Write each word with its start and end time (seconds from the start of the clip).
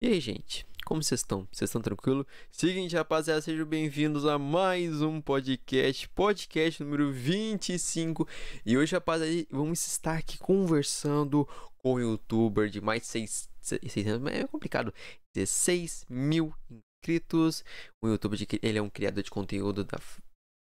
E 0.00 0.06
aí, 0.06 0.20
gente? 0.20 0.64
Como 0.84 1.02
vocês 1.02 1.18
estão? 1.18 1.48
Vocês 1.50 1.68
estão 1.68 1.82
tranquilo? 1.82 2.24
Seguinte, 2.52 2.94
rapaziada, 2.94 3.40
sejam 3.40 3.66
bem-vindos 3.66 4.24
a 4.26 4.38
mais 4.38 5.02
um 5.02 5.20
podcast, 5.20 6.08
podcast 6.10 6.84
número 6.84 7.12
25. 7.12 8.26
E 8.64 8.78
hoje, 8.78 8.94
rapaziada, 8.94 9.44
vamos 9.50 9.84
estar 9.84 10.16
aqui 10.16 10.38
conversando 10.38 11.48
com 11.78 11.94
um 11.94 11.98
youtuber 11.98 12.70
de 12.70 12.80
mais 12.80 13.02
de 13.02 13.08
600, 13.08 14.26
é 14.32 14.46
complicado, 14.46 14.94
16 15.34 16.06
mil 16.08 16.54
inscritos. 16.70 17.64
Um 18.00 18.10
youtuber, 18.10 18.38
de, 18.38 18.46
ele 18.62 18.78
é 18.78 18.82
um 18.82 18.88
criador 18.88 19.24
de 19.24 19.32
conteúdo 19.32 19.82
da 19.82 19.98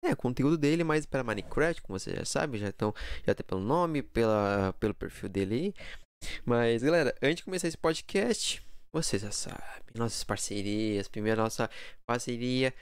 é, 0.03 0.13
conteúdo 0.15 0.57
dele 0.57 0.83
mais 0.83 1.05
para 1.05 1.23
Minecraft, 1.23 1.81
como 1.81 1.97
você 1.97 2.13
já 2.13 2.25
sabe, 2.25 2.57
já 2.57 2.67
estão 2.67 2.93
já 3.25 3.31
até 3.31 3.41
pelo 3.41 3.61
nome, 3.61 4.03
pela, 4.03 4.75
pelo 4.81 4.93
perfil 4.93 5.29
dele 5.29 5.55
aí. 5.55 5.73
Mas, 6.45 6.83
galera, 6.83 7.15
antes 7.21 7.37
de 7.37 7.45
começar 7.45 7.69
esse 7.69 7.77
podcast, 7.77 8.61
você 8.93 9.17
já 9.17 9.31
sabe, 9.31 9.83
nossas 9.95 10.23
parcerias. 10.23 11.07
Primeiro, 11.07 11.41
nossa 11.41 11.69
parceria 12.05 12.73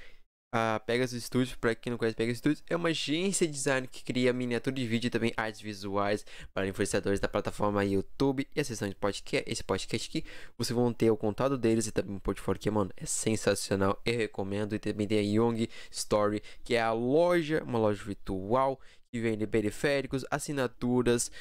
a 0.54 0.82
Pegasus 0.86 1.24
Studios, 1.24 1.56
para 1.56 1.74
quem 1.74 1.92
não 1.92 1.98
conhece 1.98 2.16
Pegasus 2.16 2.40
Studios, 2.40 2.64
é 2.70 2.76
uma 2.76 2.90
agência 2.90 3.48
de 3.48 3.54
design 3.54 3.88
que 3.88 4.04
cria 4.04 4.34
miniatura 4.34 4.76
de 4.76 4.86
vídeo 4.86 5.08
e 5.08 5.10
também 5.10 5.34
artes 5.38 5.62
visuais 5.62 6.26
para 6.54 6.68
influenciadores 6.68 7.22
da 7.22 7.30
plataforma 7.30 7.86
YouTube 7.86 8.46
e 8.54 8.60
a 8.60 8.64
sessão 8.64 8.90
de 8.90 8.96
podcast. 8.96 9.50
Esse 9.50 9.64
podcast 9.64 10.10
aqui, 10.10 10.28
vocês 10.58 10.76
vão 10.76 10.92
ter 10.92 11.10
o 11.10 11.16
contato 11.16 11.58
deles 11.58 11.88
e 11.88 11.92
também 11.94 12.16
um 12.16 12.20
portfólio 12.20 12.60
que, 12.60 12.70
mano, 12.70 12.92
é 12.98 13.06
sensacional. 13.06 14.02
Eu 14.06 14.18
recomendo. 14.18 14.76
E 14.76 14.80
também 14.80 15.08
tem 15.08 15.20
a 15.20 15.22
Young 15.22 15.70
Story, 15.90 16.44
que 16.66 16.76
é 16.76 16.82
a 16.82 16.92
loja, 16.92 17.64
uma 17.64 17.80
loja 17.80 18.04
virtual 18.04 18.78
que 19.14 19.22
vende 19.22 19.48
periféricos, 19.48 20.26
assinaturas, 20.30 21.32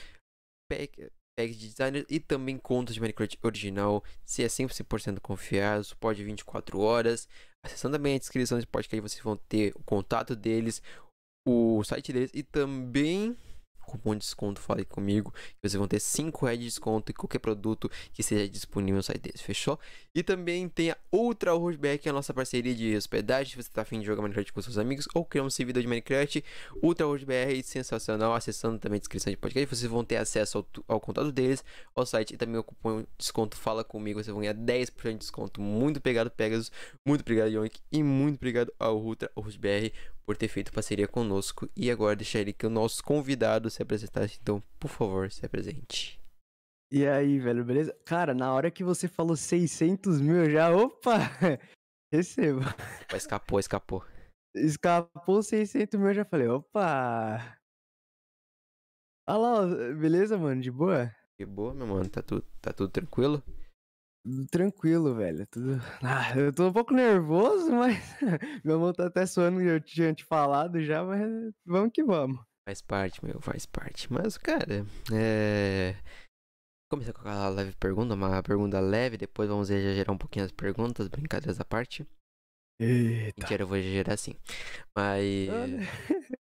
de 1.49 1.69
designers 1.69 2.07
e 2.09 2.21
também 2.21 2.59
contas 2.59 2.95
de 2.95 3.01
Minecraft 3.01 3.39
original. 3.43 4.05
Se 4.25 4.43
é 4.43 4.47
100% 4.47 5.21
confiável, 5.21 5.85
suporte 5.85 6.23
24 6.23 6.79
horas. 6.81 7.29
Acessando 7.65 7.97
também 7.97 8.17
a 8.17 8.19
descrição 8.19 8.57
desse 8.57 8.67
podcast, 8.67 9.01
vocês 9.01 9.23
vão 9.23 9.37
ter 9.37 9.73
o 9.75 9.83
contato 9.83 10.35
deles, 10.35 10.83
o 11.47 11.83
site 11.85 12.13
deles 12.13 12.31
e 12.33 12.43
também 12.43 13.37
cupom 13.91 14.13
de 14.15 14.21
desconto, 14.21 14.61
fale 14.61 14.85
comigo. 14.85 15.33
Vocês 15.61 15.75
vão 15.75 15.89
ter 15.89 16.01
5 16.01 16.45
reais 16.45 16.59
de 16.59 16.67
desconto 16.67 17.11
em 17.11 17.15
qualquer 17.15 17.39
produto 17.39 17.91
que 18.13 18.23
seja 18.23 18.49
disponível 18.49 18.97
no 18.97 19.03
site 19.03 19.21
deles, 19.21 19.41
fechou? 19.41 19.79
E 20.15 20.23
também 20.23 20.69
tem 20.69 20.91
a 20.91 20.97
Ultra 21.13 21.53
Rollback, 21.53 22.09
a 22.09 22.13
nossa 22.13 22.33
parceria 22.35 22.75
de 22.75 22.97
hospedagem. 22.97 23.51
Se 23.51 23.57
você 23.57 23.69
está 23.69 23.83
afim 23.83 24.01
de 24.01 24.07
jogar 24.07 24.23
Minecraft 24.23 24.53
com 24.53 24.63
seus 24.63 24.79
amigos 24.79 25.07
ou 25.15 25.25
criar 25.25 25.45
um 25.45 25.51
servidor 25.51 25.83
de 25.83 25.89
Minecraft, 25.89 26.45
Ultra 26.83 27.07
Rollback 27.07 27.63
sensacional. 27.63 28.35
Acessando 28.35 28.79
também 28.79 28.97
a 28.97 29.01
descrição 29.01 29.31
de 29.31 29.37
podcast, 29.37 29.75
vocês 29.75 29.91
vão 29.91 30.05
ter 30.05 30.17
acesso 30.17 30.59
ao, 30.59 30.67
ao 30.89 31.01
contato 31.01 31.33
deles, 31.33 31.65
ao 31.95 32.07
site 32.07 32.35
e 32.35 32.37
também 32.37 32.59
o 32.59 32.65
cupom 32.65 33.03
de 33.03 33.09
desconto 33.19 33.57
Fala 33.57 33.85
Comigo. 33.85 34.23
Vocês 34.23 34.33
vão 34.33 34.41
ganhar 34.41 34.55
10% 34.55 35.13
de 35.13 35.19
desconto. 35.19 35.61
Muito 35.61 35.99
obrigado, 35.99 36.31
Pegasus. 36.31 36.71
Muito 37.07 37.23
obrigado, 37.23 37.49
Yonk. 37.49 37.79
E 37.93 38.03
muito 38.03 38.37
obrigado 38.37 38.73
ao 38.79 39.01
Ultra 39.01 39.31
Rollback 39.37 39.93
por 40.31 40.37
ter 40.37 40.47
feito 40.47 40.73
parceria 40.73 41.09
conosco. 41.09 41.69
E 41.77 41.91
agora 41.91 42.15
deixaria 42.15 42.53
que 42.53 42.65
o 42.65 42.71
nosso 42.71 43.03
convidado 43.03 43.69
se 43.69 43.83
apresentasse. 43.83 44.39
Então, 44.41 44.63
por 44.79 44.89
favor, 44.89 45.29
se 45.29 45.45
apresente. 45.45 46.23
E 46.93 47.05
aí, 47.05 47.41
velho, 47.41 47.65
beleza? 47.65 47.93
Cara, 48.07 48.33
na 48.33 48.55
hora 48.55 48.71
que 48.71 48.85
você 48.85 49.09
falou 49.09 49.35
600 49.35 50.21
mil, 50.21 50.49
já, 50.49 50.71
opa, 50.71 51.17
recebo. 52.15 52.61
Escapou, 53.13 53.59
escapou. 53.59 54.05
Escapou 54.55 55.43
600 55.43 55.99
mil, 55.99 56.11
eu 56.11 56.15
já 56.15 56.25
falei, 56.25 56.47
opa. 56.47 57.59
Olha 59.29 59.37
lá, 59.37 59.67
beleza, 59.95 60.39
mano, 60.39 60.63
de 60.63 60.71
boa? 60.71 61.13
Que 61.37 61.45
boa, 61.45 61.75
meu 61.75 61.89
mano. 61.89 62.09
Tá 62.09 62.23
tudo, 62.23 62.47
tá 62.63 62.73
tudo 62.73 62.93
tranquilo? 62.93 63.43
Tudo 64.23 64.47
tranquilo, 64.49 65.15
velho. 65.15 65.47
Tudo. 65.47 65.81
Ah, 66.03 66.37
eu 66.37 66.53
tô 66.53 66.69
um 66.69 66.73
pouco 66.73 66.93
nervoso, 66.93 67.71
mas 67.73 67.99
meu 68.65 68.79
mão 68.79 68.93
tá 68.93 69.07
até 69.07 69.25
suando, 69.27 69.61
eu 69.61 69.81
tinha 69.81 70.13
te 70.13 70.25
falado 70.25 70.81
já, 70.83 71.03
mas 71.03 71.23
vamos 71.65 71.91
que 71.93 72.05
vamos. 72.05 72.39
Faz 72.69 72.83
parte, 72.83 73.25
meu, 73.25 73.41
faz 73.41 73.67
parte. 73.67 74.13
Mas, 74.13 74.37
cara, 74.37 74.87
é. 75.13 75.97
Começar 76.91 77.13
com 77.13 77.21
aquela 77.21 77.49
leve 77.49 77.73
pergunta, 77.77 78.15
uma 78.15 78.43
pergunta 78.43 78.81
leve, 78.81 79.17
depois 79.17 79.49
vamos 79.49 79.71
exagerar 79.71 80.15
um 80.15 80.19
pouquinho 80.19 80.45
as 80.45 80.53
perguntas, 80.53 81.09
brincadeiras 81.09 81.61
à 81.61 81.65
parte. 81.65 82.07
Eita. 82.81 83.41
Mentira, 83.41 83.63
eu 83.63 83.67
vou 83.67 83.77
exagerar 83.77 84.19
sim. 84.19 84.35
Mas. 84.95 85.49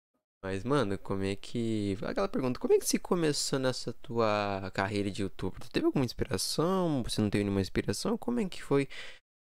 Mas, 0.44 0.66
mano, 0.66 1.00
como 1.00 1.24
é 1.24 1.38
que. 1.38 1.98
Aquela 2.04 2.28
pergunta, 2.28 2.60
como 2.60 2.74
é 2.74 2.78
que 2.78 2.86
se 2.86 3.00
começou 3.00 3.58
nessa 3.58 3.94
tua 3.94 4.70
carreira 4.74 5.10
de 5.10 5.22
youtuber? 5.22 5.58
Tu 5.62 5.70
teve 5.72 5.86
alguma 5.86 6.04
inspiração? 6.04 7.02
Você 7.04 7.22
não 7.22 7.30
teve 7.30 7.46
nenhuma 7.46 7.62
inspiração? 7.62 8.18
Como 8.18 8.42
é 8.42 8.50
que 8.50 8.62
foi 8.62 8.90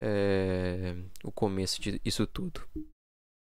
é, 0.03 0.93
o 1.23 1.31
começo 1.31 1.81
disso 1.81 2.27
tudo? 2.27 2.61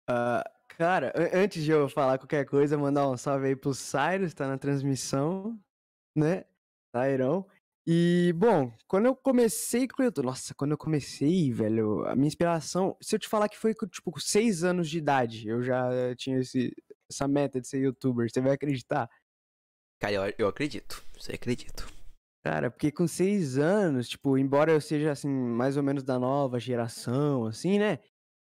Ah, 0.09 0.43
cara, 0.69 1.13
an- 1.15 1.43
antes 1.43 1.63
de 1.63 1.69
eu 1.69 1.87
falar 1.87 2.17
qualquer 2.17 2.43
coisa, 2.45 2.75
mandar 2.75 3.07
um 3.07 3.15
salve 3.17 3.47
aí 3.47 3.55
pro 3.55 3.71
Cyrus, 3.71 4.33
tá 4.33 4.47
na 4.47 4.57
transmissão, 4.57 5.59
né? 6.17 6.43
Tairão. 6.91 7.45
E, 7.85 8.33
bom, 8.35 8.73
quando 8.87 9.05
eu 9.05 9.15
comecei 9.15 9.87
com 9.87 10.01
o 10.01 10.05
YouTube, 10.05 10.25
nossa, 10.25 10.55
quando 10.55 10.71
eu 10.71 10.77
comecei, 10.77 11.53
velho, 11.53 12.05
a 12.05 12.15
minha 12.15 12.27
inspiração, 12.27 12.97
se 12.99 13.15
eu 13.15 13.19
te 13.19 13.29
falar 13.29 13.47
que 13.47 13.57
foi, 13.57 13.73
tipo, 13.73 14.11
com 14.11 14.19
seis 14.19 14.63
anos 14.63 14.89
de 14.89 14.97
idade, 14.97 15.47
eu 15.47 15.61
já 15.63 15.87
tinha 16.17 16.39
esse, 16.39 16.73
essa 17.09 17.27
meta 17.27 17.59
de 17.59 17.67
ser 17.67 17.79
youtuber, 17.79 18.29
você 18.29 18.41
vai 18.41 18.53
acreditar? 18.53 19.09
Cara, 19.99 20.13
eu, 20.13 20.33
eu 20.37 20.47
acredito. 20.47 21.03
Você 21.17 21.33
acredito. 21.33 21.87
Cara, 22.43 22.71
porque 22.71 22.91
com 22.91 23.07
seis 23.07 23.57
anos, 23.57 24.07
tipo, 24.07 24.37
embora 24.37 24.71
eu 24.71 24.79
seja, 24.79 25.11
assim, 25.11 25.27
mais 25.27 25.75
ou 25.75 25.83
menos 25.83 26.03
da 26.03 26.17
nova 26.17 26.59
geração, 26.59 27.45
assim, 27.45 27.77
né? 27.79 27.99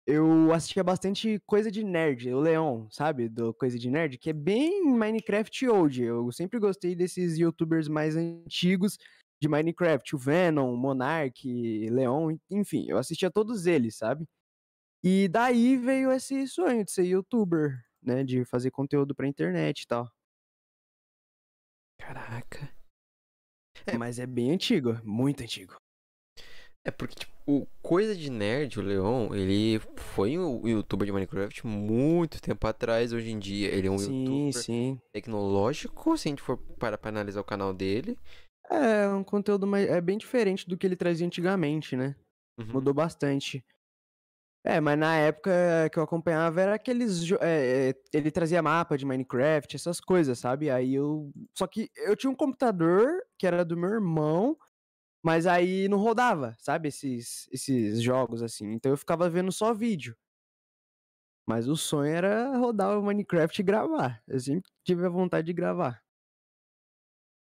Eu 0.06 0.54
assistia 0.54 0.84
bastante 0.84 1.40
coisa 1.46 1.70
de 1.70 1.84
nerd, 1.84 2.32
o 2.34 2.40
Leon, 2.40 2.88
sabe? 2.90 3.28
Do 3.28 3.54
Coisa 3.54 3.78
de 3.78 3.90
Nerd, 3.90 4.18
que 4.18 4.30
é 4.30 4.34
bem 4.34 4.84
Minecraft 4.86 5.68
old. 5.68 6.02
Eu 6.02 6.32
sempre 6.32 6.60
gostei 6.60 6.96
desses 6.96 7.38
youtubers 7.38 7.90
mais 7.90 8.16
antigos 8.16 8.98
de 9.42 9.50
Minecraft, 9.50 10.16
o 10.16 10.20
Venom, 10.20 10.74
o 10.74 10.78
Monark, 10.78 11.90
Leon, 11.90 12.38
enfim, 12.50 12.86
eu 12.88 12.98
assistia 12.98 13.30
todos 13.30 13.66
eles, 13.66 13.98
sabe? 13.98 14.26
E 15.04 15.28
daí 15.28 15.78
veio 15.78 16.12
esse 16.12 16.48
sonho 16.48 16.84
de 16.84 16.92
ser 16.92 17.04
youtuber, 17.04 17.80
né? 18.08 18.24
De 18.24 18.44
fazer 18.46 18.72
conteúdo 18.72 19.14
pra 19.14 19.28
internet 19.28 19.82
e 19.82 19.88
tal. 19.88 20.10
Caraca. 22.00 22.72
É. 23.86 23.98
Mas 23.98 24.18
é 24.18 24.26
bem 24.26 24.52
antigo, 24.52 25.00
muito 25.04 25.44
antigo. 25.44 25.76
É 26.86 26.92
porque, 26.92 27.16
tipo, 27.16 27.34
o 27.46 27.66
Coisa 27.82 28.16
de 28.16 28.32
Nerd, 28.32 28.80
o 28.80 28.82
Leon, 28.82 29.34
ele 29.34 29.80
foi 29.98 30.38
um 30.38 30.66
youtuber 30.66 31.06
de 31.06 31.12
Minecraft 31.12 31.68
muito 31.68 32.42
tempo 32.42 32.66
atrás. 32.66 33.12
Hoje 33.12 33.30
em 33.30 33.40
dia, 33.40 33.68
ele 33.68 33.88
é 33.88 33.92
um 33.92 33.98
sim, 33.98 34.46
youtuber 34.46 34.64
sim. 34.64 35.02
tecnológico, 35.12 36.18
se 36.18 36.28
a 36.28 36.32
gente 36.32 36.42
for 36.42 36.58
parar 36.80 36.98
pra 36.98 37.10
analisar 37.10 37.42
o 37.42 37.46
canal 37.46 37.74
dele. 37.74 38.18
É 38.70 39.08
um 39.10 39.24
conteúdo 39.24 39.68
mais, 39.68 39.90
é 39.90 40.00
bem 40.00 40.18
diferente 40.18 40.68
do 40.68 40.78
que 40.78 40.88
ele 40.88 40.96
trazia 40.96 41.28
antigamente, 41.28 41.96
né? 41.96 42.16
Uhum. 42.58 42.74
Mudou 42.74 42.94
bastante. 42.94 43.64
É, 44.70 44.82
mas 44.82 45.00
na 45.00 45.16
época 45.16 45.50
que 45.94 45.98
eu 45.98 46.04
acompanhava 46.04 46.60
era 46.60 46.76
aqueles. 46.76 47.32
é, 47.40 47.92
é, 47.92 47.94
ele 48.12 48.30
trazia 48.30 48.62
mapa 48.62 48.98
de 48.98 49.06
Minecraft, 49.06 49.74
essas 49.74 50.02
coisas, 50.02 50.38
sabe? 50.38 50.70
Aí 50.70 50.94
eu. 50.94 51.32
Só 51.58 51.66
que 51.66 51.90
eu 51.96 52.18
tinha 52.18 52.30
um 52.30 52.36
computador 52.36 53.08
que 53.40 53.48
era 53.48 53.64
do 53.64 53.78
meu 53.78 53.90
irmão, 53.90 54.58
mas 55.24 55.48
aí 55.48 55.88
não 55.88 55.98
rodava, 55.98 56.54
sabe? 56.60 56.90
Esses, 56.90 57.48
esses 57.50 58.02
jogos 58.02 58.44
assim. 58.44 58.74
Então 58.74 58.92
eu 58.92 58.98
ficava 58.98 59.30
vendo 59.30 59.54
só 59.54 59.74
vídeo. 59.74 60.18
Mas 61.48 61.70
o 61.70 61.78
sonho 61.78 62.14
era 62.14 62.58
rodar 62.58 63.00
o 63.00 63.04
Minecraft 63.04 63.62
e 63.62 63.64
gravar. 63.64 64.22
Eu 64.28 64.38
sempre 64.38 64.70
tive 64.84 65.06
a 65.06 65.10
vontade 65.10 65.48
de 65.48 65.54
gravar. 65.54 66.04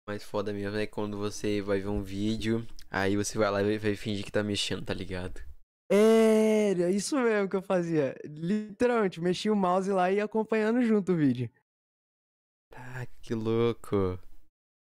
mais 0.09 0.25
foda 0.25 0.51
mesmo 0.51 0.79
é 0.79 0.87
quando 0.87 1.19
você 1.19 1.61
vai 1.61 1.79
ver 1.79 1.89
um 1.89 2.03
vídeo, 2.03 2.67
aí 2.91 3.17
você 3.19 3.37
vai 3.37 3.51
lá 3.51 3.63
e 3.63 3.77
vai 3.77 3.95
fingir 3.97 4.25
que 4.25 4.33
tá 4.33 4.43
mexendo, 4.43 4.83
tá 4.83 4.95
ligado? 4.95 5.43
Era 6.73 6.91
isso 6.91 7.17
mesmo 7.21 7.49
que 7.49 7.57
eu 7.57 7.63
fazia. 7.63 8.17
Literalmente, 8.25 9.21
mexia 9.21 9.53
o 9.53 9.57
mouse 9.57 9.91
lá 9.91 10.11
e 10.11 10.17
ia 10.17 10.25
acompanhando 10.25 10.83
junto 10.83 11.13
o 11.13 11.17
vídeo. 11.17 11.51
Tá, 12.71 13.07
que 13.21 13.35
louco. 13.35 14.19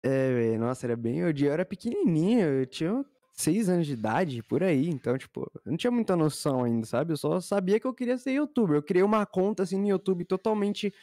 É, 0.03 0.33
velho, 0.33 0.59
nossa, 0.59 0.85
era 0.85 0.95
bem. 0.95 1.19
Eu 1.19 1.31
eu 1.31 1.51
era 1.51 1.65
pequenininho, 1.65 2.47
eu 2.47 2.65
tinha 2.65 3.05
seis 3.33 3.69
anos 3.69 3.87
de 3.87 3.93
idade, 3.93 4.43
por 4.43 4.63
aí. 4.63 4.87
Então, 4.89 5.17
tipo, 5.17 5.49
eu 5.65 5.71
não 5.71 5.77
tinha 5.77 5.91
muita 5.91 6.15
noção 6.15 6.63
ainda, 6.63 6.85
sabe? 6.85 7.13
Eu 7.13 7.17
só 7.17 7.39
sabia 7.41 7.79
que 7.79 7.87
eu 7.87 7.93
queria 7.93 8.17
ser 8.17 8.31
youtuber. 8.33 8.77
Eu 8.77 8.83
criei 8.83 9.03
uma 9.03 9.25
conta, 9.25 9.63
assim, 9.63 9.77
no 9.79 9.87
YouTube 9.87 10.25
totalmente 10.25 10.93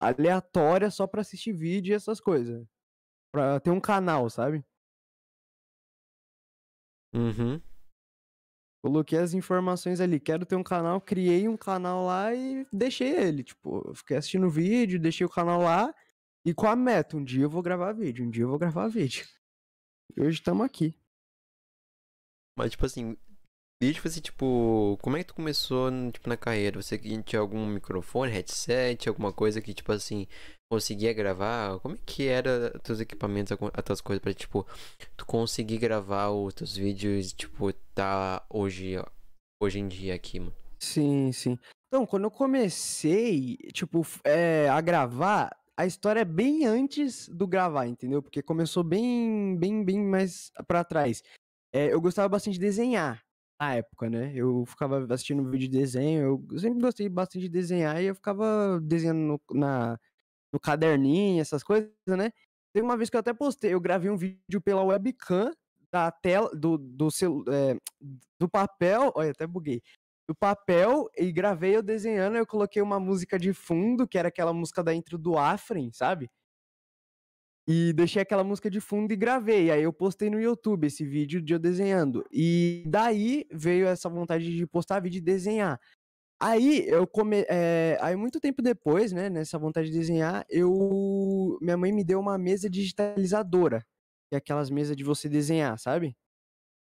aleatória 0.00 0.90
só 0.90 1.06
pra 1.06 1.22
assistir 1.22 1.52
vídeo 1.52 1.92
e 1.92 1.94
essas 1.94 2.20
coisas. 2.20 2.64
Pra 3.32 3.60
ter 3.60 3.70
um 3.70 3.80
canal, 3.80 4.30
sabe? 4.30 4.64
Uhum. 7.14 7.60
Coloquei 8.86 9.18
as 9.18 9.34
informações 9.34 10.00
ali, 10.00 10.20
quero 10.20 10.46
ter 10.46 10.54
um 10.54 10.62
canal, 10.62 11.00
criei 11.00 11.48
um 11.48 11.56
canal 11.56 12.06
lá 12.06 12.32
e 12.32 12.64
deixei 12.72 13.08
ele. 13.08 13.42
Tipo, 13.42 13.92
fiquei 13.92 14.16
assistindo 14.16 14.48
vídeo, 14.48 15.00
deixei 15.00 15.26
o 15.26 15.28
canal 15.28 15.60
lá 15.60 15.92
e 16.44 16.54
com 16.54 16.68
a 16.68 16.76
meta, 16.76 17.16
um 17.16 17.24
dia 17.24 17.42
eu 17.42 17.50
vou 17.50 17.62
gravar 17.62 17.92
vídeo, 17.92 18.24
um 18.24 18.30
dia 18.30 18.44
eu 18.44 18.48
vou 18.48 18.60
gravar 18.60 18.86
vídeo. 18.86 19.26
E 20.16 20.20
hoje 20.20 20.38
estamos 20.38 20.64
aqui. 20.64 20.96
Mas, 22.56 22.70
tipo 22.70 22.86
assim, 22.86 23.16
desde 23.80 24.00
você, 24.00 24.20
tipo, 24.20 24.98
como 25.02 25.16
é 25.16 25.20
que 25.20 25.26
tu 25.26 25.34
começou, 25.34 25.90
tipo, 26.10 26.28
na 26.28 26.36
carreira? 26.36 26.80
Você 26.80 26.98
tinha 26.98 27.40
algum 27.40 27.66
microfone, 27.66 28.32
headset, 28.32 29.08
alguma 29.08 29.32
coisa 29.32 29.60
que, 29.60 29.74
tipo 29.74 29.92
assim, 29.92 30.26
conseguia 30.70 31.12
gravar? 31.12 31.78
Como 31.80 31.94
é 31.94 31.98
que 32.04 32.26
era 32.26 32.78
teus 32.80 33.00
equipamentos, 33.00 33.52
as 33.52 33.84
tuas 33.84 34.00
coisas 34.00 34.22
pra, 34.22 34.32
tipo, 34.32 34.66
tu 35.16 35.26
conseguir 35.26 35.78
gravar 35.78 36.30
os 36.30 36.54
teus 36.54 36.76
vídeos, 36.76 37.32
tipo, 37.32 37.72
tá 37.94 38.44
hoje, 38.48 38.94
hoje 39.62 39.78
em 39.78 39.88
dia 39.88 40.14
aqui, 40.14 40.40
mano? 40.40 40.54
Sim, 40.78 41.32
sim. 41.32 41.58
Então, 41.88 42.06
quando 42.06 42.24
eu 42.24 42.30
comecei, 42.30 43.56
tipo, 43.72 44.06
é, 44.24 44.68
a 44.68 44.80
gravar, 44.80 45.50
a 45.76 45.86
história 45.86 46.20
é 46.20 46.24
bem 46.24 46.66
antes 46.66 47.28
do 47.28 47.46
gravar, 47.46 47.86
entendeu? 47.86 48.22
Porque 48.22 48.42
começou 48.42 48.82
bem, 48.82 49.56
bem, 49.56 49.84
bem 49.84 50.02
mais 50.02 50.50
pra 50.66 50.82
trás. 50.82 51.22
É, 51.72 51.92
eu 51.92 52.00
gostava 52.00 52.28
bastante 52.28 52.54
de 52.54 52.60
desenhar 52.60 53.25
na 53.60 53.74
época, 53.74 54.10
né? 54.10 54.32
Eu 54.34 54.64
ficava 54.66 55.06
assistindo 55.12 55.48
vídeo 55.48 55.68
de 55.68 55.78
desenho, 55.78 56.44
eu 56.50 56.58
sempre 56.58 56.80
gostei 56.80 57.08
bastante 57.08 57.42
de 57.44 57.48
desenhar 57.48 58.02
e 58.02 58.06
eu 58.06 58.14
ficava 58.14 58.80
desenhando 58.82 59.18
no, 59.18 59.40
na, 59.58 59.98
no 60.52 60.60
caderninho, 60.60 61.40
essas 61.40 61.62
coisas, 61.62 61.90
né? 62.06 62.30
Teve 62.74 62.84
uma 62.84 62.96
vez 62.96 63.08
que 63.08 63.16
eu 63.16 63.20
até 63.20 63.32
postei, 63.32 63.72
eu 63.72 63.80
gravei 63.80 64.10
um 64.10 64.16
vídeo 64.16 64.60
pela 64.62 64.84
webcam 64.84 65.50
da 65.90 66.10
tela, 66.10 66.50
do, 66.54 66.76
do, 66.76 67.10
celu, 67.10 67.44
é, 67.48 67.76
do 68.38 68.48
papel, 68.48 69.12
olha, 69.14 69.30
até 69.30 69.46
buguei 69.46 69.82
do 70.28 70.34
papel 70.34 71.08
e 71.16 71.30
gravei 71.30 71.76
eu 71.76 71.82
desenhando. 71.82 72.36
Eu 72.36 72.46
coloquei 72.46 72.82
uma 72.82 72.98
música 72.98 73.38
de 73.38 73.52
fundo, 73.52 74.06
que 74.08 74.18
era 74.18 74.28
aquela 74.28 74.52
música 74.52 74.82
da 74.82 74.94
intro 74.94 75.16
do 75.16 75.38
Afren, 75.38 75.90
sabe? 75.92 76.28
E 77.68 77.92
deixei 77.92 78.22
aquela 78.22 78.44
música 78.44 78.70
de 78.70 78.80
fundo 78.80 79.12
e 79.12 79.16
gravei. 79.16 79.70
Aí 79.70 79.82
eu 79.82 79.92
postei 79.92 80.30
no 80.30 80.40
YouTube 80.40 80.86
esse 80.86 81.04
vídeo 81.04 81.42
de 81.42 81.52
eu 81.52 81.58
desenhando. 81.58 82.24
E 82.32 82.84
daí 82.86 83.44
veio 83.52 83.86
essa 83.88 84.08
vontade 84.08 84.56
de 84.56 84.66
postar 84.66 85.00
vídeo 85.00 85.18
e 85.18 85.20
desenhar. 85.20 85.80
Aí 86.40 86.86
eu 86.88 87.06
come... 87.06 87.44
é, 87.48 87.98
aí 88.00 88.14
muito 88.14 88.38
tempo 88.40 88.62
depois, 88.62 89.10
né, 89.12 89.30
nessa 89.30 89.58
vontade 89.58 89.90
de 89.90 89.98
desenhar, 89.98 90.44
eu 90.50 91.58
minha 91.62 91.76
mãe 91.78 91.92
me 91.92 92.04
deu 92.04 92.20
uma 92.20 92.36
mesa 92.38 92.68
digitalizadora, 92.68 93.80
que 94.28 94.34
é 94.34 94.38
aquelas 94.38 94.70
mesas 94.70 94.96
de 94.96 95.02
você 95.02 95.28
desenhar, 95.28 95.78
sabe? 95.78 96.14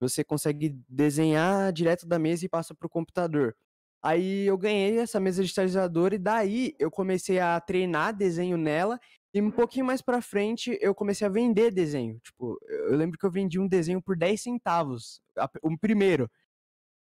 Você 0.00 0.24
consegue 0.24 0.78
desenhar 0.88 1.72
direto 1.72 2.06
da 2.06 2.18
mesa 2.18 2.46
e 2.46 2.48
passa 2.48 2.74
pro 2.74 2.88
computador. 2.88 3.54
Aí 4.02 4.46
eu 4.46 4.56
ganhei 4.58 4.98
essa 4.98 5.20
mesa 5.20 5.42
digitalizadora 5.42 6.14
e 6.14 6.18
daí 6.18 6.74
eu 6.78 6.90
comecei 6.90 7.38
a 7.40 7.60
treinar 7.60 8.16
desenho 8.16 8.56
nela 8.56 8.98
e 9.38 9.42
um 9.42 9.50
pouquinho 9.50 9.84
mais 9.86 10.00
pra 10.02 10.20
frente 10.22 10.78
eu 10.80 10.94
comecei 10.94 11.26
a 11.26 11.30
vender 11.30 11.70
desenho. 11.70 12.18
Tipo, 12.20 12.58
eu 12.66 12.96
lembro 12.96 13.18
que 13.18 13.26
eu 13.26 13.30
vendi 13.30 13.58
um 13.58 13.68
desenho 13.68 14.00
por 14.02 14.16
10 14.16 14.40
centavos, 14.42 15.20
o 15.62 15.76
primeiro. 15.78 16.30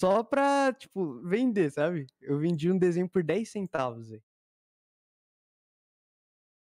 Só 0.02 0.24
pra, 0.24 0.74
tipo, 0.74 1.22
vender, 1.22 1.72
sabe? 1.72 2.08
Eu 2.22 2.38
vendi 2.40 2.72
um 2.72 2.78
desenho 2.78 3.08
por 3.10 3.24
10 3.24 3.50
centavos. 3.52 4.10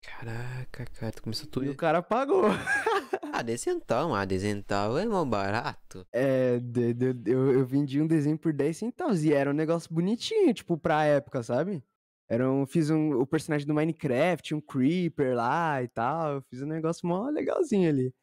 Caraca, 0.02 0.84
cara, 0.86 1.12
tu 1.12 1.22
começou 1.22 1.46
tudo. 1.46 1.66
E 1.66 1.70
o 1.70 1.76
cara 1.76 2.02
pagou. 2.02 2.42
Ah, 3.32 3.42
dezentão, 3.42 4.14
ah, 4.14 4.24
dezentão 4.24 4.98
é 4.98 5.06
mal 5.06 5.24
barato. 5.24 6.06
É, 6.12 6.58
de- 6.58 6.92
de- 6.92 7.30
eu, 7.30 7.52
eu 7.52 7.64
vendi 7.64 8.00
um 8.00 8.06
desenho 8.06 8.36
por 8.36 8.52
10 8.52 8.76
centavos 8.76 9.24
e 9.24 9.32
era 9.32 9.50
um 9.50 9.54
negócio 9.54 9.92
bonitinho, 9.92 10.52
tipo, 10.52 10.76
pra 10.76 11.04
época, 11.04 11.42
sabe? 11.42 11.82
Era 12.30 12.50
um, 12.50 12.64
fiz 12.66 12.90
um, 12.90 13.18
o 13.20 13.26
personagem 13.26 13.66
do 13.66 13.74
Minecraft, 13.74 14.54
um 14.54 14.60
Creeper 14.60 15.34
lá 15.34 15.82
e 15.82 15.88
tal. 15.88 16.34
Eu 16.34 16.42
fiz 16.42 16.62
um 16.62 16.66
negócio 16.66 17.06
mó 17.08 17.28
legalzinho 17.28 17.88
ali. 17.88 18.14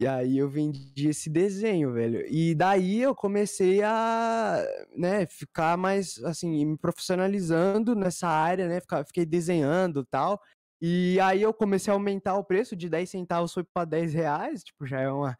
E 0.00 0.06
aí 0.06 0.38
eu 0.38 0.48
vendi 0.50 1.08
esse 1.08 1.30
desenho, 1.30 1.92
velho. 1.92 2.26
E 2.26 2.54
daí 2.54 3.00
eu 3.00 3.14
comecei 3.14 3.80
a, 3.82 4.60
né, 4.96 5.24
ficar 5.26 5.78
mais, 5.78 6.18
assim, 6.24 6.64
me 6.66 6.76
profissionalizando 6.76 7.94
nessa 7.94 8.28
área, 8.28 8.68
né? 8.68 8.80
Fiquei 9.06 9.24
desenhando 9.24 10.00
e 10.00 10.06
tal. 10.06 10.40
E 10.82 11.18
aí 11.20 11.40
eu 11.42 11.54
comecei 11.54 11.92
a 11.92 11.94
aumentar 11.94 12.36
o 12.36 12.44
preço 12.44 12.74
de 12.74 12.88
10 12.88 13.08
centavos 13.08 13.52
foi 13.54 13.64
para 13.64 13.84
10 13.86 14.12
reais, 14.12 14.64
tipo, 14.64 14.84
já 14.84 15.00
é 15.00 15.10
uma, 15.10 15.38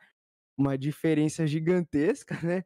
uma 0.56 0.78
diferença 0.78 1.46
gigantesca, 1.46 2.36
né? 2.42 2.64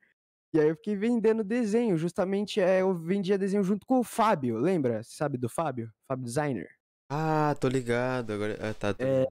E 0.52 0.58
aí 0.58 0.68
eu 0.68 0.76
fiquei 0.76 0.96
vendendo 0.96 1.44
desenho, 1.44 1.96
justamente 1.98 2.60
é, 2.60 2.80
eu 2.80 2.94
vendia 2.94 3.36
desenho 3.36 3.62
junto 3.62 3.86
com 3.86 3.98
o 3.98 4.04
Fábio, 4.04 4.56
lembra? 4.56 5.02
Sabe 5.02 5.36
do 5.36 5.48
Fábio? 5.48 5.92
Fábio 6.06 6.24
Designer. 6.24 6.68
Ah, 7.10 7.54
tô 7.60 7.68
ligado. 7.68 8.32
Agora, 8.32 8.56
ah, 8.60 8.72
tá, 8.72 8.94
tô... 8.94 9.04
É, 9.04 9.26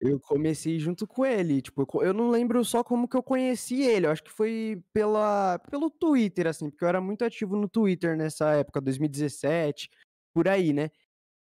eu 0.00 0.20
comecei 0.20 0.78
junto 0.78 1.06
com 1.06 1.24
ele, 1.24 1.62
tipo, 1.62 1.86
eu 2.02 2.12
não 2.12 2.28
lembro 2.30 2.64
só 2.64 2.84
como 2.84 3.08
que 3.08 3.16
eu 3.16 3.22
conheci 3.22 3.82
ele, 3.82 4.06
eu 4.06 4.10
acho 4.10 4.22
que 4.22 4.30
foi 4.30 4.82
pela, 4.92 5.58
pelo 5.70 5.88
Twitter, 5.90 6.46
assim, 6.46 6.68
porque 6.70 6.84
eu 6.84 6.88
era 6.88 7.00
muito 7.00 7.24
ativo 7.24 7.56
no 7.56 7.68
Twitter 7.68 8.16
nessa 8.16 8.50
época, 8.52 8.80
2017, 8.80 9.88
por 10.34 10.46
aí, 10.46 10.72
né? 10.72 10.90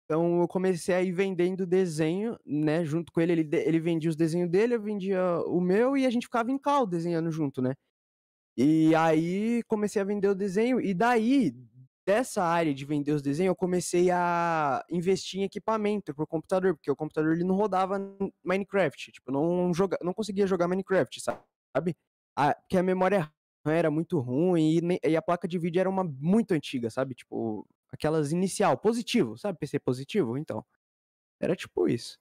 Então 0.04 0.40
eu 0.40 0.49
comecei 0.49 0.95
a 0.95 1.02
ir 1.02 1.12
vendendo 1.12 1.66
desenho, 1.66 2.38
né, 2.47 2.85
junto 2.85 3.12
com 3.12 3.21
ele, 3.21 3.33
ele, 3.33 3.49
ele 3.52 3.81
vendia 3.81 4.11
os 4.11 4.16
desenhos 4.16 4.50
dele, 4.50 4.75
eu 4.75 4.83
vendia 4.83 5.40
o 5.47 5.61
meu 5.61 5.97
e 5.97 6.07
a 6.07 6.11
gente 6.11 6.26
ficava 6.26 6.50
em 6.52 6.59
cal 6.59 6.87
desenhando 6.87 7.31
junto, 7.31 7.61
né? 7.61 7.75
E 8.57 8.95
aí 8.95 9.63
comecei 9.65 10.01
a 10.03 10.05
vender 10.05 10.29
o 10.29 10.35
desenho, 10.35 10.81
e 10.81 10.93
daí, 10.93 11.55
dessa 12.07 12.43
área 12.45 12.75
de 12.75 12.85
vender 12.85 13.13
os 13.13 13.23
desenhos, 13.23 13.49
eu 13.51 13.57
comecei 13.57 14.11
a 14.11 14.85
investir 14.91 15.41
em 15.41 15.45
equipamento 15.45 16.15
pro 16.15 16.27
computador, 16.27 16.75
porque 16.75 16.91
o 16.91 16.97
computador 16.97 17.33
ele 17.33 17.45
não 17.45 17.55
rodava 17.55 17.99
Minecraft, 18.45 19.13
tipo, 19.13 19.33
não, 19.33 19.73
joga, 19.73 19.97
não 20.03 20.13
conseguia 20.13 20.47
jogar 20.47 20.69
Minecraft, 20.69 21.21
sabe? 21.21 21.97
A, 22.37 22.55
porque 22.55 22.77
a 22.77 22.83
memória 22.83 23.33
era 23.67 23.91
muito 23.91 24.19
ruim 24.19 24.79
e, 24.79 25.11
e, 25.11 25.17
a 25.17 25.23
placa 25.23 25.47
de 25.47 25.59
vídeo 25.59 25.81
era 25.81 25.89
uma 25.89 26.05
muito 26.05 26.53
antiga, 26.53 26.91
sabe? 26.91 27.15
Tipo, 27.15 27.67
aquelas 27.93 28.33
inicial, 28.33 28.77
positivo, 28.77 29.39
sabe? 29.39 29.59
PC 29.59 29.79
positivo, 29.79 30.37
então. 30.37 30.65
Era 31.41 31.57
tipo 31.57 31.89
isso. 31.89 32.19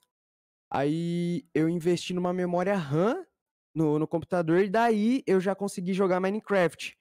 Aí 0.69 1.45
eu 1.53 1.69
investi 1.69 2.13
numa 2.13 2.33
memória 2.33 2.75
RAM 2.75 3.25
no, 3.73 3.99
no 3.99 4.07
computador, 4.07 4.59
e 4.59 4.69
daí 4.69 5.23
eu 5.25 5.39
já 5.39 5.55
consegui 5.55 5.93
jogar 5.93 6.19
Minecraft. 6.19 6.97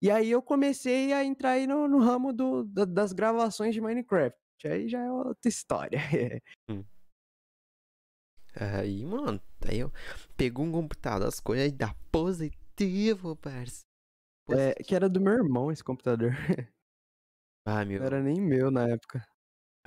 E 0.00 0.10
aí 0.10 0.30
eu 0.30 0.40
comecei 0.40 1.12
a 1.12 1.24
entrar 1.24 1.52
aí 1.52 1.66
no, 1.66 1.88
no 1.88 1.98
ramo 1.98 2.32
do, 2.32 2.64
da, 2.64 2.84
das 2.84 3.12
gravações 3.12 3.74
de 3.74 3.80
Minecraft. 3.80 4.38
Aí 4.64 4.88
já 4.88 5.00
é 5.00 5.10
outra 5.10 5.48
história. 5.48 5.98
hum. 6.68 6.84
Aí, 8.54 9.04
mano, 9.04 9.40
aí 9.68 9.78
eu 9.78 9.92
pegou 10.36 10.64
um 10.64 10.72
computador, 10.72 11.28
as 11.28 11.38
coisas 11.38 11.72
dá 11.72 11.94
positivo, 12.10 13.36
parça. 13.36 13.82
É, 14.50 14.74
que 14.82 14.94
era 14.94 15.08
do 15.08 15.20
meu 15.20 15.34
irmão 15.34 15.70
esse 15.70 15.84
computador. 15.84 16.32
Ah, 17.70 17.84
meu. 17.84 17.98
Não 17.98 18.06
era 18.06 18.22
nem 18.22 18.40
meu 18.40 18.70
na 18.70 18.88
época. 18.88 19.22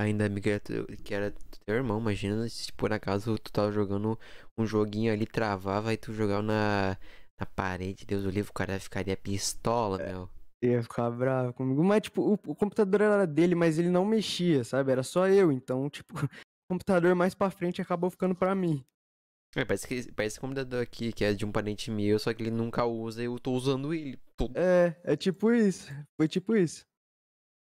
Ainda 0.01 0.27
me 0.27 0.41
que 0.41 1.13
era 1.13 1.31
do 1.31 1.59
teu 1.65 1.75
irmão, 1.75 1.99
imagina 1.99 2.47
se 2.49 2.71
por 2.73 2.91
acaso 2.91 3.37
tu 3.37 3.51
tava 3.51 3.71
jogando 3.71 4.17
um 4.57 4.65
joguinho 4.65 5.13
ali, 5.13 5.25
travava 5.25 5.93
e 5.93 5.97
tu 5.97 6.13
jogava 6.13 6.41
na, 6.41 6.97
na 7.39 7.45
parede, 7.45 8.05
Deus 8.05 8.25
o 8.25 8.29
livro, 8.29 8.51
o 8.51 8.53
cara 8.53 8.79
ficaria 8.79 9.15
pistola, 9.15 10.01
é. 10.01 10.11
meu. 10.11 10.29
Ia 10.63 10.83
ficar 10.83 11.09
bravo 11.09 11.53
comigo. 11.53 11.83
Mas, 11.83 12.03
tipo, 12.03 12.21
o, 12.21 12.33
o, 12.33 12.55
computador 12.55 13.01
era 13.01 13.25
dele, 13.25 13.55
mas 13.55 13.79
ele 13.79 13.89
não 13.89 14.05
mexia, 14.05 14.63
sabe? 14.63 14.91
Era 14.91 15.01
só 15.01 15.27
eu. 15.27 15.51
Então, 15.51 15.89
tipo, 15.89 16.13
o 16.23 16.29
computador 16.69 17.15
mais 17.15 17.33
pra 17.33 17.49
frente 17.49 17.81
acabou 17.81 18.11
ficando 18.11 18.35
pra 18.35 18.53
mim. 18.53 18.85
É, 19.55 19.65
parece 19.65 19.87
que 19.87 20.11
parece 20.13 20.35
esse 20.35 20.39
computador 20.39 20.81
aqui, 20.81 21.11
que 21.11 21.25
é 21.25 21.33
de 21.33 21.45
um 21.45 21.51
parente 21.51 21.91
meu, 21.91 22.17
só 22.19 22.33
que 22.33 22.41
ele 22.41 22.51
nunca 22.51 22.85
usa 22.85 23.21
e 23.21 23.25
eu 23.25 23.37
tô 23.39 23.51
usando 23.51 23.93
ele. 23.93 24.19
É, 24.55 24.95
é 25.03 25.15
tipo 25.17 25.51
isso. 25.51 25.91
Foi 26.15 26.27
tipo 26.27 26.55
isso. 26.55 26.85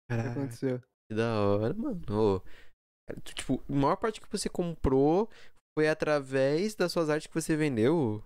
Caraca. 0.07 0.29
O 0.29 0.33
que 0.33 0.39
aconteceu? 0.39 0.81
Que 1.09 1.15
da 1.15 1.41
hora, 1.41 1.73
mano. 1.73 1.99
Oh, 2.11 2.41
tipo, 3.23 3.63
a 3.67 3.73
maior 3.73 3.95
parte 3.95 4.21
que 4.21 4.31
você 4.31 4.47
comprou 4.47 5.27
foi 5.75 5.89
através 5.89 6.75
das 6.75 6.91
suas 6.91 7.09
artes 7.09 7.27
que 7.27 7.33
você 7.33 7.55
vendeu? 7.55 8.23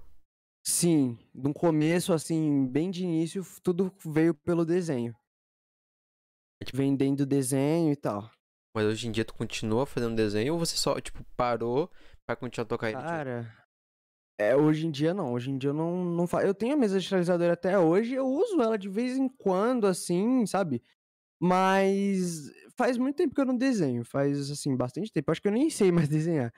Sim, 0.66 1.18
no 1.34 1.54
começo, 1.54 2.12
assim, 2.12 2.68
bem 2.68 2.92
de 2.92 3.04
início, 3.04 3.44
tudo 3.62 3.94
veio 4.06 4.34
pelo 4.34 4.66
desenho. 4.66 5.16
É, 6.62 6.66
tipo... 6.66 6.78
Vendendo 6.78 7.26
desenho 7.26 7.92
e 7.92 7.96
tal. 7.96 8.30
Mas 8.76 8.86
hoje 8.86 9.08
em 9.08 9.12
dia 9.12 9.24
tu 9.24 9.34
continua 9.34 9.86
fazendo 9.86 10.16
desenho 10.16 10.54
ou 10.54 10.60
você 10.60 10.76
só, 10.76 11.00
tipo, 11.00 11.24
parou 11.38 11.90
pra 12.26 12.36
continuar 12.36 12.66
a 12.66 12.70
tocar 12.70 12.90
ele? 12.90 13.00
Cara, 13.02 13.56
é, 14.40 14.56
hoje 14.56 14.88
em 14.88 14.92
dia 14.92 15.14
não. 15.14 15.34
Hoje 15.34 15.52
em 15.52 15.58
dia 15.58 15.70
eu 15.70 15.74
não, 15.74 16.04
não 16.04 16.28
faço. 16.28 16.48
Eu 16.48 16.56
tenho 16.56 16.74
a 16.74 16.78
mesa 16.78 16.98
digitalizadora 16.98 17.54
até 17.54 17.78
hoje, 17.78 18.14
eu 18.14 18.26
uso 18.26 18.62
ela 18.62 18.78
de 18.78 18.90
vez 18.90 19.16
em 19.18 19.30
quando, 19.30 19.86
assim, 19.86 20.46
sabe? 20.46 20.82
Mas 21.42 22.50
faz 22.78 22.98
muito 22.98 23.16
tempo 23.18 23.36
que 23.36 23.42
eu 23.42 23.46
não 23.46 23.58
desenho. 23.58 24.04
Faz, 24.06 24.50
assim, 24.52 24.76
bastante 24.76 25.12
tempo. 25.12 25.32
Acho 25.32 25.42
que 25.42 25.48
eu 25.48 25.52
nem 25.52 25.70
sei 25.70 25.92
mais 25.94 26.10
desenhar. 26.10 26.54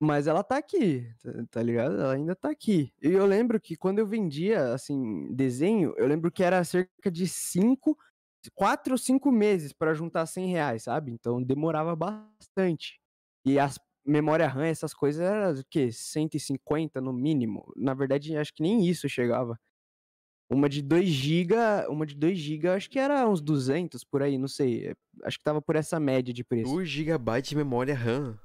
Mas 0.00 0.26
ela 0.26 0.42
tá 0.44 0.58
aqui, 0.58 1.08
tá, 1.22 1.30
tá 1.50 1.62
ligado? 1.62 1.94
Ela 1.94 2.12
ainda 2.14 2.36
tá 2.36 2.50
aqui. 2.50 2.92
E 3.02 3.08
eu 3.08 3.24
lembro 3.24 3.58
que 3.60 3.76
quando 3.76 3.98
eu 3.98 4.06
vendia, 4.06 4.74
assim, 4.74 5.32
desenho, 5.34 5.94
eu 5.96 6.06
lembro 6.06 6.30
que 6.30 6.42
era 6.44 6.62
cerca 6.64 7.10
de 7.10 7.26
5, 7.26 7.96
4 8.54 8.92
ou 8.92 8.98
5 8.98 9.32
meses 9.32 9.72
para 9.72 9.94
juntar 9.94 10.26
100 10.26 10.48
reais, 10.50 10.82
sabe? 10.84 11.12
Então 11.12 11.42
demorava 11.42 11.96
bastante. 11.96 13.00
E 13.44 13.58
as 13.58 13.78
memória 14.06 14.46
RAM, 14.46 14.64
essas 14.66 14.94
coisas, 14.94 15.20
era 15.22 15.52
o 15.52 15.64
quê? 15.68 15.90
150 15.90 17.00
no 17.00 17.12
mínimo. 17.12 17.72
Na 17.76 17.92
verdade, 17.94 18.36
acho 18.36 18.54
que 18.54 18.62
nem 18.62 18.86
isso 18.86 19.08
chegava. 19.08 19.58
Uma 20.48 20.68
de 20.68 20.80
2 20.80 21.08
GB, 21.08 21.54
uma 21.88 22.06
de 22.06 22.14
2 22.14 22.38
GB, 22.38 22.68
acho 22.68 22.88
que 22.88 22.98
era 22.98 23.28
uns 23.28 23.40
200 23.40 24.04
por 24.04 24.22
aí, 24.22 24.38
não 24.38 24.46
sei. 24.46 24.94
Acho 25.24 25.38
que 25.38 25.44
tava 25.44 25.60
por 25.60 25.74
essa 25.74 25.98
média 25.98 26.32
de 26.32 26.44
preço. 26.44 26.72
2 26.72 26.88
GB 26.88 27.42
de 27.42 27.56
memória 27.56 27.94
RAM. 27.94 28.38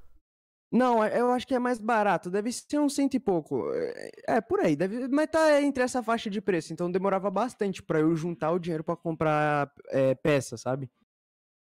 Não, 0.72 1.04
é, 1.04 1.20
eu 1.20 1.30
acho 1.32 1.46
que 1.46 1.54
é 1.54 1.60
mais 1.60 1.80
barato, 1.80 2.32
deve 2.32 2.50
ser 2.52 2.80
uns 2.80 2.96
cento 2.96 3.16
e 3.16 3.20
pouco. 3.20 3.70
É, 3.74 4.12
é, 4.38 4.42
por 4.42 4.62
aí, 4.62 4.76
deve, 4.76 5.08
mas 5.10 5.28
tá 5.30 5.62
entre 5.62 5.84
essa 5.84 6.02
faixa 6.02 6.30
de 6.30 6.40
preço, 6.40 6.72
então 6.72 6.90
demorava 6.90 7.30
bastante 7.30 7.84
para 7.84 8.00
eu 8.00 8.16
juntar 8.16 8.52
o 8.52 8.60
dinheiro 8.60 8.84
para 8.84 8.96
comprar 8.96 9.72
é, 9.90 10.16
peça, 10.16 10.58
sabe? 10.58 10.90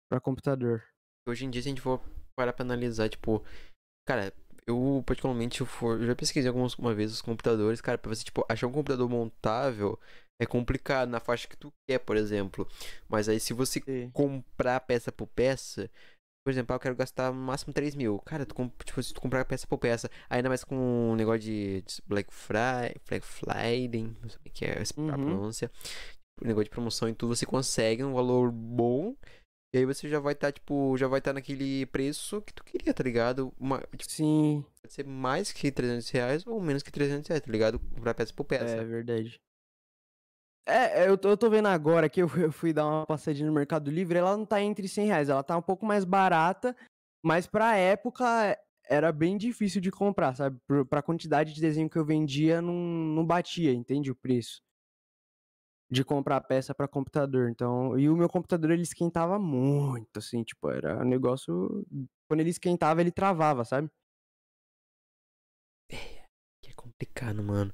Para 0.09 0.19
computador. 0.19 0.83
Hoje 1.27 1.45
em 1.45 1.49
dia, 1.51 1.61
se 1.61 1.67
a 1.67 1.71
gente 1.71 1.81
for 1.81 2.01
parar 2.35 2.51
pra 2.51 2.65
analisar, 2.65 3.07
tipo, 3.07 3.43
cara, 4.07 4.33
eu 4.67 5.03
particularmente 5.05 5.61
eu, 5.61 5.67
for, 5.67 5.99
eu 5.99 6.07
já 6.07 6.15
pesquisei 6.15 6.47
algumas 6.47 6.73
uma 6.75 6.93
vez 6.93 7.11
os 7.11 7.21
computadores, 7.21 7.81
cara, 7.81 7.97
pra 7.97 8.13
você, 8.13 8.23
tipo, 8.23 8.45
achar 8.49 8.67
um 8.67 8.71
computador 8.71 9.09
montável 9.09 9.99
é 10.39 10.45
complicado 10.45 11.09
na 11.09 11.19
faixa 11.19 11.47
que 11.47 11.55
tu 11.55 11.71
quer, 11.87 11.99
por 11.99 12.17
exemplo. 12.17 12.67
Mas 13.07 13.29
aí 13.29 13.39
se 13.39 13.53
você 13.53 13.81
Sim. 13.85 14.09
comprar 14.11 14.79
peça 14.81 15.11
por 15.11 15.27
peça, 15.27 15.89
por 16.45 16.51
exemplo, 16.51 16.73
ah, 16.73 16.75
eu 16.75 16.79
quero 16.79 16.95
gastar 16.95 17.31
no 17.31 17.41
máximo 17.41 17.73
3 17.73 17.95
mil. 17.95 18.19
Cara, 18.19 18.45
tu, 18.45 18.53
tipo, 18.83 19.01
se 19.01 19.13
tu 19.13 19.21
comprar 19.21 19.45
peça 19.45 19.65
por 19.65 19.79
peça, 19.79 20.09
ainda 20.29 20.49
mais 20.49 20.63
com 20.63 20.75
um 21.11 21.15
negócio 21.15 21.41
de 21.41 21.83
Black 22.05 22.31
Friday, 22.31 22.95
Black 23.07 23.25
Friday, 23.25 24.03
não 24.21 24.29
sei 24.29 24.39
o 24.45 24.51
que 24.51 24.65
é 24.65 24.79
essa 24.79 24.93
uhum. 24.99 25.07
pronúncia. 25.07 25.71
Um 26.41 26.47
negócio 26.47 26.65
de 26.65 26.69
promoção 26.69 27.09
e 27.09 27.13
tudo, 27.13 27.35
você 27.35 27.45
consegue 27.45 28.03
um 28.03 28.13
valor 28.13 28.51
bom. 28.51 29.15
E 29.75 29.77
aí 29.77 29.85
você 29.85 30.07
já 30.07 30.21
vai 30.21 30.31
estar, 30.31 30.47
tá, 30.47 30.51
tipo, 30.53 30.95
já 30.95 31.05
vai 31.05 31.19
estar 31.19 31.31
tá 31.31 31.33
naquele 31.33 31.85
preço 31.87 32.41
que 32.43 32.53
tu 32.53 32.63
queria, 32.63 32.93
tá 32.93 33.03
ligado? 33.03 33.53
Uma, 33.59 33.81
tipo, 33.97 34.09
Sim. 34.09 34.63
Pode 34.81 34.93
ser 34.93 35.05
mais 35.05 35.51
que 35.51 35.69
300 35.69 36.09
reais 36.11 36.47
ou 36.47 36.61
menos 36.61 36.81
que 36.81 36.89
300 36.89 37.27
reais, 37.27 37.43
tá 37.43 37.51
ligado? 37.51 37.77
Comprar 37.77 38.13
peça 38.13 38.33
por 38.33 38.45
peça. 38.45 38.77
É 38.77 38.85
verdade. 38.85 39.37
É, 40.65 41.03
é, 41.03 41.09
eu 41.09 41.17
tô, 41.17 41.27
eu 41.27 41.35
tô 41.35 41.49
vendo 41.49 41.67
agora 41.67 42.07
que 42.07 42.21
eu, 42.21 42.31
eu, 42.37 42.53
fui 42.53 42.71
dar 42.71 42.85
uma 42.85 43.05
passadinha 43.05 43.47
no 43.49 43.53
Mercado 43.53 43.91
Livre, 43.91 44.17
ela 44.17 44.37
não 44.37 44.45
tá 44.45 44.61
entre 44.61 44.87
100 44.87 45.07
reais, 45.07 45.27
ela 45.27 45.43
tá 45.43 45.57
um 45.57 45.61
pouco 45.61 45.85
mais 45.85 46.05
barata, 46.05 46.73
mas 47.21 47.45
pra 47.45 47.75
época 47.75 48.57
era 48.89 49.11
bem 49.11 49.35
difícil 49.35 49.81
de 49.81 49.91
comprar, 49.91 50.37
sabe? 50.37 50.57
Pra 50.89 51.01
quantidade 51.01 51.53
de 51.53 51.59
desenho 51.59 51.89
que 51.89 51.97
eu 51.97 52.05
vendia, 52.05 52.61
não, 52.61 52.73
não 52.73 53.25
batia, 53.25 53.73
entende? 53.73 54.09
O 54.09 54.15
preço 54.15 54.61
de 55.91 56.03
comprar 56.03 56.41
peça 56.41 56.73
para 56.73 56.87
computador. 56.87 57.49
Então, 57.49 57.97
e 57.97 58.09
o 58.09 58.17
meu 58.17 58.29
computador 58.29 58.71
ele 58.71 58.83
esquentava 58.83 59.37
muito, 59.39 60.17
assim, 60.17 60.43
tipo, 60.43 60.69
era 60.69 61.01
um 61.01 61.07
negócio. 61.07 61.85
Quando 62.27 62.39
ele 62.41 62.49
esquentava, 62.49 63.01
ele 63.01 63.11
travava, 63.11 63.63
sabe? 63.65 63.89
É, 65.91 66.25
que 66.63 66.71
é 66.71 66.73
complicado, 66.73 67.43
mano. 67.43 67.73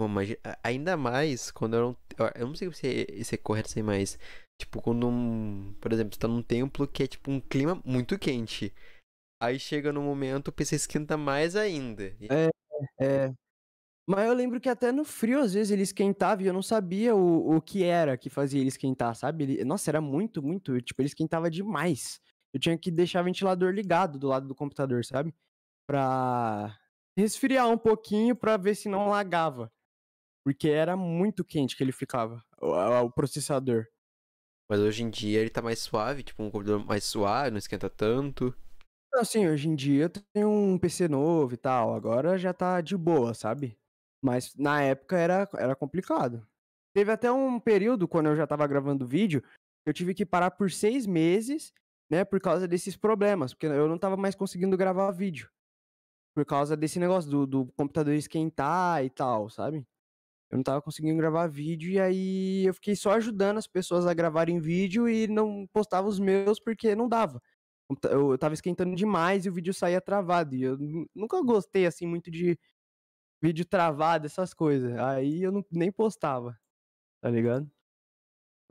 Bom, 0.00 0.06
mas 0.06 0.28
ainda 0.62 0.96
mais 0.96 1.50
quando 1.50 1.74
eu 1.74 1.80
não. 1.80 1.96
Eu 2.36 2.46
não 2.48 2.54
sei 2.54 2.72
se 2.72 2.86
é, 2.86 3.24
se 3.24 3.34
é 3.34 3.38
correto 3.38 3.68
assim, 3.70 3.82
mas. 3.82 4.18
Tipo, 4.60 4.82
quando 4.82 5.08
um. 5.08 5.74
Por 5.80 5.92
exemplo, 5.92 6.14
você 6.14 6.20
tá 6.20 6.28
num 6.28 6.42
templo 6.42 6.86
que 6.86 7.02
é 7.02 7.06
tipo 7.06 7.30
um 7.30 7.40
clima 7.40 7.80
muito 7.84 8.18
quente. 8.18 8.72
Aí 9.40 9.58
chega 9.58 9.92
no 9.92 10.02
momento, 10.02 10.48
o 10.48 10.52
PC 10.52 10.76
esquenta 10.76 11.16
mais 11.16 11.54
ainda. 11.54 12.04
É, 12.28 12.50
é. 13.00 13.34
Mas 14.10 14.26
eu 14.26 14.32
lembro 14.32 14.58
que 14.58 14.70
até 14.70 14.90
no 14.90 15.04
frio, 15.04 15.38
às 15.38 15.52
vezes, 15.52 15.70
ele 15.70 15.82
esquentava 15.82 16.42
e 16.42 16.46
eu 16.46 16.52
não 16.54 16.62
sabia 16.62 17.14
o, 17.14 17.56
o 17.56 17.60
que 17.60 17.84
era 17.84 18.16
que 18.16 18.30
fazia 18.30 18.58
ele 18.58 18.68
esquentar, 18.68 19.14
sabe? 19.14 19.44
Ele, 19.44 19.64
nossa, 19.66 19.90
era 19.90 20.00
muito, 20.00 20.42
muito. 20.42 20.80
Tipo, 20.80 21.02
ele 21.02 21.08
esquentava 21.08 21.50
demais. 21.50 22.18
Eu 22.50 22.58
tinha 22.58 22.78
que 22.78 22.90
deixar 22.90 23.20
o 23.20 23.24
ventilador 23.24 23.70
ligado 23.70 24.18
do 24.18 24.26
lado 24.26 24.48
do 24.48 24.54
computador, 24.54 25.04
sabe? 25.04 25.34
Pra 25.86 26.74
resfriar 27.18 27.68
um 27.68 27.76
pouquinho 27.76 28.34
pra 28.34 28.56
ver 28.56 28.74
se 28.76 28.88
não 28.88 29.08
lagava. 29.08 29.70
Porque 30.42 30.70
era 30.70 30.96
muito 30.96 31.44
quente 31.44 31.76
que 31.76 31.82
ele 31.82 31.92
ficava, 31.92 32.42
o, 32.62 32.70
o 32.70 33.12
processador. 33.12 33.84
Mas 34.70 34.80
hoje 34.80 35.02
em 35.02 35.10
dia 35.10 35.40
ele 35.40 35.50
tá 35.50 35.60
mais 35.60 35.80
suave, 35.80 36.22
tipo 36.22 36.42
um 36.42 36.50
computador 36.50 36.82
mais 36.82 37.04
suave, 37.04 37.50
não 37.50 37.58
esquenta 37.58 37.90
tanto. 37.90 38.56
Assim, 39.12 39.46
hoje 39.46 39.68
em 39.68 39.74
dia 39.74 40.04
eu 40.04 40.10
tenho 40.32 40.48
um 40.48 40.78
PC 40.78 41.08
novo 41.08 41.52
e 41.52 41.58
tal, 41.58 41.94
agora 41.94 42.38
já 42.38 42.54
tá 42.54 42.80
de 42.80 42.96
boa, 42.96 43.34
sabe? 43.34 43.78
Mas 44.22 44.54
na 44.56 44.82
época 44.82 45.16
era, 45.16 45.48
era 45.54 45.76
complicado. 45.76 46.46
Teve 46.92 47.12
até 47.12 47.30
um 47.30 47.60
período, 47.60 48.08
quando 48.08 48.26
eu 48.26 48.36
já 48.36 48.46
tava 48.46 48.66
gravando 48.66 49.06
vídeo, 49.06 49.42
eu 49.86 49.92
tive 49.92 50.14
que 50.14 50.26
parar 50.26 50.50
por 50.50 50.70
seis 50.70 51.06
meses, 51.06 51.72
né, 52.10 52.24
por 52.24 52.40
causa 52.40 52.66
desses 52.66 52.96
problemas, 52.96 53.54
porque 53.54 53.66
eu 53.66 53.88
não 53.88 53.98
tava 53.98 54.16
mais 54.16 54.34
conseguindo 54.34 54.76
gravar 54.76 55.10
vídeo. 55.12 55.50
Por 56.34 56.44
causa 56.44 56.76
desse 56.76 56.98
negócio 56.98 57.30
do, 57.30 57.46
do 57.46 57.66
computador 57.76 58.14
esquentar 58.14 59.04
e 59.04 59.10
tal, 59.10 59.48
sabe? 59.48 59.86
Eu 60.50 60.56
não 60.56 60.62
tava 60.62 60.80
conseguindo 60.80 61.18
gravar 61.18 61.46
vídeo 61.46 61.90
e 61.90 62.00
aí 62.00 62.66
eu 62.66 62.72
fiquei 62.72 62.96
só 62.96 63.12
ajudando 63.12 63.58
as 63.58 63.66
pessoas 63.66 64.06
a 64.06 64.14
gravarem 64.14 64.58
vídeo 64.58 65.08
e 65.08 65.26
não 65.28 65.66
postava 65.72 66.08
os 66.08 66.18
meus 66.18 66.58
porque 66.58 66.94
não 66.94 67.08
dava. 67.08 67.40
Eu 68.10 68.36
tava 68.38 68.54
esquentando 68.54 68.94
demais 68.94 69.44
e 69.44 69.48
o 69.48 69.52
vídeo 69.52 69.74
saía 69.74 70.00
travado. 70.00 70.54
E 70.54 70.62
eu 70.62 70.78
nunca 71.14 71.40
gostei 71.42 71.86
assim 71.86 72.06
muito 72.06 72.30
de 72.30 72.58
vídeo 73.42 73.64
travado, 73.64 74.26
essas 74.26 74.52
coisas. 74.52 74.96
Aí 74.98 75.42
eu 75.42 75.52
não, 75.52 75.64
nem 75.70 75.90
postava. 75.90 76.58
Tá 77.20 77.30
ligado? 77.30 77.70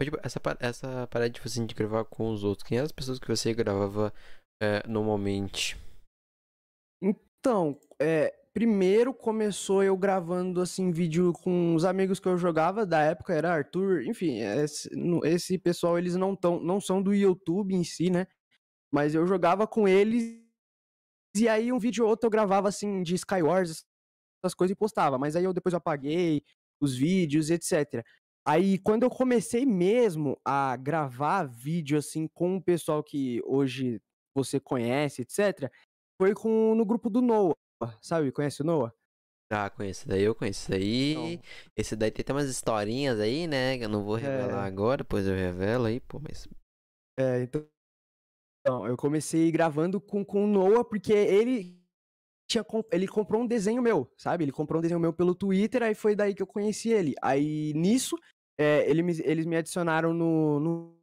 Tipo, 0.02 0.18
essa, 0.24 0.40
essa 0.60 1.08
parada 1.08 1.30
de, 1.30 1.42
assim, 1.44 1.66
de 1.66 1.74
gravar 1.74 2.06
com 2.06 2.30
os 2.30 2.44
outros, 2.44 2.68
quem 2.68 2.78
eram 2.78 2.86
as 2.86 2.92
pessoas 2.92 3.20
que 3.20 3.28
você 3.28 3.54
gravava 3.54 4.14
é, 4.62 4.88
normalmente? 4.88 5.76
Então, 7.02 7.80
é, 8.00 8.34
primeiro 8.54 9.14
começou 9.14 9.84
eu 9.84 9.96
gravando 9.96 10.62
assim 10.62 10.92
vídeo 10.92 11.32
com 11.44 11.76
os 11.76 11.86
amigos 11.86 12.20
que 12.20 12.28
eu 12.28 12.38
jogava 12.38 12.86
da 12.86 13.02
época, 13.02 13.34
era 13.34 13.54
Arthur, 13.54 14.02
enfim, 14.04 14.40
esse, 14.40 14.90
esse 15.26 15.58
pessoal 15.60 15.98
eles 15.98 16.16
não 16.16 16.36
tão, 16.36 16.60
não 16.60 16.82
são 16.82 17.02
do 17.02 17.14
YouTube 17.14 17.76
em 17.76 17.84
si, 17.84 18.10
né? 18.10 18.26
Mas 18.92 19.14
eu 19.14 19.28
jogava 19.28 19.68
com 19.68 19.88
eles 19.88 20.42
e 21.36 21.48
aí 21.48 21.72
um 21.72 21.78
vídeo 21.78 22.04
ou 22.04 22.10
outro 22.10 22.26
eu 22.26 22.32
gravava 22.32 22.68
assim 22.68 23.04
de 23.04 23.14
Skywars, 23.14 23.86
essas 24.48 24.56
coisas 24.56 24.74
e 24.74 24.78
postava, 24.78 25.18
mas 25.18 25.36
aí 25.36 25.44
eu 25.44 25.54
depois 25.54 25.76
apaguei 25.76 26.44
os 26.82 26.96
vídeos, 26.96 27.50
etc. 27.50 28.04
Aí 28.46 28.78
quando 28.80 29.04
eu 29.04 29.10
comecei 29.10 29.66
mesmo 29.66 30.40
a 30.46 30.76
gravar 30.78 31.44
vídeo 31.44 31.98
assim 31.98 32.28
com 32.28 32.58
o 32.58 32.64
pessoal 32.64 33.04
que 33.04 33.42
hoje 33.46 34.02
você 34.36 34.60
conhece, 34.60 35.22
etc, 35.22 35.72
foi 36.20 36.34
com 36.34 36.74
no 36.76 36.86
grupo 36.86 37.10
do 37.10 37.22
Noah, 37.22 37.56
sabe? 38.02 38.32
Conhece 38.32 38.62
o 38.62 38.66
Noah? 38.66 38.94
Ah, 39.50 39.70
conheço. 39.70 40.08
Daí 40.08 40.24
eu 40.24 40.36
conheço. 40.36 40.70
Daí, 40.70 41.14
então... 41.14 41.44
esse 41.76 41.96
daí 41.96 42.12
tem 42.12 42.22
até 42.22 42.34
umas 42.34 42.50
historinhas 42.50 43.18
aí, 43.20 43.48
né? 43.48 43.78
Que 43.78 43.86
eu 43.86 43.90
não 43.90 44.04
vou 44.04 44.16
revelar 44.16 44.66
é... 44.66 44.68
agora, 44.68 44.98
depois 44.98 45.26
eu 45.26 45.34
revelo 45.34 45.86
aí, 45.86 46.02
pô, 46.02 46.20
mas. 46.20 46.48
É, 47.18 47.44
então. 47.44 47.66
Então, 48.60 48.86
eu 48.86 48.98
comecei 48.98 49.50
gravando 49.50 50.02
com, 50.02 50.26
com 50.26 50.44
o 50.44 50.48
Noah, 50.48 50.84
porque 50.84 51.14
ele 51.14 51.77
tinha 52.48 52.66
ele 52.92 53.08
comprou 53.08 53.42
um 53.42 53.48
desenho 53.48 53.82
meu, 53.82 54.10
sabe? 54.18 54.46
Ele 54.46 54.52
comprou 54.52 54.80
um 54.80 54.82
desenho 54.82 55.00
meu 55.00 55.12
pelo 55.12 55.36
Twitter, 55.36 55.84
aí 55.84 55.94
foi 55.94 56.16
daí 56.16 56.34
que 56.34 56.42
eu 56.42 56.48
conheci 56.48 56.90
ele. 56.90 57.14
Aí 57.22 57.74
nisso, 57.76 58.18
é, 58.58 58.90
ele 58.90 59.04
me, 59.04 59.20
eles 59.24 59.46
me 59.46 59.58
adicionaram 59.58 60.14
no, 60.14 60.60
no 60.60 60.98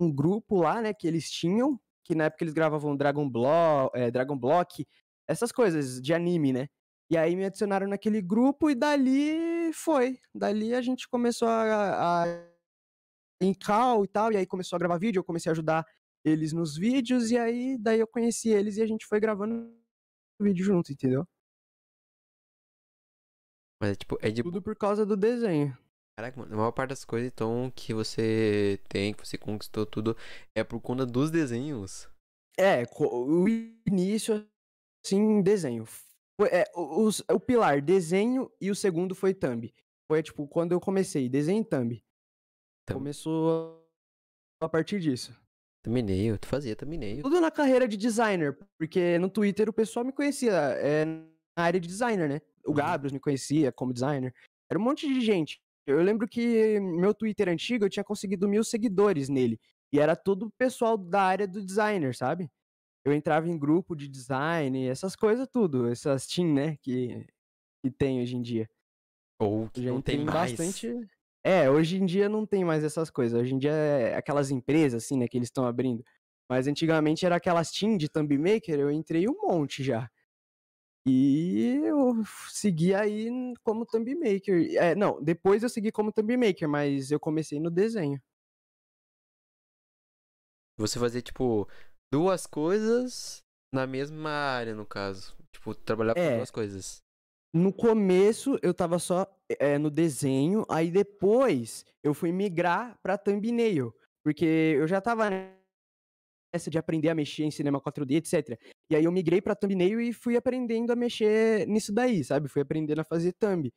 um 0.00 0.12
grupo 0.12 0.62
lá, 0.62 0.80
né, 0.80 0.92
que 0.94 1.06
eles 1.06 1.30
tinham, 1.30 1.78
que 2.04 2.14
na 2.14 2.24
época 2.24 2.42
eles 2.42 2.54
gravavam 2.54 2.96
Dragon, 2.96 3.28
Blo 3.28 3.90
é, 3.94 4.10
Dragon 4.10 4.36
Block, 4.36 4.86
essas 5.28 5.52
coisas 5.52 6.00
de 6.00 6.12
anime, 6.12 6.52
né? 6.52 6.68
E 7.10 7.16
aí 7.16 7.36
me 7.36 7.44
adicionaram 7.44 7.86
naquele 7.86 8.22
grupo 8.22 8.70
e 8.70 8.74
dali 8.74 9.72
foi. 9.72 10.18
Dali 10.34 10.74
a 10.74 10.80
gente 10.80 11.08
começou 11.08 11.48
a, 11.48 12.22
a 12.22 12.50
em 13.42 13.54
cal 13.54 14.04
e 14.04 14.08
tal, 14.08 14.32
e 14.32 14.36
aí 14.36 14.46
começou 14.46 14.76
a 14.76 14.78
gravar 14.78 14.98
vídeo, 14.98 15.20
eu 15.20 15.24
comecei 15.24 15.50
a 15.50 15.52
ajudar 15.52 15.84
eles 16.24 16.52
nos 16.52 16.76
vídeos, 16.76 17.30
e 17.30 17.38
aí 17.38 17.78
daí 17.78 18.00
eu 18.00 18.06
conheci 18.06 18.50
eles 18.50 18.76
e 18.76 18.82
a 18.82 18.86
gente 18.86 19.06
foi 19.06 19.18
gravando 19.20 19.72
vídeo 20.44 20.64
junto, 20.64 20.92
entendeu? 20.92 21.26
Mas 23.80 23.92
é 23.92 23.94
tipo, 23.94 24.18
é 24.20 24.30
de... 24.30 24.42
Tudo 24.42 24.60
por 24.60 24.76
causa 24.76 25.06
do 25.06 25.16
desenho. 25.16 25.76
Caraca, 26.18 26.38
mano, 26.38 26.52
a 26.52 26.56
maior 26.56 26.72
parte 26.72 26.90
das 26.90 27.04
coisas, 27.04 27.30
então, 27.32 27.72
que 27.74 27.94
você 27.94 28.78
tem, 28.90 29.14
que 29.14 29.26
você 29.26 29.38
conquistou 29.38 29.86
tudo, 29.86 30.14
é 30.54 30.62
por 30.62 30.78
conta 30.80 31.06
dos 31.06 31.30
desenhos. 31.30 32.06
É, 32.58 32.84
o 32.98 33.48
início, 33.88 34.46
assim, 35.02 35.40
desenho. 35.40 35.86
Foi, 35.86 36.48
é, 36.50 36.64
o, 36.74 37.08
o, 37.08 37.40
pilar, 37.40 37.80
desenho, 37.80 38.52
e 38.60 38.70
o 38.70 38.74
segundo 38.74 39.14
foi 39.14 39.32
thumb. 39.32 39.72
Foi, 40.10 40.22
tipo, 40.22 40.46
quando 40.46 40.72
eu 40.72 40.80
comecei, 40.80 41.26
desenho 41.26 41.62
e 41.62 41.64
thumb. 41.64 42.04
thumb. 42.86 42.98
Começou 42.98 43.82
a 44.60 44.68
partir 44.68 45.00
disso. 45.00 45.39
Thumbnail, 45.82 46.38
tu 46.38 46.46
fazia 46.46 46.76
thumbnail. 46.76 47.22
Tudo 47.22 47.40
na 47.40 47.50
carreira 47.50 47.88
de 47.88 47.96
designer, 47.96 48.58
porque 48.78 49.18
no 49.18 49.30
Twitter 49.30 49.68
o 49.68 49.72
pessoal 49.72 50.04
me 50.04 50.12
conhecia 50.12 50.52
é, 50.52 51.04
na 51.04 51.24
área 51.56 51.80
de 51.80 51.88
designer, 51.88 52.28
né? 52.28 52.40
O 52.64 52.70
uhum. 52.70 52.74
Gabriel 52.76 53.14
me 53.14 53.20
conhecia 53.20 53.72
como 53.72 53.92
designer. 53.92 54.34
Era 54.70 54.78
um 54.78 54.82
monte 54.82 55.06
de 55.06 55.20
gente. 55.20 55.60
Eu 55.86 56.02
lembro 56.02 56.28
que 56.28 56.78
meu 56.80 57.14
Twitter 57.14 57.48
antigo 57.48 57.84
eu 57.84 57.90
tinha 57.90 58.04
conseguido 58.04 58.48
mil 58.48 58.62
seguidores 58.62 59.28
nele. 59.28 59.58
E 59.92 59.98
era 59.98 60.14
todo 60.14 60.52
pessoal 60.56 60.96
da 60.96 61.22
área 61.22 61.48
do 61.48 61.64
designer, 61.64 62.14
sabe? 62.14 62.48
Eu 63.04 63.12
entrava 63.12 63.48
em 63.48 63.58
grupo 63.58 63.96
de 63.96 64.06
design, 64.06 64.86
essas 64.86 65.16
coisas 65.16 65.48
tudo, 65.50 65.88
essas 65.88 66.26
team, 66.26 66.52
né, 66.52 66.76
que, 66.82 67.26
que 67.82 67.90
tem 67.90 68.20
hoje 68.20 68.36
em 68.36 68.42
dia. 68.42 68.68
Ou 69.40 69.68
que 69.70 69.80
não 69.80 70.02
tem 70.02 70.22
mais. 70.22 70.52
bastante. 70.52 71.08
É, 71.42 71.70
hoje 71.70 71.96
em 71.96 72.04
dia 72.04 72.28
não 72.28 72.46
tem 72.46 72.64
mais 72.64 72.84
essas 72.84 73.10
coisas. 73.10 73.40
Hoje 73.40 73.54
em 73.54 73.58
dia 73.58 73.72
é 73.72 74.16
aquelas 74.16 74.50
empresas, 74.50 75.04
assim, 75.04 75.16
né, 75.16 75.26
que 75.26 75.38
eles 75.38 75.48
estão 75.48 75.66
abrindo. 75.66 76.04
Mas 76.48 76.66
antigamente 76.66 77.24
era 77.24 77.36
aquelas 77.36 77.70
team 77.70 77.96
de 77.96 78.08
thumb 78.08 78.36
maker, 78.36 78.78
eu 78.78 78.90
entrei 78.90 79.28
um 79.28 79.36
monte 79.42 79.82
já. 79.82 80.10
E 81.06 81.80
eu 81.82 82.22
segui 82.50 82.94
aí 82.94 83.28
como 83.62 83.86
thumb 83.86 84.14
maker. 84.16 84.76
É, 84.76 84.94
não, 84.94 85.22
depois 85.22 85.62
eu 85.62 85.68
segui 85.68 85.90
como 85.90 86.12
thumb 86.12 86.36
maker, 86.36 86.68
mas 86.68 87.10
eu 87.10 87.18
comecei 87.18 87.58
no 87.58 87.70
desenho. 87.70 88.20
Você 90.78 90.98
fazia, 90.98 91.22
tipo, 91.22 91.68
duas 92.12 92.46
coisas 92.46 93.42
na 93.72 93.86
mesma 93.86 94.30
área, 94.30 94.74
no 94.74 94.86
caso. 94.86 95.36
Tipo, 95.52 95.74
trabalhar 95.74 96.14
com 96.14 96.20
é, 96.20 96.36
duas 96.36 96.50
coisas. 96.50 96.98
No 97.52 97.72
começo 97.72 98.58
eu 98.62 98.72
tava 98.72 98.98
só 98.98 99.26
é, 99.58 99.76
no 99.76 99.90
desenho, 99.90 100.64
aí 100.70 100.90
depois 100.90 101.84
eu 102.02 102.14
fui 102.14 102.30
migrar 102.30 102.96
pra 103.02 103.18
thumbnail. 103.18 103.92
Porque 104.22 104.44
eu 104.44 104.86
já 104.86 105.00
tava 105.00 105.28
nessa 106.54 106.70
de 106.70 106.78
aprender 106.78 107.08
a 107.08 107.14
mexer 107.14 107.44
em 107.44 107.50
cinema 107.50 107.80
4D, 107.80 108.16
etc. 108.16 108.58
E 108.90 108.96
aí 108.96 109.04
eu 109.04 109.12
migrei 109.12 109.40
pra 109.40 109.56
thumbnail 109.56 110.00
e 110.00 110.12
fui 110.12 110.36
aprendendo 110.36 110.92
a 110.92 110.96
mexer 110.96 111.66
nisso 111.66 111.92
daí, 111.92 112.22
sabe? 112.24 112.48
Fui 112.48 112.62
aprendendo 112.62 113.00
a 113.00 113.04
fazer 113.04 113.32
thumb. 113.32 113.72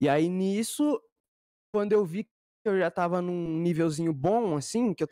E 0.00 0.08
aí 0.08 0.28
nisso, 0.28 1.00
quando 1.74 1.92
eu 1.92 2.04
vi 2.04 2.24
que 2.24 2.30
eu 2.64 2.78
já 2.78 2.90
tava 2.90 3.20
num 3.22 3.58
nívelzinho 3.60 4.12
bom, 4.12 4.56
assim, 4.56 4.94
que 4.94 5.04
eu 5.04 5.08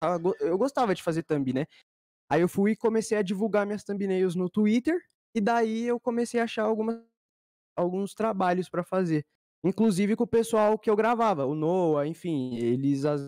tava, 0.00 0.32
eu 0.40 0.58
gostava 0.58 0.94
de 0.94 1.02
fazer 1.02 1.22
thumb, 1.22 1.52
né? 1.52 1.66
Aí 2.30 2.40
eu 2.40 2.48
fui 2.48 2.72
e 2.72 2.76
comecei 2.76 3.16
a 3.18 3.22
divulgar 3.22 3.66
minhas 3.66 3.84
thumbnails 3.84 4.34
no 4.34 4.50
Twitter, 4.50 5.00
e 5.36 5.40
daí 5.40 5.86
eu 5.86 6.00
comecei 6.00 6.40
a 6.40 6.44
achar 6.44 6.62
algumas, 6.62 6.98
alguns 7.76 8.14
trabalhos 8.14 8.70
para 8.70 8.82
fazer. 8.82 9.22
Inclusive 9.62 10.16
com 10.16 10.24
o 10.24 10.26
pessoal 10.26 10.78
que 10.78 10.88
eu 10.88 10.96
gravava, 10.96 11.44
o 11.44 11.54
Noah, 11.54 12.06
enfim, 12.06 12.56
eles 12.56 13.04
às 13.04 13.20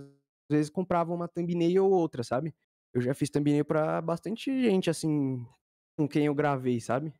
vezes 0.50 0.70
compravam 0.70 1.14
uma 1.14 1.28
thumbnail 1.28 1.84
ou 1.84 1.92
outra, 1.92 2.24
sabe? 2.24 2.54
Eu 2.94 3.02
já 3.02 3.12
fiz 3.12 3.28
thumbnail 3.28 3.62
pra 3.62 4.00
bastante 4.00 4.50
gente, 4.62 4.88
assim, 4.88 5.46
com 5.98 6.08
quem 6.08 6.24
eu 6.24 6.34
gravei, 6.34 6.80
sabe? 6.80 7.12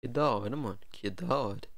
Que 0.00 0.08
da 0.08 0.30
hora, 0.30 0.56
mano. 0.56 0.78
Que 0.92 1.10
da 1.10 1.36
hora. 1.36 1.68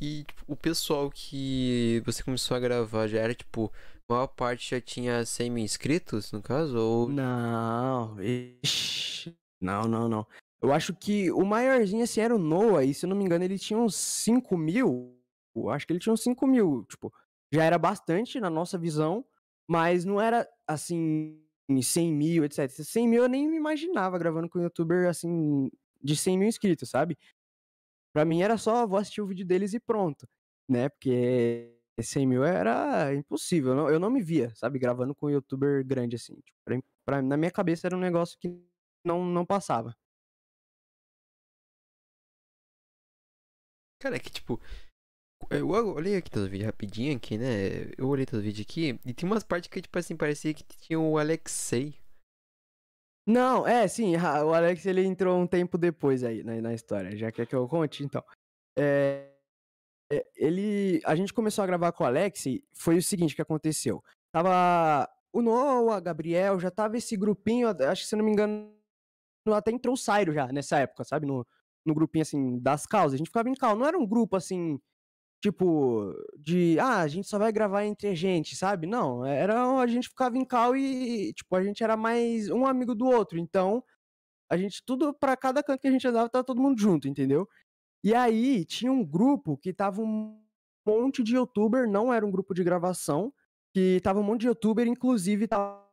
E 0.00 0.24
tipo, 0.24 0.52
o 0.52 0.56
pessoal 0.56 1.08
que 1.08 2.02
você 2.04 2.22
começou 2.24 2.56
a 2.56 2.60
gravar 2.60 3.06
já 3.06 3.20
era, 3.20 3.34
tipo, 3.34 3.70
a 4.08 4.14
maior 4.14 4.26
parte 4.26 4.70
já 4.70 4.80
tinha 4.80 5.24
100 5.24 5.50
mil 5.50 5.64
inscritos, 5.64 6.32
no 6.32 6.42
caso? 6.42 6.76
Ou... 6.78 7.08
Não, 7.08 8.16
ixi, 8.20 9.36
não, 9.64 9.84
não, 9.88 10.08
não. 10.08 10.26
Eu 10.62 10.72
acho 10.72 10.94
que 10.94 11.30
o 11.32 11.44
maiorzinho, 11.44 12.04
assim, 12.04 12.20
era 12.20 12.34
o 12.34 12.38
Noah, 12.38 12.84
e 12.84 12.94
se 12.94 13.06
eu 13.06 13.08
não 13.10 13.16
me 13.16 13.24
engano, 13.24 13.44
ele 13.44 13.58
tinha 13.58 13.78
uns 13.78 13.96
5 13.96 14.56
mil. 14.56 15.18
Eu 15.54 15.70
acho 15.70 15.86
que 15.86 15.92
ele 15.92 16.00
tinha 16.00 16.12
uns 16.12 16.22
5 16.22 16.46
mil, 16.46 16.84
tipo, 16.88 17.12
já 17.52 17.64
era 17.64 17.78
bastante 17.78 18.40
na 18.40 18.50
nossa 18.50 18.76
visão, 18.78 19.24
mas 19.68 20.04
não 20.04 20.20
era, 20.20 20.48
assim, 20.66 21.40
100 21.82 22.12
mil, 22.12 22.44
etc. 22.44 22.68
100 22.68 23.08
mil 23.08 23.22
eu 23.22 23.28
nem 23.28 23.48
me 23.48 23.56
imaginava 23.56 24.18
gravando 24.18 24.48
com 24.48 24.58
um 24.58 24.62
youtuber, 24.62 25.08
assim, 25.08 25.70
de 26.02 26.16
100 26.16 26.38
mil 26.38 26.48
inscritos, 26.48 26.90
sabe? 26.90 27.16
Pra 28.12 28.24
mim 28.24 28.42
era 28.42 28.56
só, 28.58 28.86
vou 28.86 28.98
assistir 28.98 29.22
o 29.22 29.26
vídeo 29.26 29.46
deles 29.46 29.74
e 29.74 29.80
pronto, 29.80 30.28
né? 30.68 30.88
Porque 30.88 31.74
100 32.00 32.26
mil 32.26 32.44
era 32.44 33.14
impossível, 33.14 33.72
eu 33.72 33.76
não, 33.76 33.90
eu 33.90 34.00
não 34.00 34.10
me 34.10 34.22
via, 34.22 34.52
sabe? 34.54 34.78
Gravando 34.78 35.14
com 35.14 35.26
um 35.26 35.30
youtuber 35.30 35.84
grande 35.86 36.16
assim. 36.16 36.34
Tipo, 36.36 36.58
pra, 36.64 36.78
pra, 37.04 37.22
na 37.22 37.36
minha 37.36 37.50
cabeça 37.50 37.86
era 37.86 37.96
um 37.96 38.00
negócio 38.00 38.38
que 38.38 38.48
não, 39.04 39.24
não 39.24 39.44
passava. 39.44 39.94
Cara, 44.00 44.16
é 44.16 44.18
que 44.18 44.30
tipo. 44.30 44.60
Eu 45.50 45.68
olhei 45.68 46.16
aqui 46.16 46.30
todo 46.30 46.44
o 46.44 46.48
vídeo 46.48 46.66
rapidinho 46.66 47.16
aqui, 47.16 47.36
né? 47.36 47.92
Eu 47.98 48.08
olhei 48.08 48.24
todo 48.24 48.40
o 48.40 48.42
vídeo 48.42 48.62
aqui 48.62 48.98
e 49.04 49.12
tem 49.12 49.28
umas 49.28 49.44
partes 49.44 49.68
que, 49.68 49.80
tipo 49.80 49.98
assim, 49.98 50.16
parecia 50.16 50.54
que 50.54 50.64
tinha 50.64 50.98
o 50.98 51.18
Alexei. 51.18 51.94
Não, 53.26 53.66
é, 53.66 53.88
sim, 53.88 54.14
o 54.44 54.52
Alex 54.52 54.84
ele 54.86 55.04
entrou 55.04 55.38
um 55.38 55.46
tempo 55.46 55.78
depois 55.78 56.22
aí 56.22 56.42
na, 56.42 56.60
na 56.60 56.74
história, 56.74 57.16
já 57.16 57.32
quer 57.32 57.46
que 57.46 57.54
eu 57.54 57.66
conte, 57.68 58.04
então. 58.04 58.22
É, 58.78 59.30
é, 60.12 60.26
ele, 60.36 61.00
a 61.04 61.14
gente 61.16 61.32
começou 61.32 61.64
a 61.64 61.66
gravar 61.66 61.92
com 61.92 62.04
o 62.04 62.06
Alex, 62.06 62.44
foi 62.72 62.96
o 62.98 63.02
seguinte 63.02 63.34
que 63.34 63.42
aconteceu. 63.42 64.02
Tava 64.32 65.08
o 65.32 65.40
Noah, 65.40 65.96
a 65.96 66.00
Gabriel, 66.00 66.60
já 66.60 66.70
tava 66.70 66.96
esse 66.96 67.16
grupinho, 67.16 67.68
acho 67.68 68.02
que 68.02 68.08
se 68.08 68.16
não 68.16 68.24
me 68.24 68.30
engano, 68.30 68.70
até 69.52 69.70
entrou 69.72 69.94
o 69.94 69.98
Sairo 69.98 70.32
já 70.32 70.46
nessa 70.48 70.78
época, 70.78 71.04
sabe? 71.04 71.26
No, 71.26 71.46
no 71.84 71.94
grupinho 71.94 72.22
assim, 72.22 72.58
das 72.60 72.86
causas. 72.86 73.14
A 73.14 73.16
gente 73.18 73.28
ficava 73.28 73.48
em 73.48 73.54
cal, 73.54 73.76
não 73.76 73.86
era 73.86 73.98
um 73.98 74.06
grupo 74.06 74.36
assim 74.36 74.78
tipo, 75.44 76.14
de, 76.38 76.78
ah, 76.80 77.00
a 77.00 77.08
gente 77.08 77.28
só 77.28 77.38
vai 77.38 77.52
gravar 77.52 77.84
entre 77.84 78.08
a 78.08 78.14
gente, 78.14 78.56
sabe? 78.56 78.86
Não, 78.86 79.26
era, 79.26 79.78
a 79.78 79.86
gente 79.86 80.08
ficava 80.08 80.38
em 80.38 80.44
cal 80.44 80.74
e, 80.74 81.34
tipo, 81.34 81.54
a 81.54 81.62
gente 81.62 81.84
era 81.84 81.98
mais 81.98 82.48
um 82.48 82.64
amigo 82.66 82.94
do 82.94 83.04
outro, 83.06 83.38
então, 83.38 83.84
a 84.50 84.56
gente, 84.56 84.82
tudo, 84.86 85.12
para 85.14 85.36
cada 85.36 85.62
canto 85.62 85.82
que 85.82 85.88
a 85.88 85.90
gente 85.90 86.08
andava, 86.08 86.30
tava 86.30 86.44
todo 86.44 86.62
mundo 86.62 86.80
junto, 86.80 87.08
entendeu? 87.08 87.46
E 88.02 88.14
aí, 88.14 88.64
tinha 88.64 88.90
um 88.92 89.04
grupo 89.04 89.58
que 89.58 89.74
tava 89.74 90.00
um 90.02 90.40
monte 90.86 91.22
de 91.22 91.36
youtuber, 91.36 91.88
não 91.90 92.12
era 92.12 92.24
um 92.26 92.30
grupo 92.30 92.54
de 92.54 92.64
gravação, 92.64 93.32
que 93.74 94.00
tava 94.02 94.20
um 94.20 94.22
monte 94.22 94.42
de 94.42 94.46
youtuber, 94.48 94.86
inclusive 94.86 95.46
tava 95.48 95.84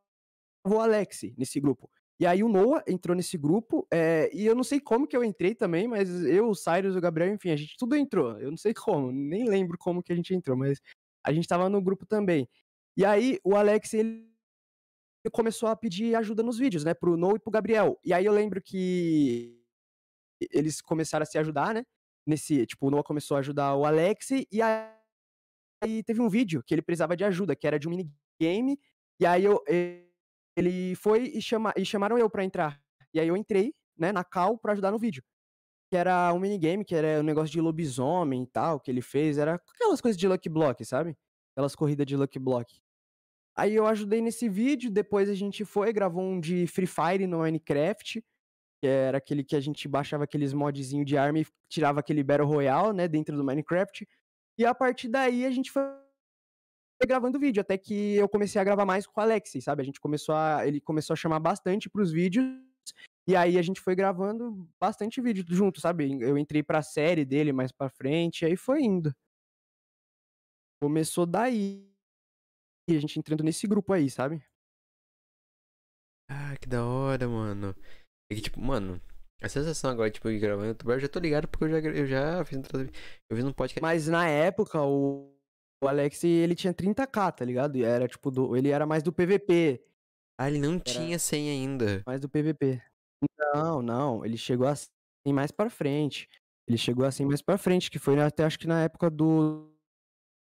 o 0.65 0.79
Alex 0.79 1.23
nesse 1.37 1.59
grupo. 1.59 1.89
E 2.21 2.25
aí 2.27 2.43
o 2.43 2.47
Noah 2.47 2.83
entrou 2.87 3.15
nesse 3.15 3.35
grupo, 3.35 3.87
é, 3.91 4.29
e 4.31 4.45
eu 4.45 4.53
não 4.53 4.63
sei 4.63 4.79
como 4.79 5.07
que 5.07 5.17
eu 5.17 5.23
entrei 5.23 5.55
também, 5.55 5.87
mas 5.87 6.23
eu, 6.23 6.49
o 6.49 6.53
Cyrus, 6.53 6.95
o 6.95 7.01
Gabriel, 7.01 7.33
enfim, 7.33 7.49
a 7.49 7.55
gente 7.55 7.75
tudo 7.75 7.95
entrou. 7.95 8.37
Eu 8.39 8.51
não 8.51 8.57
sei 8.57 8.75
como, 8.77 9.11
nem 9.11 9.49
lembro 9.49 9.75
como 9.75 10.03
que 10.03 10.13
a 10.13 10.15
gente 10.15 10.31
entrou, 10.31 10.55
mas 10.55 10.79
a 11.25 11.33
gente 11.33 11.47
tava 11.47 11.67
no 11.67 11.81
grupo 11.81 12.05
também. 12.05 12.47
E 12.95 13.03
aí 13.03 13.39
o 13.43 13.55
Alex, 13.55 13.95
ele 13.95 14.29
começou 15.31 15.67
a 15.67 15.75
pedir 15.75 16.13
ajuda 16.13 16.43
nos 16.43 16.59
vídeos, 16.59 16.83
né, 16.83 16.93
pro 16.93 17.17
Noah 17.17 17.37
e 17.37 17.39
pro 17.39 17.49
Gabriel. 17.49 17.99
E 18.05 18.13
aí 18.13 18.23
eu 18.23 18.33
lembro 18.33 18.61
que 18.61 19.59
eles 20.51 20.79
começaram 20.79 21.23
a 21.23 21.25
se 21.25 21.39
ajudar, 21.39 21.73
né, 21.73 21.83
nesse, 22.27 22.67
tipo, 22.67 22.85
o 22.85 22.91
Noah 22.91 23.03
começou 23.03 23.35
a 23.35 23.39
ajudar 23.39 23.75
o 23.75 23.83
Alex, 23.83 24.29
e 24.51 24.61
aí 24.61 26.03
teve 26.03 26.21
um 26.21 26.29
vídeo 26.29 26.61
que 26.67 26.75
ele 26.75 26.83
precisava 26.83 27.17
de 27.17 27.23
ajuda, 27.23 27.55
que 27.55 27.65
era 27.65 27.79
de 27.79 27.87
um 27.87 27.91
minigame, 27.91 28.79
e 29.19 29.25
aí 29.25 29.43
eu 29.43 29.59
ele 30.55 30.95
foi 30.95 31.23
e, 31.23 31.41
chama, 31.41 31.73
e 31.77 31.85
chamaram 31.85 32.17
eu 32.17 32.29
para 32.29 32.43
entrar. 32.43 32.81
E 33.13 33.19
aí 33.19 33.27
eu 33.27 33.37
entrei, 33.37 33.73
né, 33.97 34.11
na 34.11 34.23
cal 34.23 34.57
para 34.57 34.73
ajudar 34.73 34.91
no 34.91 34.99
vídeo. 34.99 35.23
Que 35.89 35.97
era 35.97 36.33
um 36.33 36.39
minigame, 36.39 36.85
que 36.85 36.95
era 36.95 37.19
um 37.19 37.23
negócio 37.23 37.51
de 37.51 37.59
lobisomem 37.59 38.43
e 38.43 38.47
tal, 38.47 38.79
que 38.79 38.89
ele 38.89 39.01
fez. 39.01 39.37
Era 39.37 39.55
aquelas 39.75 39.99
coisas 39.99 40.17
de 40.17 40.27
Lucky 40.27 40.49
Block, 40.49 40.83
sabe? 40.85 41.17
Aquelas 41.53 41.75
corridas 41.75 42.05
de 42.05 42.15
Lucky 42.15 42.39
Block. 42.39 42.81
Aí 43.55 43.75
eu 43.75 43.85
ajudei 43.85 44.21
nesse 44.21 44.47
vídeo, 44.47 44.89
depois 44.89 45.29
a 45.29 45.35
gente 45.35 45.65
foi, 45.65 45.91
gravou 45.91 46.23
um 46.23 46.39
de 46.39 46.65
Free 46.67 46.87
Fire 46.87 47.27
no 47.27 47.39
Minecraft, 47.39 48.23
que 48.81 48.87
era 48.87 49.17
aquele 49.17 49.43
que 49.43 49.55
a 49.55 49.59
gente 49.59 49.87
baixava 49.87 50.23
aqueles 50.23 50.53
modzinhos 50.53 51.05
de 51.05 51.17
arma 51.17 51.39
e 51.39 51.47
tirava 51.69 51.99
aquele 51.99 52.23
Battle 52.23 52.47
Royale, 52.47 52.93
né, 52.93 53.07
dentro 53.07 53.35
do 53.35 53.43
Minecraft. 53.43 54.07
E 54.57 54.65
a 54.65 54.73
partir 54.73 55.09
daí 55.09 55.45
a 55.45 55.51
gente 55.51 55.69
foi 55.69 55.83
gravando 57.05 57.39
vídeo, 57.39 57.61
até 57.61 57.77
que 57.77 58.15
eu 58.15 58.27
comecei 58.29 58.59
a 58.59 58.63
gravar 58.63 58.85
mais 58.85 59.05
com 59.05 59.19
o 59.19 59.23
Alex, 59.23 59.51
sabe? 59.61 59.81
A 59.81 59.85
gente 59.85 59.99
começou 59.99 60.35
a. 60.35 60.65
Ele 60.65 60.79
começou 60.79 61.13
a 61.13 61.17
chamar 61.17 61.39
bastante 61.39 61.89
pros 61.89 62.11
vídeos. 62.11 62.45
E 63.27 63.35
aí 63.35 63.57
a 63.57 63.61
gente 63.61 63.79
foi 63.79 63.95
gravando 63.95 64.67
bastante 64.79 65.21
vídeo 65.21 65.45
junto, 65.47 65.79
sabe? 65.79 66.19
Eu 66.21 66.37
entrei 66.37 66.63
pra 66.63 66.81
série 66.81 67.23
dele 67.23 67.53
mais 67.53 67.71
pra 67.71 67.89
frente, 67.89 68.45
aí 68.45 68.55
foi 68.55 68.81
indo. 68.81 69.13
Começou 70.81 71.25
daí. 71.25 71.87
E 72.89 72.97
a 72.97 72.99
gente 72.99 73.19
entrando 73.19 73.43
nesse 73.43 73.67
grupo 73.67 73.93
aí, 73.93 74.09
sabe? 74.09 74.43
Ah, 76.27 76.55
que 76.59 76.67
da 76.67 76.83
hora, 76.83 77.27
mano. 77.27 77.75
É 78.31 78.35
que, 78.35 78.41
tipo, 78.41 78.59
mano, 78.59 78.99
a 79.41 79.49
sensação 79.49 79.91
agora, 79.91 80.09
tipo, 80.09 80.29
de 80.29 80.39
gravar 80.39 80.61
no 80.61 80.69
YouTube, 80.69 80.93
eu 80.93 80.99
já 80.99 81.07
tô 81.07 81.19
ligado 81.19 81.47
porque 81.47 81.65
eu 81.65 81.69
já, 81.69 81.79
eu 81.79 82.07
já 82.07 82.45
fiz 82.45 82.57
um, 82.57 82.61
eu 83.29 83.37
fiz 83.37 83.45
um 83.45 83.51
podcast. 83.51 83.81
Mas 83.81 84.07
na 84.07 84.27
época, 84.27 84.81
o, 84.81 85.30
o 85.81 85.87
Alex, 85.87 86.23
ele 86.23 86.53
tinha 86.55 86.73
30k, 86.73 87.31
tá 87.31 87.43
ligado? 87.43 87.75
E 87.75 87.83
era 87.83 88.07
tipo, 88.07 88.29
do, 88.29 88.55
ele 88.55 88.69
era 88.69 88.85
mais 88.85 89.01
do 89.01 89.11
PVP. 89.11 89.83
Ah, 90.37 90.47
ele 90.49 90.59
não 90.59 90.75
era 90.75 90.83
tinha 90.83 91.17
100 91.17 91.49
ainda. 91.49 92.03
Mais 92.05 92.21
do 92.21 92.29
PVP. 92.29 92.81
Não, 93.53 93.81
não, 93.81 94.25
ele 94.25 94.37
chegou 94.37 94.67
assim 94.67 94.89
mais 95.27 95.51
para 95.51 95.69
frente. 95.69 96.29
Ele 96.67 96.77
chegou 96.77 97.05
assim 97.05 97.25
mais 97.25 97.41
para 97.41 97.57
frente, 97.57 97.89
que 97.89 97.99
foi 97.99 98.19
até 98.21 98.43
acho 98.43 98.59
que 98.59 98.67
na 98.67 98.83
época 98.83 99.09
do 99.09 99.67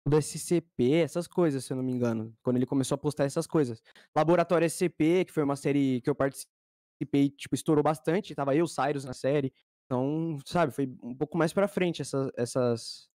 do 0.08 0.16
SCP, 0.16 0.94
essas 0.94 1.26
coisas, 1.26 1.64
se 1.64 1.72
eu 1.72 1.76
não 1.76 1.84
me 1.84 1.92
engano, 1.92 2.34
quando 2.42 2.56
ele 2.56 2.66
começou 2.66 2.94
a 2.94 2.98
postar 2.98 3.24
essas 3.24 3.46
coisas. 3.46 3.82
Laboratório 4.16 4.64
SCP, 4.64 5.26
que 5.26 5.32
foi 5.32 5.42
uma 5.42 5.56
série 5.56 6.00
que 6.00 6.08
eu 6.08 6.14
participei, 6.14 7.28
tipo, 7.36 7.54
estourou 7.54 7.84
bastante, 7.84 8.34
tava 8.34 8.56
eu, 8.56 8.66
Cyrus 8.66 9.04
na 9.04 9.12
série. 9.12 9.52
Então, 9.84 10.38
sabe, 10.46 10.72
foi 10.72 10.86
um 11.02 11.14
pouco 11.14 11.36
mais 11.36 11.52
para 11.52 11.68
frente 11.68 12.00
essas, 12.00 12.30
essas 12.34 13.09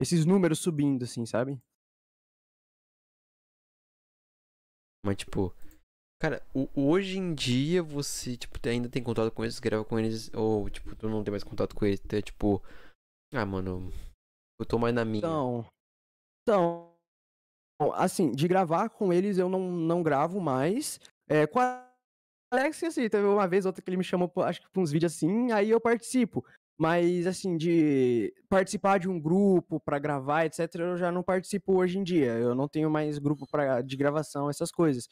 esses 0.00 0.24
números 0.24 0.58
subindo, 0.58 1.04
assim, 1.04 1.24
sabe? 1.26 1.60
Mas, 5.04 5.16
tipo, 5.16 5.54
cara, 6.20 6.42
o, 6.54 6.68
hoje 6.74 7.18
em 7.18 7.34
dia 7.34 7.82
você, 7.82 8.36
tipo, 8.36 8.58
ainda 8.68 8.88
tem 8.88 9.02
contato 9.02 9.30
com 9.32 9.44
eles, 9.44 9.60
grava 9.60 9.84
com 9.84 9.98
eles, 9.98 10.32
ou, 10.34 10.68
tipo, 10.70 10.96
tu 10.96 11.08
não 11.08 11.22
tem 11.22 11.30
mais 11.30 11.44
contato 11.44 11.74
com 11.74 11.84
eles, 11.84 12.00
é 12.10 12.22
tipo, 12.22 12.62
ah, 13.34 13.44
mano, 13.44 13.92
eu 14.58 14.66
tô 14.66 14.78
mais 14.78 14.94
na 14.94 15.04
minha. 15.04 15.18
Então, 15.18 15.66
então, 16.42 16.94
assim, 17.94 18.32
de 18.32 18.46
gravar 18.46 18.88
com 18.90 19.12
eles 19.12 19.38
eu 19.38 19.48
não, 19.48 19.70
não 19.70 20.02
gravo 20.02 20.40
mais. 20.40 21.00
É, 21.28 21.46
com 21.46 21.58
a 21.58 21.90
Alex, 22.52 22.82
assim, 22.84 23.08
teve 23.08 23.26
uma 23.26 23.48
vez, 23.48 23.66
outra 23.66 23.82
que 23.82 23.90
ele 23.90 23.96
me 23.96 24.04
chamou, 24.04 24.30
acho 24.38 24.60
que 24.60 24.70
pra 24.70 24.82
uns 24.82 24.92
vídeos 24.92 25.14
assim, 25.14 25.50
aí 25.52 25.70
eu 25.70 25.80
participo. 25.80 26.44
Mas, 26.78 27.26
assim, 27.26 27.56
de 27.56 28.34
participar 28.48 28.98
de 28.98 29.08
um 29.08 29.20
grupo 29.20 29.78
para 29.80 29.98
gravar, 29.98 30.44
etc., 30.46 30.74
eu 30.80 30.96
já 30.96 31.12
não 31.12 31.22
participo 31.22 31.74
hoje 31.76 31.98
em 31.98 32.02
dia. 32.02 32.32
Eu 32.32 32.54
não 32.54 32.68
tenho 32.68 32.90
mais 32.90 33.18
grupo 33.18 33.46
pra, 33.48 33.80
de 33.80 33.96
gravação, 33.96 34.50
essas 34.50 34.72
coisas. 34.72 35.08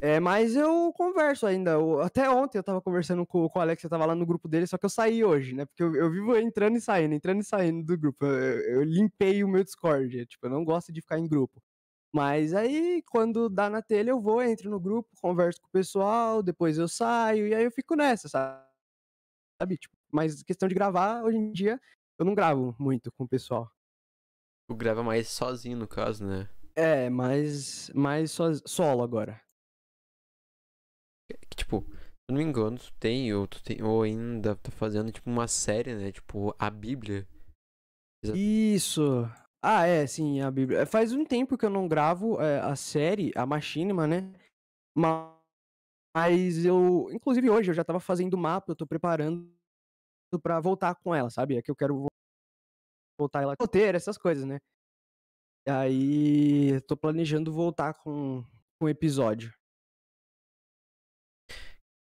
É, 0.00 0.20
mas 0.20 0.54
eu 0.54 0.92
converso 0.92 1.46
ainda. 1.46 1.72
Eu, 1.72 2.00
até 2.00 2.30
ontem 2.30 2.58
eu 2.58 2.62
tava 2.62 2.80
conversando 2.80 3.26
com, 3.26 3.48
com 3.48 3.58
o 3.58 3.62
Alex, 3.62 3.82
eu 3.82 3.90
tava 3.90 4.06
lá 4.06 4.14
no 4.14 4.24
grupo 4.24 4.48
dele, 4.48 4.66
só 4.66 4.78
que 4.78 4.86
eu 4.86 4.90
saí 4.90 5.24
hoje, 5.24 5.54
né? 5.54 5.66
Porque 5.66 5.82
eu, 5.82 5.94
eu 5.96 6.10
vivo 6.10 6.36
entrando 6.36 6.76
e 6.76 6.80
saindo, 6.80 7.14
entrando 7.14 7.40
e 7.40 7.44
saindo 7.44 7.84
do 7.84 7.98
grupo. 7.98 8.24
Eu, 8.24 8.60
eu, 8.76 8.82
limpei 8.84 9.42
o 9.42 9.48
meu 9.48 9.64
Discord. 9.64 10.26
Tipo, 10.26 10.46
eu 10.46 10.50
não 10.50 10.64
gosto 10.64 10.92
de 10.92 11.00
ficar 11.00 11.18
em 11.18 11.26
grupo. 11.28 11.60
Mas 12.12 12.54
aí, 12.54 13.02
quando 13.10 13.48
dá 13.48 13.70
na 13.70 13.82
telha, 13.82 14.10
eu 14.10 14.20
vou, 14.20 14.42
entro 14.42 14.70
no 14.70 14.80
grupo, 14.80 15.08
converso 15.20 15.60
com 15.60 15.68
o 15.68 15.70
pessoal, 15.72 16.42
depois 16.42 16.78
eu 16.78 16.88
saio, 16.88 17.46
e 17.46 17.54
aí 17.54 17.64
eu 17.64 17.70
fico 17.70 17.94
nessa, 17.94 18.28
sabe? 18.28 19.76
Tipo, 19.78 19.96
mas 20.12 20.42
questão 20.42 20.68
de 20.68 20.74
gravar, 20.74 21.22
hoje 21.22 21.36
em 21.36 21.52
dia, 21.52 21.80
eu 22.18 22.24
não 22.24 22.34
gravo 22.34 22.74
muito 22.78 23.10
com 23.12 23.24
o 23.24 23.28
pessoal. 23.28 23.70
Tu 24.68 24.76
grava 24.76 25.02
mais 25.02 25.28
sozinho, 25.28 25.78
no 25.78 25.88
caso, 25.88 26.24
né? 26.24 26.48
É, 26.76 27.10
mais, 27.10 27.90
mais 27.94 28.30
so, 28.30 28.44
solo 28.66 29.02
agora. 29.02 29.40
Tipo, 31.56 31.84
se 31.84 32.30
não 32.30 32.38
me 32.38 32.44
engano, 32.44 32.78
tu 32.78 32.92
tem, 32.98 33.32
ou, 33.34 33.46
tu 33.46 33.62
tem, 33.62 33.82
ou 33.82 34.02
ainda 34.02 34.54
tá 34.56 34.70
fazendo, 34.70 35.10
tipo, 35.10 35.28
uma 35.28 35.48
série, 35.48 35.94
né? 35.94 36.12
Tipo, 36.12 36.54
a 36.58 36.70
Bíblia. 36.70 37.26
Isso! 38.34 39.28
Ah, 39.62 39.86
é, 39.86 40.06
sim, 40.06 40.40
a 40.40 40.50
Bíblia. 40.50 40.86
Faz 40.86 41.12
um 41.12 41.24
tempo 41.24 41.58
que 41.58 41.66
eu 41.66 41.70
não 41.70 41.88
gravo 41.88 42.40
é, 42.40 42.60
a 42.60 42.74
série, 42.76 43.32
a 43.36 43.44
Machinima, 43.44 44.06
né? 44.06 44.32
Mas 44.96 46.64
eu, 46.64 47.08
inclusive 47.12 47.50
hoje, 47.50 47.70
eu 47.70 47.74
já 47.74 47.84
tava 47.84 48.00
fazendo 48.00 48.38
mapa, 48.38 48.72
eu 48.72 48.76
tô 48.76 48.86
preparando 48.86 49.52
para 50.38 50.60
voltar 50.60 50.94
com 50.96 51.14
ela, 51.14 51.30
sabe? 51.30 51.56
É 51.56 51.62
que 51.62 51.70
eu 51.70 51.76
quero 51.76 52.06
voltar 53.18 53.42
ela 53.42 53.54
roteiro, 53.58 53.96
essas 53.96 54.16
coisas, 54.16 54.44
né? 54.44 54.58
E 55.66 55.70
aí, 55.70 56.80
tô 56.82 56.96
planejando 56.96 57.52
voltar 57.52 57.94
com, 57.94 58.44
o 58.80 58.88
episódio. 58.88 59.52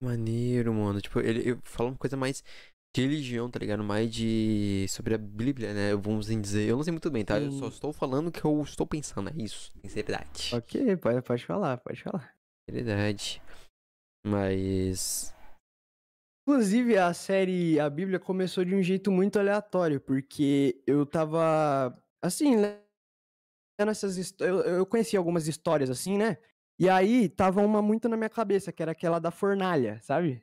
Maneiro, 0.02 0.74
mano. 0.74 1.02
Tipo, 1.02 1.20
ele, 1.20 1.40
ele 1.50 1.60
fala 1.64 1.90
uma 1.90 1.98
coisa 1.98 2.16
mais 2.16 2.44
de 2.96 3.02
religião, 3.02 3.50
tá 3.50 3.60
ligado? 3.60 3.84
Mais 3.84 4.14
de. 4.14 4.86
sobre 4.90 5.16
a 5.16 5.18
Bíblia, 5.18 5.74
né? 5.74 5.96
Vamos 5.96 6.28
dizer. 6.28 6.70
Eu 6.70 6.78
não 6.78 6.84
sei 6.84 6.92
muito 6.92 7.10
bem, 7.10 7.26
tá? 7.26 7.38
Sim. 7.40 7.46
Eu 7.46 7.52
só 7.52 7.68
estou 7.68 7.92
falando 7.92 8.28
o 8.28 8.32
que 8.32 8.46
eu 8.46 8.62
estou 8.62 8.86
pensando, 8.86 9.30
é 9.30 9.34
isso. 9.36 9.72
Sinceridade. 9.82 10.56
Ok, 10.56 10.96
pode, 10.98 11.22
pode 11.22 11.46
falar, 11.46 11.78
pode 11.78 12.02
falar. 12.02 12.34
Verdade. 12.70 13.42
Mas. 14.26 15.36
Inclusive, 16.50 16.98
a 16.98 17.14
série 17.14 17.80
A 17.80 17.88
Bíblia 17.88 18.20
começou 18.20 18.66
de 18.66 18.74
um 18.74 18.82
jeito 18.82 19.12
muito 19.12 19.38
aleatório, 19.38 20.02
porque 20.02 20.82
eu 20.88 21.06
tava, 21.06 21.96
assim, 22.24 22.56
lendo 22.56 22.82
essas 23.78 24.34
eu, 24.40 24.62
eu 24.62 24.84
conheci 24.84 25.16
algumas 25.16 25.48
histórias 25.48 25.92
assim, 25.92 26.18
né? 26.18 26.40
E 26.80 26.90
aí 26.90 27.30
tava 27.30 27.62
uma 27.62 27.84
muito 27.84 28.10
na 28.10 28.18
minha 28.18 28.32
cabeça, 28.32 28.72
que 28.72 28.82
era 28.82 28.94
aquela 28.94 29.20
da 29.20 29.30
fornalha, 29.30 30.02
sabe? 30.02 30.42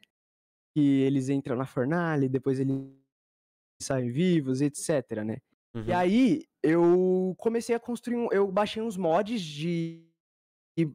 Que 0.77 1.01
eles 1.01 1.29
entram 1.29 1.57
na 1.57 1.67
fornalha 1.67 2.27
e 2.27 2.29
depois 2.29 2.61
eles 2.61 2.89
saem 3.83 4.09
vivos, 4.09 4.61
etc, 4.61 5.25
né? 5.25 5.39
Uhum. 5.75 5.87
E 5.89 5.93
aí 5.93 6.45
eu 6.63 7.35
comecei 7.37 7.75
a 7.75 7.81
construir, 7.81 8.17
um, 8.17 8.29
eu 8.31 8.47
baixei 8.53 8.81
uns 8.81 8.97
mods 8.97 9.43
de 9.43 10.07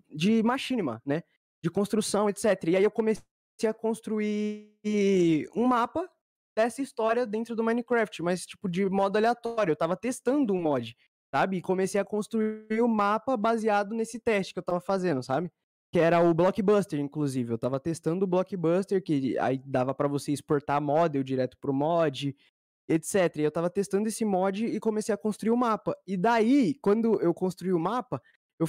de 0.10 0.42
machinima, 0.42 1.02
né? 1.06 1.22
De 1.62 1.70
construção, 1.70 2.30
etc. 2.30 2.46
E 2.70 2.78
aí 2.78 2.84
eu 2.84 2.92
comecei 2.92 3.26
a 3.70 3.74
construir 3.74 5.50
um 5.56 5.66
mapa 5.66 6.10
dessa 6.56 6.82
história 6.82 7.26
dentro 7.26 7.56
do 7.56 7.64
Minecraft, 7.64 8.22
mas 8.24 8.46
tipo 8.46 8.70
de 8.70 8.90
modo 8.90 9.18
aleatório. 9.18 9.72
Eu 9.72 9.76
tava 9.76 9.96
testando 9.96 10.54
um 10.54 10.62
mod, 10.62 10.96
sabe? 11.34 11.58
E 11.58 11.62
comecei 11.62 12.00
a 12.00 12.06
construir 12.06 12.82
o 12.82 12.86
um 12.86 12.88
mapa 12.88 13.38
baseado 13.38 13.96
nesse 13.96 14.20
teste 14.20 14.54
que 14.54 14.60
eu 14.60 14.64
tava 14.64 14.80
fazendo, 14.80 15.24
sabe? 15.24 15.52
Que 15.92 16.00
era 16.00 16.22
o 16.22 16.34
Blockbuster, 16.34 17.00
inclusive. 17.00 17.54
Eu 17.54 17.58
tava 17.58 17.80
testando 17.80 18.26
o 18.26 18.28
Blockbuster, 18.28 19.04
que 19.04 19.38
aí 19.40 19.58
dava 19.66 19.94
para 19.94 20.08
você 20.08 20.32
exportar 20.32 20.82
model 20.82 21.24
direto 21.24 21.58
pro 21.58 21.74
mod, 21.74 22.36
etc. 22.88 23.38
E 23.38 23.42
eu 23.42 23.52
tava 23.52 23.70
testando 23.70 24.08
esse 24.08 24.24
mod 24.26 24.66
e 24.66 24.80
comecei 24.80 25.14
a 25.14 25.18
construir 25.18 25.52
o 25.52 25.58
mapa. 25.58 25.96
E 26.08 26.18
daí, 26.18 26.76
quando 26.82 27.20
eu 27.22 27.34
construí 27.34 27.74
o 27.74 27.80
mapa, 27.80 28.22
eu 28.60 28.68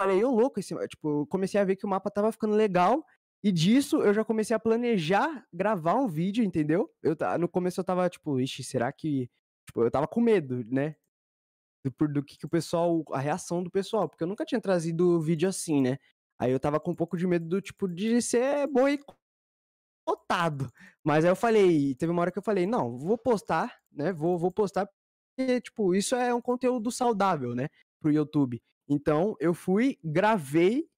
falei, 0.00 0.24
ô 0.24 0.30
louco, 0.30 0.58
esse, 0.60 0.74
tipo, 0.88 1.20
eu 1.22 1.26
comecei 1.26 1.60
a 1.60 1.64
ver 1.64 1.76
que 1.76 1.86
o 1.86 1.88
mapa 1.88 2.10
tava 2.10 2.32
ficando 2.32 2.54
legal. 2.54 3.04
E 3.44 3.52
disso 3.52 4.02
eu 4.02 4.14
já 4.14 4.24
comecei 4.24 4.56
a 4.56 4.58
planejar 4.58 5.46
gravar 5.52 5.96
um 5.96 6.08
vídeo, 6.08 6.42
entendeu? 6.42 6.90
Eu, 7.02 7.14
no 7.38 7.46
começo 7.46 7.78
eu 7.78 7.84
tava 7.84 8.08
tipo, 8.08 8.40
ixi, 8.40 8.64
será 8.64 8.90
que. 8.90 9.30
Tipo, 9.66 9.82
eu 9.82 9.90
tava 9.90 10.08
com 10.08 10.18
medo, 10.18 10.64
né? 10.64 10.96
Do, 11.84 12.08
do 12.08 12.22
que, 12.24 12.38
que 12.38 12.46
o 12.46 12.48
pessoal. 12.48 13.04
A 13.12 13.18
reação 13.18 13.62
do 13.62 13.70
pessoal. 13.70 14.08
Porque 14.08 14.24
eu 14.24 14.28
nunca 14.28 14.46
tinha 14.46 14.60
trazido 14.62 15.20
vídeo 15.20 15.46
assim, 15.46 15.82
né? 15.82 15.98
Aí 16.38 16.52
eu 16.52 16.58
tava 16.58 16.80
com 16.80 16.92
um 16.92 16.94
pouco 16.94 17.18
de 17.18 17.26
medo 17.26 17.46
do 17.46 17.60
tipo 17.60 17.86
de 17.86 18.22
ser 18.22 18.66
boicotado. 18.66 19.12
Mas 21.04 21.24
aí 21.24 21.30
eu 21.30 21.36
falei, 21.36 21.94
teve 21.96 22.12
uma 22.12 22.22
hora 22.22 22.32
que 22.32 22.38
eu 22.38 22.42
falei, 22.42 22.66
não, 22.66 22.98
vou 22.98 23.18
postar, 23.18 23.78
né? 23.92 24.10
Vou, 24.12 24.38
vou 24.38 24.50
postar, 24.50 24.88
porque, 25.36 25.60
tipo, 25.60 25.94
isso 25.94 26.14
é 26.16 26.32
um 26.34 26.40
conteúdo 26.40 26.90
saudável, 26.90 27.54
né? 27.54 27.68
Pro 28.00 28.10
YouTube. 28.10 28.62
Então, 28.88 29.36
eu 29.38 29.52
fui, 29.52 29.98
gravei, 30.02 30.88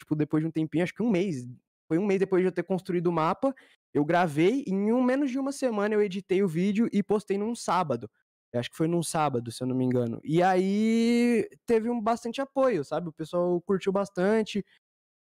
tipo, 0.00 0.16
depois 0.16 0.42
de 0.42 0.48
um 0.48 0.50
tempinho, 0.50 0.82
acho 0.84 0.94
que 0.94 1.02
um 1.02 1.10
mês. 1.10 1.46
Foi 1.88 1.98
um 1.98 2.06
mês 2.06 2.20
depois 2.20 2.42
de 2.42 2.48
eu 2.48 2.52
ter 2.52 2.62
construído 2.62 3.08
o 3.08 3.12
mapa. 3.12 3.54
Eu 3.94 4.04
gravei, 4.04 4.64
e 4.66 4.70
em 4.70 4.92
um, 4.92 5.02
menos 5.02 5.30
de 5.30 5.38
uma 5.38 5.52
semana 5.52 5.94
eu 5.94 6.02
editei 6.02 6.42
o 6.42 6.48
vídeo 6.48 6.88
e 6.92 7.02
postei 7.02 7.38
num 7.38 7.54
sábado. 7.54 8.10
Eu 8.52 8.60
acho 8.60 8.70
que 8.70 8.76
foi 8.76 8.88
num 8.88 9.02
sábado, 9.02 9.50
se 9.52 9.62
eu 9.62 9.66
não 9.66 9.76
me 9.76 9.84
engano. 9.84 10.20
E 10.24 10.42
aí 10.42 11.48
teve 11.66 11.90
um 11.90 12.00
bastante 12.00 12.40
apoio, 12.40 12.84
sabe? 12.84 13.08
O 13.08 13.12
pessoal 13.12 13.60
curtiu 13.62 13.92
bastante. 13.92 14.64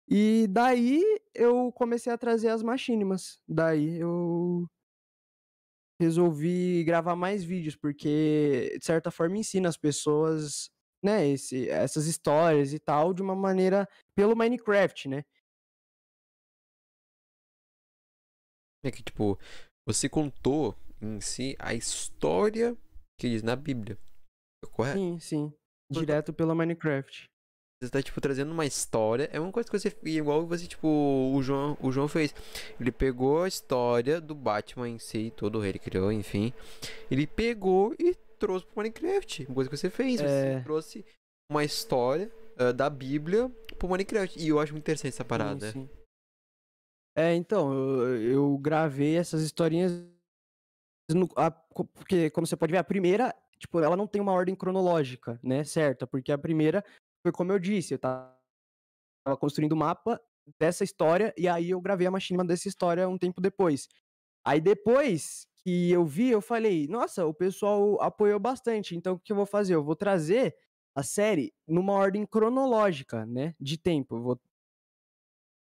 E 0.09 0.47
daí 0.49 1.03
eu 1.33 1.71
comecei 1.73 2.11
a 2.11 2.17
trazer 2.17 2.49
as 2.49 2.63
machinimas. 2.63 3.39
Daí 3.47 3.99
eu 3.99 4.67
resolvi 5.99 6.83
gravar 6.83 7.15
mais 7.15 7.43
vídeos, 7.43 7.75
porque 7.75 8.75
de 8.79 8.85
certa 8.85 9.11
forma 9.11 9.37
ensina 9.37 9.69
as 9.69 9.77
pessoas 9.77 10.71
né, 11.03 11.27
esse, 11.27 11.67
essas 11.69 12.05
histórias 12.05 12.73
e 12.73 12.79
tal, 12.79 13.13
de 13.13 13.21
uma 13.21 13.35
maneira 13.35 13.87
pelo 14.15 14.35
Minecraft, 14.35 15.09
né? 15.09 15.23
É 18.83 18.91
que, 18.91 19.03
tipo, 19.03 19.37
você 19.87 20.09
contou 20.09 20.75
em 21.01 21.19
si 21.21 21.55
a 21.59 21.73
história 21.73 22.75
que 23.19 23.29
diz 23.29 23.43
na 23.43 23.55
Bíblia. 23.55 23.97
Correto? 24.71 24.97
Sim, 24.97 25.19
sim. 25.19 25.53
Direto 25.91 26.33
pelo 26.33 26.55
Minecraft. 26.55 27.25
Você 27.83 27.89
tá, 27.89 28.01
tipo, 28.01 28.21
trazendo 28.21 28.51
uma 28.51 28.65
história. 28.65 29.29
É 29.33 29.39
uma 29.39 29.51
coisa 29.51 29.69
que 29.69 29.77
você. 29.77 29.95
Igual 30.03 30.45
você, 30.45 30.67
tipo, 30.67 30.87
o 30.87 31.41
João, 31.41 31.77
o 31.81 31.91
João 31.91 32.07
fez. 32.07 32.33
Ele 32.79 32.91
pegou 32.91 33.43
a 33.43 33.47
história 33.47 34.21
do 34.21 34.35
Batman 34.35 34.87
em 34.87 34.99
si, 34.99 35.33
todo 35.35 35.65
ele 35.65 35.79
criou, 35.79 36.11
enfim. 36.11 36.53
Ele 37.09 37.25
pegou 37.25 37.95
e 37.99 38.15
trouxe 38.37 38.65
pro 38.65 38.77
Minecraft. 38.77 39.45
Uma 39.45 39.55
coisa 39.55 39.69
que 39.69 39.77
você 39.77 39.89
fez. 39.89 40.21
É... 40.21 40.25
Você 40.57 40.63
trouxe 40.63 41.05
uma 41.51 41.63
história 41.63 42.31
uh, 42.59 42.71
da 42.71 42.89
Bíblia 42.89 43.51
pro 43.77 43.89
Minecraft. 43.89 44.39
E 44.39 44.47
eu 44.47 44.59
acho 44.59 44.73
muito 44.73 44.83
interessante 44.83 45.13
essa 45.13 45.25
parada. 45.25 45.71
Sim, 45.71 45.87
sim. 45.87 46.00
É, 47.15 47.35
então, 47.35 47.73
eu, 47.73 48.21
eu, 48.21 48.57
gravei 48.57 49.17
essas 49.17 49.41
historinhas. 49.41 49.91
No, 51.09 51.27
a, 51.35 51.51
porque, 51.51 52.29
como 52.29 52.47
você 52.47 52.55
pode 52.55 52.71
ver, 52.71 52.77
a 52.77 52.83
primeira, 52.83 53.35
tipo, 53.57 53.79
ela 53.79 53.97
não 53.97 54.07
tem 54.07 54.21
uma 54.21 54.31
ordem 54.31 54.55
cronológica, 54.55 55.39
né? 55.43 55.63
Certa. 55.63 56.07
Porque 56.07 56.31
a 56.31 56.37
primeira 56.37 56.83
foi 57.21 57.31
como 57.31 57.51
eu 57.51 57.59
disse, 57.59 57.93
eu 57.93 57.99
tava 57.99 58.33
construindo 59.39 59.73
o 59.73 59.77
mapa 59.77 60.19
dessa 60.59 60.83
história 60.83 61.33
e 61.37 61.47
aí 61.47 61.69
eu 61.69 61.81
gravei 61.81 62.07
a 62.07 62.11
machinima 62.11 62.43
dessa 62.43 62.67
história 62.67 63.07
um 63.07 63.17
tempo 63.17 63.41
depois. 63.41 63.87
Aí 64.45 64.59
depois 64.59 65.47
que 65.63 65.91
eu 65.91 66.05
vi, 66.05 66.29
eu 66.29 66.41
falei, 66.41 66.87
nossa, 66.87 67.25
o 67.25 67.33
pessoal 67.33 68.01
apoiou 68.01 68.39
bastante, 68.39 68.95
então 68.95 69.13
o 69.13 69.19
que 69.19 69.31
eu 69.31 69.35
vou 69.35 69.45
fazer? 69.45 69.75
Eu 69.75 69.83
vou 69.83 69.95
trazer 69.95 70.55
a 70.95 71.03
série 71.03 71.53
numa 71.67 71.93
ordem 71.93 72.25
cronológica, 72.25 73.25
né, 73.25 73.55
de 73.59 73.77
tempo. 73.77 74.17
Eu 74.17 74.23
vou 74.23 74.41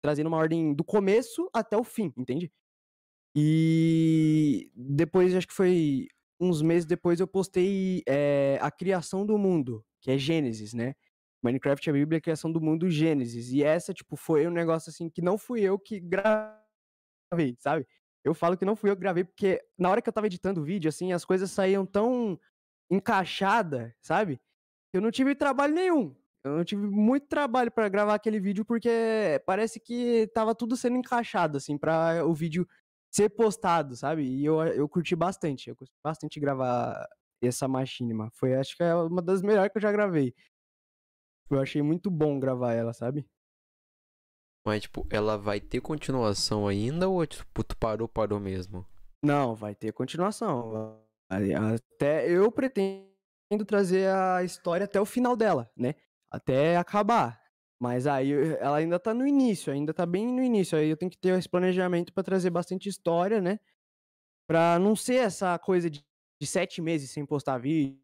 trazer 0.05 0.23
numa 0.23 0.37
ordem 0.37 0.75
do 0.75 0.85
começo 0.85 1.49
até 1.51 1.79
o 1.79 1.83
fim, 1.83 2.12
entende? 2.14 2.53
E 3.35 4.71
depois, 4.77 5.35
acho 5.35 5.49
que 5.49 5.55
foi 5.55 6.09
uns 6.38 6.61
meses 6.61 6.85
depois, 6.85 7.21
eu 7.21 7.27
postei 7.27 8.03
é, 8.07 8.59
a 8.61 8.71
criação 8.71 9.25
do 9.25 9.38
mundo, 9.38 9.83
que 10.03 10.11
é 10.11 10.19
Gênesis, 10.19 10.75
né? 10.75 10.95
Minecraft 11.43 11.88
é 11.88 11.90
a 11.90 11.95
Bíblia, 11.95 12.19
a 12.19 12.21
criação 12.21 12.53
do 12.53 12.61
mundo 12.61 12.90
Gênesis. 12.90 13.51
E 13.51 13.62
essa, 13.62 13.95
tipo, 13.95 14.14
foi 14.14 14.47
um 14.47 14.51
negócio 14.51 14.90
assim 14.90 15.09
que 15.09 15.23
não 15.23 15.38
fui 15.38 15.62
eu 15.62 15.79
que 15.79 15.99
gravei, 15.99 17.57
sabe? 17.59 17.87
Eu 18.23 18.35
falo 18.35 18.59
que 18.59 18.64
não 18.67 18.77
fui 18.77 18.90
eu 18.90 18.97
que 18.97 19.01
gravei, 19.01 19.25
porque 19.25 19.59
na 19.79 19.88
hora 19.88 20.03
que 20.03 20.09
eu 20.09 20.12
tava 20.12 20.27
editando 20.27 20.61
o 20.61 20.64
vídeo, 20.64 20.90
assim, 20.90 21.14
as 21.14 21.25
coisas 21.25 21.51
saíam 21.51 21.87
tão 21.87 22.38
encaixadas, 22.90 23.90
sabe? 24.03 24.38
Eu 24.93 25.01
não 25.01 25.11
tive 25.11 25.35
trabalho 25.35 25.75
nenhum. 25.75 26.14
Eu 26.45 26.63
tive 26.63 26.87
muito 26.87 27.27
trabalho 27.27 27.71
para 27.71 27.89
gravar 27.89 28.15
aquele 28.15 28.39
vídeo, 28.39 28.67
porque 28.67 29.43
parece 29.47 29.81
que 29.81 30.27
tava 30.35 30.55
tudo 30.55 30.77
sendo 30.77 30.99
encaixado, 30.99 31.57
assim, 31.57 31.79
para 31.79 32.23
o 32.27 32.35
vídeo 32.35 32.69
ser 33.11 33.31
postado, 33.31 33.97
sabe? 33.97 34.25
E 34.25 34.45
eu, 34.45 34.61
eu 34.63 34.87
curti 34.87 35.17
bastante. 35.17 35.71
Eu 35.71 35.77
curti 35.77 35.95
bastante 36.05 36.39
gravar 36.39 37.09
essa 37.43 37.67
machinima. 37.67 38.31
Foi, 38.35 38.55
acho 38.55 38.77
que 38.77 38.83
é 38.83 38.95
uma 38.95 39.23
das 39.23 39.41
melhores 39.41 39.73
que 39.73 39.79
eu 39.79 39.83
já 39.83 39.91
gravei. 39.91 40.35
Eu 41.51 41.61
achei 41.61 41.81
muito 41.81 42.11
bom 42.11 42.39
gravar 42.39 42.75
ela, 42.75 42.93
sabe? 42.93 43.27
Mas, 44.67 44.83
tipo, 44.83 45.07
ela 45.11 45.39
vai 45.39 45.61
ter 45.61 45.81
continuação 45.81 46.67
ainda 46.67 47.09
ou, 47.09 47.27
tipo, 47.27 47.65
tu 47.65 47.77
parou, 47.77 48.09
parou 48.09 48.41
mesmo? 48.41 48.87
Não, 49.25 49.55
vai 49.55 49.75
ter 49.75 49.93
continuação. 49.93 51.01
Até 51.29 52.31
eu 52.31 52.51
pretendo 52.53 53.07
trazer 53.67 54.09
a 54.09 54.43
história 54.43 54.85
até 54.85 55.01
o 55.01 55.07
final 55.07 55.37
dela, 55.37 55.71
né? 55.77 55.95
Até 56.35 56.77
acabar. 56.77 57.40
Mas 57.81 58.07
aí 58.07 58.33
ela 58.59 58.79
ainda 58.79 58.99
tá 58.99 59.14
no 59.14 59.27
início, 59.27 59.73
ainda 59.73 59.94
tá 59.94 60.05
bem 60.05 60.27
no 60.27 60.42
início. 60.42 60.77
Aí 60.77 60.88
eu 60.88 60.97
tenho 60.97 61.11
que 61.11 61.18
ter 61.18 61.38
esse 61.38 61.49
planejamento 61.49 62.12
para 62.12 62.25
trazer 62.25 62.51
bastante 62.51 62.88
história, 62.88 63.40
né? 63.40 63.61
Pra 64.49 64.79
não 64.79 64.97
ser 64.97 65.16
essa 65.16 65.57
coisa 65.59 65.88
de, 65.88 66.05
de 66.40 66.47
sete 66.47 66.83
meses 66.83 67.11
sem 67.11 67.25
postar 67.25 67.59
vídeo, 67.59 68.01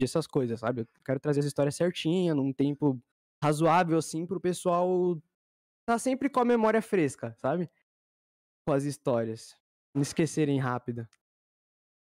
essas 0.00 0.26
coisas, 0.26 0.58
sabe? 0.58 0.80
Eu 0.82 0.88
quero 1.04 1.20
trazer 1.20 1.40
essa 1.40 1.48
história 1.48 1.70
certinha, 1.70 2.34
num 2.34 2.52
tempo 2.52 3.00
razoável, 3.42 3.98
assim, 3.98 4.26
pro 4.26 4.40
pessoal 4.40 5.16
tá 5.86 5.98
sempre 5.98 6.28
com 6.28 6.40
a 6.40 6.44
memória 6.44 6.82
fresca, 6.82 7.34
sabe? 7.38 7.70
Com 8.66 8.72
as 8.72 8.84
histórias. 8.84 9.56
Não 9.94 10.02
esquecerem 10.02 10.58
rápido. 10.58 11.06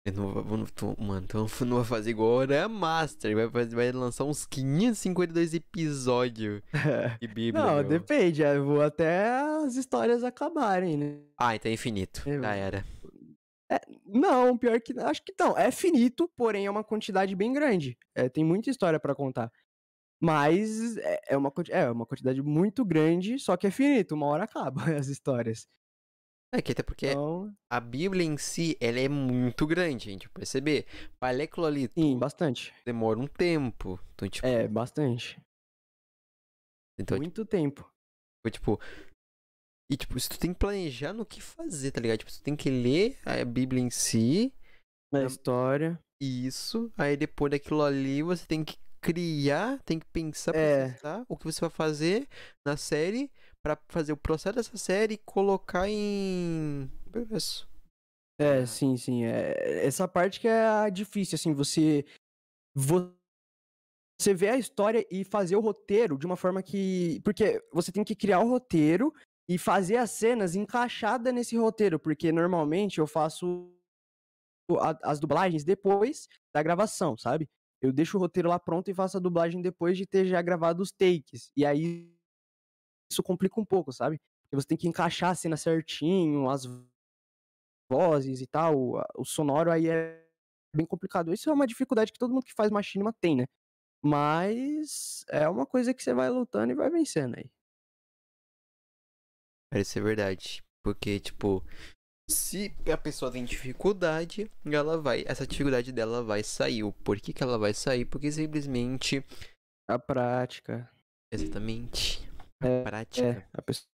Eu 0.09 0.23
não, 0.23 0.33
vou, 0.33 0.97
mano, 0.99 1.25
então 1.25 1.47
não 1.67 1.77
vai 1.77 1.85
fazer 1.85 2.11
igual 2.11 2.41
a 2.43 2.69
Master. 2.69 3.35
Vai, 3.35 3.51
fazer, 3.51 3.77
vai 3.77 3.93
lançar 3.93 4.25
uns 4.25 4.47
552 4.47 5.55
episódios 5.55 6.63
de 7.21 7.27
Bíblia. 7.29 7.65
não, 7.65 7.75
meu. 7.77 7.85
depende. 7.85 8.43
Eu 8.43 8.65
vou 8.65 8.83
até 8.83 9.29
as 9.65 9.77
histórias 9.77 10.25
acabarem, 10.25 10.97
né? 10.97 11.19
Ah, 11.37 11.55
então 11.55 11.71
é 11.71 11.75
infinito. 11.75 12.23
É, 12.27 12.41
Já 12.41 12.55
era. 12.55 12.85
É, 13.71 13.81
não, 14.07 14.57
pior 14.57 14.81
que. 14.81 14.99
Acho 14.99 15.23
que 15.23 15.35
não. 15.39 15.57
É 15.57 15.71
finito, 15.71 16.31
porém 16.37 16.67
é 16.67 16.71
uma 16.71 16.85
quantidade 16.85 17.35
bem 17.37 17.53
grande. 17.53 17.99
É, 18.15 18.29
tem 18.29 18.45
muita 18.45 18.71
história 18.71 18.99
para 18.99 19.15
contar. 19.15 19.53
Mas 20.21 20.97
é, 20.97 21.21
é 21.29 21.37
uma, 21.37 21.53
é 21.69 21.91
uma 21.91 22.07
quantidade 22.07 22.43
muito 22.43 22.85
grande, 22.85 23.39
só 23.39 23.57
que 23.57 23.67
é 23.67 23.71
finito. 23.71 24.15
Uma 24.15 24.27
hora 24.27 24.45
acaba 24.45 24.83
as 24.97 25.09
histórias. 25.09 25.67
É 26.53 26.63
que 26.63 26.73
até 26.73 26.83
porque 26.83 27.09
então... 27.09 27.55
a 27.71 27.79
Bíblia 27.79 28.25
em 28.25 28.39
si, 28.39 28.77
ela 28.81 28.99
é 28.99 29.09
muito 29.09 29.67
grande, 29.67 30.09
a 30.09 30.13
gente 30.13 30.29
perceber. 30.31 30.87
Para 31.21 31.33
ler 31.37 31.45
aquilo 31.45 31.67
ali, 31.67 31.91
Sim, 31.97 32.19
bastante. 32.19 32.75
demora 32.87 33.19
um 33.19 33.27
tempo. 33.27 34.01
Então, 34.15 34.29
tipo... 34.29 34.47
É, 34.47 34.67
bastante. 34.67 35.39
Então, 36.99 37.19
muito 37.19 37.43
tipo... 37.43 37.51
tempo. 37.51 37.93
Tipo, 38.51 38.81
e, 39.91 39.97
tipo, 39.97 40.19
se 40.21 40.29
tu 40.29 40.39
tem 40.39 40.53
que 40.53 40.59
planejar 40.59 41.15
no 41.15 41.25
que 41.25 41.41
fazer, 41.41 41.91
tá 41.91 42.01
ligado? 42.01 42.19
Tipo, 42.19 42.31
tu 42.31 42.43
tem 42.43 42.55
que 42.55 42.71
ler 42.71 43.19
a 43.25 43.43
Bíblia 43.45 43.83
em 43.83 43.91
si. 43.91 44.53
A 45.13 45.23
história. 45.23 45.99
Isso. 46.21 46.93
Aí 46.97 47.17
depois 47.17 47.51
daquilo 47.51 47.83
ali, 47.83 48.23
você 48.23 48.47
tem 48.47 48.63
que 48.63 48.77
criar, 49.01 49.81
tem 49.85 49.99
que 49.99 50.07
pensar, 50.07 50.55
é. 50.55 50.91
pensar 50.91 51.25
o 51.29 51.37
que 51.37 51.45
você 51.45 51.61
vai 51.61 51.71
fazer 51.71 52.29
na 52.67 52.77
série 52.77 53.31
para 53.63 53.77
fazer 53.89 54.13
o 54.13 54.17
processo 54.17 54.57
dessa 54.57 54.77
série 54.77 55.15
e 55.15 55.19
colocar 55.19 55.89
em 55.89 56.91
progresso. 57.11 57.69
É, 58.41 58.65
sim, 58.67 58.97
sim. 58.97 59.25
É, 59.25 59.85
essa 59.85 60.07
parte 60.07 60.39
que 60.41 60.47
é 60.49 60.91
difícil, 60.91 61.37
assim, 61.37 61.53
você. 61.53 62.05
Você 64.21 64.35
vê 64.35 64.49
a 64.49 64.59
história 64.59 65.07
e 65.11 65.25
fazer 65.25 65.57
o 65.57 65.61
roteiro 65.61 66.17
de 66.17 66.27
uma 66.27 66.37
forma 66.37 66.63
que. 66.63 67.21
Porque 67.25 67.63
você 67.73 67.91
tem 67.91 68.05
que 68.05 68.15
criar 68.15 68.41
o 68.41 68.49
roteiro 68.49 69.13
e 69.49 69.59
fazer 69.59 69.97
as 69.97 70.11
cenas 70.11 70.55
encaixadas 70.55 71.33
nesse 71.33 71.57
roteiro, 71.57 71.99
porque 71.99 72.31
normalmente 72.31 72.99
eu 72.99 73.07
faço 73.07 73.73
as 75.03 75.19
dublagens 75.19 75.65
depois 75.65 76.29
da 76.55 76.63
gravação, 76.63 77.17
sabe? 77.17 77.49
Eu 77.81 77.93
deixo 77.93 78.19
o 78.19 78.21
roteiro 78.21 78.49
lá 78.49 78.59
pronto 78.59 78.91
e 78.91 78.95
faço 78.95 79.17
a 79.17 79.21
dublagem 79.21 79.63
depois 79.63 79.97
de 79.97 80.05
ter 80.05 80.27
já 80.27 80.43
gravado 80.43 80.83
os 80.83 80.93
takes. 80.93 81.51
E 81.57 81.65
aí 81.65 82.13
isso 83.11 83.23
complica 83.23 83.61
um 83.61 83.65
pouco, 83.65 83.93
sabe? 83.93 84.19
Porque 84.43 84.63
você 84.63 84.67
tem 84.67 84.79
que 84.79 84.89
encaixar 84.89 85.31
a 85.31 85.35
cena 85.35 85.57
certinho, 85.57 86.49
as 86.49 86.67
vozes 87.91 88.41
e 88.41 88.47
tal, 88.47 89.03
o 89.17 89.25
sonoro 89.25 89.71
aí 89.71 89.89
é 89.89 90.27
bem 90.75 90.87
complicado. 90.87 91.33
Isso 91.33 91.49
é 91.49 91.53
uma 91.53 91.67
dificuldade 91.67 92.13
que 92.13 92.19
todo 92.19 92.33
mundo 92.33 92.45
que 92.45 92.55
faz 92.55 92.71
machinima 92.71 93.13
tem, 93.13 93.37
né? 93.37 93.47
Mas 94.03 95.25
é 95.29 95.49
uma 95.49 95.67
coisa 95.67 95.93
que 95.93 96.03
você 96.03 96.15
vai 96.15 96.31
lutando 96.31 96.73
e 96.73 96.77
vai 96.77 96.89
vencendo 96.91 97.37
aí. 97.37 97.51
Parece 99.71 99.91
ser 99.91 100.03
verdade. 100.03 100.63
Porque, 100.85 101.19
tipo, 101.19 101.65
se 102.31 102.75
a 102.93 102.97
pessoa 102.97 103.33
tem 103.33 103.45
dificuldade, 103.45 104.51
ela 104.65 105.01
vai. 105.01 105.25
Essa 105.27 105.47
dificuldade 105.47 105.93
dela 105.93 106.23
vai 106.23 106.43
sair. 106.43 106.85
O 106.85 106.93
porquê 106.93 107.33
que 107.33 107.43
ela 107.43 107.59
vai 107.59 107.75
sair? 107.75 108.05
Porque 108.05 108.31
simplesmente. 108.31 109.25
A 109.89 109.99
prática. 109.99 110.91
Exatamente. 111.33 112.28
É, 112.63 112.83
prática. 112.83 113.27
É, 113.27 113.49
a 113.53 113.63
pessoa 113.63 113.89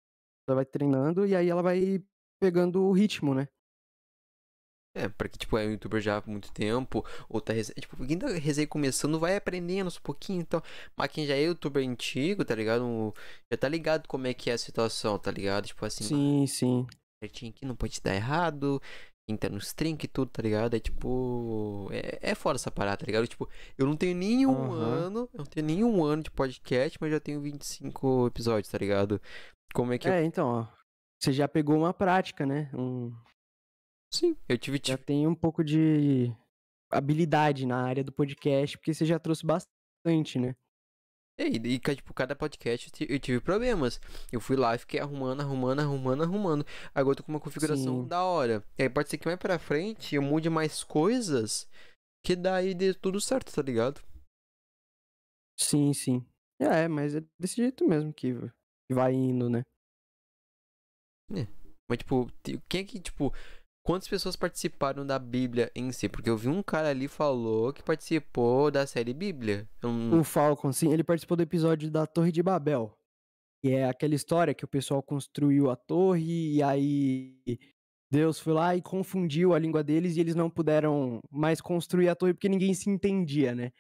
vai 0.48 0.66
treinando 0.66 1.26
e 1.26 1.36
aí 1.36 1.50
ela 1.50 1.64
vai 1.64 2.04
pegando 2.40 2.84
o 2.84 2.92
ritmo, 2.92 3.34
né? 3.34 3.48
É, 4.94 5.08
porque, 5.08 5.38
tipo, 5.38 5.58
é 5.58 5.66
um 5.66 5.72
youtuber 5.72 6.02
já 6.02 6.18
há 6.18 6.24
muito 6.26 6.52
tempo, 6.52 7.06
ou 7.30 7.40
tá, 7.40 7.54
tipo, 7.80 8.06
quem 8.06 8.20
tá 8.20 8.28
recém 8.28 8.68
começando 8.68 9.18
vai 9.18 9.38
aprendendo 9.38 9.88
aos 9.88 9.98
pouquinhos, 9.98 10.44
então, 10.44 10.62
mas 10.98 11.10
quem 11.10 11.26
já 11.26 11.34
é 11.34 11.44
youtuber 11.44 11.88
antigo, 11.88 12.44
tá 12.44 12.54
ligado? 12.54 13.14
Já 13.50 13.58
tá 13.58 13.70
ligado 13.70 14.06
como 14.08 14.28
é 14.28 14.34
que 14.34 14.50
é 14.50 14.54
a 14.54 14.58
situação, 14.58 15.18
tá 15.18 15.32
ligado? 15.32 15.68
Tipo 15.68 15.86
assim, 15.86 16.04
sim, 16.04 16.46
sim. 16.46 16.88
certinho 17.24 17.52
aqui, 17.52 17.66
não 17.66 17.76
pode 17.76 18.02
dar 18.02 18.14
errado, 18.14 18.82
entra 19.28 19.50
nos 19.50 19.74
trinks 19.74 20.06
e 20.06 20.08
tudo, 20.08 20.30
tá 20.30 20.42
ligado? 20.42 20.76
É 20.76 20.80
tipo, 20.80 21.88
é, 21.92 22.32
é 22.32 22.36
fora 22.36 22.56
essa 22.56 22.72
parada, 22.72 22.98
tá 22.98 23.06
ligado? 23.06 23.28
Tipo, 23.28 23.50
eu 23.78 23.86
não 23.86 23.96
tenho 23.96 24.16
nenhum 24.16 24.52
uhum. 24.52 24.72
ano, 24.74 25.30
eu 25.34 25.38
não 25.40 25.46
tenho 25.46 25.66
nenhum 25.66 26.04
ano 26.04 26.24
de 26.24 26.32
podcast, 26.32 26.98
mas 27.00 27.12
já 27.12 27.20
tenho 27.20 27.42
25 27.42 28.28
episódios, 28.28 28.72
tá 28.72 28.78
ligado? 28.78 29.22
Como 29.74 29.94
é 29.94 29.98
que 29.98 30.10
É, 30.10 30.22
eu... 30.22 30.26
então, 30.26 30.48
ó, 30.48 30.68
você 31.20 31.32
já 31.32 31.48
pegou 31.48 31.78
uma 31.78 31.94
prática, 31.94 32.46
né? 32.46 32.70
Um 32.74 33.14
Sim, 34.14 34.36
eu 34.50 34.58
tive. 34.58 34.80
Já 34.84 34.98
tem 34.98 35.26
um 35.26 35.36
pouco 35.36 35.64
de 35.64 36.36
habilidade 36.92 37.66
na 37.66 37.82
área 37.82 38.04
do 38.04 38.12
podcast, 38.12 38.78
porque 38.78 38.94
você 38.94 39.06
já 39.06 39.18
trouxe 39.18 39.46
bastante, 39.46 40.38
né? 40.38 40.54
É, 41.42 41.48
e, 41.48 41.56
e 41.56 41.80
tipo, 41.80 42.14
cada 42.14 42.36
podcast 42.36 42.92
eu 43.10 43.20
tive 43.20 43.40
problemas. 43.40 44.00
Eu 44.32 44.40
fui 44.40 44.56
lá 44.56 44.76
e 44.76 44.78
fiquei 44.78 45.00
arrumando, 45.00 45.42
arrumando, 45.42 45.80
arrumando, 45.80 46.22
arrumando. 46.22 46.66
Agora 46.94 47.14
eu 47.14 47.18
tô 47.18 47.24
com 47.24 47.32
uma 47.32 47.40
configuração 47.40 48.04
Sim. 48.04 48.08
da 48.08 48.24
hora. 48.24 48.64
E 48.78 48.84
aí 48.84 48.90
pode 48.90 49.10
ser 49.10 49.18
que 49.18 49.26
mais 49.26 49.40
pra 49.40 49.58
frente 49.58 50.14
eu 50.16 50.22
mude 50.22 50.52
mais 50.52 50.84
coisas 50.84 51.68
que 52.24 52.36
daí 52.36 52.76
dê 52.76 52.94
tudo 52.94 53.20
certo, 53.20 53.52
tá 53.52 53.62
ligado? 53.64 54.00
Sim, 55.58 55.92
sim. 55.94 56.24
É, 56.60 56.88
mas 56.88 57.16
é 57.16 57.24
desse 57.40 57.56
jeito 57.56 57.88
mesmo 57.88 58.14
que 58.14 58.34
vai 58.92 59.14
indo, 59.14 59.50
né? 59.50 59.64
É. 61.34 61.48
Mas, 61.90 61.98
tipo, 61.98 62.32
quem 62.70 62.82
é 62.82 62.84
que, 62.84 63.00
tipo, 63.00 63.34
Quantas 63.84 64.08
pessoas 64.08 64.36
participaram 64.36 65.06
da 65.06 65.18
Bíblia 65.18 65.72
em 65.76 65.92
si? 65.92 66.08
Porque 66.08 66.30
eu 66.30 66.38
vi 66.38 66.48
um 66.48 66.62
cara 66.62 66.90
ali 66.90 67.08
falou 67.08 67.74
que 67.74 67.82
participou 67.82 68.70
da 68.70 68.86
série 68.86 69.14
Bíblia. 69.14 69.68
Um... 69.84 70.20
O 70.20 70.24
Falcon, 70.24 70.72
sim, 70.72 70.94
ele 70.94 71.04
participou 71.04 71.36
do 71.36 71.44
episódio 71.44 71.90
da 71.90 72.06
Torre 72.06 72.32
de 72.32 72.44
Babel. 72.44 72.96
Que 73.64 73.72
é 73.72 73.88
aquela 73.88 74.14
história 74.14 74.54
que 74.54 74.66
o 74.66 74.68
pessoal 74.68 75.02
construiu 75.02 75.70
a 75.70 75.76
torre 75.76 76.56
e 76.56 76.64
aí 76.64 77.40
Deus 78.12 78.40
foi 78.40 78.54
lá 78.54 78.76
e 78.76 78.82
confundiu 78.82 79.54
a 79.54 79.60
língua 79.60 79.84
deles 79.84 80.16
e 80.16 80.20
eles 80.20 80.36
não 80.36 80.50
puderam 80.50 81.20
mais 81.32 81.62
construir 81.62 82.10
a 82.10 82.16
torre 82.16 82.34
porque 82.34 82.50
ninguém 82.50 82.74
se 82.74 82.90
entendia, 82.90 83.56
né? 83.56 83.72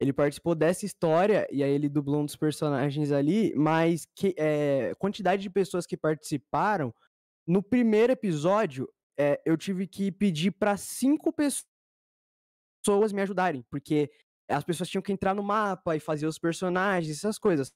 Ele 0.00 0.12
participou 0.12 0.54
dessa 0.54 0.84
história 0.84 1.48
e 1.50 1.62
aí 1.62 1.70
ele 1.70 1.88
dublou 1.88 2.20
um 2.20 2.24
dos 2.24 2.36
personagens 2.36 3.10
ali, 3.10 3.52
mas 3.56 4.06
que 4.14 4.34
é, 4.36 4.92
quantidade 4.98 5.42
de 5.42 5.50
pessoas 5.50 5.86
que 5.86 5.96
participaram 5.96 6.94
no 7.46 7.62
primeiro 7.62 8.12
episódio 8.12 8.88
é, 9.18 9.40
eu 9.44 9.56
tive 9.56 9.86
que 9.86 10.12
pedir 10.12 10.52
para 10.52 10.76
cinco 10.76 11.32
pessoas 11.32 11.64
me 13.12 13.20
ajudarem, 13.22 13.64
porque 13.68 14.10
as 14.48 14.64
pessoas 14.64 14.88
tinham 14.88 15.02
que 15.02 15.12
entrar 15.12 15.34
no 15.34 15.42
mapa 15.42 15.96
e 15.96 16.00
fazer 16.00 16.26
os 16.26 16.38
personagens, 16.38 17.18
essas 17.18 17.38
coisas, 17.38 17.72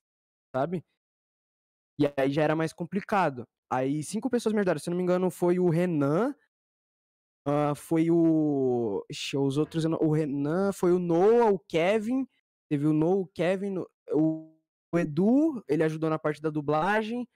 sabe? 0.55 0.85
E 1.99 2.07
aí 2.17 2.31
já 2.31 2.43
era 2.43 2.57
mais 2.57 2.73
complicado. 2.73 3.47
Aí 3.71 4.03
cinco 4.03 4.31
pessoas 4.31 4.53
me 4.53 4.61
ajudaram, 4.61 4.79
se 4.79 4.89
não 4.89 4.97
me 4.97 5.03
engano, 5.03 5.31
foi 5.31 5.59
o 5.59 5.69
Renan, 5.69 6.35
uh, 7.47 7.75
foi 7.75 8.11
o. 8.11 9.05
Ixi, 9.11 9.37
os 9.37 9.59
outros. 9.59 9.85
O 9.85 10.11
Renan, 10.13 10.73
foi 10.73 10.93
o 10.93 10.99
Noah, 10.99 11.51
o 11.51 11.59
Kevin. 11.59 12.27
Teve 12.71 12.87
o 12.87 12.93
Noah, 12.93 13.21
o 13.21 13.27
Kevin, 13.27 13.79
o, 14.11 14.55
o 14.93 14.99
Edu, 14.99 15.63
ele 15.69 15.83
ajudou 15.83 16.09
na 16.09 16.19
parte 16.19 16.41
da 16.41 16.51
dublagem. 16.51 17.29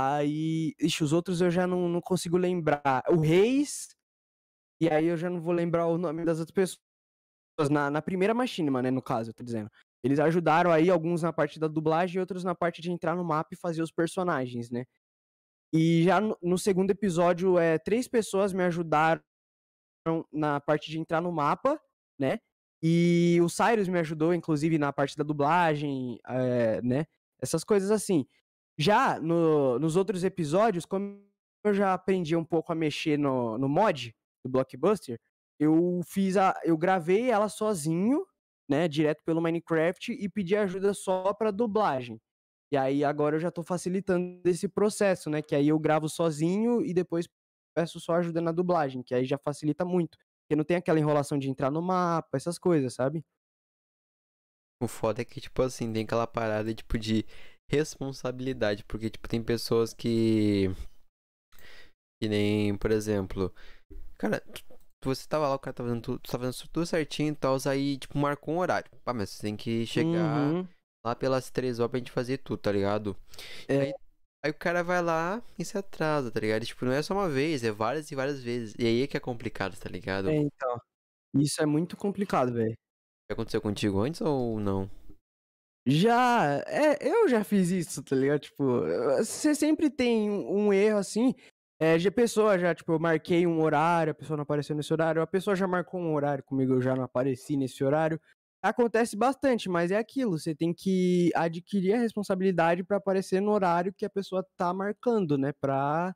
Aí, 0.00 0.74
ixi, 0.80 1.02
os 1.02 1.12
outros 1.12 1.40
eu 1.40 1.50
já 1.50 1.66
não, 1.66 1.88
não 1.88 2.00
consigo 2.00 2.36
lembrar. 2.36 3.02
O 3.08 3.18
Reis, 3.18 3.88
e 4.80 4.88
aí 4.88 5.06
eu 5.06 5.16
já 5.16 5.28
não 5.28 5.40
vou 5.40 5.52
lembrar 5.52 5.86
o 5.88 5.98
nome 5.98 6.24
das 6.24 6.38
outras 6.38 6.54
pessoas. 6.54 7.68
Na, 7.68 7.90
na 7.90 8.00
primeira 8.00 8.32
machinima, 8.32 8.80
né, 8.80 8.92
no 8.92 9.02
caso, 9.02 9.30
eu 9.30 9.34
tô 9.34 9.42
dizendo. 9.42 9.68
Eles 10.04 10.20
ajudaram 10.20 10.70
aí, 10.70 10.88
alguns 10.88 11.22
na 11.22 11.32
parte 11.32 11.58
da 11.58 11.66
dublagem 11.66 12.16
e 12.16 12.20
outros 12.20 12.44
na 12.44 12.54
parte 12.54 12.80
de 12.80 12.92
entrar 12.92 13.16
no 13.16 13.24
mapa 13.24 13.48
e 13.52 13.56
fazer 13.56 13.82
os 13.82 13.90
personagens, 13.90 14.70
né? 14.70 14.84
E 15.72 16.04
já 16.04 16.20
no, 16.20 16.38
no 16.40 16.56
segundo 16.56 16.92
episódio, 16.92 17.58
é, 17.58 17.76
três 17.76 18.06
pessoas 18.06 18.52
me 18.52 18.62
ajudaram 18.62 19.20
na 20.32 20.60
parte 20.60 20.92
de 20.92 21.00
entrar 21.00 21.20
no 21.20 21.32
mapa, 21.32 21.80
né? 22.16 22.38
E 22.80 23.40
o 23.42 23.48
Cyrus 23.48 23.88
me 23.88 23.98
ajudou, 23.98 24.32
inclusive, 24.32 24.78
na 24.78 24.92
parte 24.92 25.16
da 25.16 25.24
dublagem, 25.24 26.20
é, 26.28 26.80
né? 26.82 27.04
Essas 27.42 27.64
coisas 27.64 27.90
assim. 27.90 28.24
Já 28.78 29.18
no, 29.18 29.78
nos 29.78 29.96
outros 29.96 30.22
episódios, 30.22 30.84
como 30.84 31.20
eu 31.64 31.74
já 31.74 31.92
aprendi 31.92 32.36
um 32.36 32.44
pouco 32.44 32.72
a 32.72 32.74
mexer 32.74 33.18
no, 33.18 33.58
no 33.58 33.68
mod 33.68 34.14
do 34.44 34.50
Blockbuster, 34.50 35.20
eu 35.58 36.00
fiz 36.06 36.36
a. 36.36 36.54
Eu 36.62 36.76
gravei 36.76 37.30
ela 37.30 37.48
sozinho, 37.48 38.24
né? 38.70 38.86
Direto 38.86 39.24
pelo 39.24 39.40
Minecraft 39.40 40.12
e 40.12 40.28
pedi 40.28 40.56
ajuda 40.56 40.94
só 40.94 41.34
para 41.34 41.50
dublagem. 41.50 42.20
E 42.70 42.76
aí 42.76 43.02
agora 43.02 43.36
eu 43.36 43.40
já 43.40 43.50
tô 43.50 43.62
facilitando 43.62 44.40
esse 44.44 44.68
processo, 44.68 45.28
né? 45.28 45.42
Que 45.42 45.54
aí 45.54 45.68
eu 45.68 45.78
gravo 45.78 46.08
sozinho 46.08 46.82
e 46.84 46.94
depois 46.94 47.26
peço 47.74 47.98
só 47.98 48.14
ajuda 48.14 48.40
na 48.40 48.52
dublagem, 48.52 49.02
que 49.02 49.14
aí 49.14 49.24
já 49.24 49.38
facilita 49.38 49.84
muito. 49.84 50.16
Porque 50.42 50.56
não 50.56 50.64
tem 50.64 50.76
aquela 50.76 50.98
enrolação 50.98 51.38
de 51.38 51.50
entrar 51.50 51.70
no 51.70 51.82
mapa, 51.82 52.36
essas 52.36 52.58
coisas, 52.58 52.94
sabe? 52.94 53.24
O 54.80 54.86
foda 54.86 55.22
é 55.22 55.24
que, 55.24 55.40
tipo 55.40 55.60
assim, 55.62 55.92
tem 55.92 56.04
aquela 56.04 56.26
parada, 56.26 56.72
tipo, 56.72 56.96
de 56.96 57.24
responsabilidade, 57.70 58.84
porque 58.84 59.10
tipo 59.10 59.28
tem 59.28 59.42
pessoas 59.42 59.92
que 59.92 60.70
que 62.20 62.28
nem, 62.28 62.76
por 62.76 62.90
exemplo, 62.90 63.54
cara, 64.16 64.42
você 65.02 65.26
tava 65.28 65.48
lá, 65.48 65.54
o 65.54 65.58
cara 65.58 65.74
tava 65.74 65.88
fazendo 65.88 66.02
tudo, 66.02 66.18
tava 66.20 66.44
fazendo 66.44 66.68
tudo 66.70 66.86
certinho 66.86 67.32
e 67.32 67.36
tal, 67.36 67.56
aí 67.66 67.98
tipo 67.98 68.18
marcou 68.18 68.54
um 68.54 68.58
horário. 68.58 68.90
Pá, 69.04 69.12
mas 69.12 69.30
você 69.30 69.42
tem 69.42 69.56
que 69.56 69.86
chegar 69.86 70.08
uhum. 70.08 70.66
lá 71.04 71.14
pelas 71.14 71.50
três 71.50 71.78
horas 71.78 71.90
pra 71.90 71.98
gente 71.98 72.10
fazer 72.10 72.38
tudo, 72.38 72.58
tá 72.58 72.72
ligado? 72.72 73.16
É. 73.68 73.80
Aí, 73.80 73.94
aí, 74.44 74.50
o 74.50 74.54
cara 74.54 74.82
vai 74.82 75.00
lá 75.00 75.42
e 75.58 75.64
se 75.64 75.78
atrasa, 75.78 76.30
tá 76.30 76.40
ligado? 76.40 76.64
E, 76.64 76.66
tipo, 76.66 76.84
não 76.84 76.92
é 76.92 77.02
só 77.02 77.14
uma 77.14 77.28
vez, 77.28 77.62
é 77.62 77.70
várias 77.70 78.10
e 78.10 78.14
várias 78.16 78.42
vezes. 78.42 78.74
E 78.78 78.84
aí 78.84 79.02
é 79.02 79.06
que 79.06 79.16
é 79.16 79.20
complicado, 79.20 79.78
tá 79.78 79.88
ligado? 79.88 80.30
É, 80.30 80.36
então. 80.36 80.80
Isso 81.34 81.62
é 81.62 81.66
muito 81.66 81.96
complicado, 81.96 82.52
velho. 82.52 82.76
Aconteceu 83.30 83.60
contigo 83.60 84.00
antes 84.00 84.20
ou 84.22 84.58
não? 84.58 84.90
Já, 85.86 86.62
é, 86.66 87.08
eu 87.08 87.28
já 87.28 87.42
fiz 87.42 87.70
isso, 87.70 88.02
tá 88.02 88.14
ligado? 88.14 88.40
Tipo, 88.40 88.82
você 89.16 89.54
sempre 89.54 89.88
tem 89.88 90.30
um 90.30 90.72
erro 90.72 90.98
assim. 90.98 91.34
É, 91.80 91.96
de 91.96 92.10
pessoa 92.10 92.58
já, 92.58 92.74
tipo, 92.74 92.92
eu 92.92 92.98
marquei 92.98 93.46
um 93.46 93.62
horário, 93.62 94.10
a 94.10 94.14
pessoa 94.14 94.36
não 94.36 94.42
apareceu 94.42 94.74
nesse 94.74 94.92
horário, 94.92 95.22
a 95.22 95.26
pessoa 95.26 95.54
já 95.54 95.66
marcou 95.66 96.00
um 96.00 96.12
horário 96.12 96.42
comigo, 96.44 96.74
eu 96.74 96.82
já 96.82 96.94
não 96.96 97.04
apareci 97.04 97.56
nesse 97.56 97.84
horário. 97.84 98.20
Acontece 98.60 99.16
bastante, 99.16 99.68
mas 99.68 99.92
é 99.92 99.96
aquilo, 99.96 100.38
você 100.38 100.54
tem 100.54 100.74
que 100.74 101.30
adquirir 101.34 101.94
a 101.94 101.98
responsabilidade 101.98 102.82
para 102.82 102.96
aparecer 102.96 103.40
no 103.40 103.52
horário 103.52 103.94
que 103.96 104.04
a 104.04 104.10
pessoa 104.10 104.44
tá 104.56 104.74
marcando, 104.74 105.38
né? 105.38 105.52
Pra... 105.60 106.12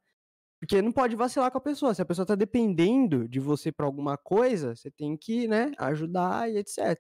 Porque 0.61 0.83
não 0.83 0.93
pode 0.93 1.17
vacilar 1.17 1.51
com 1.53 1.59
a 1.59 1.61
pessoa. 1.61 1.95
Se 1.95 2.03
a 2.03 2.05
pessoa 2.05 2.27
tá 2.27 2.35
dependendo 2.35 3.29
de 3.29 3.41
você 3.41 3.73
para 3.73 3.87
alguma 3.87 4.17
coisa, 4.19 4.75
você 4.77 4.91
tem 4.91 5.17
que, 5.17 5.49
né, 5.49 5.73
ajudar 5.79 6.51
e 6.51 6.59
etc. 6.59 6.99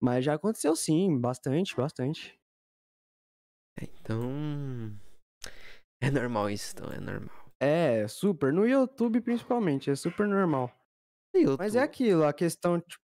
Mas 0.00 0.24
já 0.24 0.34
aconteceu 0.34 0.74
sim, 0.76 1.18
bastante, 1.18 1.74
bastante. 1.74 2.38
É, 3.80 3.84
então. 3.84 4.98
É 6.00 6.10
normal 6.10 6.50
isso, 6.50 6.74
então, 6.74 6.90
é 6.92 7.00
normal. 7.00 7.46
É, 7.60 8.06
super. 8.06 8.52
No 8.52 8.66
YouTube, 8.66 9.20
principalmente, 9.20 9.90
é 9.90 9.94
super 9.94 10.26
normal. 10.26 10.70
YouTube, 11.34 11.58
Mas 11.58 11.74
é 11.74 11.80
aquilo, 11.80 12.24
a 12.24 12.32
questão. 12.32 12.80
Tipo... 12.80 13.02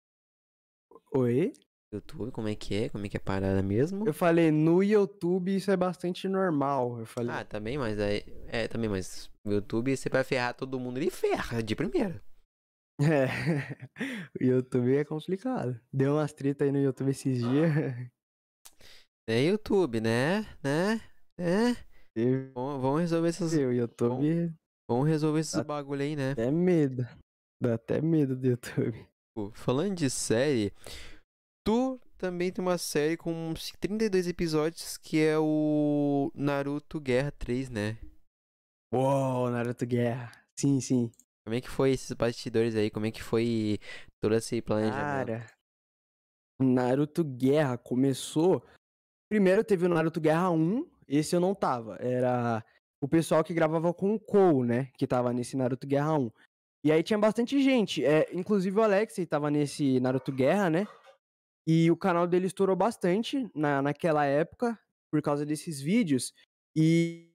Oi? 1.16 1.54
YouTube, 1.92 2.32
como 2.32 2.48
é 2.48 2.56
que 2.56 2.76
é? 2.76 2.90
Como 2.90 3.06
é 3.06 3.10
que 3.10 3.18
é 3.18 3.20
a 3.20 3.24
parada 3.24 3.64
mesmo? 3.64 4.06
Eu 4.08 4.14
falei, 4.14 4.52
no 4.52 4.84
YouTube 4.84 5.56
isso 5.56 5.72
é 5.72 5.78
bastante 5.78 6.28
normal. 6.28 7.00
Eu 7.00 7.06
falei. 7.06 7.36
Ah, 7.36 7.44
também, 7.44 7.78
mas 7.78 7.98
é, 7.98 8.24
é 8.48 8.68
também, 8.68 8.90
mas 8.90 9.30
no 9.44 9.54
YouTube 9.54 9.96
você 9.96 10.08
vai 10.10 10.24
ferrar 10.24 10.54
todo 10.54 10.80
mundo, 10.80 10.98
ele 10.98 11.10
ferra 11.10 11.64
de 11.64 11.76
primeira. 11.76 12.22
É. 13.00 13.28
o 14.40 14.44
YouTube 14.44 14.96
é 14.96 15.04
complicado. 15.06 15.80
Deu 15.94 16.14
umas 16.16 16.34
treta 16.34 16.64
aí 16.66 16.72
no 16.72 16.80
YouTube 16.80 17.12
esses 17.12 17.38
dias. 17.40 17.72
É 19.30 19.44
YouTube, 19.44 20.02
né? 20.02 20.42
Né? 20.64 21.00
É? 21.38 21.76
Teve- 22.16 22.52
Vamos 22.54 23.02
resolver 23.02 23.30
essas. 23.30 23.54
O 23.54 23.72
YouTube 23.72 24.54
Vamos 24.90 25.08
resolver 25.08 25.40
esses 25.42 25.54
Dá- 25.54 25.64
bagulho 25.64 26.02
aí, 26.02 26.16
né? 26.16 26.32
até 26.32 26.50
medo. 26.52 27.08
Dá 27.62 27.76
até 27.76 28.02
medo 28.02 28.36
do 28.36 28.48
YouTube. 28.48 29.06
Pô, 29.36 29.52
Falando 29.52 29.96
de 29.96 30.10
série, 30.10 30.74
tu 31.66 32.00
também 32.18 32.52
tem 32.52 32.64
uma 32.66 32.78
série 32.78 33.16
com 33.16 33.32
uns 33.32 33.72
32 33.80 34.28
episódios 34.28 34.98
que 34.98 35.20
é 35.22 35.38
o 35.38 36.32
Naruto 36.34 37.00
Guerra 37.00 37.32
3, 37.32 37.70
né? 37.70 37.98
Uou, 38.92 39.50
Naruto 39.52 39.86
Guerra. 39.86 40.32
Sim, 40.60 40.82
sim. 40.82 41.12
Como 41.50 41.58
é 41.58 41.62
que 41.62 41.70
foi 41.70 41.90
esses 41.90 42.12
bastidores 42.12 42.76
aí? 42.76 42.92
Como 42.92 43.08
é 43.08 43.12
que 43.12 43.24
foi 43.24 43.80
todo 44.22 44.36
esse 44.36 44.62
planejamento? 44.62 45.02
Cara, 45.02 45.48
Naruto 46.62 47.24
Guerra 47.24 47.76
começou. 47.76 48.64
Primeiro 49.32 49.64
teve 49.64 49.88
o 49.88 49.90
Naruto 49.90 50.22
Guerra 50.22 50.52
1, 50.52 50.88
esse 51.08 51.36
eu 51.36 51.40
não 51.40 51.56
tava. 51.56 51.96
Era 51.96 52.64
o 53.02 53.08
pessoal 53.08 53.44
que 53.44 53.52
gravava 53.52 53.92
com 53.96 54.14
o 54.14 54.20
Kou, 54.20 54.64
né? 54.64 54.92
Que 54.96 55.08
tava 55.08 55.34
nesse 55.34 55.58
Naruto 55.58 55.88
Guerra 55.88 56.20
1. 56.20 56.32
E 56.86 56.92
aí 56.92 57.02
tinha 57.02 57.18
bastante 57.18 57.60
gente. 57.64 58.06
É, 58.06 58.30
inclusive 58.32 58.78
o 58.78 58.84
Alexei 58.84 59.26
tava 59.26 59.50
nesse 59.50 60.00
Naruto 60.00 60.32
Guerra, 60.32 60.70
né? 60.70 60.88
E 61.68 61.90
o 61.90 61.98
canal 61.98 62.28
dele 62.28 62.46
estourou 62.46 62.76
bastante 62.76 63.50
na, 63.56 63.82
naquela 63.82 64.24
época, 64.24 64.80
por 65.12 65.20
causa 65.24 65.48
desses 65.48 65.82
vídeos. 65.82 66.32
E, 66.76 67.29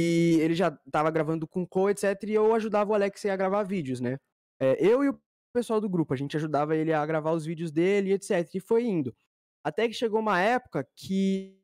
e 0.00 0.40
ele 0.40 0.54
já 0.54 0.70
tava 0.90 1.10
gravando 1.10 1.46
com 1.46 1.62
o 1.62 1.66
Kou, 1.66 1.90
etc. 1.90 2.04
E 2.24 2.34
eu 2.34 2.54
ajudava 2.54 2.90
o 2.90 2.94
Alexei 2.94 3.30
a 3.30 3.36
gravar 3.36 3.62
vídeos, 3.64 4.00
né? 4.00 4.16
É, 4.60 4.76
eu 4.84 5.04
e 5.04 5.10
o 5.10 5.20
pessoal 5.52 5.80
do 5.80 5.88
grupo, 5.88 6.14
a 6.14 6.16
gente 6.16 6.36
ajudava 6.36 6.76
ele 6.76 6.92
a 6.92 7.04
gravar 7.04 7.32
os 7.32 7.44
vídeos 7.44 7.70
dele, 7.70 8.12
etc. 8.12 8.48
E 8.54 8.60
foi 8.60 8.84
indo. 8.84 9.14
Até 9.64 9.86
que 9.88 9.94
chegou 9.94 10.20
uma 10.20 10.40
época 10.40 10.86
que 10.96 11.58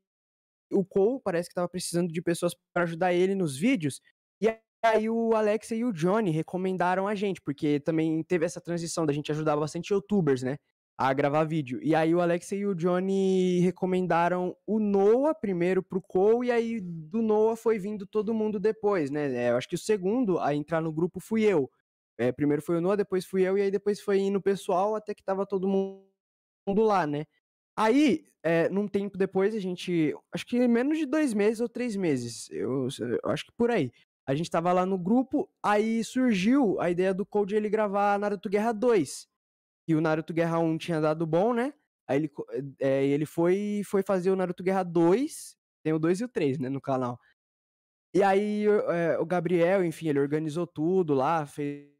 o 0.70 0.84
Cole 0.84 1.20
parece 1.24 1.49
que 1.49 1.53
estava 1.53 1.68
precisando 1.68 2.12
de 2.12 2.20
pessoas 2.22 2.55
para 2.72 2.82
ajudar 2.84 3.14
ele 3.14 3.34
nos 3.34 3.57
vídeos. 3.57 4.01
E 4.43 4.49
aí 4.84 5.09
o 5.09 5.34
Alex 5.34 5.70
e 5.70 5.84
o 5.84 5.93
Johnny 5.93 6.30
recomendaram 6.30 7.09
a 7.09 7.14
gente, 7.14 7.41
porque 7.41 7.80
também 7.80 8.22
teve 8.24 8.45
essa 8.45 8.61
transição 8.61 9.07
da 9.07 9.12
gente 9.12 9.32
ajudar 9.32 9.57
bastante 9.57 9.93
youtubers, 9.93 10.43
né? 10.43 10.57
A 10.99 11.13
gravar 11.13 11.45
vídeo. 11.45 11.79
E 11.83 11.95
aí 11.95 12.15
o 12.15 12.21
Alex 12.21 12.53
e 12.53 12.65
o 12.65 12.75
Johnny 12.75 13.61
recomendaram 13.61 14.57
o 14.67 14.79
Noah 14.79 15.35
primeiro 15.35 15.83
pro 15.83 16.01
Cole, 16.01 16.49
e 16.49 16.51
aí 16.51 16.81
do 16.81 17.21
Noah 17.21 17.55
foi 17.55 17.79
vindo 17.79 18.07
todo 18.07 18.33
mundo 18.33 18.59
depois, 18.59 19.11
né? 19.11 19.31
É, 19.35 19.51
eu 19.51 19.57
acho 19.57 19.69
que 19.69 19.75
o 19.75 19.79
segundo 19.79 20.39
a 20.39 20.55
entrar 20.55 20.81
no 20.81 20.91
grupo 20.91 21.21
fui 21.21 21.43
eu. 21.45 21.71
É, 22.19 22.33
primeiro 22.33 22.63
foi 22.63 22.79
o 22.79 22.81
Noah, 22.81 22.97
depois 22.97 23.27
fui 23.27 23.43
eu, 23.43 23.59
e 23.59 23.63
aí 23.63 23.71
depois 23.71 24.01
foi 24.01 24.21
indo 24.21 24.39
o 24.39 24.43
pessoal, 24.43 24.95
até 24.95 25.15
que 25.15 25.23
tava 25.23 25.45
todo 25.45 25.69
mundo 25.69 26.83
lá, 26.83 27.07
né? 27.07 27.27
Aí, 27.77 28.25
é, 28.43 28.69
num 28.71 28.89
tempo 28.89 29.19
depois, 29.19 29.55
a 29.55 29.61
gente. 29.61 30.15
Acho 30.33 30.47
que 30.47 30.67
menos 30.67 30.99
de 30.99 31.05
dois 31.05 31.35
meses 31.35 31.61
ou 31.61 31.69
três 31.69 31.95
meses. 31.95 32.49
Eu, 32.51 32.89
eu 33.23 33.31
acho 33.31 33.45
que 33.45 33.53
por 33.53 33.71
aí. 33.71 33.93
A 34.27 34.35
gente 34.35 34.51
tava 34.51 34.73
lá 34.73 34.87
no 34.87 34.99
grupo, 34.99 35.49
aí 35.63 36.03
surgiu 36.03 36.81
a 36.81 36.91
ideia 36.91 37.15
do 37.15 37.25
Code 37.25 37.55
ele 37.55 37.69
gravar 37.69 38.19
Naruto 38.19 38.49
Guerra 38.49 38.73
2. 38.73 39.29
E 39.89 39.95
o 39.95 40.01
Naruto 40.01 40.32
Guerra 40.32 40.59
1 40.59 40.78
tinha 40.78 41.01
dado 41.01 41.26
bom, 41.26 41.55
né? 41.55 41.72
Aí 42.09 42.18
ele, 42.18 42.30
é, 42.80 43.05
ele 43.07 43.26
foi, 43.26 43.82
foi 43.84 44.03
fazer 44.03 44.30
o 44.30 44.37
Naruto 44.37 44.62
Guerra 44.62 44.82
2. 44.82 45.57
Tem 45.82 45.93
o 45.93 45.99
2 45.99 46.20
e 46.20 46.24
o 46.24 46.28
3, 46.28 46.59
né, 46.59 46.68
no 46.68 46.80
canal. 46.80 47.18
E 48.14 48.22
aí 48.22 48.64
é, 48.66 49.18
o 49.18 49.26
Gabriel, 49.26 49.84
enfim, 49.84 50.09
ele 50.09 50.20
organizou 50.20 50.66
tudo 50.66 51.14
lá, 51.14 51.47
fez 51.47 51.91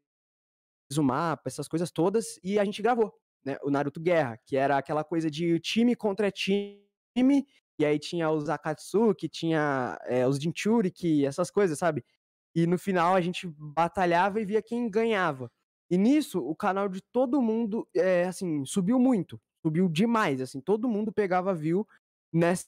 o 0.97 1.03
mapa, 1.03 1.43
essas 1.47 1.67
coisas 1.67 1.91
todas, 1.91 2.39
e 2.43 2.57
a 2.57 2.65
gente 2.65 2.81
gravou 2.81 3.13
né, 3.45 3.57
o 3.63 3.69
Naruto 3.69 3.99
Guerra, 4.01 4.37
que 4.45 4.57
era 4.57 4.77
aquela 4.77 5.03
coisa 5.03 5.29
de 5.29 5.59
time 5.59 5.95
contra 5.95 6.31
time, 6.31 6.81
e 7.79 7.85
aí 7.85 7.99
tinha 7.99 8.29
os 8.29 8.49
Akatsuki, 8.49 9.29
tinha 9.29 9.97
é, 10.05 10.27
os 10.27 10.37
Jinchuriki, 10.37 11.25
essas 11.25 11.51
coisas, 11.51 11.77
sabe? 11.77 12.03
E 12.55 12.65
no 12.65 12.77
final 12.77 13.15
a 13.15 13.21
gente 13.21 13.47
batalhava 13.47 14.41
e 14.41 14.45
via 14.45 14.61
quem 14.61 14.89
ganhava. 14.89 15.51
E 15.89 15.97
nisso, 15.97 16.39
o 16.39 16.55
canal 16.55 16.89
de 16.89 17.01
todo 17.11 17.41
mundo, 17.41 17.87
é, 17.95 18.25
assim, 18.25 18.65
subiu 18.65 18.99
muito, 18.99 19.39
subiu 19.65 19.87
demais, 19.89 20.41
assim, 20.41 20.59
todo 20.61 20.89
mundo 20.89 21.11
pegava 21.13 21.53
view 21.53 21.87
nessa 22.33 22.67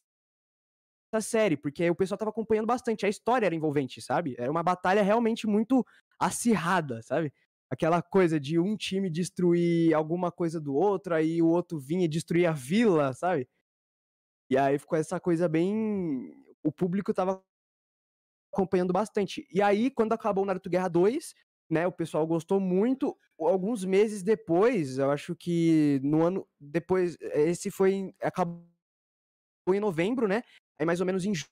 série, 1.21 1.57
porque 1.57 1.89
o 1.89 1.95
pessoal 1.95 2.17
tava 2.17 2.31
acompanhando 2.31 2.67
bastante, 2.67 3.05
a 3.05 3.09
história 3.09 3.45
era 3.45 3.55
envolvente, 3.55 4.01
sabe? 4.01 4.35
Era 4.37 4.49
uma 4.51 4.63
batalha 4.63 5.01
realmente 5.01 5.47
muito 5.47 5.85
acirrada, 6.19 7.01
sabe? 7.01 7.33
aquela 7.69 8.01
coisa 8.01 8.39
de 8.39 8.57
um 8.59 8.75
time 8.75 9.09
destruir 9.09 9.93
alguma 9.93 10.31
coisa 10.31 10.59
do 10.59 10.73
outro, 10.73 11.13
aí 11.13 11.41
o 11.41 11.47
outro 11.47 11.77
vinha 11.79 12.09
destruir 12.09 12.47
a 12.47 12.51
vila, 12.51 13.13
sabe? 13.13 13.47
E 14.49 14.57
aí 14.57 14.79
ficou 14.79 14.97
essa 14.97 15.19
coisa 15.19 15.47
bem. 15.47 16.33
O 16.63 16.71
público 16.71 17.13
tava 17.13 17.41
acompanhando 18.51 18.91
bastante. 18.91 19.47
E 19.53 19.61
aí, 19.61 19.91
quando 19.91 20.13
acabou 20.13 20.43
o 20.43 20.47
Naruto 20.47 20.69
Guerra 20.69 20.87
2, 20.87 21.33
né, 21.69 21.87
o 21.87 21.91
pessoal 21.91 22.25
gostou 22.27 22.59
muito. 22.59 23.17
Alguns 23.39 23.85
meses 23.85 24.23
depois, 24.23 24.97
eu 24.97 25.11
acho 25.11 25.35
que 25.35 25.99
no 26.03 26.23
ano 26.25 26.47
depois, 26.59 27.17
esse 27.21 27.71
foi 27.71 28.13
acabou 28.21 28.65
em 29.73 29.79
novembro, 29.79 30.27
né? 30.27 30.43
Aí 30.79 30.85
mais 30.85 30.99
ou 30.99 31.05
menos 31.05 31.25
em 31.25 31.33
ju- 31.33 31.45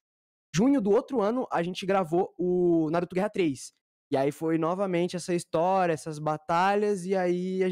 junho 0.56 0.82
do 0.82 0.92
outro 0.92 1.22
ano 1.22 1.48
a 1.52 1.64
gente 1.64 1.86
gravou 1.86 2.34
o 2.38 2.90
Naruto 2.92 3.16
Guerra 3.16 3.30
3. 3.30 3.74
E 4.12 4.18
aí 4.18 4.32
foi 4.32 4.58
novamente 4.58 5.16
essa 5.16 5.34
história, 5.36 5.94
essas 5.94 6.20
batalhas, 6.20 7.06
e 7.06 7.16
aí 7.16 7.64
a 7.64 7.70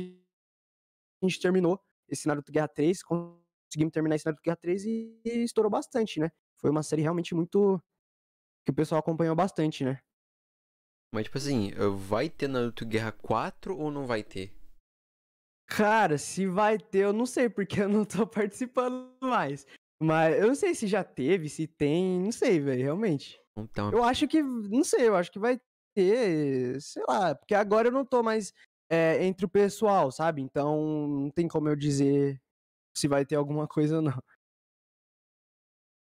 gente 1.27 1.39
terminou 1.39 1.79
esse 2.09 2.27
Naruto 2.27 2.51
Guerra 2.51 2.67
3, 2.67 3.01
conseguimos 3.03 3.91
terminar 3.91 4.15
esse 4.15 4.25
Naruto 4.25 4.41
Guerra 4.43 4.57
3 4.57 4.85
e, 4.85 5.19
e 5.25 5.43
estourou 5.43 5.71
bastante, 5.71 6.19
né? 6.19 6.29
Foi 6.59 6.69
uma 6.69 6.83
série 6.83 7.01
realmente 7.01 7.33
muito. 7.33 7.81
que 8.65 8.71
o 8.71 8.75
pessoal 8.75 8.99
acompanhou 8.99 9.35
bastante, 9.35 9.85
né? 9.85 9.99
Mas, 11.15 11.23
tipo 11.23 11.37
assim, 11.37 11.71
vai 12.09 12.29
ter 12.29 12.49
Naruto 12.49 12.85
Guerra 12.85 13.13
4 13.13 13.77
ou 13.77 13.89
não 13.89 14.05
vai 14.05 14.21
ter? 14.21 14.51
Cara, 15.65 16.17
se 16.17 16.45
vai 16.45 16.77
ter, 16.77 17.05
eu 17.05 17.13
não 17.13 17.25
sei, 17.25 17.47
porque 17.47 17.79
eu 17.79 17.87
não 17.87 18.03
tô 18.03 18.27
participando 18.27 19.15
mais. 19.21 19.65
Mas 20.03 20.37
eu 20.37 20.47
não 20.47 20.55
sei 20.55 20.75
se 20.75 20.87
já 20.87 21.05
teve, 21.05 21.47
se 21.47 21.67
tem, 21.67 22.19
não 22.19 22.33
sei, 22.33 22.59
velho, 22.59 22.83
realmente. 22.83 23.39
Então, 23.57 23.91
Eu 23.91 24.03
acho 24.03 24.27
que, 24.27 24.43
não 24.43 24.83
sei, 24.83 25.07
eu 25.07 25.15
acho 25.15 25.31
que 25.31 25.39
vai 25.39 25.57
ter, 25.95 26.81
sei 26.81 27.03
lá, 27.07 27.33
porque 27.33 27.55
agora 27.55 27.87
eu 27.87 27.93
não 27.93 28.05
tô 28.05 28.21
mais 28.21 28.51
é, 28.91 29.23
entre 29.23 29.45
o 29.45 29.49
pessoal, 29.49 30.11
sabe? 30.11 30.41
Então 30.41 31.07
não 31.07 31.31
tem 31.31 31.47
como 31.47 31.69
eu 31.69 31.77
dizer 31.77 32.41
se 32.93 33.07
vai 33.07 33.25
ter 33.25 33.35
alguma 33.35 33.69
coisa 33.69 33.95
ou 33.95 34.01
não. 34.01 34.21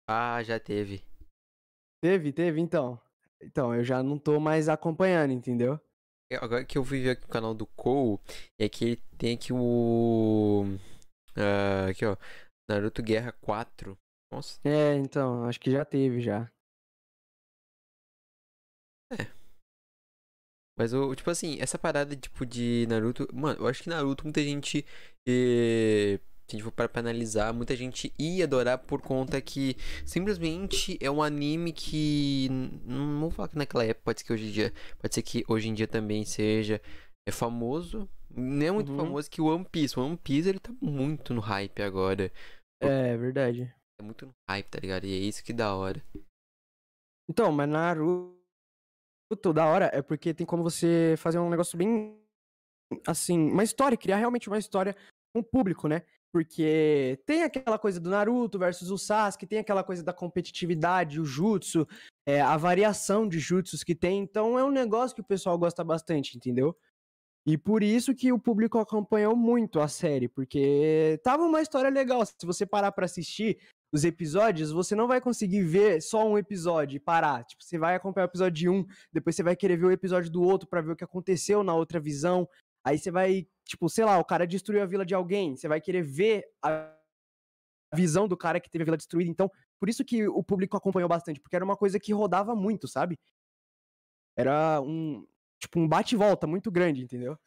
ah, 0.05 0.43
já 0.43 0.59
teve. 0.59 1.01
Teve, 2.01 2.33
teve, 2.33 2.59
então. 2.59 3.01
Então, 3.41 3.73
eu 3.73 3.83
já 3.83 4.01
não 4.01 4.17
tô 4.17 4.39
mais 4.39 4.67
acompanhando, 4.67 5.31
entendeu? 5.31 5.79
É, 6.31 6.35
Agora 6.37 6.65
que 6.65 6.77
eu 6.77 6.83
ver 6.83 7.11
aqui 7.11 7.23
o 7.25 7.29
canal 7.29 7.53
do 7.53 7.65
Cole, 7.67 8.19
é 8.59 8.67
que 8.67 8.83
ele 8.83 8.95
tem 9.17 9.35
aqui 9.35 9.53
o. 9.53 10.63
ah, 11.35 11.87
aqui, 11.89 12.05
ó. 12.05 12.17
Naruto 12.69 13.01
Guerra 13.01 13.31
4. 13.31 13.97
Nossa. 14.31 14.59
É, 14.65 14.95
então, 14.95 15.45
acho 15.45 15.59
que 15.59 15.71
já 15.71 15.85
teve 15.85 16.19
já. 16.19 16.51
Mas 20.77 20.93
o, 20.93 21.15
tipo 21.15 21.29
assim, 21.31 21.57
essa 21.59 21.79
parada 21.79 22.15
tipo 22.15 22.45
de 22.45 22.85
Naruto. 22.87 23.27
Mano, 23.33 23.61
eu 23.61 23.67
acho 23.67 23.83
que 23.83 23.89
Naruto 23.89 24.23
muita 24.23 24.41
gente. 24.43 24.85
eh, 25.27 26.19
se 26.47 26.55
a 26.55 26.57
gente 26.57 26.63
for 26.63 26.71
parar 26.71 26.87
pra 26.89 27.01
analisar, 27.01 27.53
muita 27.53 27.75
gente 27.75 28.13
ia 28.17 28.45
adorar 28.45 28.77
por 28.77 29.01
conta 29.01 29.41
que 29.41 29.75
simplesmente 30.05 30.97
é 31.01 31.11
um 31.11 31.21
anime 31.21 31.73
que. 31.73 32.47
Não 32.85 33.19
vou 33.19 33.29
falar 33.31 33.49
que 33.49 33.57
naquela 33.57 33.83
época, 33.85 34.05
pode 34.05 34.21
ser 34.21 34.25
que 34.25 34.33
hoje 34.33 34.45
em 34.47 34.51
dia. 34.51 34.73
Pode 34.97 35.13
ser 35.13 35.21
que 35.21 35.43
hoje 35.47 35.67
em 35.67 35.73
dia 35.73 35.87
também 35.87 36.23
seja. 36.23 36.81
É 37.27 37.31
famoso. 37.31 38.09
Não 38.29 38.65
é 38.65 38.71
muito 38.71 38.91
Uhum. 38.91 38.97
famoso 38.97 39.29
que 39.29 39.41
o 39.41 39.45
One 39.47 39.65
Piece. 39.65 39.99
O 39.99 40.03
One 40.03 40.15
Piece 40.17 40.47
ele 40.47 40.59
tá 40.59 40.71
muito 40.81 41.33
no 41.33 41.41
hype 41.41 41.81
agora. 41.81 42.31
É, 42.81 43.17
verdade. 43.17 43.73
É 43.99 44.03
muito 44.03 44.25
no 44.27 44.33
hype, 44.49 44.67
tá 44.69 44.79
ligado? 44.79 45.05
E 45.05 45.11
é 45.13 45.17
isso 45.17 45.43
que 45.43 45.51
da 45.51 45.75
hora. 45.75 46.01
Então, 47.29 47.51
mas 47.51 47.67
Naruto, 47.67 48.37
da 49.53 49.65
hora, 49.65 49.89
é 49.93 50.01
porque 50.01 50.33
tem 50.33 50.45
como 50.47 50.63
você 50.63 51.15
fazer 51.17 51.39
um 51.39 51.49
negócio 51.49 51.77
bem, 51.77 52.17
assim, 53.05 53.37
uma 53.51 53.63
história, 53.63 53.97
criar 53.97 54.17
realmente 54.17 54.47
uma 54.47 54.57
história 54.57 54.95
com 55.33 55.41
o 55.41 55.43
público, 55.43 55.87
né? 55.89 56.03
Porque 56.31 57.19
tem 57.25 57.43
aquela 57.43 57.79
coisa 57.79 57.99
do 57.99 58.09
Naruto 58.09 58.59
versus 58.59 58.91
o 58.91 58.97
Sasuke, 58.97 59.47
tem 59.47 59.59
aquela 59.59 59.83
coisa 59.83 60.03
da 60.03 60.13
competitividade, 60.13 61.19
o 61.19 61.25
jutsu, 61.25 61.87
é, 62.25 62.41
a 62.41 62.57
variação 62.57 63.27
de 63.27 63.39
jutsus 63.39 63.83
que 63.83 63.95
tem. 63.95 64.19
Então 64.19 64.59
é 64.59 64.63
um 64.63 64.71
negócio 64.71 65.15
que 65.15 65.21
o 65.21 65.25
pessoal 65.25 65.57
gosta 65.57 65.83
bastante, 65.83 66.35
entendeu? 66.35 66.75
E 67.47 67.57
por 67.57 67.81
isso 67.81 68.13
que 68.13 68.29
o 68.33 68.37
público 68.37 68.77
acompanhou 68.77 69.33
muito 69.33 69.79
a 69.79 69.87
série, 69.87 70.27
porque 70.27 71.17
tava 71.23 71.43
uma 71.43 71.61
história 71.61 71.89
legal. 71.89 72.25
Se 72.25 72.45
você 72.45 72.65
parar 72.65 72.91
para 72.91 73.05
assistir 73.05 73.57
os 73.89 74.03
episódios, 74.03 74.69
você 74.69 74.93
não 74.95 75.07
vai 75.07 75.21
conseguir 75.21 75.63
ver 75.63 76.01
só 76.01 76.27
um 76.27 76.37
episódio 76.37 76.97
e 76.97 76.99
parar. 76.99 77.45
Tipo, 77.45 77.63
você 77.63 77.77
vai 77.77 77.95
acompanhar 77.95 78.25
o 78.25 78.29
episódio 78.29 78.53
de 78.53 78.67
um, 78.67 78.85
depois 79.13 79.33
você 79.33 79.43
vai 79.43 79.55
querer 79.55 79.77
ver 79.77 79.85
o 79.85 79.91
episódio 79.91 80.29
do 80.29 80.41
outro 80.41 80.67
para 80.67 80.81
ver 80.81 80.91
o 80.91 80.95
que 80.97 81.05
aconteceu 81.05 81.63
na 81.63 81.73
outra 81.73 82.01
visão. 82.01 82.49
Aí 82.87 82.97
você 82.97 83.11
vai, 83.11 83.45
tipo, 83.65 83.89
sei 83.89 84.05
lá, 84.05 84.17
o 84.17 84.23
cara 84.23 84.47
destruiu 84.47 84.81
a 84.81 84.85
vila 84.85 85.05
de 85.05 85.13
alguém, 85.13 85.57
você 85.57 85.67
vai 85.67 85.81
querer 85.81 86.03
ver 86.03 86.49
a 86.63 86.97
visão 87.93 88.29
do 88.29 88.37
cara 88.37 88.61
que 88.61 88.69
teve 88.69 88.83
a 88.83 88.85
vila 88.85 88.95
destruída. 88.95 89.29
Então, 89.29 89.51
por 89.77 89.89
isso 89.89 90.05
que 90.05 90.25
o 90.25 90.41
público 90.41 90.77
acompanhou 90.77 91.09
bastante, 91.09 91.41
porque 91.41 91.57
era 91.57 91.65
uma 91.65 91.75
coisa 91.75 91.99
que 91.99 92.13
rodava 92.13 92.55
muito, 92.55 92.87
sabe? 92.87 93.19
Era 94.37 94.79
um, 94.79 95.27
tipo, 95.59 95.81
um 95.81 95.85
bate-volta 95.85 96.47
muito 96.47 96.71
grande, 96.71 97.03
entendeu? 97.03 97.37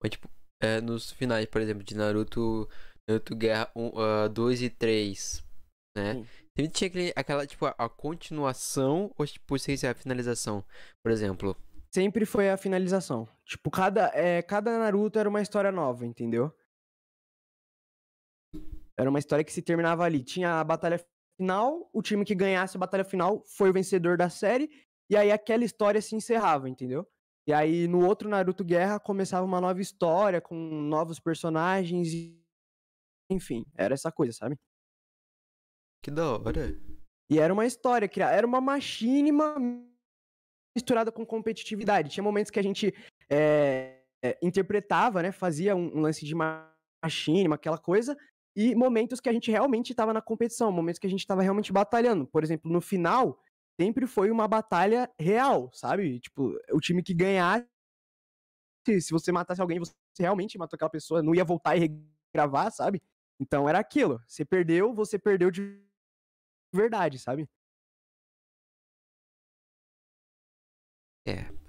Mas, 0.00 0.12
tipo, 0.12 0.30
é, 0.62 0.80
nos 0.80 1.10
finais, 1.10 1.46
por 1.46 1.60
exemplo, 1.60 1.82
de 1.82 1.96
Naruto, 1.96 2.68
Naruto 3.08 3.34
Guerra 3.34 3.72
2 4.32 4.60
uh, 4.60 4.64
e 4.66 4.70
3, 4.70 5.44
né? 5.96 6.14
Sim. 6.14 6.24
Sempre 6.56 6.72
tinha 6.72 6.88
aquele, 6.88 7.12
aquela, 7.16 7.44
tipo, 7.44 7.66
a, 7.66 7.74
a 7.76 7.88
continuação 7.88 9.12
ou, 9.18 9.26
tipo, 9.26 9.58
sem 9.58 9.76
ser 9.76 9.88
a 9.88 9.94
finalização. 9.94 10.64
Por 11.02 11.10
exemplo. 11.10 11.56
Sempre 11.92 12.24
foi 12.24 12.50
a 12.50 12.56
finalização. 12.56 13.28
Tipo, 13.44 13.70
cada, 13.70 14.10
é, 14.14 14.42
cada 14.42 14.78
Naruto 14.78 15.18
era 15.18 15.28
uma 15.28 15.42
história 15.42 15.72
nova, 15.72 16.06
entendeu? 16.06 16.54
Era 18.96 19.10
uma 19.10 19.18
história 19.18 19.44
que 19.44 19.52
se 19.52 19.62
terminava 19.62 20.04
ali. 20.04 20.22
Tinha 20.22 20.60
a 20.60 20.64
batalha 20.64 21.04
final, 21.36 21.90
o 21.92 22.02
time 22.02 22.24
que 22.24 22.34
ganhasse 22.34 22.76
a 22.76 22.80
batalha 22.80 23.04
final 23.04 23.42
foi 23.46 23.70
o 23.70 23.72
vencedor 23.72 24.16
da 24.16 24.28
série, 24.28 24.70
e 25.10 25.16
aí 25.16 25.32
aquela 25.32 25.64
história 25.64 26.00
se 26.00 26.14
encerrava, 26.14 26.68
entendeu? 26.68 27.08
E 27.48 27.52
aí 27.52 27.88
no 27.88 28.06
outro 28.06 28.28
Naruto 28.28 28.62
Guerra 28.62 29.00
começava 29.00 29.44
uma 29.44 29.60
nova 29.60 29.80
história 29.80 30.40
com 30.40 30.54
novos 30.54 31.18
personagens 31.18 32.08
enfim, 33.30 33.64
era 33.76 33.94
essa 33.94 34.10
coisa, 34.10 34.32
sabe? 34.32 34.58
Que 36.02 36.10
da 36.10 36.32
hora. 36.32 36.76
E 37.30 37.38
era 37.38 37.52
uma 37.52 37.64
história, 37.64 38.10
era 38.28 38.46
uma 38.46 38.60
machinima 38.60 39.54
misturada 40.76 41.10
com 41.10 41.24
competitividade. 41.26 42.10
Tinha 42.10 42.24
momentos 42.24 42.50
que 42.50 42.58
a 42.58 42.62
gente 42.62 42.94
é, 43.30 44.00
interpretava, 44.42 45.22
né? 45.22 45.32
Fazia 45.32 45.74
um, 45.74 45.98
um 45.98 46.00
lance 46.00 46.24
de 46.24 46.34
machinima, 46.34 47.54
aquela 47.54 47.78
coisa, 47.78 48.16
e 48.56 48.74
momentos 48.74 49.20
que 49.20 49.28
a 49.28 49.32
gente 49.32 49.50
realmente 49.50 49.90
estava 49.90 50.12
na 50.12 50.20
competição, 50.20 50.72
momentos 50.72 50.98
que 50.98 51.06
a 51.06 51.10
gente 51.10 51.20
estava 51.20 51.42
realmente 51.42 51.72
batalhando. 51.72 52.26
Por 52.26 52.42
exemplo, 52.42 52.70
no 52.70 52.80
final, 52.80 53.38
sempre 53.80 54.06
foi 54.06 54.30
uma 54.30 54.46
batalha 54.48 55.10
real, 55.18 55.70
sabe? 55.72 56.20
Tipo, 56.20 56.58
o 56.72 56.80
time 56.80 57.02
que 57.02 57.14
ganhasse, 57.14 57.66
se 58.86 59.10
você 59.10 59.30
matasse 59.30 59.60
alguém, 59.60 59.78
você 59.78 59.92
realmente 60.18 60.58
matou 60.58 60.76
aquela 60.76 60.90
pessoa, 60.90 61.22
não 61.22 61.34
ia 61.34 61.44
voltar 61.44 61.76
e 61.76 61.88
regravar, 62.34 62.70
sabe? 62.72 63.02
Então 63.40 63.68
era 63.68 63.78
aquilo. 63.78 64.20
Você 64.26 64.44
perdeu, 64.44 64.92
você 64.92 65.18
perdeu 65.18 65.50
de 65.50 65.80
verdade, 66.74 67.18
sabe? 67.18 67.48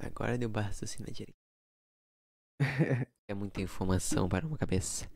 Agora 0.05 0.37
deu 0.37 0.51
assim 0.55 1.03
na 1.03 1.11
direita. 1.11 1.37
é 3.29 3.33
muita 3.33 3.61
informação 3.61 4.27
para 4.29 4.45
uma 4.45 4.57
cabeça. 4.57 5.09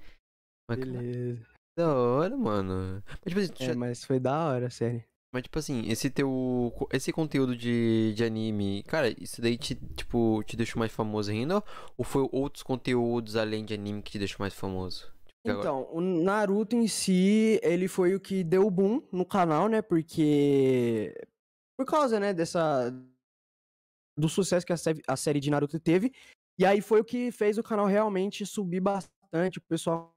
Mas, 0.70 0.80
Beleza. 0.80 1.46
Da 1.78 1.94
hora, 1.94 2.38
mano. 2.38 3.04
Mas, 3.08 3.34
tipo, 3.34 3.40
assim, 3.40 3.64
é, 3.64 3.68
já... 3.68 3.76
mas 3.76 4.04
foi 4.04 4.20
da 4.20 4.46
hora, 4.46 4.70
sério. 4.70 5.04
Mas, 5.34 5.44
tipo 5.44 5.60
assim, 5.60 5.84
esse 5.90 6.10
teu. 6.10 6.72
Esse 6.94 7.12
conteúdo 7.12 7.56
de, 7.58 8.14
de 8.16 8.24
anime, 8.24 8.84
cara, 8.84 9.10
isso 9.22 9.42
daí 9.42 9.58
te, 9.58 9.76
tipo, 9.76 10.42
te 10.46 10.56
deixou 10.56 10.80
mais 10.80 10.94
famoso 10.94 11.30
ainda? 11.30 11.62
Ou 11.98 12.06
foi 12.06 12.28
outros 12.32 12.64
conteúdos 12.64 13.36
além 13.36 13.66
de 13.66 13.74
anime 13.74 14.02
que 14.02 14.14
te 14.14 14.20
deixou 14.20 14.38
mais 14.40 14.54
famoso? 14.54 15.14
Tipo, 15.46 15.60
então, 15.60 15.80
agora... 15.82 15.98
o 15.98 16.02
Naruto 16.02 16.76
em 16.78 16.88
si, 16.88 17.60
ele 17.62 17.90
foi 17.90 18.16
o 18.16 18.20
que 18.20 18.46
deu 18.46 18.66
o 18.66 18.72
boom 18.72 19.02
no 19.12 19.26
canal, 19.26 19.68
né? 19.68 19.82
Porque. 19.82 21.14
Por 21.78 21.86
causa, 21.86 22.18
né, 22.18 22.34
dessa. 22.34 22.94
Do 24.18 24.30
sucesso 24.30 24.66
que 24.66 24.74
a, 24.74 24.78
a 25.08 25.16
série 25.16 25.40
de 25.40 25.50
Naruto 25.50 25.80
teve. 25.80 26.14
E 26.58 26.66
aí 26.66 26.82
foi 26.82 27.02
o 27.02 27.06
que 27.06 27.32
fez 27.32 27.58
o 27.58 27.64
canal 27.64 27.86
realmente 27.86 28.46
subir 28.46 28.80
bastante, 28.80 29.58
o 29.58 29.62
pessoal 29.62 30.16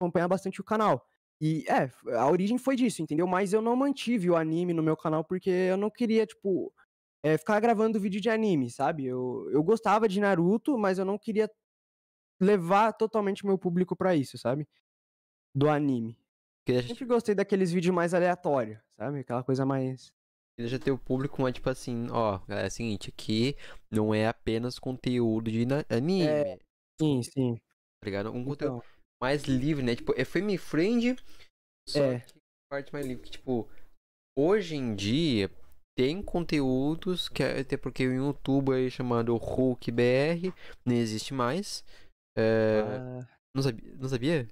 acompanhar 0.00 0.28
bastante 0.28 0.60
o 0.60 0.64
canal. 0.64 1.06
E 1.40 1.64
é, 1.68 1.90
a 2.16 2.28
origem 2.30 2.58
foi 2.58 2.76
disso, 2.76 3.02
entendeu? 3.02 3.26
Mas 3.26 3.52
eu 3.52 3.60
não 3.60 3.76
mantive 3.76 4.30
o 4.30 4.36
anime 4.36 4.72
no 4.72 4.82
meu 4.82 4.96
canal 4.96 5.24
porque 5.24 5.50
eu 5.50 5.76
não 5.76 5.90
queria, 5.90 6.26
tipo, 6.26 6.72
é, 7.22 7.36
ficar 7.38 7.60
gravando 7.60 8.00
vídeo 8.00 8.20
de 8.20 8.30
anime, 8.30 8.70
sabe? 8.70 9.06
Eu, 9.06 9.48
eu 9.50 9.62
gostava 9.62 10.08
de 10.08 10.20
Naruto, 10.20 10.76
mas 10.78 10.98
eu 10.98 11.04
não 11.04 11.18
queria 11.18 11.50
levar 12.40 12.92
totalmente 12.92 13.46
meu 13.46 13.58
público 13.58 13.96
para 13.96 14.14
isso, 14.14 14.36
sabe? 14.38 14.68
Do 15.54 15.68
anime. 15.68 16.18
Eu 16.66 16.82
sempre 16.82 17.04
gostei 17.04 17.34
daqueles 17.34 17.70
vídeos 17.70 17.94
mais 17.94 18.14
aleatórios, 18.14 18.78
sabe? 18.96 19.20
Aquela 19.20 19.42
coisa 19.42 19.66
mais. 19.66 20.12
Ele 20.58 20.68
já 20.68 20.78
tem 20.78 20.92
o 20.92 20.98
público 20.98 21.42
mais 21.42 21.54
tipo 21.54 21.68
assim, 21.68 22.08
ó, 22.10 22.40
é 22.48 22.66
o 22.66 22.70
seguinte, 22.70 23.10
aqui 23.10 23.56
não 23.90 24.14
é 24.14 24.28
apenas 24.28 24.78
conteúdo 24.78 25.50
de 25.50 25.66
anime. 25.88 26.26
É, 26.26 26.58
sim, 27.00 27.22
sim. 27.22 27.56
Tá 27.56 28.04
ligado? 28.04 28.30
Um 28.30 28.40
então... 28.40 28.78
conteúdo 28.78 28.84
mais 29.20 29.44
livre, 29.44 29.82
né? 29.82 29.96
Tipo, 29.96 30.12
é 30.16 30.24
family 30.24 30.58
friend, 30.58 31.16
só 31.88 32.04
é. 32.04 32.20
que 32.20 32.34
parte 32.70 32.92
mais 32.92 33.06
livre. 33.06 33.28
Tipo, 33.28 33.68
hoje 34.38 34.76
em 34.76 34.94
dia 34.94 35.50
tem 35.96 36.22
conteúdos 36.22 37.28
que 37.28 37.42
é, 37.42 37.60
até 37.60 37.76
porque 37.76 38.06
o 38.06 38.12
YouTube 38.12 38.72
é 38.72 38.90
chamado 38.90 39.36
Hulk 39.36 39.90
BR, 39.90 40.52
nem 40.84 40.98
existe 40.98 41.32
mais. 41.32 41.84
É... 42.36 42.82
Ah. 42.82 43.28
Não 43.54 43.62
sabia? 43.62 43.94
Não 43.96 44.08
sabia? 44.08 44.48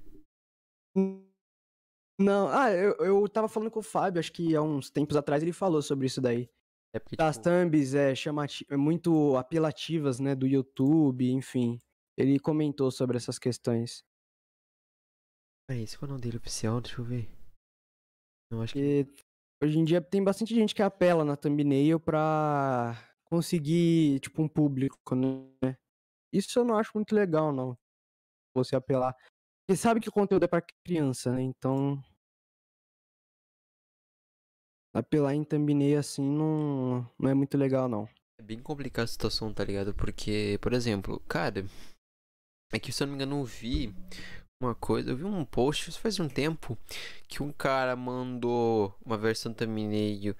Não, 2.22 2.48
ah, 2.48 2.70
eu, 2.70 2.94
eu 2.96 3.28
tava 3.28 3.48
falando 3.48 3.70
com 3.70 3.80
o 3.80 3.82
Fábio, 3.82 4.20
acho 4.20 4.32
que 4.32 4.54
há 4.54 4.62
uns 4.62 4.90
tempos 4.90 5.16
atrás 5.16 5.42
ele 5.42 5.52
falou 5.52 5.82
sobre 5.82 6.06
isso 6.06 6.20
daí. 6.20 6.48
É 6.94 6.98
porque, 6.98 7.16
As 7.20 7.36
tipo... 7.36 7.48
thumbs 7.48 7.94
é, 7.94 8.14
chamati... 8.14 8.66
é 8.70 8.76
muito 8.76 9.36
apelativas, 9.36 10.20
né, 10.20 10.34
do 10.34 10.46
YouTube, 10.46 11.30
enfim. 11.30 11.80
Ele 12.16 12.38
comentou 12.38 12.90
sobre 12.90 13.16
essas 13.16 13.38
questões. 13.38 14.04
Peraí, 15.66 15.82
esse 15.82 15.96
foi 15.96 16.06
o 16.06 16.10
nome 16.10 16.20
dele 16.22 16.36
oficial? 16.36 16.80
Deixa 16.80 17.00
eu 17.00 17.04
ver. 17.04 17.28
Eu 18.50 18.60
acho 18.60 18.74
que... 18.74 19.06
Hoje 19.64 19.78
em 19.78 19.84
dia 19.84 20.02
tem 20.02 20.22
bastante 20.22 20.54
gente 20.54 20.74
que 20.74 20.82
apela 20.82 21.24
na 21.24 21.36
thumbnail 21.36 21.98
pra 21.98 22.94
conseguir, 23.24 24.20
tipo, 24.20 24.42
um 24.42 24.48
público, 24.48 25.14
né? 25.14 25.78
Isso 26.32 26.58
eu 26.58 26.64
não 26.64 26.76
acho 26.76 26.90
muito 26.94 27.14
legal, 27.14 27.52
não. 27.52 27.78
Você 28.54 28.76
apelar. 28.76 29.16
Você 29.70 29.76
sabe 29.76 30.00
que 30.00 30.08
o 30.08 30.12
conteúdo 30.12 30.44
é 30.44 30.48
pra 30.48 30.66
criança, 30.84 31.32
né? 31.32 31.42
Então. 31.42 32.02
Apelar 34.94 35.34
em 35.34 35.42
thumbnail 35.42 35.98
assim 35.98 36.22
não, 36.22 37.08
não 37.18 37.30
é 37.30 37.34
muito 37.34 37.56
legal, 37.56 37.88
não. 37.88 38.08
É 38.38 38.42
bem 38.42 38.58
complicada 38.58 39.04
a 39.04 39.08
situação, 39.08 39.52
tá 39.52 39.64
ligado? 39.64 39.94
Porque, 39.94 40.58
por 40.60 40.72
exemplo, 40.72 41.20
cara. 41.28 41.64
É 42.72 42.78
que 42.78 42.90
se 42.90 43.02
eu 43.02 43.06
não 43.06 43.12
me 43.12 43.22
engano, 43.22 43.40
eu 43.40 43.44
vi 43.44 43.94
uma 44.62 44.74
coisa. 44.74 45.10
Eu 45.10 45.16
vi 45.16 45.24
um 45.24 45.44
post 45.44 45.90
faz 45.92 46.18
um 46.18 46.28
tempo 46.28 46.76
que 47.28 47.42
um 47.42 47.52
cara 47.52 47.94
mandou 47.96 48.94
uma 49.04 49.18
versão 49.18 49.52
thumbnail 49.52 50.34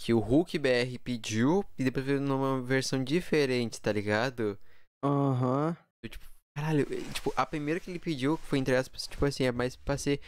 que 0.00 0.14
o 0.14 0.18
Hulk 0.18 0.58
BR 0.58 0.98
pediu 1.04 1.62
e 1.78 1.84
depois 1.84 2.06
veio 2.06 2.20
numa 2.20 2.62
versão 2.62 3.04
diferente, 3.04 3.80
tá 3.80 3.92
ligado? 3.92 4.58
Aham. 5.04 5.68
Uhum. 5.68 6.08
Tipo, 6.08 6.24
caralho, 6.56 6.86
tipo, 7.12 7.32
a 7.36 7.44
primeira 7.44 7.78
que 7.78 7.90
ele 7.90 7.98
pediu 7.98 8.38
foi 8.38 8.58
entre 8.58 8.74
aspas, 8.74 9.06
tipo 9.06 9.22
assim, 9.26 9.44
é 9.44 9.52
mais 9.52 9.76
pra 9.76 9.98
ser 9.98 10.20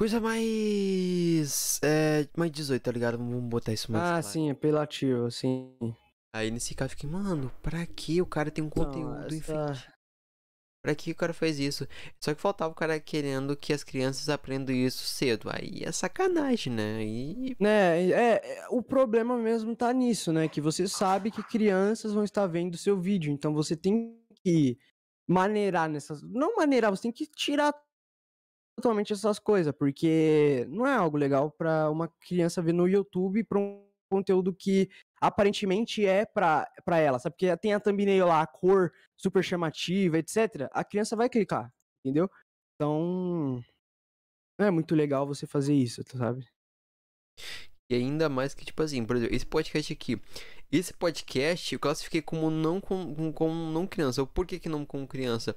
coisa 0.00 0.18
mais. 0.18 1.78
É, 1.84 2.26
mais 2.34 2.50
18, 2.50 2.82
tá 2.82 2.90
ligado? 2.90 3.18
Vamos 3.18 3.44
botar 3.44 3.74
isso 3.74 3.92
mais. 3.92 4.02
Ah, 4.02 4.08
claro. 4.12 4.26
sim, 4.26 4.50
apelativo, 4.50 5.30
sim. 5.30 5.76
Aí 6.34 6.50
nesse 6.50 6.74
caso 6.74 6.92
eu 6.92 6.96
fiquei, 6.96 7.10
mano, 7.10 7.52
pra 7.60 7.84
que 7.84 8.22
o 8.22 8.24
cara 8.24 8.50
tem 8.50 8.64
um 8.64 8.68
então, 8.68 8.84
conteúdo 8.84 9.34
essa... 9.34 9.92
Pra 10.82 10.94
que 10.94 11.10
o 11.10 11.14
cara 11.14 11.34
faz 11.34 11.60
isso? 11.60 11.86
Só 12.18 12.32
que 12.32 12.40
faltava 12.40 12.72
o 12.72 12.74
cara 12.74 12.98
querendo 12.98 13.54
que 13.54 13.74
as 13.74 13.84
crianças 13.84 14.30
aprendam 14.30 14.74
isso 14.74 15.04
cedo. 15.04 15.50
Aí 15.52 15.82
é 15.84 15.92
sacanagem, 15.92 16.72
né? 16.72 17.04
E... 17.04 17.54
Né, 17.60 18.10
é, 18.10 18.60
é, 18.60 18.68
o 18.70 18.82
problema 18.82 19.36
mesmo 19.36 19.76
tá 19.76 19.92
nisso, 19.92 20.32
né? 20.32 20.48
Que 20.48 20.62
você 20.62 20.88
sabe 20.88 21.30
que 21.30 21.42
crianças 21.42 22.14
vão 22.14 22.24
estar 22.24 22.46
vendo 22.46 22.78
seu 22.78 22.98
vídeo. 22.98 23.30
Então 23.30 23.52
você 23.52 23.76
tem 23.76 24.18
que 24.42 24.78
maneirar 25.28 25.90
nessas. 25.90 26.22
Não 26.22 26.56
maneirar, 26.56 26.90
você 26.90 27.02
tem 27.02 27.12
que 27.12 27.26
tirar 27.26 27.74
totalmente 28.80 29.12
essas 29.12 29.38
coisas. 29.38 29.72
Porque 29.72 30.66
não 30.68 30.86
é 30.86 30.94
algo 30.94 31.16
legal 31.16 31.50
para 31.50 31.90
uma 31.90 32.08
criança 32.08 32.62
ver 32.62 32.72
no 32.72 32.88
YouTube 32.88 33.44
pra 33.44 33.58
um 33.58 33.86
conteúdo 34.10 34.52
que 34.52 34.88
aparentemente 35.20 36.04
é 36.04 36.24
pra, 36.24 36.68
pra 36.84 36.98
ela, 36.98 37.18
sabe? 37.18 37.36
Porque 37.36 37.56
tem 37.58 37.74
a 37.74 37.80
thumbnail 37.80 38.26
lá, 38.26 38.40
a 38.40 38.46
cor 38.46 38.90
super 39.16 39.44
chamativa, 39.44 40.18
etc. 40.18 40.68
A 40.72 40.82
criança 40.82 41.14
vai 41.14 41.28
clicar, 41.28 41.72
entendeu? 42.04 42.28
Então, 42.74 43.62
não 44.58 44.66
é 44.66 44.70
muito 44.70 44.94
legal 44.94 45.26
você 45.26 45.46
fazer 45.46 45.74
isso, 45.74 46.02
sabe? 46.16 46.46
E 47.88 47.94
ainda 47.94 48.28
mais 48.28 48.54
que, 48.54 48.64
tipo 48.64 48.82
assim, 48.82 49.04
por 49.04 49.16
exemplo, 49.16 49.34
esse 49.34 49.46
podcast 49.46 49.92
aqui. 49.92 50.20
Esse 50.70 50.92
podcast 50.92 51.74
eu 51.74 51.80
classifiquei 51.80 52.22
como 52.22 52.48
não 52.48 52.80
com, 52.80 53.32
como 53.32 53.72
não 53.72 53.86
criança. 53.86 54.24
Por 54.24 54.46
que, 54.46 54.60
que 54.60 54.68
não 54.68 54.86
com 54.86 55.06
criança? 55.06 55.56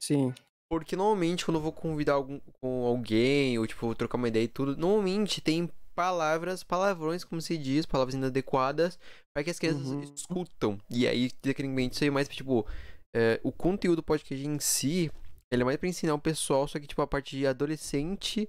Sim. 0.00 0.34
Porque 0.70 0.96
normalmente 0.96 1.44
quando 1.44 1.58
eu 1.58 1.62
vou 1.62 1.72
convidar 1.72 2.14
algum, 2.14 2.40
com 2.60 2.84
alguém, 2.86 3.58
ou 3.58 3.66
tipo, 3.66 3.86
vou 3.86 3.94
trocar 3.94 4.16
uma 4.16 4.28
ideia 4.28 4.44
e 4.44 4.48
tudo, 4.48 4.76
normalmente 4.76 5.40
tem 5.40 5.70
palavras, 5.94 6.62
palavrões, 6.62 7.24
como 7.24 7.40
se 7.40 7.56
diz, 7.56 7.86
palavras 7.86 8.14
inadequadas, 8.14 8.98
para 9.34 9.42
que 9.44 9.50
as 9.50 9.58
crianças 9.58 9.86
Uhum. 9.90 10.00
escutam. 10.00 10.78
E 10.90 11.06
aí, 11.06 11.30
tecnicamente, 11.30 11.94
isso 11.94 12.04
aí 12.04 12.08
é 12.08 12.10
mais, 12.10 12.28
tipo, 12.28 12.66
é, 13.14 13.40
o 13.42 13.50
conteúdo 13.50 13.96
do 13.96 14.02
podcast 14.02 14.46
em 14.46 14.58
si, 14.58 15.10
ele 15.50 15.62
é 15.62 15.64
mais 15.64 15.78
pra 15.78 15.88
ensinar 15.88 16.14
o 16.14 16.18
pessoal, 16.20 16.66
só 16.68 16.78
que, 16.78 16.86
tipo, 16.86 17.00
a 17.00 17.06
parte 17.06 17.36
de 17.36 17.46
adolescente 17.46 18.48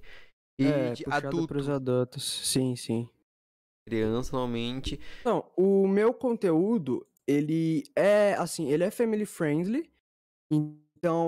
e 0.60 0.64
é, 0.64 0.92
de 0.92 1.04
adulto. 1.08 1.46
pros 1.46 1.68
adultos. 1.70 2.24
Sim, 2.24 2.74
sim. 2.76 3.08
Criança, 3.88 4.36
normalmente. 4.36 5.00
Não, 5.24 5.50
o 5.56 5.88
meu 5.88 6.12
conteúdo, 6.12 7.06
ele 7.26 7.84
é 7.96 8.34
assim, 8.34 8.68
ele 8.70 8.84
é 8.84 8.90
family 8.90 9.24
friendly. 9.24 9.88
Então, 10.52 10.78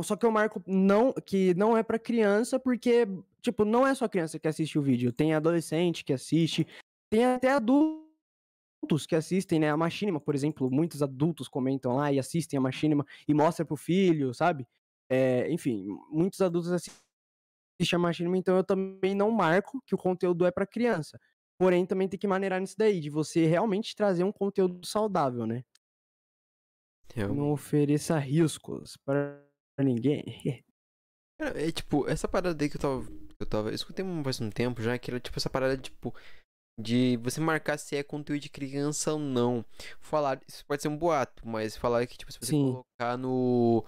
só 0.02 0.16
que 0.16 0.26
eu 0.26 0.30
marco 0.30 0.62
não 0.66 1.12
que 1.12 1.54
não 1.54 1.76
é 1.76 1.82
pra 1.82 1.98
criança, 1.98 2.58
porque 2.58 3.06
tipo, 3.42 3.64
não 3.64 3.86
é 3.86 3.94
só 3.94 4.08
criança 4.08 4.38
que 4.38 4.48
assiste 4.48 4.78
o 4.78 4.82
vídeo, 4.82 5.12
tem 5.12 5.34
adolescente 5.34 6.04
que 6.04 6.12
assiste, 6.12 6.66
tem 7.10 7.24
até 7.24 7.50
adultos 7.50 9.06
que 9.06 9.14
assistem, 9.14 9.58
né? 9.58 9.70
A 9.70 9.76
Machinima, 9.76 10.20
por 10.20 10.34
exemplo, 10.34 10.70
muitos 10.70 11.02
adultos 11.02 11.48
comentam 11.48 11.96
lá 11.96 12.12
e 12.12 12.18
assistem 12.18 12.58
a 12.58 12.60
Machinima 12.60 13.04
e 13.26 13.34
mostra 13.34 13.64
pro 13.64 13.76
filho, 13.76 14.32
sabe? 14.34 14.66
É, 15.08 15.50
enfim, 15.50 15.86
muitos 16.10 16.40
adultos 16.40 16.70
assistem 16.70 17.00
a 17.92 17.98
Machinima, 17.98 18.36
então 18.36 18.56
eu 18.56 18.64
também 18.64 19.14
não 19.14 19.30
marco 19.30 19.82
que 19.86 19.94
o 19.94 19.98
conteúdo 19.98 20.46
é 20.46 20.50
pra 20.50 20.66
criança. 20.66 21.18
Porém, 21.58 21.84
também 21.84 22.08
tem 22.08 22.18
que 22.18 22.26
maneirar 22.26 22.60
nisso 22.60 22.74
daí, 22.78 23.00
de 23.00 23.10
você 23.10 23.44
realmente 23.46 23.94
trazer 23.94 24.24
um 24.24 24.32
conteúdo 24.32 24.86
saudável, 24.86 25.46
né? 25.46 25.62
Realmente. 27.14 27.38
Não 27.38 27.52
ofereça 27.52 28.18
riscos 28.18 28.96
pra 29.80 29.84
ninguém. 29.84 30.24
Cara, 31.40 31.60
é 31.60 31.72
tipo, 31.72 32.06
essa 32.06 32.28
parada 32.28 32.62
aí 32.62 32.68
que 32.68 32.76
eu 32.76 32.80
tava. 32.80 33.06
Eu 33.38 33.46
tava. 33.46 33.70
Eu 33.70 33.74
escutei 33.74 34.04
faz 34.22 34.40
um 34.40 34.50
tempo 34.50 34.82
já, 34.82 34.98
que 34.98 35.10
era 35.10 35.18
tipo 35.18 35.38
essa 35.38 35.48
parada, 35.48 35.76
tipo. 35.76 36.14
De 36.78 37.18
você 37.18 37.40
marcar 37.40 37.78
se 37.78 37.96
é 37.96 38.02
conteúdo 38.02 38.40
de 38.40 38.48
criança 38.48 39.12
ou 39.12 39.18
não. 39.18 39.64
Falar. 40.00 40.40
Isso 40.46 40.64
pode 40.66 40.82
ser 40.82 40.88
um 40.88 40.96
boato, 40.96 41.46
mas 41.46 41.76
falar 41.76 42.06
que, 42.06 42.16
tipo, 42.16 42.30
se 42.30 42.38
você 42.38 42.50
Sim. 42.52 42.72
colocar 42.72 43.16
no. 43.16 43.84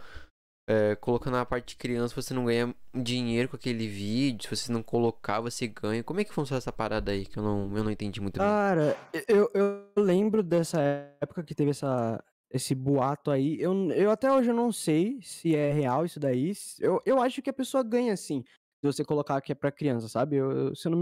É, 0.68 0.94
colocando 0.96 1.34
na 1.34 1.44
parte 1.44 1.70
de 1.70 1.76
criança, 1.76 2.14
você 2.14 2.32
não 2.32 2.44
ganha 2.46 2.74
dinheiro 2.94 3.48
com 3.48 3.56
aquele 3.56 3.86
vídeo. 3.88 4.44
Se 4.44 4.64
você 4.64 4.72
não 4.72 4.82
colocar, 4.82 5.40
você 5.40 5.66
ganha. 5.66 6.02
Como 6.02 6.20
é 6.20 6.24
que 6.24 6.32
funciona 6.32 6.58
essa 6.58 6.72
parada 6.72 7.12
aí? 7.12 7.26
Que 7.26 7.38
eu 7.38 7.42
não, 7.42 7.76
eu 7.76 7.84
não 7.84 7.90
entendi 7.90 8.20
muito 8.20 8.38
bem. 8.38 8.46
Cara, 8.46 8.96
eu, 9.28 9.50
eu 9.52 9.90
lembro 9.96 10.42
dessa 10.42 10.80
época 11.20 11.42
que 11.42 11.54
teve 11.54 11.70
essa, 11.70 12.22
esse 12.52 12.74
boato 12.74 13.30
aí. 13.30 13.60
Eu, 13.60 13.90
eu 13.92 14.10
até 14.10 14.30
hoje 14.30 14.50
eu 14.50 14.54
não 14.54 14.70
sei 14.70 15.20
se 15.22 15.56
é 15.56 15.72
real 15.72 16.04
isso 16.04 16.20
daí. 16.20 16.52
Eu, 16.78 17.00
eu 17.06 17.20
acho 17.20 17.40
que 17.40 17.50
a 17.50 17.54
pessoa 17.54 17.82
ganha 17.82 18.16
sim, 18.16 18.44
se 18.44 18.84
você 18.86 19.04
colocar 19.04 19.40
que 19.40 19.52
é 19.52 19.54
pra 19.54 19.72
criança, 19.72 20.08
sabe? 20.08 20.36
Eu, 20.36 20.74
se 20.74 20.86
eu 20.88 20.92
não 20.92 20.98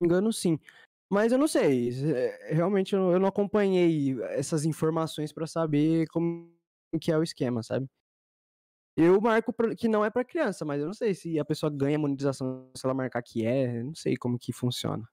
me 0.00 0.06
engano, 0.06 0.32
sim. 0.32 0.58
Mas 1.10 1.32
eu 1.32 1.38
não 1.38 1.48
sei. 1.48 1.90
é, 2.14 2.52
Realmente 2.54 2.94
eu, 2.94 3.12
eu 3.12 3.20
não 3.20 3.28
acompanhei 3.28 4.20
essas 4.30 4.64
informações 4.64 5.32
pra 5.32 5.46
saber 5.46 6.06
como 6.08 6.52
que 7.00 7.12
é 7.12 7.16
o 7.16 7.22
esquema, 7.22 7.62
sabe? 7.62 7.86
Eu 8.96 9.20
marco 9.20 9.54
que 9.76 9.86
não 9.86 10.04
é 10.04 10.10
pra 10.10 10.24
criança, 10.24 10.64
mas 10.64 10.80
eu 10.80 10.86
não 10.86 10.92
sei 10.92 11.14
se 11.14 11.38
a 11.38 11.44
pessoa 11.44 11.70
ganha 11.70 11.98
monetização 11.98 12.68
se 12.76 12.84
ela 12.84 12.92
marcar 12.94 13.22
que 13.22 13.46
é. 13.46 13.82
Não 13.82 13.94
sei 13.94 14.16
como 14.16 14.38
que 14.38 14.52
funciona. 14.52 15.08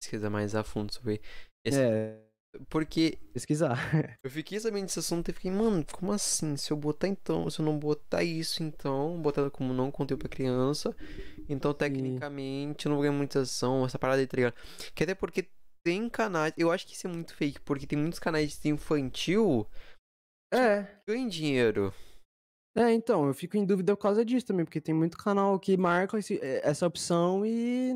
Pesquisa 0.00 0.30
mais 0.30 0.54
a 0.54 0.62
fundo 0.62 0.94
sobre. 0.94 1.20
Esse... 1.64 1.82
É, 1.82 2.27
Porque 2.68 3.18
pesquisar. 3.32 3.76
Eu 4.22 4.30
fiquei 4.30 4.58
sabendo 4.58 4.86
desse 4.86 4.98
assunto 4.98 5.28
e 5.30 5.32
fiquei, 5.34 5.50
mano, 5.50 5.84
como 5.92 6.12
assim? 6.12 6.56
Se 6.56 6.70
eu 6.72 6.76
botar 6.76 7.06
então, 7.08 7.48
se 7.48 7.60
eu 7.60 7.64
não 7.64 7.78
botar 7.78 8.22
isso 8.24 8.62
então, 8.62 9.20
botar 9.22 9.48
como 9.50 9.72
não 9.72 9.90
conteúdo 9.90 10.20
pra 10.20 10.28
criança, 10.28 10.94
então 11.48 11.72
tecnicamente 11.72 12.86
eu 12.86 12.90
não 12.90 12.96
vou 12.96 13.02
ganhar 13.02 13.12
monetização, 13.16 13.84
essa 13.86 13.98
parada 13.98 14.20
aí, 14.20 14.26
tá 14.26 14.36
ligado? 14.36 14.54
Que 14.94 15.04
até 15.04 15.14
porque 15.14 15.48
tem 15.84 16.08
canais, 16.08 16.52
eu 16.56 16.70
acho 16.72 16.86
que 16.86 16.94
isso 16.94 17.06
é 17.06 17.10
muito 17.10 17.34
fake, 17.34 17.60
porque 17.60 17.86
tem 17.86 17.98
muitos 17.98 18.18
canais 18.18 18.58
de 18.58 18.68
infantil 18.68 19.66
É. 20.52 20.82
que 20.82 21.12
ganham 21.12 21.28
dinheiro. 21.28 21.94
É, 22.76 22.92
então, 22.92 23.26
eu 23.26 23.34
fico 23.34 23.56
em 23.56 23.64
dúvida 23.64 23.96
por 23.96 24.02
causa 24.02 24.24
disso 24.24 24.46
também, 24.46 24.64
porque 24.64 24.80
tem 24.80 24.94
muito 24.94 25.16
canal 25.16 25.58
que 25.58 25.76
marca 25.76 26.18
esse- 26.18 26.38
eh, 26.42 26.60
essa 26.62 26.86
opção 26.86 27.44
e, 27.46 27.92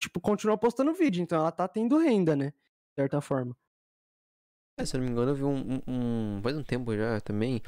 tipo, 0.00 0.20
continua 0.20 0.58
postando 0.58 0.92
vídeo, 0.94 1.22
então 1.22 1.38
ela 1.38 1.52
tá 1.52 1.66
tendo 1.68 1.96
renda, 1.98 2.34
né? 2.36 2.50
De 2.50 3.02
certa 3.02 3.20
forma. 3.20 3.56
É, 4.80 4.86
se 4.86 4.96
eu 4.96 5.00
não 5.00 5.06
me 5.06 5.12
engano, 5.12 5.30
eu 5.32 5.34
vi 5.34 5.44
um, 5.44 5.74
um- 5.86 6.36
um- 6.38 6.42
Faz 6.42 6.56
um 6.56 6.62
tempo 6.62 6.94
já 6.96 7.20
também. 7.20 7.60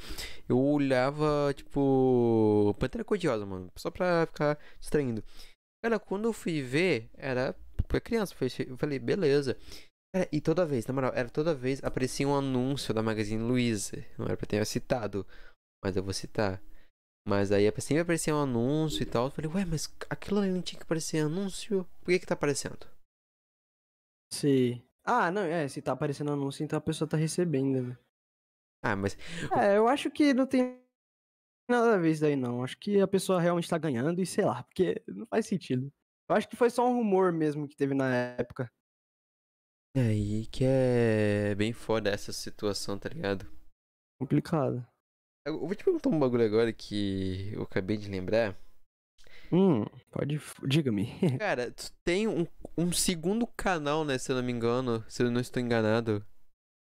Eu 0.48 0.58
olhava, 0.58 1.52
tipo. 1.54 2.74
Pantera 2.78 3.04
Codiosa, 3.04 3.44
mano. 3.44 3.70
Só 3.76 3.90
pra 3.90 4.26
ficar 4.26 4.58
distraindo. 4.80 5.22
Cara, 5.84 5.98
quando 5.98 6.24
eu 6.28 6.32
fui 6.32 6.62
ver, 6.62 7.10
era 7.14 7.54
pra 7.88 8.00
criança. 8.00 8.34
Eu 8.68 8.76
falei, 8.76 8.98
beleza. 8.98 9.56
Cara, 10.14 10.28
e 10.30 10.40
toda 10.40 10.66
vez, 10.66 10.86
na 10.86 10.94
moral, 10.94 11.12
era 11.14 11.28
toda 11.28 11.54
vez 11.54 11.82
aparecia 11.82 12.28
um 12.28 12.36
anúncio 12.36 12.92
da 12.94 13.02
Magazine 13.02 13.42
Luiza. 13.42 14.04
Não 14.18 14.26
era 14.26 14.36
pra 14.36 14.46
ter 14.46 14.64
citado, 14.66 15.26
mas 15.82 15.96
eu 15.96 16.02
vou 16.02 16.12
citar. 16.12 16.62
Mas 17.26 17.52
aí 17.52 17.70
sempre 17.80 18.00
aparecia 18.00 18.34
um 18.34 18.42
anúncio 18.42 19.02
e 19.02 19.06
tal. 19.06 19.26
Eu 19.26 19.30
falei, 19.30 19.50
ué, 19.50 19.64
mas 19.64 19.88
aquilo 20.10 20.40
ali 20.40 20.50
não 20.50 20.60
tinha 20.62 20.78
que 20.78 20.84
aparecer 20.84 21.24
anúncio? 21.24 21.86
Por 22.00 22.12
que 22.12 22.18
que 22.18 22.26
tá 22.26 22.34
aparecendo? 22.34 22.86
Se... 24.32 24.82
Ah, 25.04 25.30
não, 25.30 25.42
é, 25.42 25.68
se 25.68 25.80
tá 25.82 25.92
aparecendo 25.92 26.32
anúncio, 26.32 26.64
então 26.64 26.76
a 26.78 26.82
pessoa 26.82 27.08
tá 27.08 27.16
recebendo, 27.16 27.82
né? 27.88 27.98
Ah, 28.82 28.96
mas 28.96 29.16
É, 29.54 29.76
eu 29.76 29.88
acho 29.88 30.10
que 30.10 30.34
não 30.34 30.46
tem 30.46 30.80
nada 31.70 31.94
a 31.94 31.98
ver 31.98 32.12
isso 32.12 32.22
daí, 32.22 32.36
não. 32.36 32.64
Acho 32.64 32.78
que 32.78 33.00
a 33.00 33.08
pessoa 33.08 33.40
realmente 33.40 33.68
tá 33.68 33.78
ganhando 33.78 34.20
e 34.22 34.26
sei 34.26 34.44
lá, 34.44 34.62
porque 34.64 35.02
não 35.08 35.26
faz 35.26 35.46
sentido. 35.46 35.92
Eu 36.28 36.36
acho 36.36 36.48
que 36.48 36.56
foi 36.56 36.70
só 36.70 36.86
um 36.88 36.94
rumor 36.96 37.32
mesmo 37.32 37.68
que 37.68 37.76
teve 37.76 37.94
na 37.94 38.12
época. 38.38 38.70
é 39.94 40.00
aí 40.00 40.46
que 40.46 40.64
é 40.64 41.54
bem 41.54 41.72
foda 41.72 42.10
essa 42.10 42.32
situação, 42.32 42.98
tá 42.98 43.08
ligado? 43.08 43.46
Complicado. 44.18 44.86
Eu 45.46 45.58
vou 45.60 45.74
te 45.74 45.84
perguntar 45.84 46.08
um 46.08 46.18
bagulho 46.18 46.44
agora 46.44 46.72
que 46.72 47.52
eu 47.52 47.62
acabei 47.62 47.96
de 47.96 48.08
lembrar. 48.08 48.56
Hum, 49.52 49.84
pode. 50.10 50.40
Diga-me. 50.66 51.06
Cara, 51.38 51.70
tu 51.70 51.92
tem 52.04 52.26
um, 52.26 52.46
um 52.76 52.90
segundo 52.90 53.46
canal, 53.46 54.04
né? 54.04 54.16
Se 54.16 54.32
eu 54.32 54.36
não 54.36 54.42
me 54.42 54.52
engano, 54.52 55.04
se 55.06 55.22
eu 55.22 55.30
não 55.30 55.40
estou 55.40 55.62
enganado. 55.62 56.24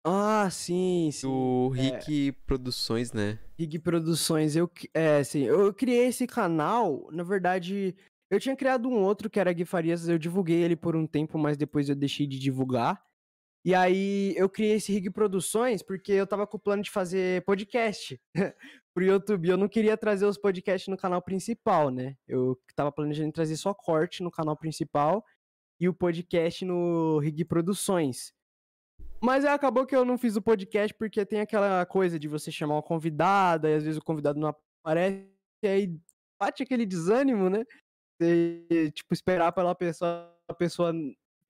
ah, 0.07 0.49
sim, 0.51 1.11
sim. 1.13 1.27
Do 1.27 1.73
é. 1.77 1.81
Rick 1.81 2.33
Produções, 2.47 3.13
né? 3.13 3.39
Rig 3.59 3.79
Produções, 3.81 4.55
eu, 4.55 4.71
é, 4.95 5.23
sim, 5.25 5.43
eu 5.43 5.75
criei 5.75 6.07
esse 6.07 6.27
canal, 6.27 7.09
na 7.13 7.23
verdade, 7.23 7.95
eu 8.31 8.39
tinha 8.39 8.57
criado 8.57 8.89
um 8.89 9.03
outro 9.03 9.29
que 9.29 9.41
era 9.41 9.53
Gui 9.53 9.65
Farias, 9.65 10.09
eu 10.09 10.17
divulguei 10.17 10.63
ele 10.63 10.77
por 10.77 10.95
um 10.95 11.07
tempo, 11.07 11.37
mas 11.37 11.57
depois 11.57 11.89
eu 11.89 11.97
deixei 11.97 12.27
de 12.27 12.39
divulgar. 12.39 13.03
E 13.65 13.75
aí 13.75 14.35
eu 14.37 14.49
criei 14.49 14.77
esse 14.77 14.91
Rig 14.93 15.11
Produções 15.11 15.83
porque 15.83 16.13
eu 16.13 16.27
tava 16.27 16.47
com 16.47 16.57
o 16.57 16.61
plano 16.61 16.83
de 16.83 16.91
fazer 16.91 17.45
podcast 17.45 18.19
pro 18.95 19.05
YouTube. 19.05 19.49
Eu 19.49 19.57
não 19.59 19.69
queria 19.69 19.97
trazer 19.97 20.25
os 20.25 20.39
podcasts 20.39 20.89
no 20.89 20.97
canal 20.97 21.21
principal, 21.21 21.91
né? 21.91 22.17
Eu 22.27 22.59
tava 22.75 22.91
planejando 22.91 23.33
trazer 23.33 23.57
só 23.57 23.75
corte 23.75 24.23
no 24.23 24.31
canal 24.31 24.57
principal 24.57 25.23
e 25.79 25.89
o 25.89 25.95
podcast 25.95 26.65
no 26.65 27.19
Rig 27.19 27.45
Produções. 27.45 28.33
Mas 29.23 29.45
acabou 29.45 29.87
que 29.87 29.95
eu 29.95 30.05
não 30.07 30.17
fiz 30.17 30.37
o 30.37 30.43
podcast 30.43 30.95
porque 30.95 31.27
tem 31.27 31.41
aquela 31.41 31.85
coisa 31.85 32.19
de 32.19 32.29
você 32.29 32.51
chamar 32.51 32.77
uma 32.77 32.83
convidada 32.83 33.69
e 33.69 33.75
às 33.75 33.85
vezes 33.85 33.99
o 33.99 34.05
convidado 34.05 34.41
não 34.41 34.49
aparece, 34.83 35.29
e 35.63 35.69
aí 35.69 36.01
bate 36.41 36.63
aquele 36.63 36.87
desânimo, 36.87 37.51
né? 37.51 37.65
Você, 38.19 38.91
tipo, 38.93 39.13
esperar 39.13 39.53
pela 39.53 39.75
pessoa, 39.75 40.35
a 40.49 40.55
pessoa 40.55 40.93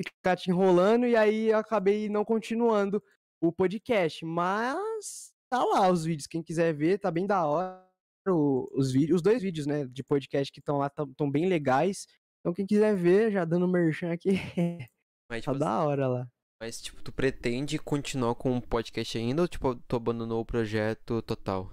ficar 0.04 0.36
te 0.36 0.50
enrolando 0.50 1.06
e 1.06 1.16
aí 1.16 1.50
eu 1.50 1.58
acabei 1.58 2.08
não 2.08 2.24
continuando 2.24 3.02
o 3.40 3.52
podcast. 3.52 4.24
Mas 4.24 5.32
tá 5.50 5.64
lá 5.64 5.90
os 5.90 6.04
vídeos, 6.04 6.26
quem 6.26 6.42
quiser 6.42 6.72
ver, 6.74 6.98
tá 6.98 7.10
bem 7.10 7.26
da 7.26 7.44
hora. 7.46 7.86
Os, 8.26 8.92
vídeos, 8.92 9.16
os 9.16 9.22
dois 9.22 9.42
vídeos, 9.42 9.66
né, 9.66 9.86
de 9.86 10.04
podcast 10.04 10.52
que 10.52 10.60
estão 10.60 10.78
lá 10.78 10.86
estão 10.86 11.30
bem 11.30 11.46
legais. 11.46 12.06
Então 12.40 12.52
quem 12.54 12.66
quiser 12.66 12.94
ver, 12.94 13.32
já 13.32 13.44
dando 13.44 13.66
merchan 13.68 14.12
aqui, 14.12 14.30
Mas, 15.30 15.44
tá 15.44 15.52
tipo, 15.52 15.58
da 15.64 15.84
hora 15.84 16.08
lá. 16.08 16.28
mas, 16.60 16.80
tipo, 16.80 17.02
tu 17.02 17.12
pretende 17.12 17.78
continuar 17.78 18.34
com 18.34 18.56
o 18.56 18.62
podcast 18.62 19.16
ainda 19.16 19.42
ou, 19.42 19.48
tipo, 19.48 19.74
tu 19.74 19.96
abandonou 19.96 20.40
o 20.40 20.44
projeto 20.44 21.22
total? 21.22 21.70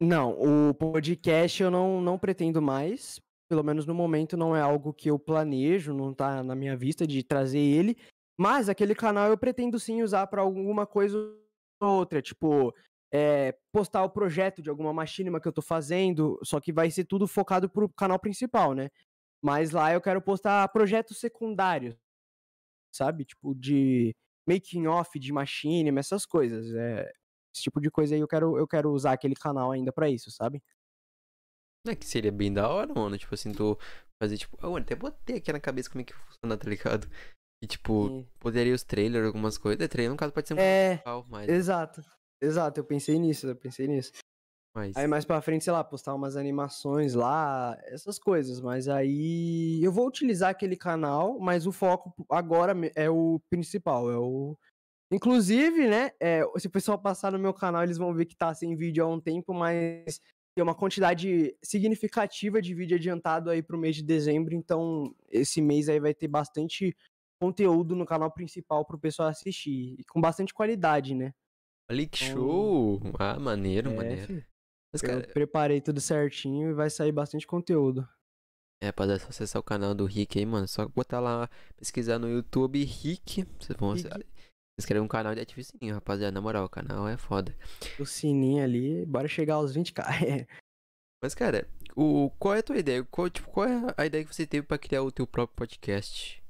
Não, 0.00 0.32
o 0.32 0.72
podcast 0.74 1.62
eu 1.62 1.70
não, 1.70 2.00
não 2.00 2.18
pretendo 2.18 2.62
mais. 2.62 3.20
Pelo 3.50 3.64
menos 3.64 3.84
no 3.84 3.92
momento 3.92 4.36
não 4.36 4.54
é 4.54 4.60
algo 4.60 4.94
que 4.94 5.10
eu 5.10 5.18
planejo, 5.18 5.92
não 5.92 6.14
tá 6.14 6.40
na 6.40 6.54
minha 6.54 6.76
vista 6.76 7.04
de 7.04 7.20
trazer 7.24 7.58
ele. 7.58 7.96
Mas 8.38 8.68
aquele 8.68 8.94
canal 8.94 9.28
eu 9.28 9.36
pretendo 9.36 9.78
sim 9.80 10.02
usar 10.02 10.28
pra 10.28 10.40
alguma 10.40 10.86
coisa 10.86 11.18
ou 11.80 11.88
outra. 11.88 12.22
Tipo, 12.22 12.72
é, 13.12 13.58
postar 13.72 14.04
o 14.04 14.10
projeto 14.10 14.62
de 14.62 14.70
alguma 14.70 14.92
machinima 14.92 15.40
que 15.40 15.48
eu 15.48 15.52
tô 15.52 15.60
fazendo, 15.60 16.38
só 16.44 16.60
que 16.60 16.72
vai 16.72 16.92
ser 16.92 17.04
tudo 17.06 17.26
focado 17.26 17.68
pro 17.68 17.88
canal 17.88 18.20
principal, 18.20 18.72
né? 18.72 18.88
Mas 19.42 19.72
lá 19.72 19.92
eu 19.92 20.00
quero 20.00 20.22
postar 20.22 20.68
projetos 20.68 21.18
secundários, 21.18 21.96
sabe? 22.94 23.24
Tipo, 23.24 23.54
de 23.54 24.14
making 24.48 24.86
off 24.86 25.18
de 25.18 25.32
machinima, 25.32 26.00
essas 26.00 26.24
coisas. 26.24 26.72
É, 26.72 27.12
esse 27.52 27.64
tipo 27.64 27.80
de 27.80 27.90
coisa 27.90 28.14
aí 28.14 28.20
eu 28.20 28.28
quero, 28.28 28.56
eu 28.56 28.68
quero 28.68 28.92
usar 28.92 29.12
aquele 29.12 29.34
canal 29.34 29.72
ainda 29.72 29.92
para 29.92 30.08
isso, 30.08 30.30
sabe? 30.30 30.62
É 31.86 31.94
que 31.94 32.06
seria 32.06 32.30
bem 32.30 32.52
da 32.52 32.68
hora, 32.68 32.92
mano. 32.92 33.16
Tipo 33.16 33.34
assim, 33.34 33.52
tu 33.52 33.78
fazer, 34.22 34.36
tipo, 34.36 34.58
eu 34.62 34.76
até 34.76 34.94
botei 34.94 35.36
aqui 35.38 35.52
na 35.52 35.60
cabeça 35.60 35.88
como 35.90 36.02
é 36.02 36.04
que 36.04 36.12
funciona, 36.12 36.56
tá 36.58 36.68
ligado? 36.68 37.08
E, 37.62 37.66
tipo, 37.66 38.24
poderia 38.38 38.74
os 38.74 38.82
trailers, 38.82 39.26
algumas 39.26 39.58
coisas. 39.58 39.80
É, 39.82 39.88
trailer, 39.88 40.12
no 40.12 40.16
caso, 40.16 40.32
pode 40.32 40.48
ser 40.48 40.54
um 40.54 40.58
É, 40.58 40.90
principal, 40.90 41.26
mas. 41.28 41.48
exato. 41.48 42.02
Exato, 42.42 42.80
eu 42.80 42.84
pensei 42.84 43.18
nisso, 43.18 43.46
eu 43.46 43.56
pensei 43.56 43.86
nisso. 43.86 44.12
mas... 44.74 44.96
Aí 44.96 45.06
mais 45.06 45.26
pra 45.26 45.42
frente, 45.42 45.64
sei 45.64 45.72
lá, 45.74 45.84
postar 45.84 46.14
umas 46.14 46.36
animações 46.36 47.12
lá, 47.14 47.78
essas 47.84 48.18
coisas. 48.18 48.60
Mas 48.62 48.88
aí 48.88 49.82
eu 49.82 49.92
vou 49.92 50.06
utilizar 50.06 50.50
aquele 50.50 50.76
canal, 50.76 51.38
mas 51.38 51.66
o 51.66 51.72
foco 51.72 52.14
agora 52.30 52.74
é 52.94 53.10
o 53.10 53.40
principal, 53.50 54.10
é 54.10 54.16
o. 54.16 54.56
Inclusive, 55.12 55.88
né? 55.88 56.12
é, 56.20 56.42
se 56.56 56.68
o 56.68 56.70
pessoal 56.70 56.96
passar 56.98 57.32
no 57.32 57.38
meu 57.38 57.52
canal, 57.52 57.82
eles 57.82 57.98
vão 57.98 58.14
ver 58.14 58.26
que 58.26 58.36
tá 58.36 58.54
sem 58.54 58.76
vídeo 58.76 59.04
há 59.04 59.08
um 59.08 59.20
tempo, 59.20 59.52
mas 59.52 60.20
tem 60.60 60.62
uma 60.62 60.74
quantidade 60.74 61.56
significativa 61.62 62.60
de 62.60 62.74
vídeo 62.74 62.94
adiantado 62.98 63.48
aí 63.48 63.62
pro 63.62 63.78
mês 63.78 63.96
de 63.96 64.02
dezembro. 64.02 64.54
Então, 64.54 65.14
esse 65.30 65.62
mês 65.62 65.88
aí 65.88 65.98
vai 65.98 66.12
ter 66.12 66.28
bastante 66.28 66.94
conteúdo 67.40 67.96
no 67.96 68.04
canal 68.04 68.30
principal 68.30 68.84
pro 68.84 68.98
pessoal 68.98 69.28
assistir. 69.30 69.96
E 69.98 70.04
com 70.04 70.20
bastante 70.20 70.52
qualidade, 70.52 71.14
né? 71.14 71.32
Olha 71.90 72.06
que 72.06 72.24
Então- 72.26 72.36
show! 72.36 73.00
Ah, 73.18 73.40
maneiro, 73.40 73.90
É, 73.90 73.94
maneiro. 73.96 74.44
Mas, 74.92 75.02
Eu 75.02 75.08
cara, 75.08 75.26
preparei 75.32 75.80
tudo 75.80 75.98
certinho 75.98 76.70
e 76.70 76.74
vai 76.74 76.90
sair 76.90 77.12
bastante 77.12 77.46
conteúdo. 77.46 78.06
é, 78.82 78.86
rapaziada, 78.86 79.20
é 79.22 79.24
só 79.24 79.28
acessar 79.30 79.60
o 79.60 79.64
canal 79.64 79.94
do 79.94 80.04
Rick 80.04 80.38
aí, 80.38 80.44
mano. 80.44 80.68
Só 80.68 80.86
botar 80.88 81.20
lá, 81.20 81.48
pesquisar 81.76 82.18
no 82.18 82.28
YouTube 82.28 82.84
Rick. 82.84 83.44
Vocês 83.58 83.78
vão 83.78 83.92
Rick. 83.94 84.08
Se 84.78 84.82
inscrever 84.82 85.02
um 85.02 85.08
canal 85.08 85.34
de 85.34 85.40
ativo 85.40 85.62
sininho, 85.62 85.94
rapaziada. 85.94 86.32
Na 86.32 86.40
moral, 86.40 86.64
o 86.64 86.68
canal 86.68 87.08
é 87.08 87.16
foda. 87.16 87.56
O 87.98 88.06
sininho 88.06 88.62
ali, 88.62 89.04
bora 89.06 89.28
chegar 89.28 89.54
aos 89.54 89.76
20k. 89.76 90.02
É. 90.24 90.46
Mas, 91.22 91.34
cara, 91.34 91.68
o, 91.94 92.30
qual 92.38 92.54
é 92.54 92.58
a 92.60 92.62
tua 92.62 92.78
ideia? 92.78 93.04
Qual, 93.04 93.28
tipo, 93.28 93.50
qual 93.50 93.66
é 93.66 93.94
a 93.96 94.06
ideia 94.06 94.24
que 94.24 94.34
você 94.34 94.46
teve 94.46 94.66
pra 94.66 94.78
criar 94.78 95.02
o 95.02 95.12
teu 95.12 95.26
próprio 95.26 95.56
podcast? 95.56 96.42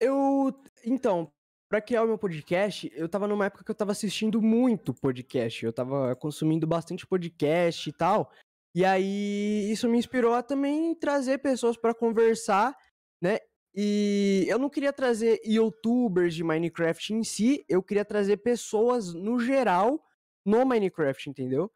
Eu. 0.00 0.54
Então, 0.84 1.32
pra 1.68 1.80
criar 1.80 2.04
o 2.04 2.06
meu 2.06 2.18
podcast, 2.18 2.92
eu 2.94 3.08
tava 3.08 3.26
numa 3.26 3.46
época 3.46 3.64
que 3.64 3.70
eu 3.70 3.74
tava 3.74 3.92
assistindo 3.92 4.40
muito 4.40 4.94
podcast. 4.94 5.64
Eu 5.64 5.72
tava 5.72 6.14
consumindo 6.16 6.66
bastante 6.66 7.06
podcast 7.06 7.88
e 7.88 7.92
tal. 7.92 8.30
E 8.74 8.84
aí, 8.84 9.70
isso 9.70 9.88
me 9.88 9.98
inspirou 9.98 10.34
a 10.34 10.42
também 10.42 10.94
trazer 10.94 11.38
pessoas 11.38 11.76
pra 11.76 11.94
conversar, 11.94 12.76
né? 13.22 13.38
E 13.74 14.44
eu 14.48 14.58
não 14.58 14.68
queria 14.68 14.92
trazer 14.92 15.40
youtubers 15.44 16.34
de 16.34 16.44
Minecraft 16.44 17.14
em 17.14 17.24
si, 17.24 17.64
eu 17.68 17.82
queria 17.82 18.04
trazer 18.04 18.38
pessoas 18.38 19.14
no 19.14 19.38
geral 19.40 20.04
no 20.44 20.64
Minecraft, 20.66 21.30
entendeu? 21.30 21.72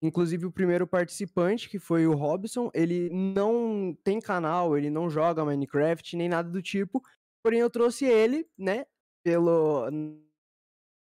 Inclusive 0.00 0.46
o 0.46 0.52
primeiro 0.52 0.86
participante, 0.86 1.68
que 1.68 1.78
foi 1.78 2.06
o 2.06 2.14
Robson, 2.14 2.70
ele 2.74 3.08
não 3.10 3.96
tem 4.04 4.20
canal, 4.20 4.76
ele 4.76 4.90
não 4.90 5.08
joga 5.10 5.44
Minecraft 5.44 6.16
nem 6.16 6.28
nada 6.28 6.48
do 6.50 6.60
tipo. 6.62 7.00
Porém, 7.42 7.60
eu 7.60 7.70
trouxe 7.70 8.04
ele, 8.04 8.46
né? 8.58 8.84
Pelo. 9.24 9.88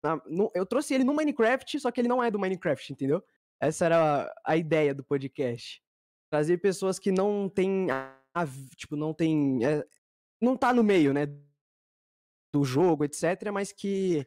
na- 0.04 0.22
no- 0.26 0.50
eu 0.54 0.64
trouxe 0.66 0.94
ele 0.94 1.04
no 1.04 1.14
Minecraft, 1.14 1.78
só 1.80 1.90
que 1.90 2.00
ele 2.00 2.08
não 2.08 2.22
é 2.22 2.30
do 2.30 2.38
Minecraft, 2.38 2.92
entendeu? 2.92 3.22
Essa 3.60 3.86
era 3.86 4.24
a, 4.24 4.52
a 4.52 4.56
ideia 4.56 4.94
do 4.94 5.02
podcast. 5.04 5.82
Trazer 6.30 6.58
pessoas 6.58 6.98
que 6.98 7.10
não 7.10 7.48
têm. 7.48 7.90
a- 7.90 8.14
a- 8.34 8.46
tipo, 8.76 8.94
não 8.96 9.12
tem. 9.12 9.58
É, 10.41 10.45
não 10.45 10.57
tá 10.57 10.72
no 10.72 10.82
meio, 10.82 11.12
né? 11.12 11.26
Do 12.53 12.64
jogo, 12.64 13.05
etc. 13.05 13.51
Mas 13.53 13.72
que. 13.72 14.26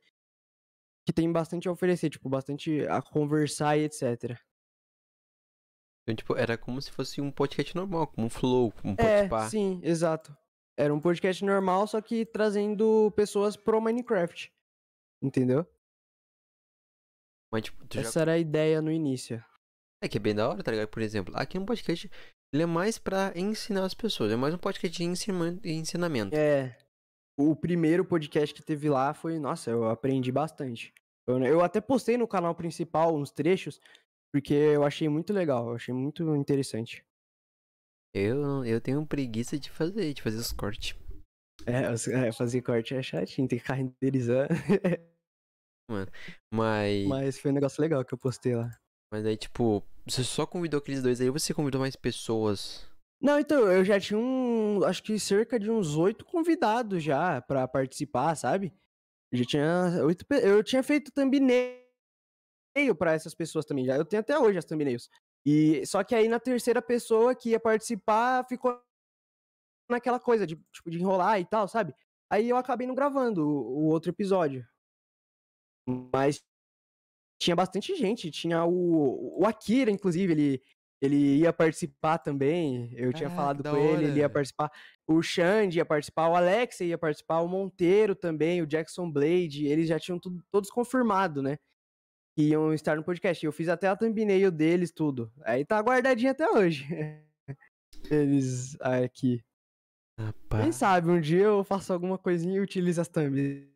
Que 1.05 1.12
tem 1.14 1.32
bastante 1.32 1.68
a 1.68 1.72
oferecer, 1.72 2.09
tipo, 2.09 2.30
bastante 2.30 2.86
a 2.88 3.01
conversar 3.01 3.78
e 3.78 3.84
etc. 3.86 4.39
Então, 6.03 6.16
tipo, 6.16 6.36
era 6.36 6.57
como 6.57 6.82
se 6.82 6.91
fosse 6.91 7.20
um 7.22 7.32
podcast 7.32 7.76
normal, 7.76 8.07
como 8.07 8.28
um 8.28 8.30
flow, 8.30 8.72
como 8.72 8.93
um 8.93 8.95
É, 8.99 9.22
podpah. 9.22 9.49
sim, 9.49 9.80
exato. 9.84 10.36
Era 10.78 10.93
um 10.93 10.99
podcast 10.99 11.43
normal, 11.43 11.88
só 11.88 12.01
que 12.01 12.26
trazendo 12.26 13.12
pessoas 13.16 13.55
pro 13.57 13.82
Minecraft. 13.82 14.51
Entendeu? 15.22 15.66
Mas, 17.51 17.64
tipo, 17.64 17.86
tu 17.88 17.95
já... 17.95 18.01
Essa 18.01 18.22
era 18.22 18.34
a 18.34 18.38
ideia 18.38 18.82
no 18.82 18.91
início. 18.91 19.43
É 20.01 20.07
que 20.07 20.18
é 20.18 20.22
bem 20.22 20.34
da 20.34 20.49
hora, 20.49 20.64
tá 20.64 20.72
ligado? 20.72 20.88
Por 20.88 21.01
exemplo, 21.01 21.34
aqui 21.36 21.59
no 21.59 21.66
podcast, 21.66 22.09
ele 22.53 22.63
é 22.63 22.65
mais 22.65 22.97
pra 22.97 23.31
ensinar 23.35 23.85
as 23.85 23.93
pessoas. 23.93 24.31
É 24.31 24.35
mais 24.35 24.53
um 24.53 24.57
podcast 24.57 24.97
de 24.97 25.03
ensina- 25.03 25.59
ensinamento. 25.63 26.35
É. 26.35 26.77
O 27.39 27.55
primeiro 27.55 28.03
podcast 28.03 28.53
que 28.53 28.61
teve 28.61 28.89
lá 28.89 29.13
foi. 29.13 29.39
Nossa, 29.39 29.71
eu 29.71 29.85
aprendi 29.89 30.31
bastante. 30.31 30.93
Eu, 31.27 31.41
eu 31.43 31.61
até 31.61 31.79
postei 31.79 32.17
no 32.17 32.27
canal 32.27 32.53
principal 32.53 33.15
uns 33.15 33.31
trechos, 33.31 33.79
porque 34.33 34.53
eu 34.53 34.83
achei 34.83 35.07
muito 35.07 35.31
legal, 35.31 35.69
eu 35.69 35.75
achei 35.75 35.93
muito 35.93 36.35
interessante. 36.35 37.05
Eu, 38.13 38.65
eu 38.65 38.81
tenho 38.81 39.05
preguiça 39.05 39.57
de 39.57 39.69
fazer, 39.69 40.13
de 40.13 40.21
fazer 40.21 40.37
os 40.37 40.51
cortes. 40.51 40.99
É, 41.65 42.27
é, 42.27 42.31
fazer 42.31 42.61
corte 42.61 42.93
é 42.93 43.01
chatinho, 43.01 43.47
tem 43.47 43.59
que 43.59 43.71
renderizando. 43.71 44.49
Mas, 45.89 46.07
mas... 46.49 47.07
Mas 47.07 47.39
foi 47.39 47.51
um 47.51 47.53
negócio 47.53 47.81
legal 47.81 48.05
que 48.05 48.13
eu 48.13 48.17
postei 48.17 48.55
lá. 48.55 48.80
Aí, 49.12 49.36
tipo, 49.36 49.84
você 50.05 50.24
só 50.24 50.45
convidou 50.45 50.80
aqueles 50.80 51.03
dois 51.03 51.20
aí 51.20 51.28
ou 51.28 51.38
você 51.38 51.53
convidou 51.53 51.82
mais 51.82 51.95
pessoas? 51.95 52.89
Não, 53.22 53.38
então, 53.38 53.72
eu 53.72 53.84
já 53.86 53.99
tinha 53.99 54.18
um. 54.18 54.84
Acho 54.84 55.03
que 55.03 55.20
cerca 55.20 55.59
de 55.59 55.70
uns 55.70 55.95
oito 55.95 56.26
convidados 56.26 57.03
já 57.03 57.41
pra 57.41 57.68
participar, 57.68 58.36
sabe? 58.36 58.74
Eu 59.32 59.38
já 59.39 59.45
tinha 59.45 60.05
oito. 60.05 60.26
Eu 60.41 60.64
tinha 60.64 60.82
feito 60.82 61.12
thumbnail 61.12 61.76
pra 62.97 63.14
essas 63.14 63.36
pessoas 63.36 63.66
também. 63.66 63.86
Já. 63.86 63.95
Eu 63.95 64.05
tenho 64.05 64.22
até 64.22 64.38
hoje 64.39 64.57
as 64.57 64.66
thumbnails. 64.66 65.09
E 65.45 65.86
só 65.86 66.03
que 66.03 66.16
aí 66.16 66.28
na 66.28 66.39
terceira 66.39 66.82
pessoa 66.82 67.36
que 67.36 67.49
ia 67.49 67.59
participar 67.59 68.45
ficou 68.47 68.82
naquela 69.89 70.20
coisa 70.20 70.47
de, 70.47 70.55
tipo, 70.72 70.89
de 70.89 70.99
enrolar 70.99 71.39
e 71.39 71.45
tal, 71.45 71.68
sabe? 71.68 71.93
Aí 72.32 72.47
eu 72.49 72.55
acabei 72.55 72.88
não 72.88 72.95
gravando 72.95 73.45
o, 73.47 73.84
o 73.84 73.86
outro 73.88 74.09
episódio. 74.09 74.66
Mas 76.14 76.43
tinha 77.41 77.55
bastante 77.55 77.95
gente. 77.95 78.29
Tinha 78.29 78.63
o, 78.63 79.39
o 79.41 79.45
Akira, 79.47 79.89
inclusive, 79.89 80.31
ele, 80.31 80.61
ele 81.01 81.37
ia 81.39 81.51
participar 81.51 82.19
também. 82.19 82.93
Eu 82.95 83.11
tinha 83.11 83.29
Caraca, 83.29 83.35
falado 83.35 83.63
com 83.63 83.77
ele, 83.77 84.05
ele 84.05 84.19
ia 84.19 84.29
participar. 84.29 84.71
O 85.07 85.21
Xande 85.23 85.79
ia 85.79 85.85
participar, 85.85 86.29
o 86.29 86.35
Alex 86.35 86.79
ia 86.81 86.97
participar, 86.97 87.39
o 87.41 87.47
Monteiro 87.47 88.13
também, 88.15 88.61
o 88.61 88.67
Jackson 88.67 89.11
Blade. 89.11 89.65
Eles 89.65 89.87
já 89.87 89.99
tinham 89.99 90.19
tudo- 90.19 90.43
todos 90.51 90.69
confirmado, 90.69 91.41
né? 91.41 91.57
Que 92.37 92.43
iam 92.49 92.73
estar 92.73 92.95
no 92.95 93.03
podcast. 93.03 93.43
Eu 93.43 93.51
fiz 93.51 93.67
até 93.67 93.87
a 93.87 93.95
thumbnail 93.95 94.51
deles, 94.51 94.91
tudo. 94.91 95.31
Aí 95.43 95.65
tá 95.65 95.79
guardadinho 95.81 96.31
até 96.31 96.47
hoje. 96.49 96.85
Eles 98.09 98.79
aqui. 98.79 99.43
Quem 100.17 100.25
Rapaz. 100.27 100.75
sabe, 100.75 101.09
um 101.09 101.19
dia 101.19 101.43
eu 101.45 101.63
faço 101.63 101.91
alguma 101.91 102.17
coisinha 102.17 102.57
e 102.57 102.59
utilizo 102.59 103.01
as 103.01 103.07
thumbs. 103.07 103.70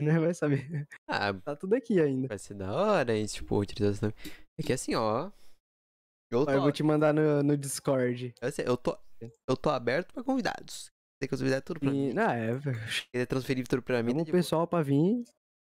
Né? 0.04 0.18
Vai 0.18 0.34
saber. 0.34 0.88
Ah, 1.08 1.32
Tá 1.34 1.54
tudo 1.56 1.74
aqui 1.74 2.00
ainda. 2.00 2.28
vai 2.28 2.38
ser 2.38 2.54
da 2.54 2.72
hora, 2.72 3.16
hein? 3.16 3.26
Tipo, 3.26 3.58
utilização. 3.58 4.12
É 4.58 4.62
que 4.62 4.72
assim, 4.72 4.94
ó. 4.94 5.30
Eu 6.32 6.40
Ó, 6.40 6.44
tô, 6.44 6.50
Eu 6.52 6.60
vou 6.62 6.72
te 6.72 6.82
mandar 6.82 7.12
no, 7.12 7.42
no 7.42 7.56
Discord. 7.56 8.34
assim, 8.40 8.62
eu 8.62 8.76
tô, 8.76 8.96
eu 9.48 9.56
tô 9.56 9.70
aberto 9.70 10.12
pra 10.14 10.22
convidados. 10.22 10.86
Tem 11.20 11.28
que 11.28 11.36
convidar 11.36 11.60
tudo 11.60 11.80
pra 11.80 11.90
E, 11.90 11.92
mim. 11.92 12.12
não, 12.12 12.30
é, 12.30 12.50
Querer 13.12 13.26
transferir 13.26 13.66
tudo 13.68 13.82
pra 13.82 14.02
mim. 14.02 14.10
chama 14.12 14.18
tá 14.18 14.22
o 14.22 14.32
boa. 14.32 14.38
pessoal 14.38 14.66
pra 14.66 14.82
vir. 14.82 15.24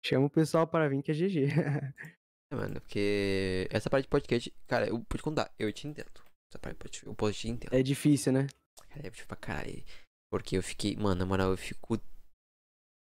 Chama 0.05 0.26
o 0.26 0.31
pessoal 0.31 0.66
pra 0.66 0.89
vir 0.89 1.03
que 1.03 1.11
é 1.11 1.14
GG. 1.14 1.47
É, 2.51 2.57
mano, 2.57 2.81
porque 2.81 3.68
essa 3.70 3.91
parte 3.91 4.05
de 4.05 4.09
podcast, 4.09 4.51
cara, 4.66 4.87
eu 4.89 4.95
vou 4.97 5.05
te 5.18 5.22
contar, 5.22 5.53
eu 5.59 5.70
te 5.70 5.87
entendo. 5.87 6.09
Essa 6.51 6.59
parte 6.59 6.76
de 6.76 6.79
podcast, 6.79 7.07
eu 7.07 7.14
posso 7.14 7.35
te 7.39 7.47
entendo. 7.47 7.74
É 7.74 7.83
difícil, 7.83 8.33
né? 8.33 8.47
Cara, 8.89 9.01
é 9.07 9.11
difícil 9.11 9.26
pra 9.26 9.37
caralho. 9.37 9.85
Porque 10.33 10.57
eu 10.57 10.62
fiquei, 10.62 10.97
mano, 10.97 11.16
na 11.16 11.26
moral, 11.26 11.51
eu 11.51 11.59
fico. 11.59 12.01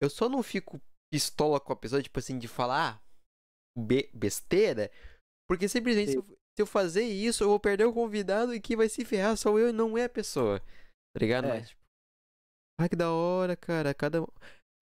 Eu 0.02 0.10
só 0.10 0.28
não 0.28 0.44
fico 0.44 0.82
pistola 1.12 1.60
com 1.60 1.74
a 1.74 1.76
pessoa, 1.76 2.02
tipo 2.02 2.20
assim, 2.20 2.38
de 2.38 2.48
falar 2.48 3.02
be- 3.78 4.10
besteira. 4.14 4.92
Porque 5.50 5.68
simplesmente 5.70 6.12
se 6.12 6.18
eu, 6.18 6.24
se 6.24 6.62
eu 6.62 6.66
fazer 6.66 7.04
isso, 7.04 7.44
eu 7.44 7.50
vou 7.50 7.60
perder 7.60 7.86
o 7.86 7.94
convidado 7.94 8.54
e 8.54 8.60
quem 8.60 8.76
vai 8.76 8.90
se 8.90 9.06
ferrar 9.06 9.38
sou 9.38 9.58
eu 9.60 9.70
e 9.70 9.74
não 9.74 9.98
é 9.98 10.04
a 10.06 10.10
pessoa. 10.10 10.60
Tá 10.60 11.20
ligado? 11.20 11.46
É. 11.46 11.50
Mas, 11.60 11.70
tipo, 11.70 11.82
ai 12.82 12.90
que 12.90 12.96
da 12.96 13.12
hora, 13.12 13.56
cara. 13.56 13.94
Cada. 13.94 14.22
um- 14.22 14.28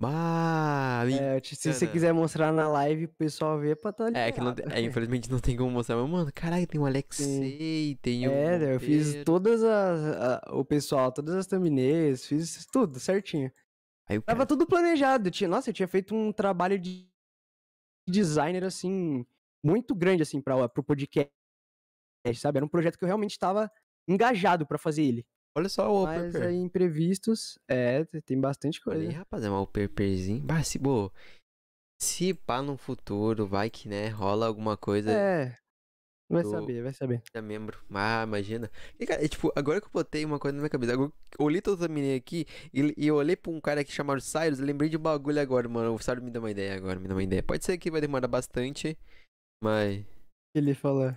Ah, 0.03 1.03
É, 1.09 1.41
se 1.41 1.71
você 1.73 1.87
quiser 1.87 2.13
mostrar 2.13 2.51
na 2.51 2.67
live 2.67 3.07
pro 3.07 3.15
pessoal 3.15 3.57
ver, 3.57 3.77
pra 3.77 3.93
tá 3.93 4.09
É, 4.13 4.29
que 4.31 4.41
não, 4.41 4.53
é, 4.69 4.81
infelizmente 4.81 5.31
não 5.31 5.39
tem 5.39 5.55
como 5.55 5.71
mostrar, 5.71 5.95
mas, 5.95 6.09
mano, 6.09 6.31
caralho, 6.33 6.67
tem 6.67 6.79
o 6.81 6.85
Alexei, 6.85 7.95
tem 8.01 8.27
o. 8.27 8.31
É, 8.31 8.59
né, 8.59 8.75
eu 8.75 8.79
fiz 8.79 9.23
todas 9.23 9.63
as. 9.63 10.05
a- 10.17 10.41
o 10.51 10.65
pessoal, 10.65 11.11
todas 11.13 11.33
as 11.35 11.47
thumbnails, 11.47 12.25
fiz 12.25 12.65
tudo 12.65 12.99
certinho. 12.99 13.49
Aí 14.07 14.17
o 14.17 14.21
Tava 14.21 14.37
cara, 14.37 14.47
tudo 14.47 14.67
planejado. 14.67 15.31
Tinha, 15.31 15.49
nossa, 15.49 15.69
eu 15.69 15.73
tinha 15.73 15.87
feito 15.87 16.13
um 16.15 16.31
trabalho 16.31 16.79
de 16.79 17.09
designer 18.07 18.63
assim, 18.63 19.25
muito 19.63 19.95
grande, 19.95 20.21
assim, 20.21 20.41
para 20.41 20.69
pro 20.69 20.83
podcast, 20.83 21.31
sabe? 22.35 22.57
Era 22.57 22.65
um 22.65 22.69
projeto 22.69 22.97
que 22.97 23.03
eu 23.03 23.07
realmente 23.07 23.31
estava 23.31 23.71
engajado 24.07 24.65
para 24.65 24.77
fazer 24.77 25.03
ele. 25.03 25.25
Olha 25.57 25.69
só 25.69 25.91
o 25.91 26.03
Mas 26.03 26.35
aí, 26.35 26.55
imprevistos, 26.55 27.57
é, 27.69 28.03
tem 28.25 28.39
bastante 28.39 28.81
Olha 28.85 28.99
aí, 28.99 29.05
coisa. 29.05 29.17
rapaz, 29.19 29.43
é 29.43 29.49
um 29.49 29.53
wallpaperzinho. 29.53 30.43
Bah, 30.43 30.61
se, 30.61 30.77
bo, 30.77 31.11
se 31.99 32.33
pá 32.33 32.61
no 32.61 32.77
futuro, 32.77 33.47
vai 33.47 33.69
que, 33.69 33.87
né, 33.87 34.09
rola 34.09 34.47
alguma 34.47 34.75
coisa. 34.75 35.11
É, 35.11 35.57
vai 36.29 36.43
do- 36.43 36.49
saber, 36.49 36.81
vai 36.83 36.93
saber. 36.93 37.21
É 37.33 37.41
membro. 37.41 37.79
Ah, 37.93 38.23
imagina. 38.23 38.69
E, 38.99 39.05
cara, 39.05 39.23
é, 39.23 39.27
tipo, 39.27 39.51
agora 39.55 39.79
que 39.79 39.87
eu 39.87 39.91
botei 39.91 40.25
uma 40.25 40.39
coisa 40.39 40.55
na 40.55 40.61
minha 40.61 40.69
cabeça, 40.69 40.93
agora 40.93 41.11
eu 41.39 41.45
olhei 41.45 41.61
toda 41.61 41.85
a 41.85 41.89
menina 41.89 42.15
aqui 42.15 42.45
e, 42.73 42.93
e 42.97 43.07
eu 43.07 43.15
olhei 43.15 43.35
pra 43.35 43.51
um 43.51 43.61
cara 43.61 43.81
aqui 43.81 43.91
chamado 43.91 44.19
Cyrus, 44.21 44.59
eu 44.59 44.65
lembrei 44.65 44.89
de 44.89 44.97
um 44.97 45.01
bagulho 45.01 45.39
agora, 45.39 45.67
mano. 45.69 45.93
O 45.93 45.99
Cyrus 45.99 46.23
me 46.23 46.31
deu 46.31 46.41
uma 46.41 46.51
ideia 46.51 46.75
agora, 46.75 46.99
me 46.99 47.07
deu 47.07 47.15
uma 47.15 47.23
ideia. 47.23 47.43
Pode 47.43 47.63
ser 47.63 47.77
que 47.77 47.91
vai 47.91 48.01
demorar 48.01 48.27
bastante, 48.27 48.97
mas. 49.63 50.03
Ele 50.55 50.73
falou. 50.73 51.13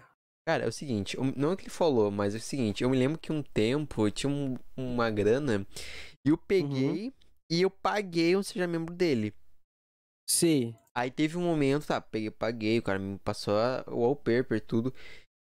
Cara, 0.46 0.64
é 0.64 0.66
o 0.68 0.72
seguinte, 0.72 1.14
não 1.36 1.52
é 1.52 1.56
que 1.56 1.64
ele 1.64 1.70
falou, 1.70 2.10
mas 2.10 2.34
é 2.34 2.38
o 2.38 2.40
seguinte, 2.40 2.82
eu 2.82 2.88
me 2.88 2.96
lembro 2.96 3.18
que 3.18 3.30
um 3.30 3.42
tempo 3.42 4.06
eu 4.06 4.10
tinha 4.10 4.30
um- 4.32 4.56
uma 4.74 5.10
grana 5.10 5.66
e 6.26 6.30
eu 6.30 6.38
peguei 6.38 7.12
e 7.50 7.60
eu 7.60 7.68
paguei 7.70 8.34
um 8.34 8.42
seja 8.42 8.66
membro 8.66 8.94
dele. 8.94 9.34
Sim. 10.26 10.74
Aí 10.98 11.10
teve 11.10 11.36
um 11.36 11.42
momento, 11.42 11.86
tá, 11.86 12.00
peguei, 12.00 12.30
paguei, 12.30 12.78
o 12.78 12.82
cara 12.82 12.98
me 12.98 13.18
passou 13.18 13.56
a- 13.56 13.84
o 13.88 14.00
wallpaper, 14.00 14.60
tudo. 14.60 14.92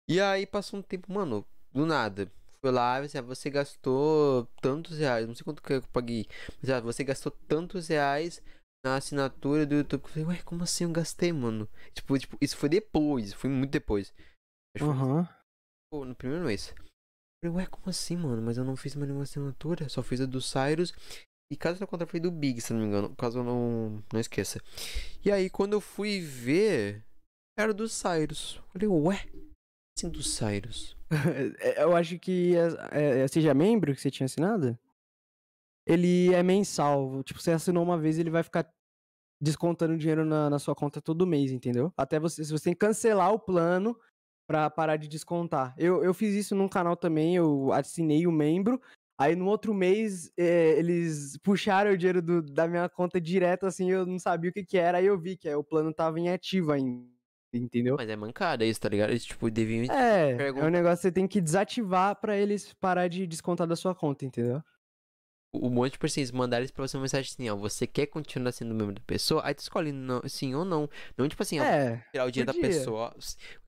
E 0.10 0.20
aí 0.22 0.46
passou 0.46 0.80
um 0.80 0.84
tempo, 0.84 1.12
mano, 1.12 1.46
do 1.72 1.86
nada. 1.86 2.32
Foi 2.62 2.72
lá, 2.72 2.98
assim, 2.98 3.18
ah, 3.18 3.22
você 3.22 3.50
gastou 3.50 4.46
tantos 4.62 4.98
reais, 4.98 5.28
não 5.28 5.36
sei 5.36 5.44
quanto 5.44 5.62
que 5.62 5.74
eu 5.74 5.82
paguei, 5.94 6.26
mas 6.62 6.70
ah, 6.72 6.82
você 6.82 7.04
gastou 7.04 7.32
tantos 7.32 7.88
reais 7.88 8.42
na 8.86 8.96
assinatura 8.98 9.66
do 9.66 9.76
YouTube. 9.76 10.04
Eu 10.04 10.10
falei, 10.10 10.26
ué, 10.26 10.42
como 10.44 10.64
assim 10.64 10.86
eu 10.86 10.92
gastei, 10.92 11.32
mano? 11.32 11.70
Tipo, 11.94 12.18
tipo, 12.18 12.38
isso 12.42 12.58
foi 12.58 12.70
depois, 12.70 13.34
foi 13.34 13.50
muito 13.50 13.72
depois. 13.72 14.14
Aham. 14.82 15.28
pô, 15.92 16.06
no 16.06 16.16
primeiro 16.16 16.46
mês. 16.46 16.74
Eu 17.44 17.52
falei, 17.52 17.58
ué, 17.64 17.68
como 17.68 17.90
assim, 17.90 18.18
mano? 18.18 18.42
Mas 18.42 18.58
eu 18.58 18.66
não 18.66 18.76
fiz 18.76 18.96
mais 18.96 19.08
nenhuma 19.08 19.24
assinatura, 19.24 19.88
só 19.90 20.02
fiz 20.02 20.20
a 20.22 20.26
do 20.26 20.42
Cyrus. 20.42 20.94
E 21.52 21.56
caso 21.56 21.82
eu 21.82 21.88
contra 21.88 22.06
foi 22.06 22.20
do 22.20 22.30
Big, 22.30 22.60
se 22.60 22.74
não 22.74 22.82
me 22.82 22.88
engano. 22.88 23.16
Caso 23.16 23.40
eu 23.40 23.44
não, 23.44 24.04
não 24.12 24.20
esqueça. 24.20 24.60
E 25.24 25.32
aí, 25.32 25.50
quando 25.50 25.74
eu 25.74 25.82
fui 25.82 26.20
ver, 26.20 27.06
era 27.58 27.74
do 27.74 27.88
Cyrus. 27.88 28.62
Falei, 28.74 28.88
ué, 28.88 29.26
assim 29.98 30.10
do 30.10 30.22
Cyrus. 30.22 30.96
É, 31.60 31.84
Eu 31.84 31.96
acho 31.96 32.20
que 32.20 32.54
é, 32.92 33.22
é, 33.22 33.28
seja 33.30 33.54
membro 33.54 33.96
que 33.96 34.02
você 34.02 34.12
tinha 34.12 34.26
assinado. 34.26 34.78
Ele 35.86 36.34
é 36.34 36.44
mensal. 36.44 37.24
Tipo, 37.24 37.42
você 37.42 37.52
assinou 37.52 37.82
uma 37.82 37.98
vez, 37.98 38.20
ele 38.20 38.30
vai 38.30 38.44
ficar 38.44 38.70
descontando 39.42 39.98
dinheiro 39.98 40.26
na, 40.26 40.50
na 40.50 40.60
sua 40.60 40.76
conta 40.76 41.02
todo 41.02 41.26
mês, 41.26 41.52
entendeu? 41.52 41.94
Até 41.96 42.20
você, 42.20 42.44
se 42.44 42.52
você 42.52 42.66
tem 42.66 42.74
que 42.74 42.80
cancelar 42.80 43.32
o 43.32 43.40
plano 43.40 43.98
pra 44.50 44.70
parar 44.70 44.98
de 44.98 45.08
descontar. 45.08 45.74
Eu, 45.78 46.04
eu 46.04 46.14
fiz 46.14 46.34
isso 46.34 46.56
num 46.56 46.68
canal 46.68 46.98
também, 46.98 47.36
eu 47.36 47.72
assinei 47.72 48.28
o 48.28 48.32
membro. 48.32 48.82
Aí 49.20 49.36
no 49.36 49.46
outro 49.48 49.74
mês 49.74 50.32
é, 50.38 50.78
eles 50.78 51.38
puxaram 51.44 51.92
o 51.92 51.98
dinheiro 51.98 52.22
do- 52.22 52.42
da 52.42 52.68
minha 52.68 52.88
conta 52.88 53.20
direto, 53.20 53.66
assim, 53.66 53.90
eu 53.90 54.06
não 54.06 54.20
sabia 54.20 54.50
o 54.50 54.54
que 54.54 54.64
que 54.64 54.78
era, 54.78 55.00
aí 55.00 55.06
eu 55.08 55.18
vi 55.20 55.36
que 55.36 55.50
é, 55.50 55.58
o 55.58 55.64
plano 55.64 55.92
tava 55.92 56.20
em 56.20 56.30
ativo 56.30 56.72
ainda, 56.72 57.08
entendeu? 57.52 57.96
Mas 57.98 58.08
é 58.10 58.16
mancada 58.16 58.64
isso, 58.64 58.80
tá 58.80 58.90
ligado? 58.90 59.10
Eles, 59.10 59.26
tipo, 59.26 59.50
deviam... 59.50 59.92
É, 59.92 60.32
é 60.32 60.36
pergunta- 60.36 60.68
um 60.68 60.70
negócio 60.70 60.98
que 60.98 61.02
você 61.04 61.12
tem 61.12 61.28
que 61.28 61.42
desativar 61.42 62.16
pra 62.22 62.38
eles 62.38 62.74
parar 62.74 63.08
de 63.08 63.26
descontar 63.26 63.66
da 63.66 63.76
sua 63.76 63.96
conta, 63.96 64.24
entendeu? 64.24 64.62
O 65.52 65.70
monte 65.70 65.94
de 65.94 66.00
pessoas 66.00 66.30
mandaram 66.30 66.64
isso 66.66 66.74
pra 66.74 66.86
você 66.88 66.98
uma 66.98 67.02
mensagem 67.02 67.32
assim, 67.32 67.50
ó. 67.50 67.56
Você 67.56 67.88
quer 67.88 68.06
continuar 68.08 68.52
sendo 68.52 68.76
membro 68.76 68.94
da 68.94 69.02
pessoa? 69.08 69.42
Aí 69.44 69.56
tu 69.56 69.60
escolhe 69.60 69.92
não, 69.92 70.22
sim 70.28 70.54
ou 70.54 70.64
não. 70.66 70.88
Não 71.18 71.28
tipo 71.28 71.42
assim, 71.42 71.60
ó, 71.60 71.64
É, 71.64 72.04
tirar 72.12 72.26
o 72.26 72.32
dinheiro 72.32 72.48
da 72.48 72.54
podia. 72.54 72.70
pessoa. 72.70 73.16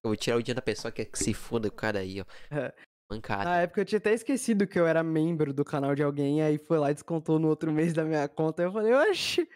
Eu 0.04 0.10
vou 0.10 0.16
tirar 0.16 0.36
o 0.38 0.44
dinheiro 0.44 0.58
da 0.58 0.62
pessoa 0.62 0.92
que, 0.92 1.06
que 1.06 1.18
se 1.18 1.34
foda 1.34 1.70
o 1.70 1.72
cara 1.72 2.00
aí, 2.00 2.22
ó. 2.22 2.26
É. 2.56 2.72
Mancada. 3.10 3.44
na 3.46 3.62
época 3.62 3.82
eu 3.82 3.86
tinha 3.86 3.98
até 3.98 4.14
esquecido 4.14 4.68
que 4.68 4.80
eu 4.80 4.86
era 4.88 5.04
membro 5.04 5.54
do 5.54 5.66
canal 5.66 5.96
de 5.96 6.04
alguém, 6.04 6.42
aí 6.42 6.58
foi 6.60 6.78
lá 6.78 6.92
e 6.92 6.94
descontou 6.94 7.40
no 7.40 7.48
outro 7.48 7.72
mês 7.72 7.94
da 7.94 8.04
minha 8.06 8.28
conta, 8.30 8.62
aí 8.62 8.68
eu 8.68 8.74
falei, 8.74 8.94
oxi! 8.94 9.48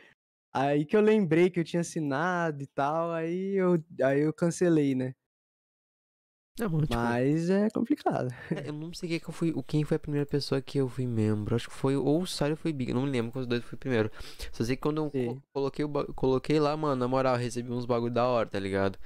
Aí 0.53 0.85
que 0.85 0.95
eu 0.95 1.01
lembrei 1.01 1.49
que 1.49 1.59
eu 1.59 1.63
tinha 1.63 1.81
assinado 1.81 2.61
e 2.63 2.67
tal, 2.67 3.11
aí 3.11 3.55
eu, 3.55 3.83
aí 4.03 4.21
eu 4.21 4.33
cancelei, 4.33 4.95
né? 4.95 5.13
Não, 6.59 6.69
mano, 6.69 6.85
tipo, 6.85 6.95
Mas 7.01 7.49
é 7.49 7.67
complicado. 7.71 8.29
É, 8.51 8.69
Eu 8.69 8.73
não 8.73 8.93
sei 8.93 9.09
quem, 9.09 9.19
que 9.19 9.27
eu 9.27 9.33
fui, 9.33 9.53
quem 9.63 9.83
foi 9.83 9.97
a 9.97 9.99
primeira 9.99 10.25
pessoa 10.25 10.61
que 10.61 10.77
eu 10.77 10.87
fui 10.87 11.07
membro. 11.07 11.55
Acho 11.55 11.67
que 11.67 11.73
foi 11.75 11.95
ou 11.95 12.21
o 12.21 12.27
Sário 12.27 12.53
ou 12.53 12.57
foi 12.57 12.69
o 12.71 12.73
Big. 12.75 12.91
Eu 12.91 12.95
não 12.95 13.03
me 13.03 13.09
lembro 13.09 13.31
qual 13.31 13.41
os 13.41 13.47
dois 13.47 13.63
foi 13.63 13.77
primeiro. 13.77 14.11
Só 14.51 14.63
sei 14.63 14.75
que 14.75 14.81
quando 14.83 15.05
eu 15.05 15.11
Sim. 15.11 15.41
coloquei, 15.51 15.83
o 15.83 15.87
ba- 15.87 16.05
coloquei 16.13 16.59
lá, 16.59 16.77
mano, 16.77 16.95
na 16.95 17.07
moral, 17.07 17.33
eu 17.35 17.39
recebi 17.41 17.71
uns 17.71 17.85
bagulho 17.87 18.13
da 18.13 18.27
hora, 18.27 18.47
tá 18.47 18.59
ligado? 18.59 18.99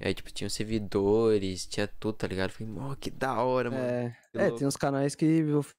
Aí, 0.00 0.14
tipo, 0.14 0.32
tinha 0.32 0.48
servidores, 0.50 1.66
tinha 1.66 1.86
tudo, 1.86 2.16
tá 2.16 2.26
ligado? 2.26 2.50
Falei, 2.50 2.72
ó, 2.78 2.94
que 2.96 3.10
da 3.10 3.42
hora, 3.42 3.70
mano. 3.70 3.82
É, 3.82 4.16
é 4.34 4.50
tem 4.50 4.66
uns 4.66 4.76
canais 4.76 5.14
que 5.14 5.42
of- 5.52 5.74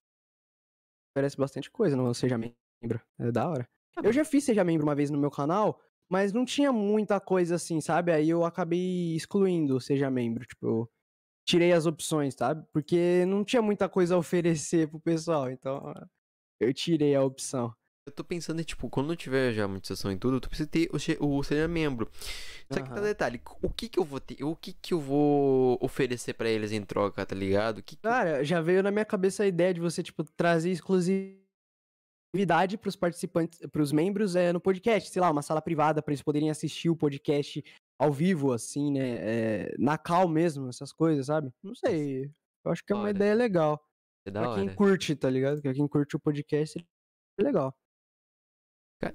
oferecem 1.15 1.37
bastante 1.37 1.69
coisa, 1.69 1.95
não 1.95 2.13
seja 2.13 2.37
membro. 2.37 3.01
É 3.19 3.31
da 3.31 3.49
hora. 3.49 3.67
Ah, 3.97 4.01
Eu 4.03 4.13
já 4.13 4.23
fiz 4.25 4.43
seja 4.43 4.63
membro 4.63 4.85
uma 4.85 4.95
vez 4.95 5.09
no 5.09 5.17
meu 5.17 5.29
canal, 5.31 5.79
mas 6.09 6.31
não 6.31 6.45
tinha 6.45 6.71
muita 6.71 7.19
coisa 7.19 7.55
assim, 7.55 7.81
sabe? 7.81 8.11
Aí 8.11 8.29
eu 8.29 8.45
acabei 8.45 9.15
excluindo 9.15 9.79
seja 9.79 10.09
membro, 10.09 10.45
tipo, 10.45 10.65
eu 10.65 10.91
tirei 11.45 11.73
as 11.73 11.85
opções, 11.85 12.35
sabe? 12.35 12.65
Porque 12.71 13.25
não 13.25 13.43
tinha 13.43 13.61
muita 13.61 13.89
coisa 13.89 14.15
a 14.15 14.17
oferecer 14.17 14.89
pro 14.89 14.99
pessoal, 14.99 15.49
então 15.51 15.93
eu 16.59 16.73
tirei 16.73 17.15
a 17.15 17.23
opção. 17.23 17.73
Eu 18.05 18.11
tô 18.11 18.21
pensando 18.23 18.59
em, 18.59 18.65
tipo, 18.65 18.89
quando 18.89 19.13
eu 19.13 19.15
tiver 19.15 19.53
já 19.53 19.65
monetização 19.65 20.11
e 20.11 20.17
tudo, 20.17 20.35
eu 20.35 20.41
preciso 20.41 20.69
ter 20.69 20.89
o, 20.91 20.97
o 21.37 21.43
seja 21.43 21.69
membro. 21.69 22.09
Só 22.69 22.81
que 22.81 22.89
tá 22.89 22.95
Aham. 22.95 23.03
detalhe, 23.03 23.41
o 23.61 23.69
que 23.69 23.87
que 23.87 23.97
eu 23.97 24.03
vou 24.03 24.19
ter, 24.19 24.43
o 24.43 24.53
que 24.57 24.73
que 24.73 24.93
eu 24.93 24.99
vou 24.99 25.77
oferecer 25.81 26.33
pra 26.33 26.49
eles 26.49 26.73
em 26.73 26.83
troca, 26.83 27.25
tá 27.25 27.33
ligado? 27.33 27.81
Que 27.81 27.95
que... 27.95 28.01
Cara, 28.01 28.43
já 28.43 28.59
veio 28.59 28.83
na 28.83 28.91
minha 28.91 29.05
cabeça 29.05 29.43
a 29.43 29.47
ideia 29.47 29.73
de 29.73 29.79
você, 29.79 30.03
tipo, 30.03 30.21
trazer 30.35 30.71
exclusividade 30.71 31.37
pros 32.77 32.97
participantes, 32.97 33.57
pros 33.71 33.93
membros 33.93 34.35
é, 34.35 34.51
no 34.51 34.59
podcast, 34.59 35.09
sei 35.09 35.21
lá, 35.21 35.31
uma 35.31 35.41
sala 35.41 35.61
privada 35.61 36.01
pra 36.01 36.11
eles 36.11 36.21
poderem 36.21 36.49
assistir 36.49 36.89
o 36.89 36.97
podcast 36.97 37.63
ao 37.97 38.11
vivo, 38.11 38.51
assim, 38.51 38.91
né? 38.91 39.15
é, 39.21 39.75
na 39.79 39.97
cal 39.97 40.27
mesmo, 40.27 40.67
essas 40.67 40.91
coisas, 40.91 41.27
sabe? 41.27 41.53
Não 41.63 41.73
sei. 41.73 42.25
Eu 42.65 42.71
acho 42.73 42.83
que 42.83 42.91
é 42.91 42.95
uma 42.97 43.03
Hora. 43.03 43.11
ideia 43.11 43.33
legal. 43.33 43.81
é 44.27 44.31
da 44.31 44.41
pra 44.41 44.49
hora. 44.49 44.59
quem 44.59 44.75
curte, 44.75 45.15
tá 45.15 45.29
ligado? 45.29 45.61
Pra 45.61 45.73
quem 45.73 45.87
curte 45.87 46.17
o 46.17 46.19
podcast, 46.19 46.85
é 47.39 47.43
legal. 47.43 47.73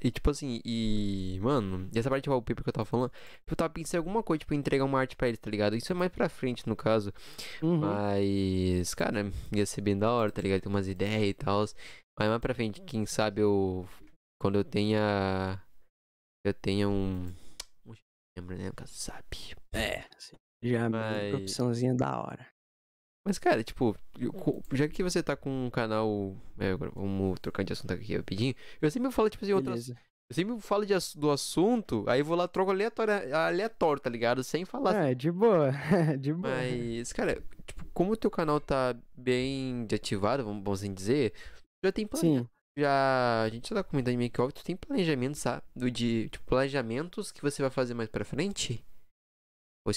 E 0.03 0.11
tipo 0.11 0.31
assim, 0.31 0.61
e. 0.65 1.39
Mano, 1.41 1.89
e 1.95 1.99
essa 1.99 2.11
parte 2.11 2.25
de 2.25 2.31
wallpaper 2.31 2.63
que 2.65 2.69
eu 2.69 2.73
tava 2.73 2.85
falando, 2.85 3.13
eu 3.47 3.57
tava 3.57 3.71
pensando 3.73 3.95
em 3.97 3.99
alguma 4.05 4.23
coisa, 4.23 4.41
tipo, 4.41 4.53
entregar 4.55 4.85
uma 4.85 4.99
arte 5.01 5.15
pra 5.17 5.29
eles, 5.29 5.39
tá 5.41 5.51
ligado? 5.51 5.77
Isso 5.77 5.91
é 5.93 5.95
mais 5.95 6.11
pra 6.11 6.29
frente, 6.29 6.69
no 6.69 6.75
caso. 6.77 7.13
Uhum. 7.63 7.79
Mas, 7.79 8.95
cara, 8.95 9.31
ia 9.55 9.65
ser 9.67 9.81
bem 9.81 9.99
da 9.99 10.11
hora, 10.13 10.31
tá 10.33 10.43
ligado? 10.43 10.61
Ter 10.63 10.69
umas 10.69 10.89
ideias 10.89 11.29
e 11.31 11.35
tal. 11.35 11.65
Mas 12.19 12.29
mais 12.29 12.41
pra 12.41 12.55
frente, 12.55 12.83
quem 12.83 13.07
sabe 13.07 13.41
eu. 13.41 13.89
Quando 14.41 14.57
eu 14.59 14.65
tenha. 14.65 15.63
Eu 16.45 16.55
tenha 16.55 16.89
um. 16.89 17.27
lembra, 18.37 18.57
né? 18.57 18.67
Nunca 18.67 18.87
sabe. 18.87 19.57
É, 19.75 20.05
já 20.63 20.79
é 20.85 20.89
uma 20.89 20.91
Mas- 20.91 21.35
opçãozinha 21.35 21.95
da 21.95 22.21
hora. 22.21 22.47
Mas, 23.29 23.39
cara, 23.39 23.63
tipo, 23.63 23.95
eu 24.19 24.33
já 24.73 24.89
que 24.89 25.03
você 25.03 25.23
tá 25.23 25.37
com 25.37 25.67
um 25.67 25.69
canal. 25.69 26.35
É, 26.59 26.75
vamos 26.75 27.39
trocar 27.41 27.63
de 27.63 27.75
assunto 27.75 27.93
aqui 27.93 28.17
rapidinho. 28.17 28.55
Eu 28.81 28.91
sempre 28.91 29.11
falo, 29.13 29.29
tipo 29.29 29.45
assim, 29.45 29.53
outras. 29.53 29.91
Eu 29.91 30.35
sempre 30.35 30.59
falo 30.63 30.87
de 30.87 30.95
do 31.15 31.31
assunto, 31.31 32.07
aí 32.09 32.21
eu 32.21 32.25
vou 32.25 32.35
lá, 32.35 32.49
troco 32.49 32.71
aleatório, 32.71 33.13
aleatório, 33.37 34.01
tá 34.01 34.09
ligado? 34.09 34.43
Sem 34.43 34.65
falar. 34.65 35.11
É, 35.11 35.15
de 35.15 35.31
boa, 35.31 35.73
de 36.19 36.33
boa. 36.33 36.55
Mas, 36.55 37.13
cara, 37.13 37.43
tipo, 37.67 37.85
como 37.93 38.13
o 38.13 38.17
teu 38.17 38.31
canal 38.31 38.59
tá 38.61 38.97
bem 39.15 39.87
ativado, 39.95 40.43
vamos, 40.43 40.67
assim 40.81 40.95
dizer, 40.95 41.35
já 41.85 41.93
tem 41.93 42.07
plane... 42.07 42.39
Sim. 42.39 42.49
já 42.79 43.43
A 43.43 43.49
gente 43.51 43.69
já 43.69 43.77
tá 43.77 43.85
comentando 43.85 44.15
em 44.15 44.19
make-off, 44.19 44.55
tu 44.55 44.65
tem 44.65 44.75
planejamento, 44.75 45.37
sabe? 45.37 45.63
Do 45.77 45.91
de, 45.91 46.31
tipo, 46.31 46.47
planejamentos 46.47 47.31
que 47.31 47.43
você 47.43 47.61
vai 47.61 47.71
fazer 47.71 47.93
mais 47.93 48.09
pra 48.09 48.25
frente? 48.25 48.83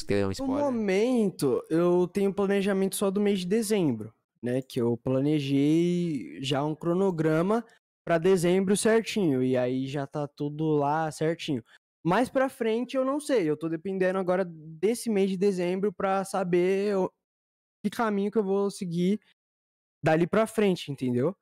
Quer 0.08 0.22
dar 0.22 0.26
um 0.28 0.30
No 0.30 0.34
spoiler? 0.34 0.66
momento, 0.66 1.64
eu 1.70 2.08
tenho 2.08 2.34
planejamento 2.34 2.96
só 2.96 3.12
do 3.12 3.20
mês 3.22 3.40
de 3.40 3.46
dezembro, 3.48 4.14
né? 4.42 4.62
Que 4.62 4.80
eu 4.82 4.98
planejei 4.98 6.42
já 6.42 6.64
um 6.64 6.76
cronograma 6.76 7.66
pra 8.06 8.18
dezembro 8.18 8.76
certinho. 8.76 9.44
E 9.44 9.56
aí 9.58 9.88
já 9.88 10.08
tá 10.08 10.28
tudo 10.28 10.70
lá 10.72 11.12
certinho. 11.12 11.64
Mais 12.04 12.30
pra 12.30 12.50
frente 12.50 12.96
eu 12.98 13.06
não 13.06 13.20
sei. 13.20 13.50
Eu 13.50 13.56
tô 13.58 13.70
dependendo 13.70 14.18
agora 14.18 14.44
desse 14.46 15.10
mês 15.10 15.30
de 15.30 15.38
dezembro 15.38 15.94
pra 15.94 16.24
saber 16.26 16.96
que 17.84 17.90
caminho 17.90 18.32
que 18.32 18.38
eu 18.38 18.44
vou 18.44 18.72
seguir 18.72 19.20
dali 20.04 20.26
pra 20.28 20.48
frente, 20.48 20.92
entendeu? 20.92 21.36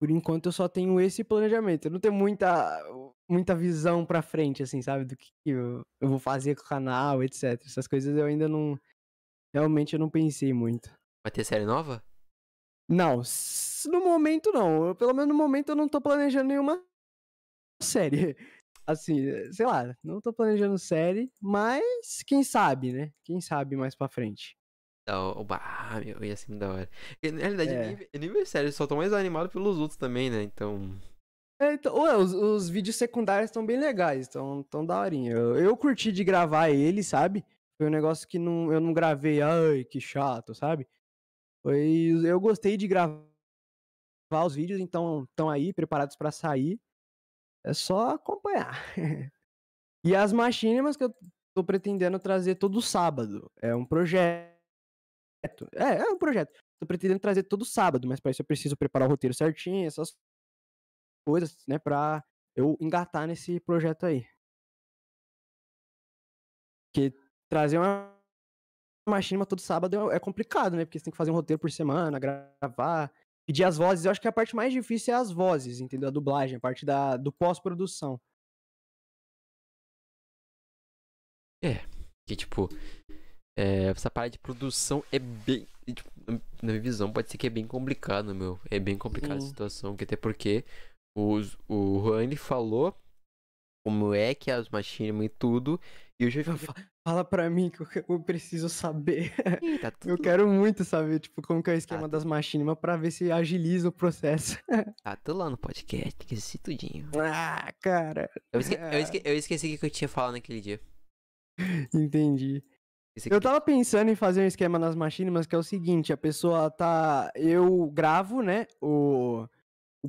Por 0.00 0.10
enquanto 0.10 0.46
eu 0.46 0.52
só 0.52 0.68
tenho 0.68 1.00
esse 1.00 1.22
planejamento. 1.24 1.86
Eu 1.86 1.92
não 1.92 2.00
tenho 2.00 2.14
muita, 2.14 2.82
muita 3.28 3.54
visão 3.54 4.04
pra 4.04 4.22
frente, 4.22 4.62
assim, 4.62 4.82
sabe? 4.82 5.04
Do 5.04 5.16
que 5.16 5.32
eu, 5.46 5.82
eu 6.00 6.08
vou 6.08 6.18
fazer 6.18 6.54
com 6.54 6.62
o 6.62 6.66
canal, 6.66 7.22
etc. 7.22 7.60
Essas 7.64 7.86
coisas 7.86 8.16
eu 8.16 8.24
ainda 8.26 8.48
não. 8.48 8.78
Realmente 9.54 9.94
eu 9.94 9.98
não 10.00 10.10
pensei 10.10 10.52
muito. 10.52 10.88
Vai 11.24 11.30
ter 11.30 11.44
série 11.44 11.64
nova? 11.64 12.02
Não, 12.88 13.22
no 13.86 14.04
momento 14.04 14.52
não. 14.52 14.88
Eu, 14.88 14.94
pelo 14.94 15.14
menos 15.14 15.28
no 15.28 15.34
momento 15.34 15.70
eu 15.70 15.76
não 15.76 15.88
tô 15.88 16.00
planejando 16.00 16.48
nenhuma 16.48 16.84
série. 17.82 18.36
assim, 18.86 19.52
sei 19.52 19.66
lá, 19.66 19.96
não 20.02 20.20
tô 20.20 20.32
planejando 20.32 20.78
série, 20.78 21.32
mas 21.40 22.22
quem 22.26 22.44
sabe, 22.44 22.92
né? 22.92 23.12
Quem 23.24 23.40
sabe 23.40 23.76
mais 23.76 23.94
pra 23.94 24.08
frente. 24.08 24.56
Não, 25.06 25.44
bah, 25.44 26.00
meu, 26.04 26.22
ia 26.24 26.36
ser 26.36 26.54
da 26.58 26.70
hora. 26.70 26.90
Na 27.22 27.38
realidade, 27.38 27.74
É. 27.74 27.88
nível, 27.88 28.08
nível 28.18 28.46
sério, 28.46 28.68
eu 28.68 28.72
só 28.72 28.86
tô 28.86 28.96
mais 28.96 29.12
animado 29.12 29.50
pelos 29.50 29.78
outros 29.78 29.98
também, 29.98 30.30
né? 30.30 30.42
Então. 30.42 30.98
É, 31.60 31.74
então, 31.74 31.96
ué, 32.00 32.16
os, 32.16 32.32
os 32.32 32.68
vídeos 32.68 32.96
secundários 32.96 33.48
estão 33.48 33.64
bem 33.64 33.78
legais, 33.78 34.22
estão 34.22 34.62
tão 34.64 34.84
daorinha. 34.84 35.32
Eu, 35.32 35.56
eu 35.56 35.76
curti 35.76 36.10
de 36.10 36.24
gravar 36.24 36.70
ele, 36.70 37.02
sabe? 37.02 37.44
Foi 37.78 37.86
um 37.86 37.90
negócio 37.90 38.26
que 38.26 38.38
não, 38.38 38.72
eu 38.72 38.80
não 38.80 38.92
gravei, 38.92 39.40
ai, 39.40 39.84
que 39.84 40.00
chato, 40.00 40.54
sabe? 40.54 40.86
Foi, 41.62 42.12
eu 42.24 42.40
gostei 42.40 42.76
de 42.76 42.88
gravar 42.88 43.24
os 44.44 44.54
vídeos, 44.54 44.80
então 44.80 45.24
estão 45.24 45.48
aí, 45.48 45.72
preparados 45.72 46.16
pra 46.16 46.30
sair. 46.30 46.80
É 47.64 47.72
só 47.72 48.10
acompanhar. 48.10 48.74
e 50.04 50.14
as 50.14 50.32
machinima 50.32 50.92
que 50.94 51.04
eu 51.04 51.14
tô 51.54 51.64
pretendendo 51.64 52.18
trazer 52.18 52.56
todo 52.56 52.82
sábado. 52.82 53.50
É 53.62 53.74
um 53.74 53.86
projeto. 53.86 54.50
É, 55.74 55.98
é 56.00 56.10
um 56.10 56.18
projeto. 56.18 56.52
Tô 56.80 56.86
pretendendo 56.86 57.20
trazer 57.20 57.44
todo 57.44 57.64
sábado, 57.64 58.08
mas 58.08 58.20
para 58.20 58.30
isso 58.32 58.42
eu 58.42 58.46
preciso 58.46 58.76
preparar 58.76 59.08
o 59.08 59.10
roteiro 59.10 59.34
certinho, 59.34 59.86
essas 59.86 60.14
coisas, 61.24 61.64
né, 61.66 61.78
pra 61.78 62.22
eu 62.56 62.76
engatar 62.80 63.26
nesse 63.26 63.60
projeto 63.60 64.06
aí. 64.06 64.26
Porque 66.92 67.12
trazer 67.50 67.78
uma 67.78 68.14
machinima 69.08 69.44
todo 69.44 69.60
sábado 69.60 70.10
é 70.12 70.16
é 70.16 70.20
complicado, 70.20 70.76
né? 70.76 70.84
Porque 70.84 70.98
você 70.98 71.04
tem 71.04 71.10
que 71.10 71.16
fazer 71.16 71.30
um 71.30 71.34
roteiro 71.34 71.60
por 71.60 71.70
semana, 71.70 72.18
gravar, 72.18 73.12
pedir 73.46 73.64
as 73.64 73.76
vozes. 73.76 74.04
Eu 74.04 74.10
acho 74.10 74.20
que 74.20 74.28
a 74.28 74.32
parte 74.32 74.54
mais 74.54 74.72
difícil 74.72 75.14
é 75.14 75.16
as 75.16 75.30
vozes, 75.30 75.80
entendeu? 75.80 76.08
A 76.08 76.12
dublagem, 76.12 76.56
a 76.56 76.60
parte 76.60 76.86
da, 76.86 77.16
do 77.16 77.32
pós-produção. 77.32 78.20
Que, 82.26 82.36
tipo, 82.36 82.68
é, 83.56 83.86
essa 83.86 84.10
parte 84.10 84.34
de 84.34 84.38
produção 84.38 85.02
é 85.12 85.18
bem. 85.18 85.66
tipo, 85.86 86.10
na 86.62 86.72
minha 86.72 86.80
visão, 86.80 87.12
pode 87.12 87.30
ser 87.30 87.38
que 87.38 87.46
é 87.46 87.50
bem 87.50 87.66
complicado, 87.66 88.34
meu. 88.34 88.58
É 88.70 88.78
bem 88.78 88.96
complicada 88.96 89.36
a 89.36 89.40
situação, 89.40 89.96
que 89.96 90.04
até 90.04 90.16
porque 90.16 90.64
os, 91.16 91.56
o 91.68 92.00
Juan 92.04 92.22
ele 92.24 92.36
falou 92.36 92.94
como 93.86 94.14
é 94.14 94.34
que 94.34 94.50
é 94.50 94.54
as 94.54 94.68
machinima 94.68 95.24
e 95.24 95.28
tudo. 95.28 95.80
E 96.20 96.24
eu 96.24 96.30
já 96.30 96.42
vi. 96.42 96.58
Fa- 96.58 96.74
Fala 97.06 97.22
pra 97.22 97.50
mim 97.50 97.68
que 97.68 97.82
eu 98.08 98.18
preciso 98.20 98.66
saber. 98.70 99.34
Ih, 99.62 99.78
tá 99.78 99.90
tudo, 99.92 100.10
Eu 100.10 100.16
quero 100.16 100.48
muito 100.48 100.84
saber, 100.84 101.20
tipo, 101.20 101.42
como 101.42 101.62
que 101.62 101.68
é 101.70 101.74
o 101.74 101.76
esquema 101.76 102.06
Ah, 102.06 102.08
das 102.08 102.24
machinima 102.24 102.74
pra 102.74 102.96
ver 102.96 103.10
se 103.10 103.30
agiliza 103.30 103.88
o 103.88 103.92
processo. 103.92 104.56
tá 105.04 105.14
tudo 105.16 105.38
lá 105.38 105.50
no 105.50 105.58
podcast, 105.58 106.16
assistir 106.32 106.58
tudinho. 106.58 107.10
ah, 107.20 107.70
cara. 107.82 108.30
Eu, 108.50 108.58
esque, 108.60 108.74
eu, 108.74 108.98
esque, 109.00 109.20
eu 109.26 109.36
esqueci 109.36 109.74
o 109.74 109.78
que 109.78 109.84
eu 109.84 109.90
tinha 109.90 110.08
falado 110.08 110.32
naquele 110.32 110.62
dia. 110.62 110.80
Entendi. 111.92 112.62
Esqueci 113.16 113.32
Eu 113.34 113.40
tava 113.40 113.60
pensando 113.60 114.10
em 114.10 114.16
fazer 114.16 114.42
um 114.42 114.46
esquema 114.46 114.78
nas 114.78 114.96
machinimas 114.96 115.46
que 115.46 115.54
é 115.54 115.58
o 115.58 115.62
seguinte, 115.62 116.12
a 116.12 116.16
pessoa 116.16 116.70
tá. 116.70 117.30
Eu 117.34 117.86
gravo, 117.90 118.40
né? 118.42 118.66
O, 118.80 118.88
o 119.33 119.33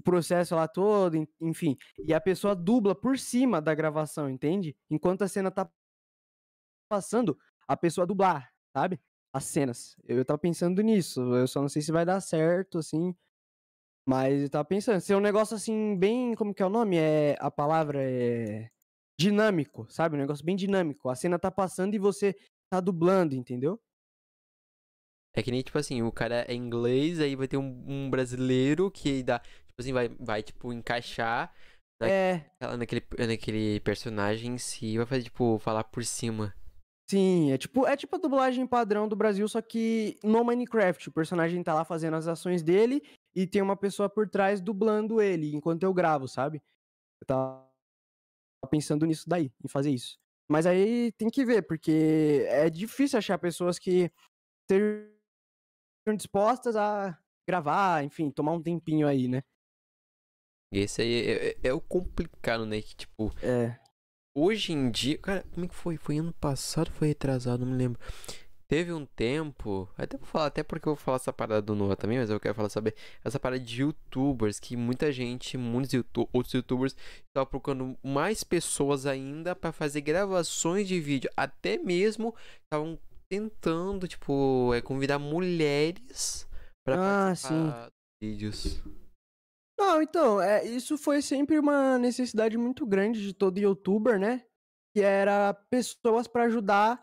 processo 0.06 0.56
lá 0.56 0.68
todo, 0.68 1.18
en- 1.18 1.28
enfim. 1.41 1.76
E 2.08 2.14
a 2.14 2.22
pessoa 2.22 2.56
dubla 2.56 2.95
por 2.95 3.20
cima 3.20 3.62
da 3.62 3.76
gravação, 3.76 4.30
entende? 4.30 4.74
Enquanto 4.89 5.24
a 5.24 5.28
cena 5.28 5.51
tá 5.51 5.70
passando, 6.89 7.38
a 7.68 7.76
pessoa 7.76 8.08
dublar, 8.08 8.53
sabe? 8.76 8.99
As 9.34 9.43
cenas. 9.45 9.97
Eu 10.06 10.24
tava 10.24 10.38
pensando 10.39 10.82
nisso. 10.82 11.20
Eu 11.36 11.47
só 11.47 11.62
não 11.62 11.68
sei 11.68 11.82
se 11.82 11.91
vai 11.91 12.06
dar 12.06 12.22
certo, 12.22 12.78
assim. 12.78 13.14
Mas 14.08 14.43
eu 14.43 14.49
tava 14.49 14.64
pensando, 14.64 15.01
ser 15.01 15.16
um 15.16 15.20
negócio 15.20 15.56
assim, 15.56 15.97
bem. 15.97 16.36
Como 16.36 16.53
que 16.53 16.64
é 16.64 16.66
o 16.66 16.70
nome? 16.70 16.95
É. 16.97 17.36
A 17.39 17.51
palavra 17.51 17.99
é. 18.01 18.70
Dinâmico, 19.20 19.88
sabe? 19.89 20.16
Um 20.16 20.20
negócio 20.20 20.45
bem 20.45 20.56
dinâmico. 20.56 21.10
A 21.10 21.16
cena 21.16 21.39
tá 21.39 21.49
passando 21.51 21.95
e 21.95 21.99
você 21.99 22.36
tá 22.70 22.80
dublando, 22.80 23.36
entendeu? 23.36 23.82
É 25.34 25.43
que 25.43 25.51
nem, 25.51 25.62
tipo 25.62 25.78
assim, 25.78 26.01
o 26.01 26.12
cara 26.14 26.45
é 26.47 26.53
inglês, 26.53 27.20
aí 27.20 27.36
vai 27.36 27.45
ter 27.47 27.58
um, 27.58 27.84
um 27.86 28.10
brasileiro 28.10 28.89
que 28.89 29.22
dá. 29.22 29.41
Tipo 29.76 29.82
assim, 29.82 29.94
vai, 29.94 30.10
vai 30.20 30.42
tipo, 30.42 30.72
encaixar 30.72 31.54
Né? 32.02 32.10
É, 32.10 32.52
ela 32.60 32.78
naquele, 32.78 33.06
naquele 33.28 33.80
personagem 33.82 34.54
em 34.54 34.58
si 34.58 34.86
e 34.86 34.98
vai 34.98 35.06
fazer, 35.06 35.24
tipo, 35.24 35.60
falar 35.60 35.84
por 35.84 36.04
cima. 36.04 36.54
sim, 37.10 37.52
é 37.52 37.58
tipo, 37.58 37.86
é 37.86 37.96
tipo 37.98 38.16
a 38.16 38.20
dublagem 38.20 38.66
padrão 38.66 39.08
do 39.08 39.16
Brasil, 39.16 39.48
só 39.48 39.62
que 39.62 40.18
no 40.24 40.44
Minecraft, 40.44 41.10
o 41.10 41.12
personagem 41.12 41.62
tá 41.64 41.74
lá 41.74 41.84
fazendo 41.86 42.16
as 42.16 42.28
ações 42.28 42.64
dele 42.64 43.02
e 43.36 43.46
tem 43.46 43.62
uma 43.62 43.76
pessoa 43.76 44.10
por 44.10 44.30
trás 44.30 44.62
dublando 44.62 45.22
ele 45.22 45.54
enquanto 45.56 45.84
eu 45.84 45.94
gravo, 45.94 46.28
sabe? 46.28 46.64
Eu 47.22 47.28
tava 47.28 47.70
pensando 48.70 49.06
nisso 49.06 49.28
daí, 49.28 49.52
em 49.64 49.68
fazer 49.68 49.92
isso. 49.92 50.18
Mas 50.50 50.66
aí 50.66 51.12
tem 51.14 51.30
que 51.30 51.46
ver, 51.46 51.64
porque 51.64 52.46
é 52.48 52.70
difícil 52.70 53.18
achar 53.20 53.38
pessoas 53.38 53.80
que 53.80 54.12
estejam 54.64 56.16
dispostas 56.16 56.76
a 56.76 57.18
gravar, 57.48 58.04
enfim, 58.04 58.32
tomar 58.32 58.54
um 58.54 58.62
tempinho 58.62 59.08
aí, 59.08 59.28
né? 59.28 59.44
Esse 60.72 61.01
aí 61.01 61.13
é, 61.28 61.47
é- 61.49 61.57
é 61.63 61.74
o 61.74 61.80
complicado, 61.82 62.66
né? 62.66 62.82
Que, 62.82 62.95
tipo, 62.95 63.34
É. 63.41 63.78
hoje 64.36 64.74
em 64.74 64.89
dia. 64.91 65.18
Cara, 65.18 65.43
como 65.53 65.66
é 65.66 65.70
que 65.70 65.76
foi? 65.76 65.97
Foi 65.97 66.18
ano 66.18 66.34
passado 66.34 66.91
foi 66.91 67.07
retrasado? 67.09 67.66
Não 67.66 67.72
me 67.74 67.78
lembro. 67.78 67.99
Teve 68.68 68.91
um 68.91 69.05
tempo. 69.05 69.88
Até 69.95 70.18
vou 70.18 70.26
falar, 70.26 70.47
até 70.47 70.63
porque 70.63 70.88
eu 70.89 70.95
vou 70.95 71.01
falar 71.01 71.18
essa 71.18 71.32
parada 71.32 71.61
do 71.61 71.76
Noah 71.76 71.95
também, 71.95 72.18
mas 72.18 72.32
eu 72.32 72.39
quero 72.39 72.55
falar 72.55 72.70
sobre 72.70 72.95
essa 73.24 73.39
parada 73.39 73.61
de 73.63 73.82
youtubers. 73.84 74.59
Que 74.59 74.76
muita 74.76 75.11
gente, 75.11 75.55
muitos 75.55 75.93
youtu- 75.93 76.28
outros 76.34 76.51
youtubers, 76.53 76.95
estavam 77.28 77.45
procurando 77.47 77.95
mais 78.03 78.43
pessoas 78.43 79.05
ainda 79.05 79.55
pra 79.55 79.72
fazer 79.72 80.01
gravações 80.01 80.88
de 80.88 80.99
vídeo. 80.99 81.30
Até 81.38 81.78
mesmo 81.78 82.34
estavam 82.63 82.97
tentando, 83.30 84.07
tipo, 84.07 84.74
é, 84.74 84.82
convidar 84.82 85.20
mulheres 85.20 86.47
pra 86.84 86.95
Ah, 86.95 87.26
participar 87.28 87.84
dos 87.86 87.91
vídeos. 88.30 88.84
Não, 89.78 90.02
então, 90.02 90.42
é, 90.42 90.66
isso 90.66 90.98
foi 90.98 91.22
sempre 91.22 91.60
uma 91.60 91.98
necessidade 92.00 92.58
muito 92.58 92.86
grande 92.86 93.22
de 93.22 93.34
todo 93.34 93.58
youtuber, 93.60 94.18
né? 94.20 94.44
Que 94.94 95.02
era 95.02 95.54
pessoas 95.70 96.28
pra 96.28 96.44
ajudar 96.46 97.02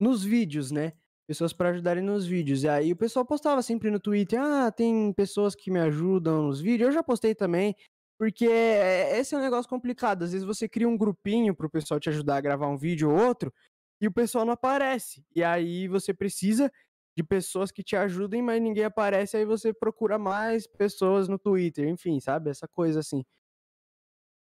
nos 0.00 0.24
vídeos, 0.24 0.70
né? 0.70 0.94
Pessoas 1.28 1.52
pra 1.52 1.70
ajudarem 1.70 2.02
nos 2.04 2.26
vídeos. 2.26 2.64
E 2.64 2.68
aí 2.68 2.92
o 2.92 2.96
pessoal 2.96 3.24
postava 3.26 3.62
sempre 3.62 3.90
no 3.90 4.00
Twitter: 4.00 4.40
ah, 4.40 4.72
tem 4.72 5.12
pessoas 5.14 5.54
que 5.54 5.70
me 5.70 5.80
ajudam 5.80 6.42
nos 6.44 6.60
vídeos. 6.60 6.88
Eu 6.88 6.94
já 6.94 7.02
postei 7.02 7.34
também, 7.34 7.76
porque 8.18 8.46
é- 8.46 9.18
esse 9.18 9.34
é 9.34 9.38
um 9.38 9.42
negócio 9.42 9.68
complicado. 9.70 10.24
Às 10.24 10.32
vezes 10.32 10.46
você 10.46 10.68
cria 10.68 10.88
um 10.88 10.98
grupinho 10.98 11.54
pro 11.56 11.70
pessoal 11.70 12.00
te 12.00 12.08
ajudar 12.10 12.36
a 12.38 12.40
gravar 12.42 12.68
um 12.68 12.76
vídeo 12.78 13.10
ou 13.10 13.18
outro 13.18 13.52
e 14.00 14.06
o 14.08 14.12
pessoal 14.12 14.44
não 14.44 14.54
aparece. 14.54 15.24
E 15.34 15.42
aí 15.44 15.88
você 15.88 16.14
precisa 16.14 16.70
de 17.16 17.22
pessoas 17.24 17.70
que 17.72 17.82
te 17.84 17.96
ajudem, 17.96 18.42
mas 18.42 18.60
ninguém 18.62 18.84
aparece, 18.84 19.36
aí 19.36 19.44
você 19.44 19.72
procura 19.72 20.18
mais 20.18 20.66
pessoas 20.66 21.28
no 21.28 21.38
Twitter, 21.38 21.88
enfim, 21.88 22.20
sabe? 22.20 22.50
Essa 22.50 22.68
coisa 22.68 23.00
assim. 23.00 23.24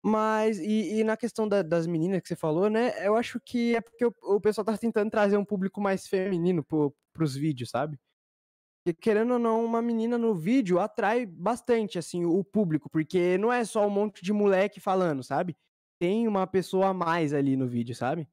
Mas, 0.03 0.60
e, 0.60 0.99
e 0.99 1.03
na 1.03 1.18
questão 1.18 1.47
da- 1.47 1.62
das 1.64 1.88
meninas 1.88 2.22
que 2.22 2.28
você 2.28 2.36
falou, 2.36 2.70
né? 2.70 3.05
Eu 3.05 3.16
acho 3.16 3.39
que 3.43 3.76
é 3.76 3.82
porque 3.82 4.05
o, 4.05 4.14
o 4.24 4.39
pessoal 4.41 4.64
tá 4.66 4.78
tentando 4.78 5.10
trazer 5.12 5.38
um 5.38 5.45
público 5.45 5.82
mais 5.82 6.08
feminino 6.08 6.64
pro, 6.64 6.95
pros 7.14 7.36
vídeos, 7.36 7.70
sabe? 7.72 7.99
Porque, 8.86 8.99
querendo 9.01 9.34
ou 9.34 9.39
não, 9.39 9.66
uma 9.66 9.82
menina 9.82 10.18
no 10.18 10.36
vídeo 10.36 10.80
atrai 10.80 11.26
bastante, 11.26 11.99
assim, 11.99 12.26
o 12.26 12.43
público, 12.43 12.89
porque 12.89 13.38
não 13.38 13.53
é 13.53 13.66
só 13.66 13.88
um 13.88 13.91
monte 13.91 14.24
de 14.24 14.34
moleque 14.34 14.80
falando, 14.82 15.24
sabe? 15.24 15.58
Tem 15.99 16.28
uma 16.28 16.47
pessoa 16.47 16.89
a 16.89 16.93
mais 16.95 17.34
ali 17.34 17.58
no 17.58 17.68
vídeo, 17.68 17.95
sabe? 17.95 18.30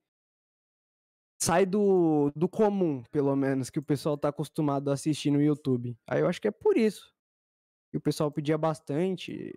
Sai 1.44 1.66
do, 1.66 2.30
do 2.34 2.48
comum, 2.48 3.02
pelo 3.10 3.34
menos, 3.36 3.70
que 3.70 3.78
o 3.78 3.82
pessoal 3.82 4.16
tá 4.16 4.28
acostumado 4.28 4.90
a 4.90 4.94
assistir 4.94 5.30
no 5.30 5.42
YouTube. 5.42 5.96
Aí 6.08 6.20
eu 6.20 6.26
acho 6.28 6.40
que 6.40 6.48
é 6.48 6.50
por 6.50 6.76
isso. 6.76 7.12
que 7.90 7.98
o 7.98 8.00
pessoal 8.00 8.30
pedia 8.30 8.58
bastante 8.58 9.54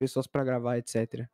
pessoas 0.00 0.26
pra 0.26 0.42
gravar, 0.42 0.76
etc. 0.78 1.28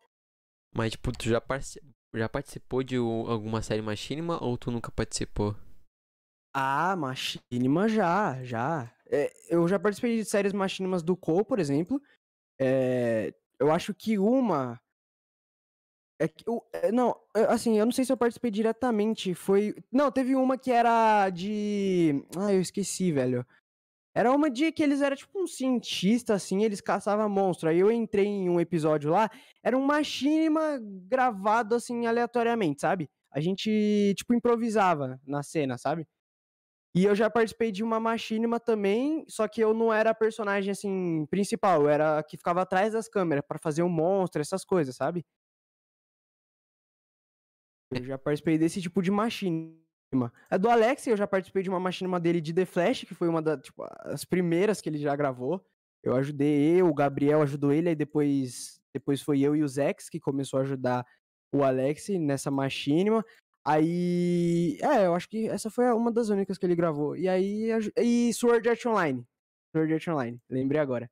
Mas, 0.74 0.92
tipo, 0.92 1.10
tu 1.12 1.28
já, 1.28 1.40
parce- 1.40 1.80
já 2.14 2.28
participou 2.28 2.82
de 2.82 2.96
alguma 2.96 3.62
série 3.62 3.80
Machinima 3.82 4.42
ou 4.42 4.58
tu 4.58 4.70
nunca 4.70 4.90
participou? 4.92 5.56
Ah, 6.54 6.94
Machinima 6.96 7.88
já, 7.88 8.42
já. 8.44 8.92
É, 9.10 9.32
eu 9.48 9.66
já 9.68 9.78
participei 9.78 10.16
de 10.18 10.24
séries 10.24 10.52
Machinimas 10.52 11.02
do 11.02 11.16
Cole, 11.16 11.44
por 11.44 11.58
exemplo. 11.58 12.00
É, 12.60 13.32
eu 13.58 13.70
acho 13.72 13.94
que 13.94 14.18
uma. 14.18 14.78
É 16.22 16.28
que, 16.28 16.44
o- 16.48 16.62
é, 16.72 16.92
não, 16.92 17.16
é, 17.34 17.42
assim, 17.44 17.78
eu 17.78 17.84
não 17.84 17.92
sei 17.92 18.04
se 18.04 18.12
eu 18.12 18.16
participei 18.16 18.50
diretamente. 18.50 19.34
Foi. 19.34 19.74
Não, 19.90 20.10
teve 20.10 20.36
uma 20.36 20.56
que 20.56 20.70
era 20.70 21.28
de. 21.30 22.24
Ah, 22.36 22.52
eu 22.52 22.60
esqueci, 22.60 23.10
velho. 23.12 23.44
Era 24.14 24.32
uma 24.32 24.50
de 24.50 24.72
que 24.72 24.82
eles 24.82 25.02
eram 25.02 25.16
tipo 25.16 25.42
um 25.42 25.46
cientista, 25.46 26.34
assim, 26.34 26.64
eles 26.64 26.80
caçavam 26.82 27.28
monstro. 27.30 27.68
Aí 27.70 27.78
eu 27.80 27.90
entrei 27.92 28.26
em 28.26 28.50
um 28.50 28.60
episódio 28.60 29.10
lá, 29.10 29.30
era 29.64 29.76
um 29.78 29.82
machinima 29.86 30.78
gravado, 31.08 31.74
assim, 31.76 32.06
aleatoriamente, 32.06 32.82
sabe? 32.82 33.10
A 33.32 33.40
gente, 33.40 34.14
tipo, 34.16 34.34
improvisava 34.34 35.20
na 35.26 35.42
cena, 35.42 35.78
sabe? 35.78 36.06
E 36.94 37.04
eu 37.06 37.14
já 37.14 37.30
participei 37.30 37.72
de 37.72 37.82
uma 37.82 37.98
machinima 37.98 38.60
também, 38.60 39.24
só 39.28 39.48
que 39.48 39.62
eu 39.62 39.72
não 39.72 39.92
era 39.92 40.10
a 40.10 40.14
personagem, 40.14 40.70
assim, 40.72 41.26
principal. 41.30 41.82
Eu 41.82 41.88
era 41.88 42.18
a 42.18 42.22
que 42.22 42.36
ficava 42.36 42.62
atrás 42.62 42.92
das 42.92 43.08
câmeras 43.08 43.44
pra 43.48 43.58
fazer 43.58 43.82
um 43.82 43.88
monstro, 43.88 44.42
essas 44.42 44.64
coisas, 44.64 44.94
sabe? 44.96 45.24
Eu 47.94 48.04
já 48.04 48.18
participei 48.18 48.56
desse 48.56 48.80
tipo 48.80 49.02
de 49.02 49.10
machinima. 49.10 50.32
A 50.50 50.56
do 50.56 50.68
Alex, 50.68 51.06
eu 51.06 51.16
já 51.16 51.26
participei 51.26 51.62
de 51.62 51.68
uma 51.68 51.80
machinima 51.80 52.18
dele 52.18 52.40
de 52.40 52.52
The 52.52 52.64
Flash, 52.64 53.04
que 53.04 53.14
foi 53.14 53.28
uma 53.28 53.42
das 53.42 53.60
tipo, 53.60 53.84
as 54.00 54.24
primeiras 54.24 54.80
que 54.80 54.88
ele 54.88 54.98
já 54.98 55.14
gravou. 55.14 55.64
Eu 56.02 56.14
ajudei 56.16 56.80
eu, 56.80 56.88
o 56.88 56.94
Gabriel 56.94 57.42
ajudou 57.42 57.72
ele, 57.72 57.90
aí 57.90 57.94
depois, 57.94 58.80
depois 58.92 59.22
foi 59.22 59.40
eu 59.40 59.54
e 59.54 59.62
o 59.62 59.68
Zex 59.68 60.08
que 60.08 60.18
começou 60.18 60.58
a 60.58 60.62
ajudar 60.62 61.06
o 61.54 61.62
Alex 61.62 62.08
nessa 62.08 62.50
machinima. 62.50 63.24
Aí. 63.64 64.78
É, 64.80 65.06
eu 65.06 65.14
acho 65.14 65.28
que 65.28 65.48
essa 65.48 65.70
foi 65.70 65.90
uma 65.92 66.10
das 66.10 66.28
únicas 66.28 66.58
que 66.58 66.66
ele 66.66 66.74
gravou. 66.74 67.16
E 67.16 67.28
aí. 67.28 67.70
E 67.96 68.32
Sword 68.32 68.68
Art 68.68 68.84
Online. 68.86 69.24
Sword 69.74 69.94
Art 69.94 70.08
Online, 70.08 70.40
lembrei 70.50 70.80
agora. 70.80 71.10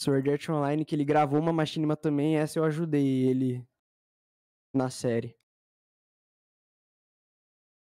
Sword 0.00 0.30
Art 0.30 0.48
Online, 0.48 0.84
que 0.84 0.94
ele 0.94 1.04
gravou 1.04 1.38
uma 1.38 1.52
machinima 1.52 1.94
também, 1.94 2.38
essa 2.38 2.58
eu 2.58 2.64
ajudei 2.64 3.26
ele 3.26 3.62
na 4.74 4.90
série. 4.90 5.36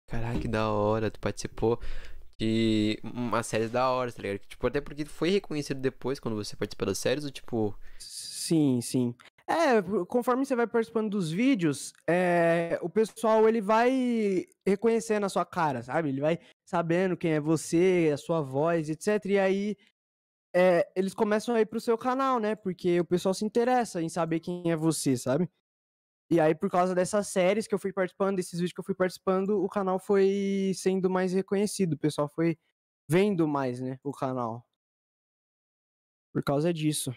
Caraca, 0.09 0.39
que 0.39 0.47
da 0.47 0.71
hora, 0.71 1.11
tu 1.11 1.19
participou 1.19 1.79
de 2.39 2.99
uma 3.03 3.43
série 3.43 3.67
da 3.67 3.89
hora, 3.89 4.11
tá 4.11 4.21
ligado? 4.21 4.39
Tipo, 4.39 4.67
até 4.67 4.79
porque 4.79 5.03
foi 5.05 5.29
reconhecido 5.29 5.81
depois 5.81 6.19
quando 6.19 6.35
você 6.35 6.55
participou 6.55 6.85
das 6.85 6.97
séries, 6.97 7.25
ou 7.25 7.31
tipo. 7.31 7.77
Sim, 7.99 8.79
sim. 8.81 9.15
É, 9.49 9.81
conforme 10.05 10.45
você 10.45 10.55
vai 10.55 10.67
participando 10.67 11.09
dos 11.09 11.31
vídeos, 11.31 11.93
é, 12.07 12.77
o 12.81 12.89
pessoal 12.89 13.47
ele 13.47 13.61
vai 13.61 14.45
reconhecendo 14.65 15.25
a 15.25 15.29
sua 15.29 15.45
cara, 15.45 15.81
sabe? 15.81 16.09
Ele 16.09 16.21
vai 16.21 16.39
sabendo 16.65 17.15
quem 17.15 17.31
é 17.31 17.39
você, 17.39 18.11
a 18.13 18.17
sua 18.17 18.41
voz, 18.41 18.89
etc. 18.89 19.25
E 19.25 19.39
aí 19.39 19.77
é, 20.53 20.89
eles 20.95 21.13
começam 21.13 21.55
a 21.55 21.61
ir 21.61 21.65
pro 21.65 21.79
seu 21.79 21.97
canal, 21.97 22.39
né? 22.39 22.55
Porque 22.55 22.99
o 22.99 23.05
pessoal 23.05 23.33
se 23.33 23.45
interessa 23.45 24.01
em 24.01 24.09
saber 24.09 24.41
quem 24.41 24.69
é 24.69 24.75
você, 24.75 25.15
sabe? 25.15 25.49
E 26.29 26.39
aí, 26.39 26.53
por 26.53 26.69
causa 26.69 26.93
dessas 26.93 27.27
séries 27.27 27.67
que 27.67 27.73
eu 27.73 27.79
fui 27.79 27.93
participando, 27.93 28.35
desses 28.35 28.59
vídeos 28.59 28.73
que 28.73 28.79
eu 28.79 28.83
fui 28.83 28.95
participando, 28.95 29.63
o 29.63 29.69
canal 29.69 29.97
foi 29.97 30.73
sendo 30.75 31.09
mais 31.09 31.31
reconhecido. 31.31 31.93
O 31.93 31.97
pessoal 31.97 32.27
foi 32.27 32.57
vendo 33.09 33.47
mais, 33.47 33.79
né? 33.79 33.97
O 34.03 34.11
canal. 34.11 34.65
Por 36.33 36.43
causa 36.43 36.73
disso. 36.73 37.15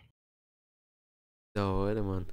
Da 1.57 1.69
hora, 1.73 2.03
mano. 2.03 2.27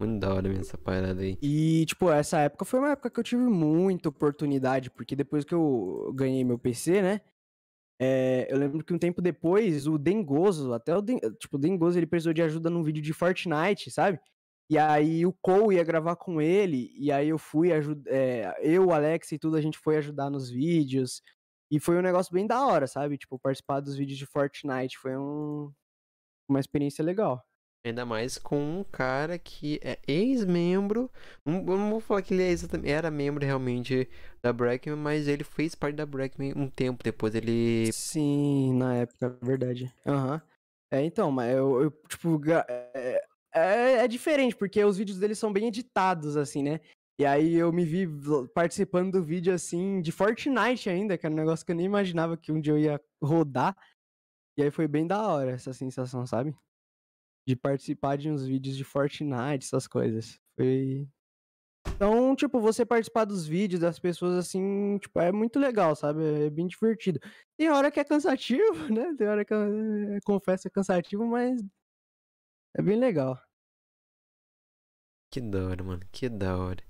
Muito 0.00 0.20
da 0.20 0.32
hora 0.32 0.48
mesmo 0.48 0.60
essa 0.60 0.78
parada 0.78 1.22
aí. 1.22 1.36
E, 1.42 1.84
tipo, 1.86 2.10
essa 2.10 2.38
época 2.40 2.64
foi 2.64 2.78
uma 2.78 2.92
época 2.92 3.10
que 3.10 3.18
eu 3.18 3.24
tive 3.24 3.42
muita 3.42 4.10
oportunidade, 4.10 4.90
porque 4.90 5.16
depois 5.16 5.44
que 5.44 5.54
eu 5.54 6.12
ganhei 6.14 6.44
meu 6.44 6.58
PC, 6.58 7.02
né? 7.02 7.20
É, 8.00 8.46
eu 8.48 8.58
lembro 8.58 8.84
que 8.84 8.94
um 8.94 8.98
tempo 8.98 9.20
depois, 9.20 9.88
o 9.88 9.98
Dengoso, 9.98 10.72
até 10.72 10.94
o 10.94 11.02
Den, 11.02 11.18
tipo, 11.40 11.56
o 11.56 11.58
Dengoso, 11.58 11.98
ele 11.98 12.06
precisou 12.06 12.32
de 12.32 12.42
ajuda 12.42 12.70
num 12.70 12.84
vídeo 12.84 13.02
de 13.02 13.12
Fortnite, 13.12 13.90
sabe? 13.90 14.20
E 14.70 14.76
aí 14.76 15.24
o 15.24 15.32
Cole 15.32 15.76
ia 15.76 15.84
gravar 15.84 16.16
com 16.16 16.42
ele, 16.42 16.92
e 16.94 17.10
aí 17.10 17.28
eu 17.28 17.38
fui 17.38 17.72
ajudar, 17.72 18.10
é, 18.10 18.54
eu, 18.60 18.86
o 18.86 18.92
Alex 18.92 19.32
e 19.32 19.38
tudo, 19.38 19.56
a 19.56 19.60
gente 19.60 19.78
foi 19.78 19.96
ajudar 19.96 20.28
nos 20.28 20.50
vídeos. 20.50 21.22
E 21.70 21.80
foi 21.80 21.96
um 21.96 22.02
negócio 22.02 22.32
bem 22.32 22.46
da 22.46 22.66
hora, 22.66 22.86
sabe? 22.86 23.16
Tipo, 23.16 23.38
participar 23.38 23.80
dos 23.80 23.96
vídeos 23.96 24.18
de 24.18 24.26
Fortnite 24.26 24.98
foi 24.98 25.16
um, 25.16 25.72
uma 26.48 26.60
experiência 26.60 27.04
legal. 27.04 27.42
Ainda 27.86 28.04
mais 28.04 28.36
com 28.36 28.80
um 28.80 28.84
cara 28.84 29.38
que 29.38 29.78
é 29.82 29.98
ex-membro. 30.06 31.10
Não, 31.44 31.62
não 31.62 31.90
vou 31.90 32.00
falar 32.00 32.22
que 32.22 32.34
ele 32.34 32.42
é 32.42 32.90
era 32.90 33.10
membro 33.10 33.44
realmente 33.44 34.08
da 34.42 34.52
Breckman, 34.52 34.96
mas 34.96 35.28
ele 35.28 35.44
fez 35.44 35.74
parte 35.74 35.96
da 35.96 36.04
Breckman 36.04 36.52
um 36.56 36.68
tempo 36.68 37.04
depois. 37.04 37.34
Ele. 37.34 37.90
Sim, 37.92 38.74
na 38.74 38.96
época, 38.96 39.38
verdade. 39.42 39.94
Aham. 40.06 40.34
Uhum. 40.34 40.40
É, 40.90 41.04
então, 41.04 41.30
mas 41.30 41.54
eu, 41.54 41.82
eu 41.82 41.90
tipo, 42.08 42.40
é, 42.66 43.22
é, 43.58 44.04
é, 44.04 44.08
diferente, 44.08 44.56
porque 44.56 44.82
os 44.84 44.96
vídeos 44.96 45.18
dele 45.18 45.34
são 45.34 45.52
bem 45.52 45.68
editados, 45.68 46.36
assim, 46.36 46.62
né? 46.62 46.80
E 47.20 47.26
aí 47.26 47.54
eu 47.54 47.72
me 47.72 47.84
vi 47.84 48.06
participando 48.54 49.12
do 49.12 49.24
vídeo, 49.24 49.52
assim, 49.52 50.00
de 50.00 50.12
Fortnite 50.12 50.88
ainda, 50.88 51.18
que 51.18 51.26
era 51.26 51.34
um 51.34 51.38
negócio 51.38 51.66
que 51.66 51.72
eu 51.72 51.76
nem 51.76 51.86
imaginava 51.86 52.36
que 52.36 52.52
um 52.52 52.60
dia 52.60 52.72
eu 52.72 52.78
ia 52.78 53.00
rodar. 53.22 53.76
E 54.56 54.62
aí 54.62 54.70
foi 54.70 54.86
bem 54.86 55.06
da 55.06 55.26
hora 55.26 55.52
essa 55.52 55.72
sensação, 55.72 56.26
sabe? 56.26 56.54
de 57.48 57.56
participar 57.56 58.18
de 58.18 58.30
uns 58.30 58.46
vídeos 58.46 58.76
de 58.76 58.84
Fortnite, 58.84 59.64
essas 59.64 59.86
coisas. 59.86 60.38
Foi. 60.54 61.08
Então, 61.96 62.36
tipo, 62.36 62.60
você 62.60 62.84
participar 62.84 63.24
dos 63.24 63.46
vídeos 63.46 63.80
das 63.80 63.98
pessoas 63.98 64.36
assim, 64.36 64.98
tipo, 64.98 65.18
é 65.18 65.32
muito 65.32 65.58
legal, 65.58 65.96
sabe? 65.96 66.22
É 66.44 66.50
bem 66.50 66.66
divertido. 66.66 67.18
Tem 67.56 67.70
hora 67.70 67.90
que 67.90 67.98
é 67.98 68.04
cansativo, 68.04 68.60
né? 68.92 69.14
Tem 69.16 69.26
hora 69.26 69.46
que 69.46 69.54
eu 69.54 70.18
confesso 70.26 70.68
é 70.68 70.70
cansativo, 70.70 71.26
mas 71.26 71.58
é 72.76 72.82
bem 72.82 72.98
legal. 72.98 73.40
Que 75.32 75.40
da 75.40 75.66
hora, 75.66 75.84
mano. 75.84 76.02
Que 76.10 76.28
da 76.28 76.56
hora. 76.56 76.82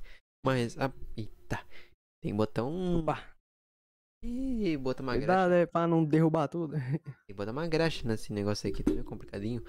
Mas, 0.45 0.79
a... 0.79 0.93
eita. 1.17 1.65
Tem 2.23 2.33
que 2.33 2.37
botar 2.37 2.65
um. 2.65 2.99
Opa. 2.99 3.39
Ih, 4.25 4.77
bota 4.77 5.03
uma 5.03 5.17
graxa. 5.17 5.49
Dá, 5.49 5.67
pra 5.67 5.87
não 5.87 6.05
derrubar 6.05 6.49
tudo. 6.49 6.75
Tem 6.77 7.29
que 7.29 7.35
botar 7.35 7.53
uma 7.53 7.69
graxa 7.69 8.07
nesse 8.07 8.33
negócio 8.33 8.69
aqui, 8.69 8.83
tá 8.83 8.91
meio 8.91 9.05
complicadinho. 9.05 9.63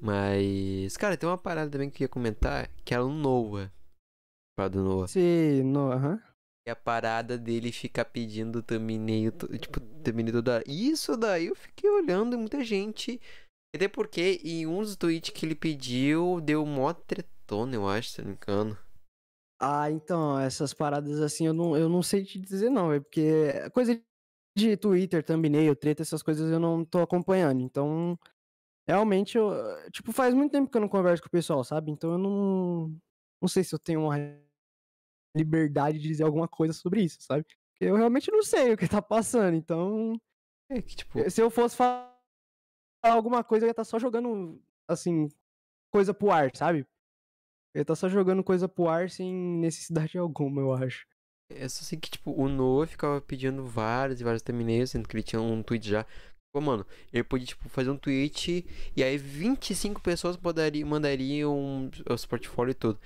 Mas, 0.00 0.96
cara, 0.96 1.16
tem 1.16 1.28
uma 1.28 1.36
parada 1.36 1.70
também 1.70 1.90
que 1.90 2.02
eu 2.02 2.06
ia 2.06 2.08
comentar, 2.08 2.70
que 2.82 2.94
é 2.94 3.00
o 3.00 3.10
Noah. 3.10 3.70
Parada 4.56 4.78
do 4.78 4.84
Noah. 4.84 5.06
Sim, 5.06 5.62
Noah, 5.64 5.96
aham. 5.96 6.22
E 6.66 6.70
a 6.70 6.76
parada 6.76 7.36
dele 7.36 7.70
ficar 7.70 8.06
pedindo 8.06 8.62
thumbnail, 8.62 9.32
tipo, 9.60 9.80
thumbnail 10.02 10.32
toda 10.32 10.64
Isso 10.66 11.14
daí 11.14 11.46
eu 11.46 11.54
fiquei 11.54 11.90
olhando 11.90 12.38
muita 12.38 12.64
gente. 12.64 13.20
Até 13.76 13.86
porque 13.86 14.40
em 14.42 14.66
um 14.66 14.80
dos 14.80 14.96
tweets 14.96 15.28
que 15.30 15.44
ele 15.44 15.54
pediu, 15.54 16.40
deu 16.40 16.64
mó 16.64 16.94
tretona, 17.44 17.74
eu 17.74 17.88
acho, 17.88 18.10
se 18.10 18.22
não 18.22 18.30
me 18.30 18.36
engano. 18.36 18.78
Ah, 19.60 19.90
então, 19.90 20.38
essas 20.38 20.74
paradas 20.74 21.20
assim 21.20 21.46
eu 21.46 21.54
não, 21.54 21.76
eu 21.76 21.88
não 21.88 22.02
sei 22.02 22.24
te 22.24 22.38
dizer 22.40 22.70
não, 22.70 22.92
é 22.92 23.00
porque 23.00 23.70
coisa 23.72 24.00
de 24.56 24.76
Twitter, 24.76 25.24
thumbnail, 25.24 25.76
treta, 25.76 26.02
essas 26.02 26.22
coisas 26.22 26.50
eu 26.50 26.58
não 26.58 26.84
tô 26.84 27.00
acompanhando. 27.00 27.60
Então, 27.60 28.18
realmente, 28.88 29.36
eu, 29.36 29.52
tipo, 29.90 30.12
faz 30.12 30.34
muito 30.34 30.52
tempo 30.52 30.70
que 30.70 30.76
eu 30.76 30.80
não 30.80 30.88
converso 30.88 31.22
com 31.22 31.28
o 31.28 31.30
pessoal, 31.30 31.62
sabe? 31.64 31.90
Então 31.90 32.12
eu 32.12 32.18
não, 32.18 33.00
não 33.40 33.48
sei 33.48 33.62
se 33.64 33.74
eu 33.74 33.78
tenho 33.78 34.02
uma 34.02 34.16
liberdade 35.36 35.98
de 35.98 36.08
dizer 36.08 36.24
alguma 36.24 36.48
coisa 36.48 36.72
sobre 36.72 37.02
isso, 37.02 37.18
sabe? 37.20 37.44
Porque 37.44 37.90
eu 37.90 37.96
realmente 37.96 38.30
não 38.30 38.42
sei 38.42 38.72
o 38.72 38.76
que 38.76 38.88
tá 38.88 39.02
passando, 39.02 39.56
então... 39.56 40.20
É 40.70 40.80
que, 40.80 40.96
tipo... 40.96 41.30
Se 41.30 41.40
eu 41.40 41.50
fosse 41.50 41.76
falar 41.76 42.12
alguma 43.02 43.42
coisa, 43.42 43.64
eu 43.64 43.68
ia 43.68 43.72
estar 43.72 43.82
tá 43.82 43.84
só 43.84 43.98
jogando, 43.98 44.62
assim, 44.88 45.28
coisa 45.90 46.14
pro 46.14 46.30
ar, 46.30 46.54
sabe? 46.54 46.86
Ele 47.74 47.84
tá 47.84 47.94
só 47.94 48.08
jogando 48.08 48.44
coisa 48.44 48.68
pro 48.68 48.88
ar 48.88 49.10
sem 49.10 49.32
necessidade 49.34 50.16
alguma, 50.18 50.60
eu 50.60 50.72
acho. 50.72 51.06
É 51.50 51.68
só 51.68 51.82
assim 51.82 51.98
que, 51.98 52.10
tipo, 52.10 52.32
o 52.32 52.48
Noah 52.48 52.86
ficava 52.86 53.20
pedindo 53.20 53.64
vários 53.64 54.20
e 54.20 54.24
vários 54.24 54.42
thumbnails, 54.42 54.90
sendo 54.90 55.08
que 55.08 55.14
ele 55.14 55.22
tinha 55.22 55.40
um 55.40 55.62
tweet 55.62 55.88
já. 55.88 56.06
Pô, 56.54 56.60
mano, 56.60 56.86
ele 57.12 57.24
podia, 57.24 57.46
tipo, 57.46 57.68
fazer 57.68 57.90
um 57.90 57.98
tweet 57.98 58.64
e 58.96 59.02
aí 59.02 59.18
25 59.18 60.00
pessoas 60.00 60.36
podariam, 60.36 60.88
mandariam 60.88 61.90
os 62.08 62.24
portfólio 62.24 62.70
e 62.70 62.74
tudo. 62.74 63.00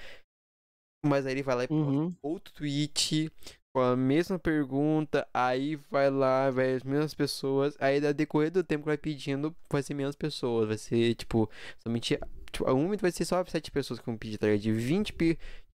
Mas 1.04 1.26
aí 1.26 1.32
ele 1.32 1.42
vai 1.42 1.56
lá 1.56 1.64
e 1.64 1.68
uhum. 1.70 2.14
outro 2.22 2.52
tweet 2.52 3.32
com 3.72 3.80
a 3.80 3.96
mesma 3.96 4.38
pergunta, 4.38 5.26
aí 5.32 5.76
vai 5.76 6.10
lá, 6.10 6.50
vai 6.50 6.74
as 6.74 6.82
mesmas 6.82 7.14
pessoas, 7.14 7.76
aí 7.78 8.00
da 8.00 8.12
decorrer 8.12 8.50
do 8.50 8.64
tempo 8.64 8.82
que 8.82 8.88
vai 8.88 8.98
pedindo, 8.98 9.54
vai 9.70 9.82
ser 9.82 9.94
menos 9.94 10.16
pessoas, 10.16 10.68
vai 10.68 10.76
ser, 10.76 11.14
tipo, 11.14 11.48
somente 11.82 12.18
Tipo, 12.50 12.70
um 12.72 12.96
vai 12.96 13.10
ser 13.10 13.24
só 13.24 13.44
7 13.44 13.70
pessoas 13.70 14.00
que 14.00 14.06
vão 14.06 14.16
pedir, 14.16 14.38
tá 14.38 14.46
ligado? 14.46 14.62
De 14.62 14.72
20, 14.72 15.14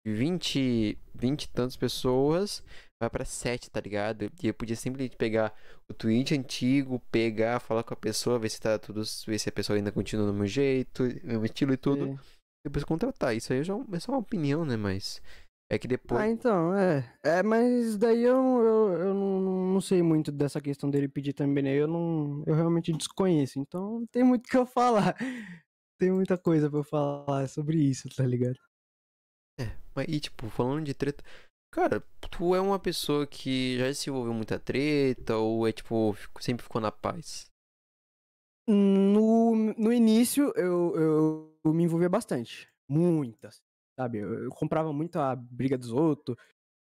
20, 0.06 0.98
20 1.14 1.42
e 1.42 1.48
tantas 1.48 1.76
pessoas, 1.76 2.62
vai 3.00 3.08
pra 3.08 3.24
7, 3.24 3.70
tá 3.70 3.80
ligado? 3.80 4.30
E 4.42 4.48
eu 4.48 4.54
podia 4.54 4.76
simplesmente 4.76 5.16
pegar 5.16 5.54
o 5.88 5.94
tweet 5.94 6.34
antigo, 6.34 7.00
pegar, 7.10 7.60
falar 7.60 7.82
com 7.82 7.94
a 7.94 7.96
pessoa, 7.96 8.38
ver 8.38 8.50
se 8.50 8.60
tá 8.60 8.78
tudo. 8.78 9.02
ver 9.26 9.38
se 9.38 9.48
a 9.48 9.52
pessoa 9.52 9.76
ainda 9.76 9.92
continua 9.92 10.26
no 10.26 10.34
meu 10.34 10.46
jeito, 10.46 11.04
meu 11.22 11.44
estilo 11.44 11.72
e 11.72 11.76
tudo. 11.76 12.08
É. 12.08 12.16
Depois 12.66 12.84
contratar. 12.84 13.36
Isso 13.36 13.52
aí 13.52 13.62
já 13.62 13.74
é 13.92 14.00
só 14.00 14.12
uma 14.12 14.18
opinião, 14.18 14.64
né? 14.64 14.76
Mas. 14.76 15.22
É 15.70 15.78
que 15.78 15.88
depois. 15.88 16.20
Ah, 16.20 16.28
então, 16.28 16.74
é. 16.74 17.10
É, 17.22 17.42
mas 17.42 17.96
daí 17.96 18.22
eu, 18.22 18.36
eu, 18.36 18.92
eu 18.92 19.14
não, 19.14 19.72
não 19.72 19.80
sei 19.80 20.02
muito 20.02 20.30
dessa 20.30 20.60
questão 20.60 20.90
dele 20.90 21.08
pedir 21.08 21.32
também, 21.32 21.64
né? 21.64 21.74
Eu 21.74 21.88
não. 21.88 22.42
Eu 22.46 22.54
realmente 22.54 22.92
desconheço. 22.92 23.58
Então 23.58 24.00
não 24.00 24.06
tem 24.06 24.22
muito 24.22 24.46
o 24.46 24.50
que 24.50 24.56
eu 24.56 24.66
falar 24.66 25.16
tem 25.98 26.12
muita 26.12 26.36
coisa 26.36 26.68
pra 26.68 26.80
eu 26.80 26.84
falar 26.84 27.48
sobre 27.48 27.78
isso, 27.78 28.08
tá 28.08 28.24
ligado? 28.24 28.58
É, 29.60 29.76
mas 29.94 30.06
e 30.08 30.20
tipo, 30.20 30.48
falando 30.48 30.84
de 30.84 30.94
treta. 30.94 31.24
Cara, 31.72 32.00
tu 32.30 32.54
é 32.54 32.60
uma 32.60 32.78
pessoa 32.78 33.26
que 33.26 33.76
já 33.78 33.92
se 33.92 34.08
envolveu 34.08 34.32
muita 34.32 34.58
treta 34.58 35.36
ou 35.36 35.66
é 35.66 35.72
tipo, 35.72 36.14
sempre 36.40 36.62
ficou 36.62 36.80
na 36.80 36.92
paz? 36.92 37.50
No, 38.68 39.54
no 39.76 39.92
início 39.92 40.52
eu, 40.56 40.96
eu, 40.96 41.58
eu 41.64 41.74
me 41.74 41.84
envolvia 41.84 42.08
bastante. 42.08 42.68
Muitas. 42.88 43.62
Sabe? 43.98 44.18
Eu, 44.18 44.44
eu 44.44 44.50
comprava 44.50 44.92
muito 44.92 45.18
a 45.18 45.34
briga 45.34 45.76
dos 45.76 45.90
outros. 45.92 46.36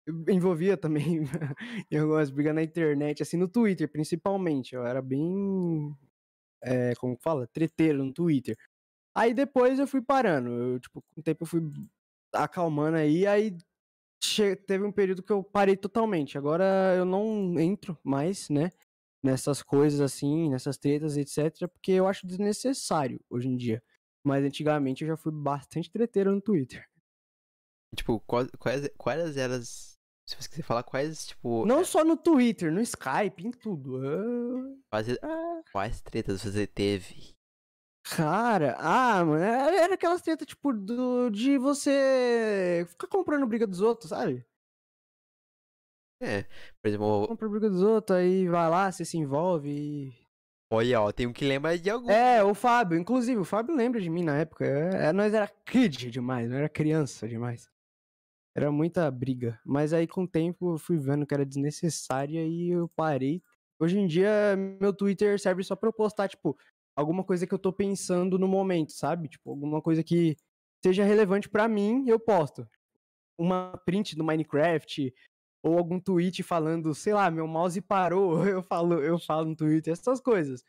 Eu 0.07 0.25
envolvia 0.29 0.77
também 0.77 1.21
em 1.91 1.99
algumas 1.99 2.31
brigas 2.31 2.55
na 2.55 2.63
internet, 2.63 3.23
assim, 3.23 3.37
no 3.37 3.49
Twitter, 3.49 3.91
principalmente. 3.91 4.75
Eu 4.75 4.87
era 4.87 5.03
bem. 5.03 5.95
É, 6.63 6.95
como 6.95 7.17
fala? 7.17 7.47
Treteiro 7.49 8.05
no 8.05 8.13
Twitter. 8.13 8.57
Aí 9.17 9.33
depois 9.33 9.79
eu 9.79 9.87
fui 9.87 10.03
parando. 10.03 10.51
Eu, 10.51 10.79
tipo, 10.79 11.01
com 11.01 11.21
o 11.21 11.23
tempo 11.23 11.45
eu 11.45 11.47
fui 11.47 11.63
acalmando 12.35 12.99
aí, 12.99 13.27
aí 13.27 13.57
teve 14.67 14.85
um 14.85 14.93
período 14.93 15.23
que 15.23 15.33
eu 15.33 15.43
parei 15.43 15.75
totalmente. 15.75 16.37
Agora 16.37 16.95
eu 16.95 17.07
não 17.07 17.59
entro 17.59 17.99
mais, 18.05 18.51
né? 18.51 18.71
Nessas 19.25 19.63
coisas 19.63 20.03
assim, 20.03 20.51
nessas 20.51 20.77
tretas, 20.77 21.17
etc. 21.17 21.67
Porque 21.73 21.93
eu 21.93 22.07
acho 22.07 22.27
desnecessário 22.27 23.19
hoje 23.31 23.49
em 23.49 23.57
dia. 23.57 23.83
Mas 24.23 24.45
antigamente 24.45 25.03
eu 25.03 25.09
já 25.09 25.17
fui 25.17 25.33
bastante 25.33 25.91
treteiro 25.91 26.35
no 26.35 26.43
Twitter. 26.43 26.87
Tipo, 27.97 28.21
quais, 28.21 28.51
quais, 28.59 28.89
quais 28.99 29.37
eram 29.39 29.55
as. 29.55 29.97
Se 30.29 30.37
você 30.37 30.49
quiser 30.51 30.63
falar 30.63 30.83
quais, 30.83 31.29
tipo. 31.29 31.65
Não 31.65 31.85
só 31.85 32.05
no 32.05 32.19
Twitter, 32.19 32.71
no 32.71 32.83
Skype, 32.83 33.47
em 33.47 33.51
tudo. 33.51 33.97
Ah, 33.97 34.77
Quais, 34.91 35.19
ah, 35.23 35.63
quais 35.73 36.01
tretas 36.03 36.43
você 36.43 36.67
teve? 36.67 37.36
Cara, 38.09 38.77
ah, 38.79 39.25
mano, 39.25 39.43
era 39.43 39.95
aquelas 39.95 40.23
tretas, 40.23 40.47
tipo, 40.47 40.73
do, 40.73 41.29
de 41.29 41.59
você 41.59 42.87
ficar 42.89 43.09
comprando 43.09 43.47
briga 43.47 43.67
dos 43.67 43.81
outros, 43.81 44.11
sabe? 44.11 44.47
É, 46.23 46.45
por 46.81 46.89
exemplo, 46.89 47.27
Compra 47.27 47.49
briga 47.49 47.69
dos 47.69 47.83
outros, 47.83 48.17
aí 48.17 48.49
vai 48.49 48.71
lá, 48.71 48.91
você 48.91 49.05
se 49.05 49.19
envolve 49.19 49.69
e 49.69 50.27
olha, 50.73 51.01
ó, 51.01 51.13
tem 51.13 51.27
um 51.27 51.33
que 51.33 51.45
lembra 51.45 51.77
de 51.77 51.91
algum. 51.91 52.09
É, 52.09 52.43
o 52.45 52.55
Fábio, 52.55 52.97
inclusive, 52.97 53.41
o 53.41 53.45
Fábio 53.45 53.75
lembra 53.75 54.01
de 54.01 54.09
mim 54.09 54.23
na 54.23 54.39
época. 54.39 54.65
É, 54.65 55.09
é, 55.09 55.13
nós 55.13 55.35
era 55.35 55.49
kid 55.67 56.11
demais, 56.11 56.49
não 56.49 56.57
era 56.57 56.69
criança 56.69 57.29
demais. 57.29 57.69
Era 58.55 58.71
muita 58.71 59.11
briga. 59.11 59.61
Mas 59.65 59.93
aí 59.93 60.07
com 60.07 60.23
o 60.23 60.29
tempo 60.29 60.75
eu 60.75 60.79
fui 60.79 60.97
vendo 60.97 61.27
que 61.27 61.35
era 61.35 61.45
desnecessária 61.45 62.43
e 62.47 62.71
eu 62.71 62.89
parei. 62.89 63.43
Hoje 63.79 63.99
em 63.99 64.07
dia, 64.07 64.57
meu 64.81 64.93
Twitter 64.95 65.39
serve 65.39 65.63
só 65.63 65.77
pra 65.77 65.89
eu 65.89 65.93
postar, 65.93 66.29
tipo, 66.29 66.57
alguma 66.97 67.23
coisa 67.23 67.47
que 67.47 67.55
eu 67.55 67.59
tô 67.59 67.73
pensando 67.73 68.39
no 68.39 68.49
momento, 68.49 68.93
sabe? 68.93 69.29
Tipo, 69.29 69.51
alguma 69.51 69.83
coisa 69.83 70.03
que 70.03 70.37
seja 70.85 71.05
relevante 71.05 71.49
pra 71.49 71.69
mim, 71.69 72.05
eu 72.09 72.19
posto. 72.19 72.67
Uma 73.39 73.77
print 73.85 74.17
do 74.17 74.25
Minecraft, 74.25 75.13
ou 75.63 75.77
algum 75.79 76.01
tweet 76.01 76.43
falando, 76.43 76.95
sei 76.95 77.13
lá, 77.13 77.31
meu 77.31 77.47
mouse 77.47 77.81
parou, 77.83 78.39
eu 78.49 78.63
falo, 78.63 78.95
eu 79.03 79.19
falo 79.19 79.51
no 79.51 79.57
Twitter, 79.57 79.93
essas 79.93 80.21
coisas. 80.21 80.65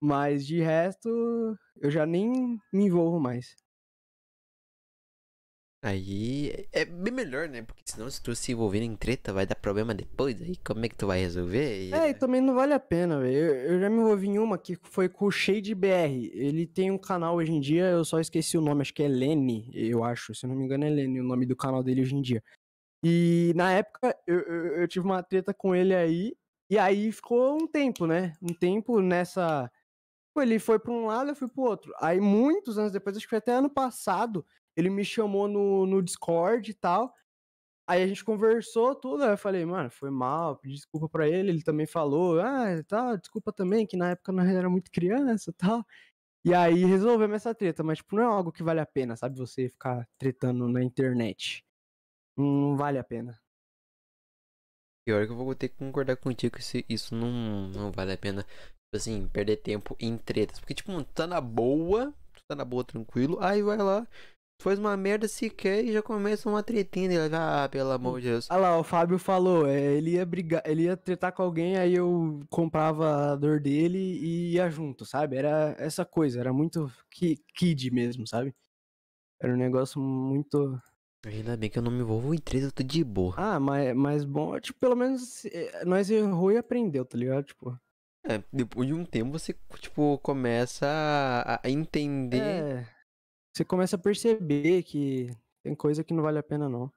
Mas 0.00 0.46
de 0.46 0.60
resto, 0.60 1.08
eu 1.76 1.90
já 1.90 2.06
nem 2.06 2.58
me 2.72 2.84
envolvo 2.84 3.20
mais. 3.20 3.56
Aí 5.80 6.66
é 6.72 6.84
bem 6.84 7.12
melhor, 7.12 7.48
né? 7.48 7.62
Porque 7.62 7.82
senão 7.86 8.10
se 8.10 8.20
tu 8.20 8.34
se 8.34 8.50
envolver 8.50 8.82
em 8.82 8.96
treta 8.96 9.32
vai 9.32 9.46
dar 9.46 9.54
problema 9.54 9.94
depois. 9.94 10.40
Aí 10.42 10.56
como 10.56 10.84
é 10.84 10.88
que 10.88 10.96
tu 10.96 11.06
vai 11.06 11.20
resolver? 11.20 11.82
E- 11.88 11.92
É, 11.94 12.10
e 12.10 12.14
também 12.14 12.40
não 12.40 12.54
vale 12.54 12.72
a 12.74 12.80
pena, 12.80 13.20
velho. 13.20 13.36
Eu, 13.36 13.54
eu 13.74 13.80
já 13.80 13.88
me 13.88 13.96
envolvi 14.00 14.26
em 14.28 14.38
uma 14.38 14.58
que 14.58 14.74
foi 14.82 15.08
com 15.08 15.26
o 15.26 15.30
Shade 15.30 15.74
BR. 15.76 16.30
Ele 16.34 16.66
tem 16.66 16.90
um 16.90 16.98
canal 16.98 17.36
hoje 17.36 17.52
em 17.52 17.60
dia, 17.60 17.84
eu 17.90 18.04
só 18.04 18.18
esqueci 18.18 18.58
o 18.58 18.60
nome, 18.60 18.82
acho 18.82 18.92
que 18.92 19.04
é 19.04 19.08
Lene, 19.08 19.70
eu 19.72 20.02
acho. 20.02 20.34
Se 20.34 20.46
eu 20.46 20.50
não 20.50 20.56
me 20.56 20.64
engano, 20.64 20.84
é 20.84 20.90
Lene 20.90 21.20
o 21.20 21.24
nome 21.24 21.46
do 21.46 21.54
canal 21.54 21.82
dele 21.82 22.02
hoje 22.02 22.16
em 22.16 22.22
dia. 22.22 22.42
E 23.04 23.52
na 23.54 23.72
época 23.72 24.16
eu, 24.26 24.40
eu, 24.40 24.66
eu 24.82 24.88
tive 24.88 25.06
uma 25.06 25.22
treta 25.22 25.54
com 25.54 25.74
ele 25.74 25.94
aí, 25.94 26.34
e 26.68 26.76
aí 26.76 27.12
ficou 27.12 27.54
um 27.62 27.66
tempo, 27.68 28.06
né? 28.06 28.34
Um 28.42 28.52
tempo 28.52 29.00
nessa. 29.00 29.70
Pô, 30.34 30.42
Ele 30.42 30.58
foi 30.58 30.78
pra 30.78 30.92
um 30.92 31.06
lado, 31.06 31.30
eu 31.30 31.36
fui 31.36 31.48
pro 31.48 31.62
outro. 31.62 31.92
Aí, 32.00 32.20
muitos 32.20 32.78
anos 32.78 32.92
depois, 32.92 33.16
acho 33.16 33.26
que 33.26 33.30
foi 33.30 33.38
até 33.38 33.52
ano 33.52 33.70
passado, 33.70 34.44
ele 34.78 34.88
me 34.88 35.04
chamou 35.04 35.48
no, 35.48 35.84
no 35.84 36.00
Discord 36.00 36.70
e 36.70 36.74
tal. 36.74 37.12
Aí 37.88 38.02
a 38.02 38.06
gente 38.06 38.24
conversou 38.24 38.94
tudo, 38.94 39.24
aí 39.24 39.30
eu 39.30 39.38
falei, 39.38 39.64
mano, 39.64 39.90
foi 39.90 40.10
mal, 40.10 40.56
pedi 40.56 40.74
desculpa 40.74 41.08
pra 41.08 41.26
ele, 41.26 41.50
ele 41.50 41.62
também 41.62 41.86
falou, 41.86 42.38
ah, 42.38 42.66
tá, 42.86 43.16
desculpa 43.16 43.52
também, 43.52 43.86
que 43.86 43.96
na 43.96 44.10
época 44.10 44.30
nós 44.30 44.46
era 44.46 44.70
muito 44.70 44.90
criança 44.90 45.50
e 45.50 45.54
tal. 45.54 45.84
E 46.44 46.54
aí 46.54 46.84
resolvemos 46.84 47.36
essa 47.36 47.54
treta, 47.54 47.82
mas 47.82 47.98
tipo, 47.98 48.14
não 48.14 48.22
é 48.22 48.26
algo 48.26 48.52
que 48.52 48.62
vale 48.62 48.78
a 48.78 48.86
pena, 48.86 49.16
sabe, 49.16 49.36
você 49.36 49.68
ficar 49.68 50.06
tretando 50.18 50.68
na 50.68 50.82
internet. 50.82 51.64
Não 52.36 52.76
vale 52.76 52.98
a 52.98 53.04
pena. 53.04 53.36
Pior 55.04 55.26
que 55.26 55.32
eu 55.32 55.36
vou 55.36 55.54
ter 55.54 55.70
que 55.70 55.76
concordar 55.76 56.16
contigo 56.16 56.56
que 56.56 56.84
isso, 56.88 57.14
não, 57.14 57.68
não 57.68 57.90
vale 57.90 58.12
a 58.12 58.18
pena, 58.18 58.42
tipo 58.44 58.94
assim, 58.94 59.26
perder 59.28 59.56
tempo 59.56 59.96
em 59.98 60.16
tretas. 60.18 60.60
Porque, 60.60 60.74
tipo, 60.74 61.02
tá 61.04 61.26
na 61.26 61.40
boa, 61.40 62.14
tá 62.46 62.54
na 62.54 62.64
boa 62.64 62.84
tranquilo, 62.84 63.38
aí 63.40 63.62
vai 63.62 63.78
lá, 63.78 64.06
faz 64.60 64.78
uma 64.78 64.96
merda 64.96 65.28
sequer 65.28 65.84
e 65.84 65.92
já 65.92 66.02
começa 66.02 66.48
uma 66.48 66.62
tretinha 66.62 67.08
dele. 67.08 67.34
Ah, 67.34 67.68
pelo 67.70 67.90
amor 67.92 68.20
de 68.20 68.26
Deus. 68.28 68.46
Ah 68.50 68.56
lá, 68.56 68.78
o 68.78 68.82
Fábio 68.84 69.18
falou, 69.18 69.66
é, 69.66 69.80
ele 69.80 70.12
ia 70.12 70.26
brigar, 70.26 70.62
ele 70.66 70.82
ia 70.82 70.96
tretar 70.96 71.32
com 71.32 71.42
alguém, 71.42 71.76
aí 71.76 71.94
eu 71.94 72.40
comprava 72.50 73.32
a 73.32 73.36
dor 73.36 73.60
dele 73.60 73.98
e 73.98 74.54
ia 74.54 74.68
junto, 74.68 75.04
sabe? 75.04 75.36
Era 75.36 75.74
essa 75.78 76.04
coisa, 76.04 76.40
era 76.40 76.52
muito 76.52 76.90
ki- 77.10 77.42
kid 77.54 77.90
mesmo, 77.92 78.26
sabe? 78.26 78.52
Era 79.40 79.52
um 79.52 79.56
negócio 79.56 80.00
muito. 80.00 80.80
Ainda 81.24 81.56
bem 81.56 81.70
que 81.70 81.78
eu 81.78 81.82
não 81.82 81.90
me 81.92 82.00
envolvo 82.00 82.34
em 82.34 82.38
treta, 82.38 82.66
eu 82.66 82.72
tô 82.72 82.82
de 82.82 83.04
boa. 83.04 83.34
Ah, 83.36 83.60
mas, 83.60 83.94
mas 83.94 84.24
bom, 84.24 84.58
tipo, 84.58 84.78
pelo 84.80 84.96
menos 84.96 85.44
eh, 85.46 85.84
nós 85.84 86.10
errou 86.10 86.50
e 86.50 86.56
aprendeu, 86.56 87.04
tá 87.04 87.16
ligado? 87.16 87.44
Tipo, 87.44 87.78
É, 88.24 88.42
depois 88.52 88.88
de 88.88 88.94
um 88.94 89.04
tempo 89.04 89.32
você, 89.32 89.54
tipo, 89.80 90.18
começa 90.18 90.86
a, 90.86 91.60
a 91.64 91.70
entender. 91.70 92.40
é. 92.40 92.97
Você 93.54 93.64
começa 93.64 93.96
a 93.96 93.98
perceber 93.98 94.82
que 94.82 95.30
tem 95.62 95.74
coisa 95.74 96.04
que 96.04 96.14
não 96.14 96.22
vale 96.22 96.38
a 96.38 96.42
pena, 96.42 96.68
não. 96.68 96.90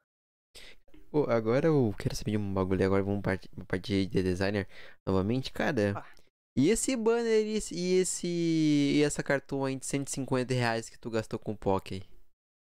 Pô, 1.09 1.29
agora 1.29 1.67
eu 1.67 1.93
quero 1.97 2.15
saber 2.15 2.31
de 2.31 2.37
um 2.37 2.53
bagulho, 2.53 2.85
agora 2.85 3.03
vamos 3.03 3.21
partir, 3.21 3.49
partir 3.67 4.05
de 4.05 4.23
designer 4.23 4.67
novamente, 5.05 5.51
cara. 5.51 5.93
Ah. 5.97 6.21
E 6.55 6.69
esse 6.69 6.95
banner 6.95 7.45
e 7.45 7.55
esse, 7.55 7.75
e 7.75 7.99
esse 7.99 8.27
e 8.27 9.03
essa 9.03 9.23
cartão 9.23 9.63
aí 9.63 9.75
de 9.75 9.85
150 9.85 10.53
reais 10.53 10.89
que 10.89 10.99
tu 10.99 11.09
gastou 11.09 11.39
com 11.39 11.53
o 11.53 11.57
POC 11.57 11.95
aí? 11.95 12.03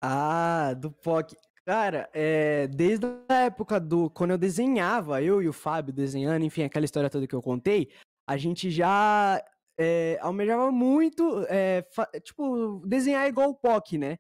Ah, 0.03 0.75
do 0.75 0.91
POC. 0.91 1.37
Cara, 1.65 2.09
é, 2.13 2.69
desde 2.69 3.07
a 3.29 3.35
época 3.47 3.81
do. 3.81 4.09
Quando 4.11 4.31
eu 4.31 4.39
desenhava, 4.39 5.21
eu 5.21 5.43
e 5.43 5.49
o 5.49 5.53
Fábio 5.53 5.93
desenhando, 5.93 6.45
enfim, 6.45 6.63
aquela 6.63 6.85
história 6.85 7.11
toda 7.11 7.27
que 7.27 7.35
eu 7.35 7.43
contei, 7.43 7.91
a 8.29 8.37
gente 8.37 8.71
já 8.71 9.43
é, 9.79 10.19
almejava 10.21 10.71
muito, 10.73 11.45
é, 11.49 11.87
fa- 11.95 12.11
tipo, 12.23 12.81
desenhar 12.87 13.29
igual 13.29 13.51
o 13.51 13.55
POC, 13.57 13.99
né? 13.99 14.17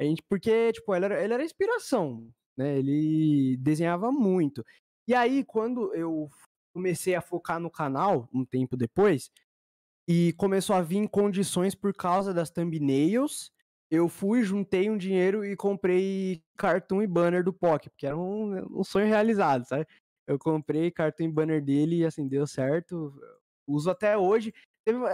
A 0.00 0.04
gente, 0.04 0.22
porque, 0.28 0.72
tipo, 0.72 0.94
ele 0.94 1.06
era, 1.06 1.24
ele 1.24 1.34
era 1.34 1.44
inspiração, 1.44 2.30
né? 2.56 2.78
Ele 2.78 3.56
desenhava 3.58 4.12
muito. 4.12 4.64
E 5.08 5.14
aí, 5.14 5.44
quando 5.44 5.94
eu 5.94 6.28
comecei 6.74 7.14
a 7.14 7.22
focar 7.22 7.60
no 7.60 7.70
canal, 7.70 8.28
um 8.32 8.44
tempo 8.44 8.76
depois, 8.76 9.30
e 10.08 10.32
começou 10.34 10.74
a 10.74 10.82
vir 10.82 11.08
condições 11.08 11.74
por 11.74 11.92
causa 11.94 12.32
das 12.32 12.50
thumbnails, 12.50 13.50
eu 13.90 14.08
fui, 14.08 14.42
juntei 14.42 14.88
um 14.90 14.96
dinheiro 14.98 15.44
e 15.44 15.56
comprei 15.56 16.42
cartoon 16.56 17.02
e 17.02 17.06
banner 17.06 17.44
do 17.44 17.52
POC, 17.52 17.90
porque 17.90 18.06
era 18.06 18.16
um, 18.16 18.80
um 18.80 18.84
sonho 18.84 19.06
realizado, 19.06 19.66
sabe? 19.66 19.86
Eu 20.26 20.38
comprei 20.38 20.90
cartoon 20.90 21.24
e 21.24 21.32
banner 21.32 21.62
dele 21.64 21.96
e 21.98 22.04
assim, 22.06 22.28
deu 22.28 22.46
certo. 22.46 23.14
Uso 23.66 23.90
até 23.90 24.16
hoje. 24.16 24.52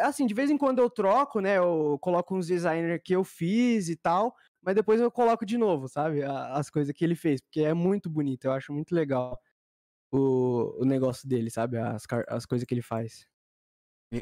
Assim, 0.03 0.27
de 0.27 0.35
vez 0.35 0.51
em 0.51 0.59
quando 0.59 0.79
eu 0.79 0.89
troco, 0.89 1.41
né? 1.41 1.59
Eu 1.59 1.99
coloco 2.01 2.37
uns 2.37 2.47
designers 2.47 3.01
que 3.03 3.15
eu 3.15 3.25
fiz 3.25 3.89
e 3.89 3.97
tal, 3.97 4.35
mas 4.63 4.75
depois 4.75 5.01
eu 5.01 5.11
coloco 5.11 5.45
de 5.45 5.59
novo, 5.59 5.89
sabe? 5.89 6.23
As 6.23 6.71
coisas 6.71 6.95
que 6.95 7.05
ele 7.05 7.15
fez, 7.15 7.41
porque 7.41 7.61
é 7.61 7.75
muito 7.75 8.09
bonito, 8.09 8.45
eu 8.45 8.53
acho 8.53 8.73
muito 8.73 8.95
legal 8.95 9.39
o, 10.13 10.81
o 10.81 10.85
negócio 10.85 11.29
dele, 11.29 11.51
sabe? 11.51 11.77
As, 11.77 12.05
as 12.29 12.47
coisas 12.47 12.67
que 12.67 12.73
ele 12.73 12.83
faz. 12.83 13.27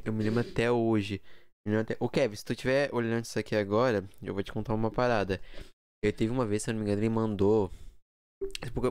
Eu 0.05 0.13
me 0.13 0.25
lembro 0.25 0.41
até 0.41 0.71
hoje. 0.71 1.21
Ô 2.01 2.09
Kevin, 2.09 2.35
se 2.35 2.45
tu 2.45 2.53
estiver 2.53 2.93
olhando 2.93 3.25
isso 3.25 3.39
aqui 3.39 3.55
agora, 3.55 4.09
eu 4.23 4.35
vou 4.35 4.43
te 4.43 4.53
contar 4.53 4.75
uma 4.75 4.91
parada. 4.91 5.41
Eu 6.03 6.13
teve 6.13 6.33
uma 6.33 6.47
vez, 6.47 6.63
se 6.63 6.71
eu 6.71 6.75
não 6.75 6.81
me 6.81 6.87
engano, 6.87 7.01
ele 7.01 7.09
mandou. 7.09 7.71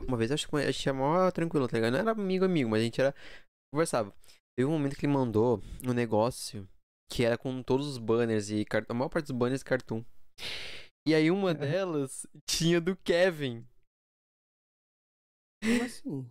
Uma 0.06 0.16
vez 0.16 0.32
acho 0.32 0.48
que 0.48 0.56
a 0.56 0.66
gente 0.66 0.80
chamava 0.80 1.30
tranquilo, 1.32 1.68
tá 1.68 1.76
ligado? 1.76 1.92
Não 1.92 1.98
era 1.98 2.12
amigo, 2.12 2.44
amigo, 2.44 2.70
mas 2.70 2.80
a 2.80 2.84
gente 2.84 3.00
era. 3.00 3.14
Conversava. 3.72 4.14
Teve 4.56 4.66
um 4.68 4.72
momento 4.72 4.96
que 4.96 5.06
ele 5.06 5.12
mandou 5.12 5.62
um 5.86 5.92
negócio 5.92 6.68
que 7.10 7.24
era 7.24 7.36
com 7.38 7.62
todos 7.62 7.86
os 7.86 7.98
banners 7.98 8.50
e 8.50 8.64
car- 8.64 8.84
a 8.88 8.94
maior 8.94 9.08
parte 9.08 9.26
dos 9.26 9.36
banners 9.36 9.62
cartoon. 9.62 10.04
E 11.06 11.14
aí 11.14 11.30
uma 11.30 11.52
delas 11.54 12.26
tinha 12.46 12.80
do 12.80 12.96
Kevin. 12.96 13.66
Como 15.62 15.82
assim? 15.84 16.30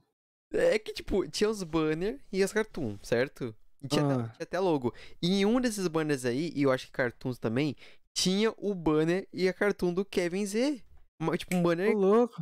É 0.53 0.77
que, 0.77 0.93
tipo, 0.93 1.27
tinha 1.29 1.49
os 1.49 1.63
banners 1.63 2.19
e 2.31 2.43
as 2.43 2.51
cartoon, 2.51 2.97
certo? 3.03 3.55
E 3.81 3.87
tinha, 3.87 4.03
até, 4.05 4.13
Ah. 4.13 4.29
tinha 4.29 4.43
até 4.43 4.59
logo. 4.59 4.93
E 5.21 5.41
em 5.41 5.45
um 5.45 5.59
desses 5.61 5.87
banners 5.87 6.25
aí, 6.25 6.51
e 6.55 6.63
eu 6.63 6.71
acho 6.71 6.87
que 6.87 6.91
cartoons 6.91 7.39
também, 7.39 7.75
tinha 8.15 8.53
o 8.57 8.75
banner 8.75 9.27
e 9.33 9.47
a 9.47 9.53
cartoon 9.53 9.93
do 9.93 10.03
Kevin 10.05 10.45
Z. 10.45 10.83
Uma- 11.21 11.37
tipo, 11.37 11.55
um 11.55 11.63
banner 11.63 11.95
Ô, 11.95 11.99
louco. 11.99 12.35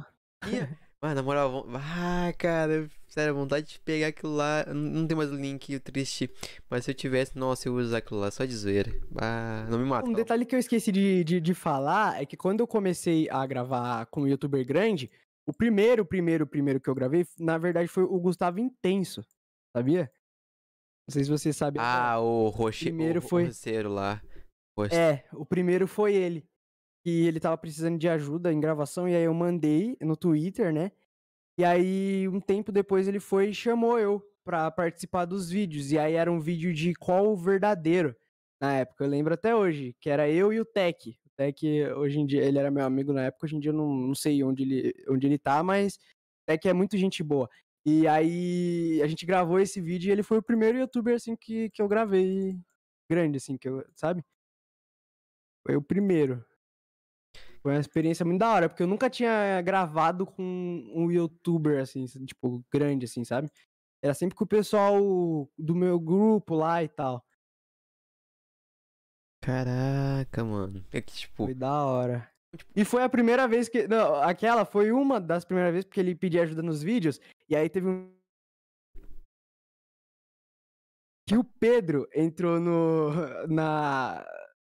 tinha. 0.43 0.67
Mano, 1.01 1.15
na 1.15 1.23
moral, 1.23 1.65
ah, 1.75 2.33
cara, 2.37 2.89
sério, 3.07 3.33
vontade 3.33 3.67
de 3.67 3.79
pegar 3.79 4.07
aquilo 4.07 4.35
lá. 4.35 4.65
Não 4.65 5.07
tem 5.07 5.15
mais 5.15 5.31
o 5.31 5.35
link, 5.35 5.79
triste. 5.79 6.29
Mas 6.69 6.83
se 6.83 6.91
eu 6.91 6.95
tivesse, 6.95 7.37
nossa, 7.37 7.69
eu 7.69 7.79
ia 7.79 7.85
usar 7.85 7.97
aquilo 7.99 8.19
lá 8.19 8.29
só 8.29 8.43
de 8.43 8.53
zoeira. 8.53 8.91
Ah, 9.15 9.65
não 9.69 9.79
me 9.79 9.85
mata. 9.85 10.09
Um 10.09 10.11
detalhe 10.13 10.45
que 10.45 10.53
eu 10.53 10.59
esqueci 10.59 10.91
de, 10.91 11.23
de, 11.23 11.39
de 11.39 11.53
falar 11.53 12.21
é 12.21 12.25
que 12.25 12.35
quando 12.35 12.59
eu 12.59 12.67
comecei 12.67 13.29
a 13.29 13.45
gravar 13.45 14.07
com 14.07 14.23
um 14.23 14.27
youtuber 14.27 14.65
grande, 14.65 15.09
o 15.47 15.53
primeiro, 15.53 16.05
primeiro, 16.05 16.45
primeiro 16.45 16.81
que 16.81 16.89
eu 16.89 16.95
gravei, 16.95 17.25
na 17.39 17.57
verdade, 17.57 17.87
foi 17.87 18.03
o 18.03 18.19
Gustavo 18.19 18.59
Intenso. 18.59 19.21
Sabia? 19.73 20.11
Não 21.07 21.13
sei 21.13 21.23
se 21.23 21.29
você 21.29 21.53
sabe. 21.53 21.79
Ah, 21.79 22.19
o 22.19 22.49
roche... 22.49 22.85
Primeiro 22.85 23.19
o 23.19 23.21
foi- 23.21 23.45
roceiro 23.45 23.87
lá. 23.89 24.21
Roche- 24.77 24.95
É, 24.95 25.23
o 25.31 25.45
primeiro 25.45 25.87
foi 25.87 26.13
ele. 26.13 26.45
E 27.05 27.27
ele 27.27 27.39
tava 27.39 27.57
precisando 27.57 27.97
de 27.97 28.09
ajuda 28.09 28.51
em 28.51 28.59
gravação, 28.59 29.07
e 29.07 29.15
aí 29.15 29.23
eu 29.23 29.33
mandei 29.33 29.97
no 30.01 30.17
Twitter, 30.17 30.73
né? 30.73 30.91
E 31.57 31.65
aí, 31.65 32.27
um 32.29 32.39
tempo 32.39 32.71
depois, 32.71 33.07
ele 33.07 33.19
foi 33.19 33.49
e 33.49 33.53
chamou 33.53 33.99
eu 33.99 34.21
pra 34.43 34.71
participar 34.71 35.25
dos 35.25 35.49
vídeos. 35.49 35.91
E 35.91 35.99
aí 35.99 36.13
era 36.15 36.31
um 36.31 36.39
vídeo 36.39 36.73
de 36.73 36.93
qual 36.95 37.27
o 37.31 37.35
verdadeiro. 37.35 38.15
Na 38.61 38.73
época, 38.75 39.03
eu 39.03 39.09
lembro 39.09 39.33
até 39.33 39.55
hoje, 39.55 39.95
que 39.99 40.09
era 40.09 40.29
eu 40.29 40.51
e 40.53 40.59
o 40.59 40.65
Tech. 40.65 41.17
O 41.25 41.29
Tech, 41.35 41.65
hoje 41.97 42.19
em 42.19 42.25
dia, 42.25 42.43
ele 42.43 42.57
era 42.59 42.71
meu 42.71 42.85
amigo 42.85 43.13
na 43.13 43.25
época, 43.25 43.45
hoje 43.45 43.55
em 43.55 43.59
dia 43.59 43.71
eu 43.71 43.75
não, 43.75 43.87
não 43.89 44.15
sei 44.15 44.43
onde 44.43 44.63
ele, 44.63 44.93
onde 45.09 45.27
ele 45.27 45.37
tá, 45.37 45.63
mas 45.63 45.95
o 45.95 46.45
Tech 46.47 46.67
é 46.67 46.73
muito 46.73 46.97
gente 46.97 47.23
boa. 47.23 47.49
E 47.85 48.07
aí 48.07 49.01
a 49.01 49.07
gente 49.07 49.25
gravou 49.25 49.59
esse 49.59 49.81
vídeo 49.81 50.09
e 50.09 50.11
ele 50.11 50.23
foi 50.23 50.37
o 50.37 50.43
primeiro 50.43 50.77
youtuber 50.77 51.15
assim 51.15 51.35
que, 51.35 51.69
que 51.71 51.81
eu 51.81 51.87
gravei 51.87 52.57
grande, 53.09 53.37
assim, 53.37 53.57
que 53.57 53.67
eu, 53.69 53.83
sabe? 53.95 54.23
Foi 55.65 55.75
o 55.75 55.81
primeiro. 55.81 56.43
Foi 57.61 57.73
uma 57.73 57.79
experiência 57.79 58.25
muito 58.25 58.39
da 58.39 58.49
hora, 58.49 58.69
porque 58.69 58.83
eu 58.83 58.87
nunca 58.87 59.09
tinha 59.09 59.61
gravado 59.61 60.25
com 60.25 60.43
um 60.95 61.11
youtuber, 61.11 61.81
assim, 61.81 62.05
tipo, 62.05 62.63
grande, 62.71 63.05
assim, 63.05 63.23
sabe? 63.23 63.49
Era 64.01 64.13
sempre 64.13 64.35
com 64.35 64.45
o 64.45 64.47
pessoal 64.47 64.95
do 65.57 65.75
meu 65.75 65.99
grupo 65.99 66.55
lá 66.55 66.81
e 66.83 66.87
tal. 66.87 67.23
Caraca, 69.41 70.43
mano. 70.43 70.85
É 70.91 71.01
que, 71.01 71.13
tipo. 71.13 71.45
Foi 71.45 71.53
da 71.53 71.83
hora. 71.85 72.29
E 72.75 72.83
foi 72.83 73.03
a 73.03 73.09
primeira 73.09 73.47
vez 73.47 73.69
que. 73.69 73.87
Não, 73.87 74.15
aquela 74.15 74.65
foi 74.65 74.91
uma 74.91 75.19
das 75.19 75.45
primeiras 75.45 75.73
vezes 75.73 75.85
porque 75.85 75.99
ele 75.99 76.15
pedia 76.15 76.43
ajuda 76.43 76.61
nos 76.61 76.81
vídeos. 76.81 77.19
E 77.47 77.55
aí 77.55 77.69
teve 77.69 77.87
um. 77.87 78.11
Que 81.27 81.37
o 81.37 81.43
Pedro 81.43 82.07
entrou 82.13 82.59
no. 82.59 83.47
Na. 83.47 84.25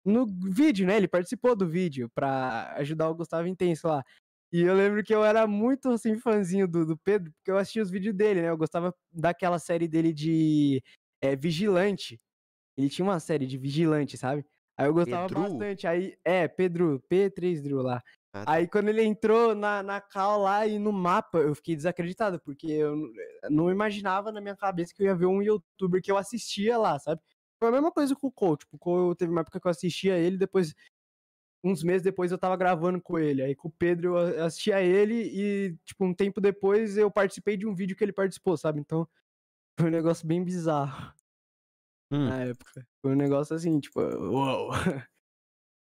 No 0.07 0.25
vídeo, 0.25 0.87
né? 0.87 0.97
Ele 0.97 1.07
participou 1.07 1.55
do 1.55 1.67
vídeo 1.67 2.09
pra 2.15 2.73
ajudar 2.77 3.09
o 3.09 3.15
Gustavo 3.15 3.47
Intenso 3.47 3.87
lá. 3.87 4.03
E 4.51 4.61
eu 4.61 4.73
lembro 4.73 5.03
que 5.03 5.13
eu 5.13 5.25
era 5.25 5.45
muito, 5.45 5.89
assim, 5.89 6.17
fãzinho 6.17 6.67
do, 6.67 6.85
do 6.85 6.97
Pedro, 6.97 7.31
porque 7.33 7.51
eu 7.51 7.57
assistia 7.57 7.83
os 7.83 7.91
vídeos 7.91 8.15
dele, 8.15 8.41
né? 8.41 8.49
Eu 8.49 8.57
gostava 8.57 8.95
daquela 9.11 9.59
série 9.59 9.87
dele 9.87 10.13
de 10.13 10.81
é, 11.21 11.35
Vigilante. 11.35 12.19
Ele 12.77 12.89
tinha 12.89 13.05
uma 13.05 13.19
série 13.19 13.45
de 13.45 13.57
Vigilante, 13.57 14.17
sabe? 14.17 14.45
Aí 14.77 14.87
eu 14.87 14.93
gostava 14.93 15.27
Pedro? 15.27 15.43
bastante. 15.43 15.87
Aí, 15.87 16.17
é, 16.23 16.47
Pedro, 16.47 17.03
P3 17.11 17.61
Drew 17.61 17.81
lá. 17.81 18.01
Ah, 18.31 18.45
tá. 18.45 18.51
Aí 18.51 18.67
quando 18.67 18.89
ele 18.89 19.03
entrou 19.03 19.55
na, 19.55 19.81
na 19.81 19.99
cal 19.99 20.39
lá 20.39 20.65
e 20.65 20.77
no 20.77 20.93
mapa, 20.93 21.39
eu 21.39 21.55
fiquei 21.55 21.75
desacreditado, 21.75 22.39
porque 22.39 22.67
eu 22.67 22.95
não 23.49 23.71
imaginava 23.71 24.31
na 24.31 24.39
minha 24.39 24.55
cabeça 24.55 24.93
que 24.93 25.01
eu 25.01 25.07
ia 25.07 25.15
ver 25.15 25.25
um 25.25 25.41
youtuber 25.41 26.01
que 26.01 26.11
eu 26.11 26.17
assistia 26.17 26.77
lá, 26.77 26.97
sabe? 26.99 27.19
Foi 27.59 27.69
a 27.69 27.71
mesma 27.71 27.91
coisa 27.91 28.15
com 28.15 28.27
o 28.27 28.31
Cole. 28.31 28.57
Tipo, 28.57 28.75
o 28.75 28.79
Cole 28.79 29.15
teve 29.15 29.31
uma 29.31 29.41
época 29.41 29.59
que 29.59 29.67
eu 29.67 29.71
assistia 29.71 30.17
ele, 30.17 30.37
depois, 30.37 30.73
uns 31.63 31.83
meses 31.83 32.03
depois 32.03 32.31
eu 32.31 32.37
tava 32.37 32.55
gravando 32.57 33.01
com 33.01 33.17
ele. 33.19 33.41
Aí 33.41 33.55
com 33.55 33.67
o 33.67 33.71
Pedro 33.71 34.17
eu 34.17 34.45
assistia 34.45 34.81
ele 34.81 35.15
e, 35.15 35.77
tipo, 35.85 36.05
um 36.05 36.13
tempo 36.13 36.39
depois 36.41 36.97
eu 36.97 37.09
participei 37.11 37.57
de 37.57 37.67
um 37.67 37.75
vídeo 37.75 37.95
que 37.95 38.03
ele 38.03 38.13
participou, 38.13 38.57
sabe? 38.57 38.79
Então, 38.79 39.07
foi 39.79 39.89
um 39.89 39.91
negócio 39.93 40.27
bem 40.27 40.43
bizarro 40.43 41.13
Hum. 42.11 42.25
na 42.29 42.43
época. 42.43 42.87
Foi 43.01 43.13
um 43.13 43.17
negócio 43.17 43.55
assim, 43.55 43.79
tipo, 43.79 43.99
uau. 43.99 44.69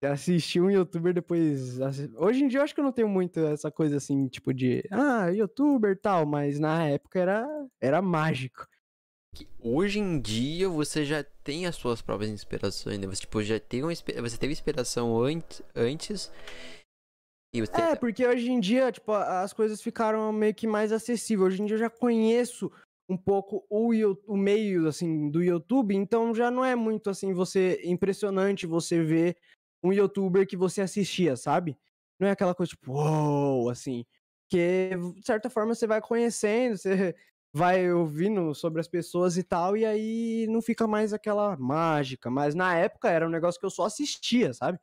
Você 0.04 0.08
assistiu 0.08 0.66
um 0.66 0.72
youtuber 0.72 1.14
depois. 1.14 1.78
Hoje 2.18 2.44
em 2.44 2.48
dia 2.48 2.60
eu 2.60 2.64
acho 2.64 2.74
que 2.74 2.80
eu 2.80 2.84
não 2.84 2.92
tenho 2.92 3.08
muito 3.08 3.40
essa 3.40 3.72
coisa 3.72 3.98
assim, 3.98 4.28
tipo 4.28 4.52
de. 4.52 4.84
Ah, 4.90 5.28
youtuber 5.30 5.92
e 5.92 5.96
tal, 5.96 6.26
mas 6.26 6.60
na 6.60 6.88
época 6.88 7.20
era, 7.20 7.48
era 7.80 8.02
mágico. 8.02 8.66
Que 9.34 9.48
hoje 9.60 10.00
em 10.00 10.20
dia 10.20 10.68
você 10.68 11.06
já 11.06 11.24
tem 11.44 11.66
as 11.66 11.76
suas 11.76 12.02
próprias 12.02 12.32
inspirações, 12.32 13.00
né? 13.00 13.08
Você, 13.08 13.22
tipo, 13.22 13.42
já 13.42 13.60
tem 13.60 13.84
uma, 13.84 13.94
você 13.94 14.38
teve 14.38 14.54
inspiração 14.54 15.18
antes, 15.22 15.62
antes 15.76 16.32
você 17.54 17.72
É, 17.82 17.96
porque 17.96 18.26
hoje 18.26 18.50
em 18.50 18.60
dia, 18.60 18.92
tipo, 18.92 19.12
as 19.12 19.52
coisas 19.52 19.82
ficaram 19.82 20.32
meio 20.32 20.54
que 20.54 20.66
mais 20.66 20.92
acessíveis. 20.92 21.54
Hoje 21.54 21.62
em 21.62 21.66
dia 21.66 21.76
eu 21.76 21.80
já 21.80 21.90
conheço 21.90 22.72
um 23.10 23.18
pouco 23.18 23.66
o, 23.70 23.92
o 24.26 24.38
meio, 24.38 24.88
assim, 24.88 25.30
do 25.30 25.44
YouTube, 25.44 25.94
então 25.94 26.34
já 26.34 26.50
não 26.50 26.64
é 26.64 26.76
muito, 26.76 27.10
assim, 27.10 27.34
você 27.34 27.82
impressionante 27.84 28.66
você 28.66 29.04
ver 29.04 29.36
um 29.84 29.92
youtuber 29.92 30.48
que 30.48 30.56
você 30.56 30.82
assistia, 30.82 31.36
sabe? 31.36 31.78
Não 32.18 32.28
é 32.28 32.32
aquela 32.32 32.56
coisa, 32.56 32.70
tipo, 32.70 32.94
uou, 32.94 33.70
assim. 33.70 34.06
Porque, 34.50 34.92
de 35.16 35.26
certa 35.26 35.50
forma, 35.50 35.76
você 35.76 35.86
vai 35.86 36.02
conhecendo, 36.02 36.78
você 36.78 37.16
vai 37.54 37.92
ouvindo 37.92 38.54
sobre 38.56 38.80
as 38.82 38.88
pessoas 38.88 39.38
e 39.38 39.44
tal, 39.44 39.76
e 39.76 39.86
aí 39.86 40.48
não 40.50 40.62
fica 40.62 40.88
mais 40.88 41.14
aquela 41.14 41.58
mágica. 41.58 42.30
Mas 42.30 42.56
na 42.56 42.76
época 42.76 43.10
era 43.10 43.28
um 43.28 43.30
negócio 43.32 43.60
que 43.60 43.66
eu 43.66 43.70
só 43.70 43.86
assistia, 43.86 44.54
sabe? 44.54 44.80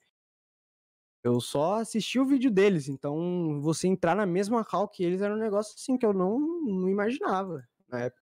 Eu 1.23 1.41
só 1.41 1.75
assisti 1.81 2.19
o 2.19 2.27
vídeo 2.27 2.51
deles, 2.51 2.89
então 2.89 3.61
você 3.61 3.89
entrar 3.89 4.15
na 4.15 4.25
mesma 4.27 4.65
cal 4.65 4.89
que 4.89 5.03
eles 5.03 5.21
era 5.21 5.35
um 5.35 5.39
negócio 5.39 5.75
assim 5.75 5.99
que 5.99 6.07
eu 6.07 6.13
não, 6.13 6.39
não 6.39 6.89
imaginava 6.89 7.63
na 7.89 8.01
época. 8.05 8.23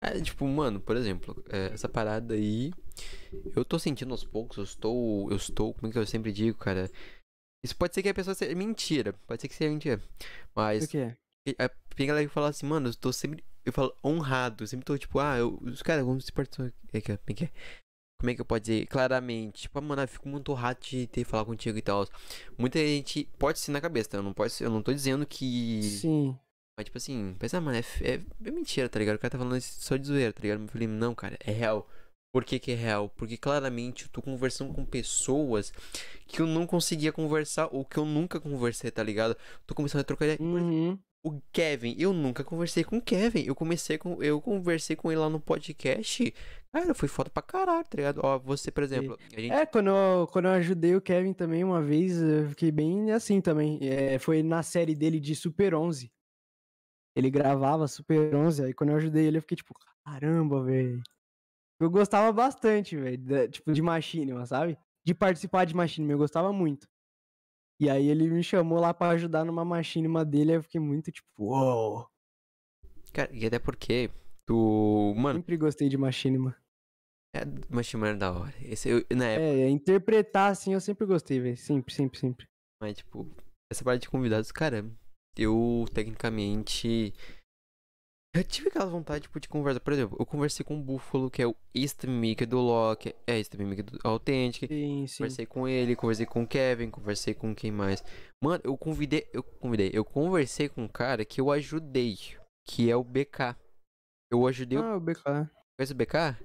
É, 0.00 0.20
tipo, 0.20 0.46
mano, 0.46 0.80
por 0.80 0.96
exemplo, 0.96 1.42
é, 1.50 1.72
essa 1.72 1.88
parada 1.88 2.34
aí, 2.34 2.72
eu 3.56 3.64
tô 3.64 3.78
sentindo 3.80 4.12
aos 4.12 4.24
poucos, 4.24 4.56
eu 4.56 4.62
estou, 4.62 5.28
eu 5.30 5.36
estou, 5.36 5.74
como 5.74 5.88
é 5.88 5.90
que 5.90 5.98
eu 5.98 6.06
sempre 6.06 6.30
digo, 6.32 6.56
cara? 6.56 6.88
Isso 7.64 7.76
pode 7.76 7.94
ser 7.94 8.02
que 8.02 8.08
a 8.08 8.14
pessoa 8.14 8.34
seja 8.34 8.54
mentira, 8.54 9.12
pode 9.26 9.40
ser 9.42 9.48
que 9.48 9.54
seja 9.54 9.70
mentira, 9.70 10.00
mas 10.54 10.84
O 10.84 10.88
quê? 10.88 11.16
A- 11.58 11.70
Tem 11.96 12.06
galera 12.06 12.26
que 12.26 12.32
fala 12.32 12.48
assim, 12.48 12.66
mano, 12.66 12.88
eu 12.88 12.94
tô 12.94 13.12
sempre. 13.12 13.44
Eu 13.64 13.72
falo 13.72 13.94
honrado. 14.04 14.62
Eu 14.64 14.68
sempre 14.68 14.84
tô 14.84 14.96
tipo, 14.96 15.18
ah, 15.18 15.36
eu, 15.38 15.58
os 15.62 15.82
caras, 15.82 16.04
se. 16.04 16.72
É 16.92 17.00
que, 17.00 17.16
como 17.16 17.30
é 17.30 17.34
que 17.34 17.44
é? 17.44 17.50
Como 18.20 18.30
é 18.30 18.34
que 18.34 18.40
eu 18.40 18.44
posso 18.44 18.60
dizer? 18.60 18.86
Claramente. 18.86 19.62
Tipo, 19.62 19.78
ah, 19.78 19.82
mano, 19.82 20.02
eu 20.02 20.08
fico 20.08 20.28
muito 20.28 20.52
honrado 20.52 20.78
de 20.80 21.06
ter 21.08 21.24
falar 21.24 21.44
contigo 21.44 21.76
e 21.78 21.82
tal. 21.82 22.06
Muita 22.56 22.78
gente 22.78 23.24
pode 23.38 23.58
ser 23.58 23.72
na 23.72 23.80
cabeça, 23.80 24.10
tá? 24.10 24.18
Eu 24.18 24.22
não, 24.22 24.32
ser- 24.50 24.64
eu 24.66 24.70
não 24.70 24.82
tô 24.82 24.92
dizendo 24.92 25.26
que. 25.26 25.82
Sim. 25.82 26.38
Mas, 26.78 26.84
tipo 26.84 26.98
assim, 26.98 27.34
pensa, 27.38 27.60
mano, 27.60 27.76
é, 27.76 27.80
é, 28.08 28.20
é 28.44 28.50
mentira, 28.52 28.88
tá 28.88 28.98
ligado? 29.00 29.16
O 29.16 29.18
cara 29.18 29.30
tá 29.32 29.38
falando 29.38 29.56
isso 29.56 29.80
só 29.80 29.96
de 29.96 30.06
zoeira, 30.06 30.32
tá 30.32 30.40
ligado? 30.40 30.62
Eu 30.62 30.68
falei, 30.68 30.86
não, 30.86 31.14
cara, 31.14 31.36
é 31.40 31.50
real. 31.50 31.88
Por 32.32 32.44
que, 32.44 32.58
que 32.58 32.72
é 32.72 32.74
real? 32.74 33.08
Porque 33.08 33.36
claramente 33.36 34.04
eu 34.04 34.10
tô 34.10 34.20
conversando 34.20 34.74
com 34.74 34.84
pessoas 34.84 35.72
que 36.26 36.40
eu 36.40 36.46
não 36.46 36.66
conseguia 36.66 37.10
conversar 37.10 37.68
ou 37.72 37.84
que 37.84 37.96
eu 37.96 38.04
nunca 38.04 38.38
conversei, 38.38 38.90
tá 38.90 39.02
ligado? 39.02 39.36
Tô 39.66 39.74
começando 39.74 40.02
a 40.02 40.04
trocar 40.04 40.26
ideia. 40.26 40.38
Uhum. 40.40 40.98
O 41.24 41.40
Kevin, 41.52 41.96
eu 41.98 42.12
nunca 42.12 42.44
conversei 42.44 42.84
com 42.84 42.98
o 42.98 43.02
Kevin. 43.02 43.42
Eu 43.44 43.54
comecei 43.54 43.98
com. 43.98 44.22
Eu 44.22 44.40
conversei 44.40 44.94
com 44.94 45.10
ele 45.10 45.20
lá 45.20 45.28
no 45.28 45.40
podcast. 45.40 46.32
Cara, 46.72 46.94
foi 46.94 47.08
foda 47.08 47.28
pra 47.28 47.42
caralho, 47.42 47.84
tá 47.84 47.96
ligado? 47.96 48.20
Ó, 48.22 48.38
você, 48.38 48.70
por 48.70 48.82
exemplo, 48.82 49.18
gente. 49.36 49.52
É, 49.52 49.66
quando 49.66 49.88
eu, 49.88 50.26
quando 50.28 50.44
eu 50.44 50.52
ajudei 50.52 50.94
o 50.94 51.00
Kevin 51.00 51.32
também 51.32 51.64
uma 51.64 51.82
vez, 51.82 52.20
eu 52.22 52.50
fiquei 52.50 52.70
bem 52.70 53.10
assim 53.10 53.40
também. 53.40 53.78
É, 53.82 54.18
foi 54.18 54.42
na 54.42 54.62
série 54.62 54.94
dele 54.94 55.18
de 55.18 55.34
Super 55.34 55.74
11. 55.74 56.12
Ele 57.16 57.30
gravava 57.30 57.88
Super 57.88 58.34
11, 58.34 58.64
aí 58.66 58.72
quando 58.72 58.90
eu 58.90 58.96
ajudei 58.96 59.26
ele, 59.26 59.38
eu 59.38 59.42
fiquei 59.42 59.56
tipo, 59.56 59.74
caramba, 60.04 60.62
velho. 60.62 61.02
Eu 61.80 61.90
gostava 61.90 62.32
bastante, 62.32 62.96
velho, 62.96 63.48
tipo, 63.50 63.72
de 63.72 63.80
Machinima, 63.80 64.44
sabe? 64.46 64.76
De 65.06 65.14
participar 65.14 65.64
de 65.64 65.74
Machinima, 65.74 66.12
eu 66.12 66.18
gostava 66.18 66.52
muito. 66.52 66.88
E 67.80 67.88
aí 67.88 68.08
ele 68.08 68.28
me 68.28 68.42
chamou 68.42 68.80
lá 68.80 68.92
pra 68.92 69.10
ajudar 69.10 69.44
numa 69.44 69.64
Machinima 69.64 70.24
dele, 70.24 70.56
eu 70.56 70.62
fiquei 70.62 70.80
muito 70.80 71.12
tipo, 71.12 71.28
uou. 71.38 72.06
Cara, 73.12 73.30
e 73.32 73.46
até 73.46 73.58
porque. 73.58 74.10
Tu. 74.46 75.14
Mano, 75.16 75.38
Sempre 75.38 75.56
gostei 75.56 75.88
de 75.88 75.96
Machinima. 75.96 76.56
é 77.34 77.42
uma 77.70 77.82
chamada 77.82 78.16
da 78.16 78.32
hora. 78.32 78.54
Esse, 78.62 78.88
eu, 78.88 79.04
na 79.16 79.26
época, 79.26 79.44
É, 79.46 79.68
interpretar 79.68 80.50
assim 80.50 80.72
eu 80.74 80.80
sempre 80.80 81.06
gostei, 81.06 81.38
velho. 81.38 81.56
Sempre, 81.56 81.94
sempre, 81.94 82.18
sempre. 82.18 82.46
mas, 82.82 82.96
tipo, 82.96 83.30
essa 83.70 83.84
parte 83.84 84.02
de 84.02 84.10
convidados, 84.10 84.50
cara, 84.50 84.84
eu 85.36 85.84
tecnicamente. 85.94 87.12
Eu 88.34 88.44
tive 88.44 88.68
aquela 88.68 88.86
vontade, 88.86 89.22
tipo, 89.22 89.40
de 89.40 89.48
conversar. 89.48 89.80
Por 89.80 89.92
exemplo, 89.92 90.16
eu 90.20 90.26
conversei 90.26 90.64
com 90.64 90.78
o 90.78 90.82
Búfalo, 90.82 91.30
que 91.30 91.42
é 91.42 91.46
o 91.46 91.56
stream 91.74 92.20
do 92.48 92.58
Loki, 92.60 93.14
é 93.26 93.38
stream 93.40 93.70
do 93.74 93.98
Authentic. 94.04 94.68
Sim, 94.68 95.06
sim. 95.06 95.16
Conversei 95.18 95.46
com 95.46 95.66
ele, 95.66 95.96
conversei 95.96 96.26
com 96.26 96.42
o 96.42 96.46
Kevin, 96.46 96.90
conversei 96.90 97.34
com 97.34 97.54
quem 97.54 97.72
mais. 97.72 98.04
Mano, 98.42 98.60
eu 98.64 98.76
convidei, 98.76 99.28
eu 99.32 99.42
convidei, 99.42 99.90
eu 99.92 100.04
conversei 100.04 100.68
com 100.68 100.82
um 100.84 100.88
cara 100.88 101.24
que 101.24 101.40
eu 101.40 101.50
ajudei, 101.50 102.16
que 102.68 102.90
é 102.90 102.94
o 102.94 103.02
BK. 103.02 103.56
Eu 104.30 104.46
ajudei, 104.46 104.78
Ah, 104.78 104.96
o 104.96 105.00
BK. 105.00 105.22
conhece 105.78 105.92
o 105.92 105.96
BK? 105.96 106.36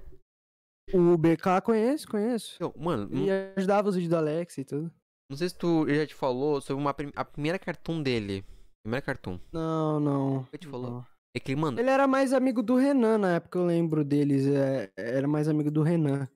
O 0.94 1.18
BK 1.18 1.62
conheço, 1.64 2.08
conheço. 2.08 2.56
Então, 2.56 2.74
mano, 2.78 3.08
não, 3.10 3.22
Ele 3.24 3.32
ajudava 3.58 3.90
os 3.90 3.96
vídeos 3.96 4.10
do 4.10 4.18
Alex 4.18 4.58
e 4.58 4.64
tudo. 4.66 4.92
não 5.30 5.38
sei 5.38 5.50
se 5.50 5.56
tu 5.58 5.86
já 5.94 6.08
te 6.08 6.16
falou 6.16 6.60
sobre 6.62 6.82
uma, 6.82 6.94
prim- 6.94 7.12
a 7.16 7.26
primeira 7.26 7.60
cartoon 7.60 8.02
dele. 8.02 8.44
Primeira 8.86 9.06
cartoon. 9.06 9.38
Não, 9.52 10.00
não. 10.00 10.48
Ele 10.52 10.58
te 10.58 10.68
falou? 10.68 10.90
não. 10.92 11.13
É 11.36 11.40
que, 11.40 11.56
mano, 11.56 11.80
Ele 11.80 11.90
era 11.90 12.08
mais 12.08 12.32
amigo 12.32 12.62
do 12.62 12.76
Renan 12.76 13.18
na 13.18 13.36
época, 13.36 13.58
eu 13.58 13.66
lembro 13.66 14.04
deles. 14.04 14.46
é, 14.48 14.92
era 14.96 15.28
mais 15.28 15.48
amigo 15.48 15.72
do 15.72 15.82
Renan. 15.82 16.28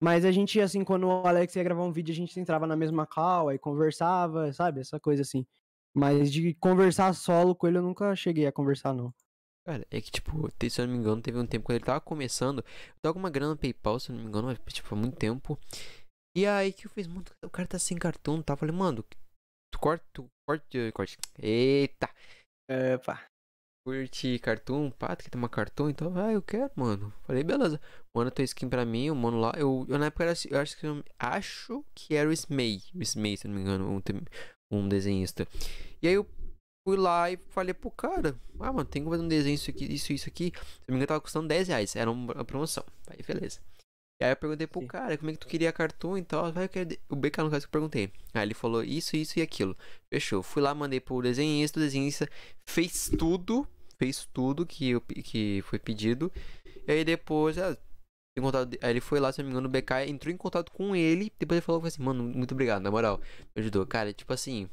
Mas 0.00 0.24
a 0.24 0.30
gente, 0.30 0.60
assim, 0.60 0.84
quando 0.84 1.06
o 1.06 1.26
Alex 1.26 1.56
ia 1.56 1.62
gravar 1.62 1.82
um 1.82 1.92
vídeo, 1.92 2.12
a 2.12 2.16
gente 2.16 2.38
entrava 2.38 2.66
na 2.66 2.76
mesma 2.76 3.06
call 3.06 3.52
e 3.52 3.58
conversava, 3.58 4.52
sabe? 4.52 4.80
Essa 4.80 5.00
coisa 5.00 5.22
assim. 5.22 5.46
Mas 5.94 6.30
de 6.32 6.54
conversar 6.54 7.12
solo 7.14 7.54
com 7.54 7.66
ele, 7.66 7.78
eu 7.78 7.82
nunca 7.82 8.14
cheguei 8.14 8.46
a 8.46 8.52
conversar, 8.52 8.92
não. 8.92 9.14
cara, 9.66 9.86
é 9.90 10.00
que, 10.00 10.10
tipo, 10.10 10.48
se 10.68 10.80
eu 10.80 10.86
não 10.86 10.92
me 10.94 11.00
engano, 11.00 11.22
teve 11.22 11.38
um 11.38 11.46
tempo 11.46 11.64
quando 11.64 11.76
ele 11.76 11.84
tava 11.84 12.00
começando. 12.00 12.58
Eu 12.58 12.94
tava 13.00 13.14
com 13.14 13.18
uma 13.18 13.30
grana 13.30 13.52
no 13.52 13.58
PayPal, 13.58 13.98
se 13.98 14.10
eu 14.10 14.16
não 14.16 14.22
me 14.22 14.28
engano, 14.28 14.48
mas, 14.48 14.58
tipo, 14.72 14.94
há 14.94 14.98
muito 14.98 15.16
tempo. 15.16 15.58
E 16.36 16.46
aí 16.46 16.72
que 16.72 16.86
eu 16.86 16.90
fiz, 16.90 17.06
mano, 17.06 17.24
o 17.44 17.50
cara 17.50 17.66
tá 17.66 17.78
sem 17.78 17.96
cartão, 17.96 18.42
tá? 18.42 18.54
Eu 18.54 18.56
falei, 18.56 18.74
mano, 18.74 19.04
tu 19.72 19.78
corta, 19.78 20.04
tu 20.12 20.26
corte, 20.46 20.92
corte. 20.92 21.16
Eita! 21.38 22.10
É, 22.68 22.98
pá. 22.98 23.24
Curte 23.86 24.38
cartoon, 24.38 24.90
pá, 24.90 25.14
tu 25.14 25.24
quer 25.24 25.30
tomar 25.30 25.50
cartoon? 25.50 25.90
Então, 25.90 26.10
ah, 26.16 26.32
eu 26.32 26.40
quero, 26.40 26.70
mano. 26.74 27.12
Falei, 27.26 27.42
beleza. 27.44 27.78
Manda 28.14 28.30
tua 28.30 28.42
skin 28.44 28.66
pra 28.66 28.82
mim, 28.84 29.10
o 29.10 29.14
mano 29.14 29.38
lá. 29.38 29.52
Eu, 29.58 29.84
eu 29.88 29.98
na 29.98 30.06
época 30.06 30.24
era, 30.24 30.32
eu 30.50 30.58
acho 30.58 30.78
que, 30.78 30.86
eu, 30.86 31.04
acho 31.18 31.84
que 31.94 32.14
era 32.14 32.26
o 32.28 32.32
Smay. 32.32 32.80
O 32.94 33.02
Smay, 33.02 33.36
se 33.36 33.46
não 33.46 33.54
me 33.54 33.60
engano, 33.60 33.86
um, 33.90 34.78
um 34.78 34.88
desenhista. 34.88 35.46
E 36.00 36.08
aí 36.08 36.14
eu 36.14 36.26
fui 36.88 36.96
lá 36.96 37.30
e 37.30 37.36
falei 37.50 37.74
pro 37.74 37.90
cara, 37.90 38.34
ah, 38.58 38.72
mano, 38.72 38.86
tem 38.86 39.04
que 39.04 39.10
fazer 39.10 39.22
um 39.22 39.28
desenho 39.28 39.54
isso 39.54 39.68
aqui, 39.68 39.84
isso, 39.92 40.14
isso 40.14 40.28
aqui. 40.30 40.50
Se 40.56 40.88
não 40.88 40.94
me 40.94 40.96
engano, 40.96 41.06
tava 41.08 41.20
custando 41.20 41.46
10 41.48 41.68
reais. 41.68 41.94
Era 41.94 42.10
uma 42.10 42.32
uma 42.32 42.44
promoção. 42.44 42.84
Aí, 43.06 43.18
beleza. 43.22 43.60
E 44.18 44.24
aí 44.24 44.32
eu 44.32 44.36
perguntei 44.36 44.66
pro 44.66 44.80
Sim. 44.80 44.86
cara, 44.86 45.18
como 45.18 45.28
é 45.28 45.34
que 45.34 45.40
tu 45.40 45.46
queria 45.46 45.70
cartoon 45.72 46.16
e 46.16 46.22
tal. 46.22 46.50
Vai, 46.50 46.64
eu 46.64 46.68
quero 46.70 46.86
de- 46.88 47.00
O 47.10 47.16
BK 47.16 47.42
no 47.42 47.50
caso 47.50 47.66
que 47.66 47.68
eu 47.68 47.72
perguntei. 47.72 48.10
Aí 48.32 48.44
ele 48.46 48.54
falou 48.54 48.82
isso, 48.82 49.14
isso 49.14 49.38
e 49.38 49.42
aquilo. 49.42 49.76
Fechou. 50.10 50.42
Fui 50.42 50.62
lá, 50.62 50.74
mandei 50.74 51.00
pro 51.00 51.20
desenhista, 51.20 51.78
o 51.78 51.82
desenhista 51.82 52.26
fez 52.66 53.10
tudo. 53.18 53.68
Fez 53.98 54.28
tudo 54.32 54.66
que, 54.66 54.90
eu, 54.90 55.00
que 55.00 55.62
foi 55.66 55.78
pedido. 55.78 56.32
E 56.86 56.92
aí 56.92 57.04
depois, 57.04 57.56
ah, 57.58 57.76
contato 58.38 58.76
aí 58.82 58.90
ele 58.90 59.00
foi 59.00 59.20
lá, 59.20 59.32
se 59.32 59.38
não 59.40 59.46
me 59.46 59.52
engano, 59.52 59.68
o 59.68 59.70
BK 59.70 60.06
entrou 60.08 60.32
em 60.32 60.36
contato 60.36 60.72
com 60.72 60.94
ele. 60.94 61.32
Depois 61.38 61.58
ele 61.58 61.64
falou 61.64 61.84
assim, 61.84 62.02
mano, 62.02 62.22
muito 62.24 62.52
obrigado, 62.52 62.82
na 62.82 62.90
moral. 62.90 63.20
Me 63.54 63.62
ajudou. 63.62 63.86
Cara, 63.86 64.12
tipo 64.12 64.32
assim. 64.32 64.68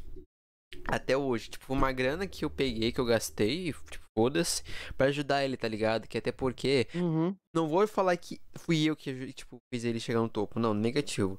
Até 0.87 1.15
hoje, 1.17 1.49
tipo, 1.49 1.71
uma 1.73 1.91
grana 1.91 2.25
que 2.25 2.45
eu 2.45 2.49
peguei, 2.49 2.91
que 2.93 2.99
eu 2.99 3.05
gastei, 3.05 3.73
tipo, 3.91 4.05
foda-se, 4.17 4.63
pra 4.97 5.07
ajudar 5.07 5.43
ele, 5.43 5.57
tá 5.57 5.67
ligado? 5.67 6.07
Que 6.07 6.17
até 6.17 6.31
porque 6.31 6.87
Uhum. 6.95 7.35
não 7.53 7.67
vou 7.67 7.85
falar 7.87 8.15
que 8.17 8.39
fui 8.57 8.83
eu 8.85 8.95
que 8.95 9.33
tipo, 9.33 9.57
fiz 9.71 9.83
ele 9.83 9.99
chegar 9.99 10.21
no 10.21 10.29
topo. 10.29 10.59
Não, 10.59 10.73
negativo. 10.73 11.37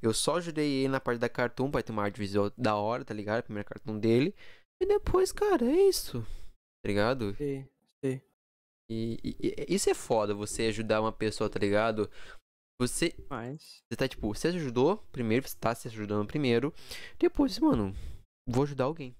Eu 0.00 0.14
só 0.14 0.36
ajudei 0.36 0.70
ele 0.84 0.88
na 0.88 1.00
parte 1.00 1.18
da 1.18 1.28
cartoon 1.28 1.70
pra 1.70 1.82
ter 1.82 1.90
uma 1.92 2.04
arte 2.04 2.18
visual 2.18 2.50
da 2.56 2.76
hora, 2.76 3.04
tá 3.04 3.12
ligado? 3.12 3.42
Primeira 3.42 3.68
cartoon 3.68 3.98
dele. 3.98 4.34
E 4.80 4.86
depois, 4.86 5.32
cara, 5.32 5.64
é 5.66 5.88
isso. 5.88 6.24
Tá 6.82 6.88
ligado? 6.88 7.34
Sei. 7.36 7.68
E, 8.90 9.18
e- 9.22 9.36
e- 9.40 9.74
isso 9.74 9.90
é 9.90 9.94
foda, 9.94 10.34
você 10.34 10.62
ajudar 10.68 11.00
uma 11.00 11.12
pessoa, 11.12 11.50
tá 11.50 11.58
ligado? 11.58 12.10
Você, 12.80 13.12
Mas. 13.28 13.82
você 13.90 13.96
tá 13.96 14.08
tipo, 14.08 14.28
você 14.32 14.48
ajudou 14.48 14.98
primeiro, 15.12 15.46
você 15.46 15.58
tá 15.58 15.74
se 15.74 15.88
ajudando 15.88 16.26
primeiro. 16.26 16.72
Depois, 17.18 17.58
mano, 17.58 17.92
vou 18.48 18.62
ajudar 18.62 18.84
alguém. 18.84 19.14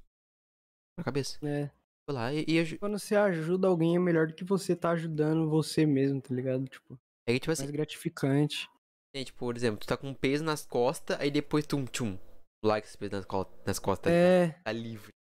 Na 0.97 1.05
cabeça. 1.05 1.39
É. 1.47 1.67
Foi 2.09 2.15
lá 2.15 2.33
e, 2.33 2.45
e 2.49 2.59
aju- 2.61 2.79
Quando 2.79 2.99
você 2.99 3.15
ajuda 3.15 3.69
alguém 3.69 3.97
é 3.97 3.99
melhor 3.99 4.29
do 4.29 4.35
que 4.35 4.45
você 4.45 4.75
tá 4.75 4.91
ajudando 4.93 5.51
você 5.51 5.85
mesmo, 5.85 6.21
tá 6.23 6.33
ligado? 6.35 6.67
Tipo, 6.67 6.99
Aí, 7.29 7.39
tipo 7.39 7.51
assim, 7.53 7.65
mais 7.65 7.71
gratificante. 7.73 8.69
É, 9.15 9.25
tipo, 9.25 9.39
por 9.41 9.55
exemplo, 9.57 9.81
tu 9.81 9.87
tá 9.87 9.97
com 9.97 10.09
um 10.09 10.15
peso 10.15 10.45
nas 10.45 10.65
costas, 10.65 11.21
aí 11.21 11.31
depois 11.31 11.67
tum, 11.67 11.85
tchum, 11.85 12.17
like 12.65 12.87
esse 12.87 12.97
peso 12.97 13.13
nas, 13.13 13.25
co- 13.27 13.51
nas 13.67 13.79
costas, 13.79 14.11
É, 14.13 14.51
tá 14.65 14.73
livre. 14.73 15.11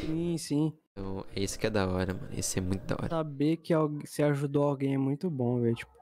sim, 0.00 0.36
sim. 0.38 0.78
Então, 0.98 1.24
é 1.32 1.40
isso 1.40 1.56
que 1.56 1.66
é 1.66 1.70
da 1.70 1.86
hora, 1.86 2.12
mano. 2.12 2.34
Isso 2.34 2.58
é 2.58 2.60
muito 2.60 2.84
da 2.84 2.96
hora. 2.96 3.08
Saber 3.08 3.58
que 3.58 3.72
você 4.04 4.24
ajudou 4.24 4.64
alguém 4.64 4.94
é 4.94 4.98
muito 4.98 5.30
bom, 5.30 5.60
velho. 5.60 5.76
Tipo, 5.76 5.92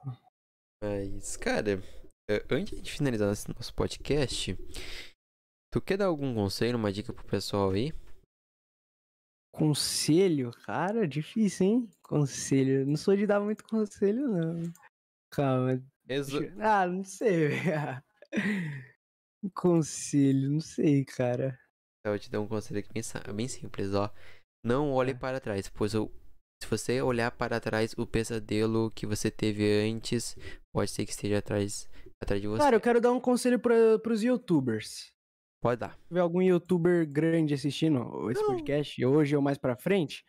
Mas, 0.83 1.37
cara, 1.37 1.83
é, 2.31 2.43
antes 2.51 2.81
de 2.81 2.91
finalizar 2.91 3.31
esse 3.31 3.47
nosso 3.55 3.75
podcast, 3.75 4.57
tu 5.71 5.83
quer 5.83 5.99
dar 5.99 6.07
algum 6.07 6.35
conselho, 6.35 6.79
uma 6.79 6.91
dica 6.91 7.13
pro 7.13 7.27
pessoal 7.27 7.73
aí? 7.73 7.93
conselho, 9.53 10.51
cara, 10.67 11.09
difícil, 11.09 11.67
hein? 11.67 11.93
Conselho. 12.03 12.87
Não 12.87 12.97
sou 12.97 13.17
de 13.17 13.27
dar 13.27 13.41
muito 13.41 13.65
conselho, 13.65 14.29
não. 14.29 14.73
Calma. 15.31 15.83
Ah, 16.61 16.87
não 16.87 17.05
sei, 17.05 17.49
velho. 17.49 18.03
Conselho, 19.55 20.51
não 20.51 20.61
sei, 20.61 21.05
cara. 21.05 21.59
Eu 22.05 22.13
vou 22.13 22.19
te 22.19 22.31
dar 22.31 22.41
um 22.41 22.47
conselho 22.47 22.79
aqui 22.79 22.93
bem 23.35 23.49
simples, 23.49 23.95
ó. 23.95 24.13
Não 24.67 24.93
olhe 24.93 25.13
É. 25.13 25.15
para 25.15 25.39
trás, 25.41 25.69
pois 25.69 25.95
o- 25.95 26.11
se 26.63 26.69
você 26.69 27.01
olhar 27.01 27.31
para 27.31 27.61
trás, 27.61 27.95
o 27.97 28.07
pesadelo 28.07 28.91
que 28.91 29.07
você 29.07 29.31
teve 29.31 29.65
antes 29.89 30.37
pode 30.75 30.91
ser 30.91 31.05
que 31.05 31.11
esteja 31.13 31.39
atrás, 31.39 31.89
atrás 32.23 32.41
de 32.43 32.49
você. 32.49 32.63
Cara, 32.63 32.77
eu 32.77 32.81
quero 32.81 33.01
dar 33.01 33.13
um 33.13 33.21
conselho 33.21 33.59
pra, 33.59 33.99
pros 34.03 34.23
youtubers. 34.23 35.13
Pode 35.63 35.81
dar. 35.81 35.95
Se 35.97 36.09
tiver 36.09 36.21
algum 36.21 36.41
youtuber 36.43 37.07
grande 37.09 37.55
assistindo 37.55 38.31
esse 38.31 38.41
Não. 38.41 38.49
podcast 38.49 39.05
hoje 39.05 39.37
ou 39.37 39.43
mais 39.43 39.59
pra 39.59 39.77
frente. 39.77 40.25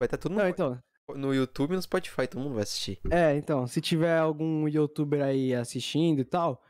Vai 0.00 0.06
estar 0.06 0.18
tudo 0.18 0.32
no, 0.34 0.38
Não, 0.40 0.48
então. 0.48 0.82
no 1.14 1.34
YouTube 1.34 1.72
e 1.72 1.76
no 1.76 1.82
Spotify, 1.82 2.26
todo 2.28 2.40
mundo 2.42 2.54
vai 2.54 2.62
assistir. 2.62 3.00
É, 3.10 3.34
então, 3.36 3.66
se 3.66 3.80
tiver 3.80 4.16
algum 4.18 4.68
youtuber 4.68 5.22
aí 5.22 5.54
assistindo 5.54 6.20
e 6.20 6.24
tal, 6.24 6.62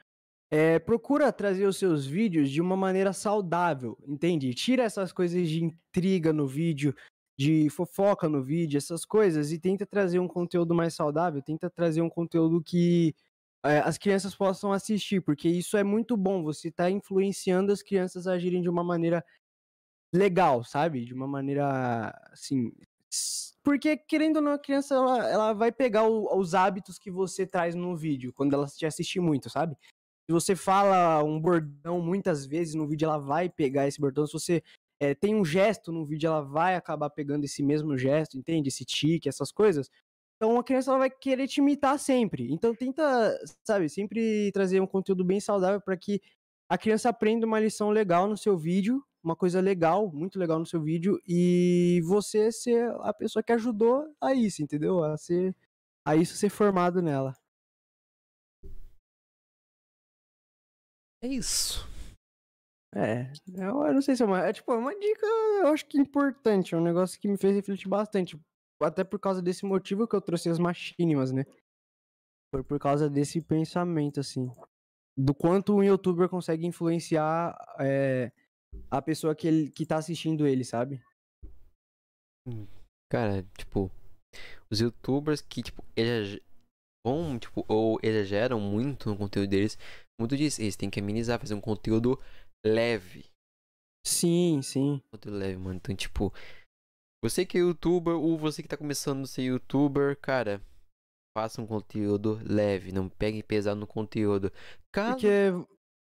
é, 0.50 0.78
procura 0.78 1.32
trazer 1.32 1.66
os 1.66 1.76
seus 1.76 2.06
vídeos 2.06 2.50
de 2.50 2.60
uma 2.60 2.76
maneira 2.76 3.12
saudável, 3.12 3.98
entende? 4.06 4.52
Tira 4.54 4.82
essas 4.84 5.12
coisas 5.12 5.48
de 5.48 5.64
intriga 5.64 6.32
no 6.32 6.46
vídeo, 6.46 6.94
de 7.38 7.68
fofoca 7.70 8.28
no 8.28 8.42
vídeo, 8.42 8.78
essas 8.78 9.04
coisas, 9.04 9.52
e 9.52 9.58
tenta 9.60 9.86
trazer 9.86 10.18
um 10.18 10.28
conteúdo 10.28 10.74
mais 10.74 10.94
saudável, 10.94 11.42
tenta 11.42 11.70
trazer 11.70 12.00
um 12.02 12.08
conteúdo 12.10 12.62
que 12.62 13.14
é, 13.64 13.78
as 13.80 13.98
crianças 13.98 14.34
possam 14.34 14.72
assistir, 14.72 15.20
porque 15.22 15.48
isso 15.48 15.76
é 15.76 15.84
muito 15.84 16.16
bom, 16.16 16.42
você 16.42 16.70
tá 16.70 16.90
influenciando 16.90 17.72
as 17.72 17.82
crianças 17.82 18.26
a 18.26 18.32
agirem 18.32 18.62
de 18.62 18.68
uma 18.70 18.82
maneira 18.84 19.24
legal, 20.12 20.64
sabe? 20.64 21.04
De 21.04 21.14
uma 21.14 21.26
maneira, 21.26 22.10
assim, 22.32 22.72
porque, 23.62 23.96
querendo 23.96 24.36
ou 24.36 24.42
não, 24.42 24.52
a 24.52 24.58
criança 24.58 24.94
ela, 24.94 25.28
ela 25.28 25.52
vai 25.52 25.70
pegar 25.72 26.04
o- 26.08 26.36
os 26.38 26.54
hábitos 26.54 26.98
que 26.98 27.10
você 27.10 27.46
traz 27.46 27.74
no 27.74 27.96
vídeo, 27.96 28.32
quando 28.32 28.54
ela 28.54 28.66
te 28.66 28.86
assistir 28.86 29.20
muito, 29.20 29.50
sabe? 29.50 29.76
Se 30.28 30.32
você 30.32 30.55
fala 30.55 31.24
um 31.24 31.40
bordão 31.40 32.02
muitas 32.02 32.44
vezes 32.44 32.74
no 32.74 32.86
vídeo, 32.86 33.06
ela 33.06 33.16
vai 33.16 33.48
pegar 33.48 33.88
esse 33.88 33.98
bordão. 33.98 34.26
Se 34.26 34.34
você 34.34 34.62
eh, 35.00 35.14
tem 35.14 35.34
um 35.34 35.42
gesto 35.42 35.90
no 35.90 36.05
vídeo, 36.05 36.26
ela 36.26 36.42
vai 36.42 36.74
acabar 36.74 37.09
pegando 37.09 37.44
esse 37.44 37.62
mesmo 37.62 37.96
gesto, 37.96 38.36
entende? 38.36 38.68
Esse 38.68 38.84
tique, 38.84 39.26
essas 39.26 39.50
coisas. 39.50 39.88
Então 40.36 40.59
a 40.59 40.62
criança 40.62 40.90
ela 40.90 40.98
vai 40.98 41.10
querer 41.10 41.48
te 41.48 41.60
imitar 41.60 41.98
sempre. 41.98 42.52
Então 42.52 42.74
tenta, 42.74 43.02
sabe, 43.66 43.88
sempre 43.88 44.52
trazer 44.52 44.80
um 44.82 44.86
conteúdo 44.86 45.24
bem 45.24 45.40
saudável 45.40 45.80
para 45.80 45.96
que 45.96 46.20
a 46.68 46.76
criança 46.76 47.09
aprenda 47.09 47.46
uma 47.46 47.59
lição 47.59 47.88
legal 47.88 48.28
no 48.28 48.36
seu 48.36 48.59
vídeo, 48.59 49.02
uma 49.24 49.34
coisa 49.34 49.62
legal, 49.62 50.12
muito 50.12 50.38
legal 50.38 50.59
no 50.59 50.66
seu 50.66 50.82
vídeo, 50.82 51.18
e 51.26 52.02
você 52.05 52.52
ser 52.52 52.90
a 53.00 53.14
pessoa 53.14 53.42
que 53.42 53.52
ajudou 53.52 54.05
a 54.20 54.34
isso, 54.34 54.62
entendeu? 54.62 55.02
A 55.02 55.16
ser 55.16 55.56
a 56.05 56.14
isso 56.16 56.36
ser 56.36 56.50
formado 56.50 57.00
nela. 57.00 57.34
É 61.22 61.26
isso. 61.28 61.86
É, 62.94 63.30
eu, 63.54 63.82
eu 63.84 63.94
não 63.94 64.00
sei 64.02 64.16
se 64.16 64.22
é 64.22 64.26
uma. 64.26 64.40
É 64.46 64.52
tipo, 64.52 64.72
é 64.72 64.76
uma 64.76 64.98
dica, 64.98 65.26
eu 65.26 65.68
acho 65.68 65.86
que 65.86 65.98
importante. 65.98 66.74
É 66.74 66.78
um 66.78 66.82
negócio 66.82 67.20
que 67.20 67.28
me 67.28 67.36
fez 67.36 67.54
refletir 67.54 67.88
bastante. 67.88 68.38
Até 68.80 69.02
por 69.04 69.18
causa 69.18 69.42
desse 69.42 69.66
motivo 69.66 70.06
que 70.06 70.14
eu 70.14 70.20
trouxe 70.20 70.48
as 70.48 70.58
machínimas, 70.58 71.32
né? 71.32 71.44
Foi 72.54 72.62
por 72.62 72.78
causa 72.78 73.10
desse 73.10 73.42
pensamento, 73.42 74.20
assim. 74.20 74.50
Do 75.18 75.34
quanto 75.34 75.74
um 75.74 75.82
youtuber 75.82 76.28
consegue 76.28 76.64
influenciar 76.64 77.56
é, 77.80 78.32
a 78.90 79.02
pessoa 79.02 79.34
que, 79.34 79.48
ele, 79.48 79.70
que 79.70 79.84
tá 79.84 79.96
assistindo 79.96 80.46
ele, 80.46 80.64
sabe? 80.64 81.02
Cara, 83.10 83.42
tipo, 83.58 83.90
os 84.70 84.80
youtubers 84.80 85.40
que, 85.42 85.62
tipo, 85.62 85.84
exage- 85.96 86.42
vão, 87.04 87.38
tipo, 87.38 87.64
ou 87.68 87.98
exageram 88.02 88.60
muito 88.60 89.10
no 89.10 89.18
conteúdo 89.18 89.50
deles, 89.50 89.76
muito 90.18 90.36
disso, 90.36 90.60
eles 90.60 90.76
têm 90.76 90.90
que 90.90 91.00
amenizar, 91.00 91.38
fazer 91.38 91.54
um 91.54 91.60
conteúdo 91.60 92.18
leve. 92.64 93.24
Sim, 94.04 94.60
sim. 94.62 95.00
Conteúdo 95.10 95.38
leve, 95.38 95.56
mano. 95.56 95.76
Então, 95.76 95.94
tipo, 95.94 96.32
você 97.22 97.44
que 97.44 97.58
é 97.58 97.60
youtuber, 97.60 98.14
ou 98.14 98.38
você 98.38 98.62
que 98.62 98.68
tá 98.68 98.76
começando 98.76 99.24
a 99.24 99.26
ser 99.26 99.42
youtuber, 99.42 100.16
cara, 100.20 100.62
faça 101.36 101.60
um 101.62 101.66
conteúdo 101.66 102.40
leve, 102.44 102.92
não 102.92 103.08
pegue 103.08 103.42
pesado 103.42 103.78
no 103.78 103.86
conteúdo. 103.86 104.52
Caso... 104.92 105.12
Porque, 105.12 105.52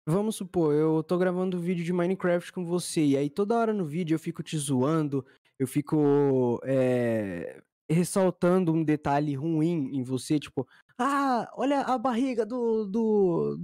vamos 0.07 0.35
supor, 0.35 0.73
eu 0.73 1.03
tô 1.03 1.17
gravando 1.17 1.59
vídeo 1.59 1.85
de 1.85 1.93
Minecraft 1.93 2.51
com 2.51 2.65
você, 2.65 3.05
e 3.05 3.17
aí 3.17 3.29
toda 3.29 3.57
hora 3.57 3.73
no 3.73 3.85
vídeo 3.85 4.15
eu 4.15 4.19
fico 4.19 4.43
te 4.43 4.57
zoando, 4.57 5.25
eu 5.59 5.67
fico 5.67 6.59
é, 6.63 7.61
ressaltando 7.89 8.73
um 8.73 8.83
detalhe 8.83 9.33
ruim 9.35 9.95
em 9.95 10.03
você, 10.03 10.39
tipo, 10.39 10.67
ah, 10.97 11.49
olha 11.55 11.81
a 11.81 11.97
barriga 11.97 12.45
do, 12.45 12.85
do, 12.85 13.59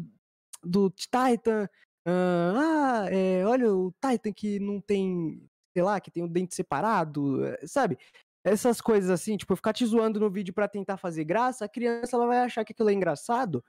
do 0.63 0.89
Titan, 0.89 1.67
ah, 2.05 3.03
ah, 3.05 3.09
é, 3.11 3.45
olha 3.45 3.73
o 3.73 3.93
Titan 4.01 4.33
que 4.33 4.59
não 4.59 4.81
tem, 4.81 5.47
sei 5.73 5.83
lá, 5.83 5.99
que 5.99 6.11
tem 6.11 6.23
o 6.23 6.27
dente 6.27 6.55
separado, 6.55 7.45
eh, 7.45 7.67
sabe? 7.67 7.97
Essas 8.43 8.81
coisas 8.81 9.09
assim, 9.09 9.37
tipo, 9.37 9.55
ficar 9.55 9.73
te 9.73 9.85
zoando 9.85 10.19
no 10.19 10.31
vídeo 10.31 10.53
pra 10.53 10.67
tentar 10.67 10.97
fazer 10.97 11.25
graça, 11.25 11.65
a 11.65 11.69
criança 11.69 12.15
ela 12.15 12.25
vai 12.27 12.39
achar 12.39 12.63
que 12.65 12.71
aquilo 12.73 12.89
é 12.89 12.93
engraçado, 12.93 13.63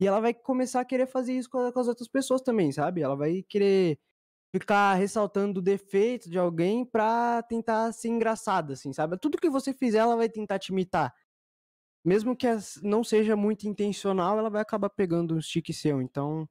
e 0.00 0.06
ela 0.06 0.20
vai 0.20 0.34
começar 0.34 0.80
a 0.80 0.84
querer 0.84 1.06
fazer 1.06 1.34
isso 1.34 1.48
com, 1.50 1.70
com 1.72 1.80
as 1.80 1.88
outras 1.88 2.08
pessoas 2.08 2.42
também, 2.42 2.72
sabe? 2.72 3.02
Ela 3.02 3.16
vai 3.16 3.42
querer 3.48 3.98
ficar 4.54 4.94
ressaltando 4.94 5.60
o 5.60 5.62
defeito 5.62 6.30
de 6.30 6.38
alguém 6.38 6.84
pra 6.84 7.42
tentar 7.42 7.92
ser 7.92 8.08
engraçada, 8.08 8.74
assim, 8.74 8.92
sabe? 8.92 9.18
Tudo 9.18 9.38
que 9.38 9.50
você 9.50 9.72
fizer, 9.74 9.98
ela 9.98 10.16
vai 10.16 10.28
tentar 10.28 10.58
te 10.58 10.72
imitar. 10.72 11.14
Mesmo 12.04 12.36
que 12.36 12.46
não 12.82 13.02
seja 13.04 13.36
muito 13.36 13.68
intencional, 13.68 14.38
ela 14.38 14.50
vai 14.50 14.62
acabar 14.62 14.88
pegando 14.88 15.34
um 15.34 15.40
stick 15.40 15.72
seu. 15.72 16.00
Então, 16.00 16.48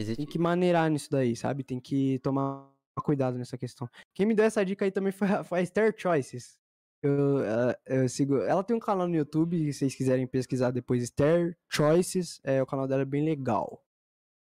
Existe... 0.00 0.16
Tem 0.16 0.26
que 0.26 0.38
maneirar 0.38 0.90
nisso 0.90 1.10
daí, 1.10 1.36
sabe? 1.36 1.62
Tem 1.62 1.78
que 1.78 2.18
tomar 2.20 2.66
cuidado 3.02 3.36
nessa 3.36 3.58
questão. 3.58 3.88
Quem 4.14 4.24
me 4.24 4.34
deu 4.34 4.46
essa 4.46 4.64
dica 4.64 4.86
aí 4.86 4.90
também 4.90 5.12
foi 5.12 5.28
a, 5.28 5.44
foi 5.44 5.58
a 5.58 5.62
Esther 5.62 5.94
Choices. 5.96 6.58
Eu, 7.02 7.38
eu, 7.86 8.08
sigo. 8.08 8.38
Ela 8.38 8.64
tem 8.64 8.74
um 8.74 8.80
canal 8.80 9.06
no 9.06 9.14
YouTube, 9.14 9.72
se 9.72 9.78
vocês 9.78 9.94
quiserem 9.94 10.26
pesquisar 10.26 10.70
depois, 10.70 11.02
Esther 11.02 11.54
Choices. 11.68 12.40
É, 12.42 12.62
o 12.62 12.66
canal 12.66 12.88
dela 12.88 13.02
é 13.02 13.06
bem 13.06 13.22
legal. 13.22 13.84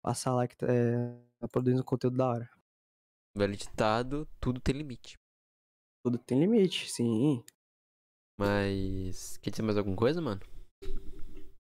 Passa 0.02 0.30
lá 0.32 0.46
que 0.46 0.56
tá, 0.56 0.66
é, 0.68 1.16
tá 1.38 1.48
produzindo 1.48 1.82
conteúdo 1.82 2.18
da 2.18 2.28
hora. 2.28 2.50
Velho 3.34 3.56
ditado, 3.56 4.28
tudo 4.38 4.60
tem 4.60 4.74
limite. 4.74 5.18
Tudo 6.02 6.18
tem 6.18 6.38
limite, 6.38 6.90
sim. 6.90 7.42
Mas. 8.38 9.38
Quer 9.38 9.50
dizer 9.50 9.62
mais 9.62 9.78
alguma 9.78 9.96
coisa, 9.96 10.20
mano? 10.20 10.40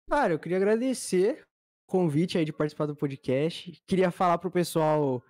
Cara, 0.09 0.33
eu 0.35 0.39
queria 0.39 0.57
agradecer 0.57 1.43
o 1.89 1.93
convite 1.93 2.39
aí 2.39 2.45
de 2.45 2.53
participar 2.53 2.87
do 2.87 2.97
podcast. 2.97 3.81
Queria 3.87 4.11
falar 4.11 4.39
pro 4.39 4.51
pessoal 4.51 5.23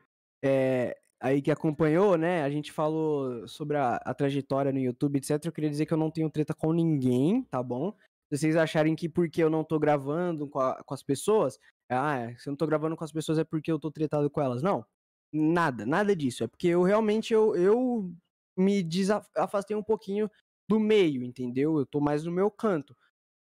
é, 0.45 0.97
aí 1.21 1.41
que 1.41 1.51
acompanhou, 1.51 2.17
né? 2.17 2.43
A 2.43 2.51
gente 2.51 2.73
falou 2.73 3.47
sobre 3.47 3.77
a, 3.77 3.97
a, 3.97 4.13
trajetória 4.13 4.73
no 4.73 4.79
YouTube, 4.79 5.19
etc. 5.19 5.45
Eu 5.45 5.53
queria 5.53 5.71
dizer 5.71 5.87
que 5.87 5.95
eu 5.95 5.99
não 5.99 6.11
tenho 6.11 6.29
treta 6.29 6.53
com 6.53 6.73
ninguém, 6.73 7.43
tá 7.45 7.63
bom? 7.63 7.95
Se 8.29 8.39
vocês 8.39 8.57
acharem 8.57 8.97
que 8.97 9.09
porque 9.09 9.43
eu 9.43 9.51
não 9.51 9.63
tô 9.63 9.79
gravando 9.79 10.49
com, 10.49 10.59
a, 10.59 10.83
com 10.83 10.95
as 10.95 11.03
pessoas, 11.03 11.59
ah, 11.89 12.33
se 12.39 12.49
eu 12.49 12.53
não 12.53 12.57
tô 12.57 12.67
gravando 12.67 12.97
com 12.97 13.05
as 13.05 13.13
pessoas 13.13 13.39
é 13.39 13.45
porque 13.45 13.71
eu 13.71 13.79
tô 13.79 13.91
tretado 13.91 14.29
com 14.31 14.41
elas. 14.41 14.63
Não, 14.63 14.85
nada, 15.33 15.87
nada 15.87 16.17
disso. 16.17 16.43
É 16.43 16.49
porque 16.49 16.69
eu 16.69 16.83
realmente 16.83 17.33
eu, 17.33 17.55
eu 17.55 18.13
me 18.57 18.87
afastei 19.37 19.77
um 19.77 19.83
pouquinho 19.83 20.29
do 20.73 20.81
meio, 20.81 21.23
entendeu? 21.23 21.79
Eu 21.79 21.87
tô 21.87 22.01
mais 22.01 22.25
no 22.25 22.33
meu 22.33 22.51
canto. 22.51 22.97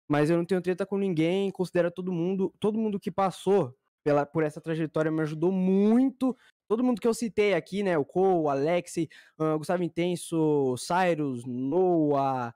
Mas 0.09 0.29
eu 0.29 0.37
não 0.37 0.45
tenho 0.45 0.61
treta 0.61 0.85
com 0.85 0.97
ninguém, 0.97 1.49
considero 1.51 1.89
todo 1.89 2.11
mundo, 2.11 2.53
todo 2.59 2.77
mundo 2.77 2.99
que 2.99 3.09
passou 3.09 3.73
pela, 4.03 4.25
por 4.25 4.43
essa 4.43 4.59
trajetória 4.59 5.09
me 5.11 5.21
ajudou 5.21 5.51
muito. 5.51 6.35
Todo 6.67 6.83
mundo 6.83 6.99
que 6.99 7.07
eu 7.07 7.13
citei 7.13 7.53
aqui, 7.53 7.83
né? 7.83 7.97
O 7.97 8.03
Cole, 8.03 8.49
Alex, 8.49 8.95
uh, 9.39 9.57
Gustavo 9.57 9.83
Intenso, 9.83 10.75
Cyrus, 10.77 11.45
Noah, 11.45 12.53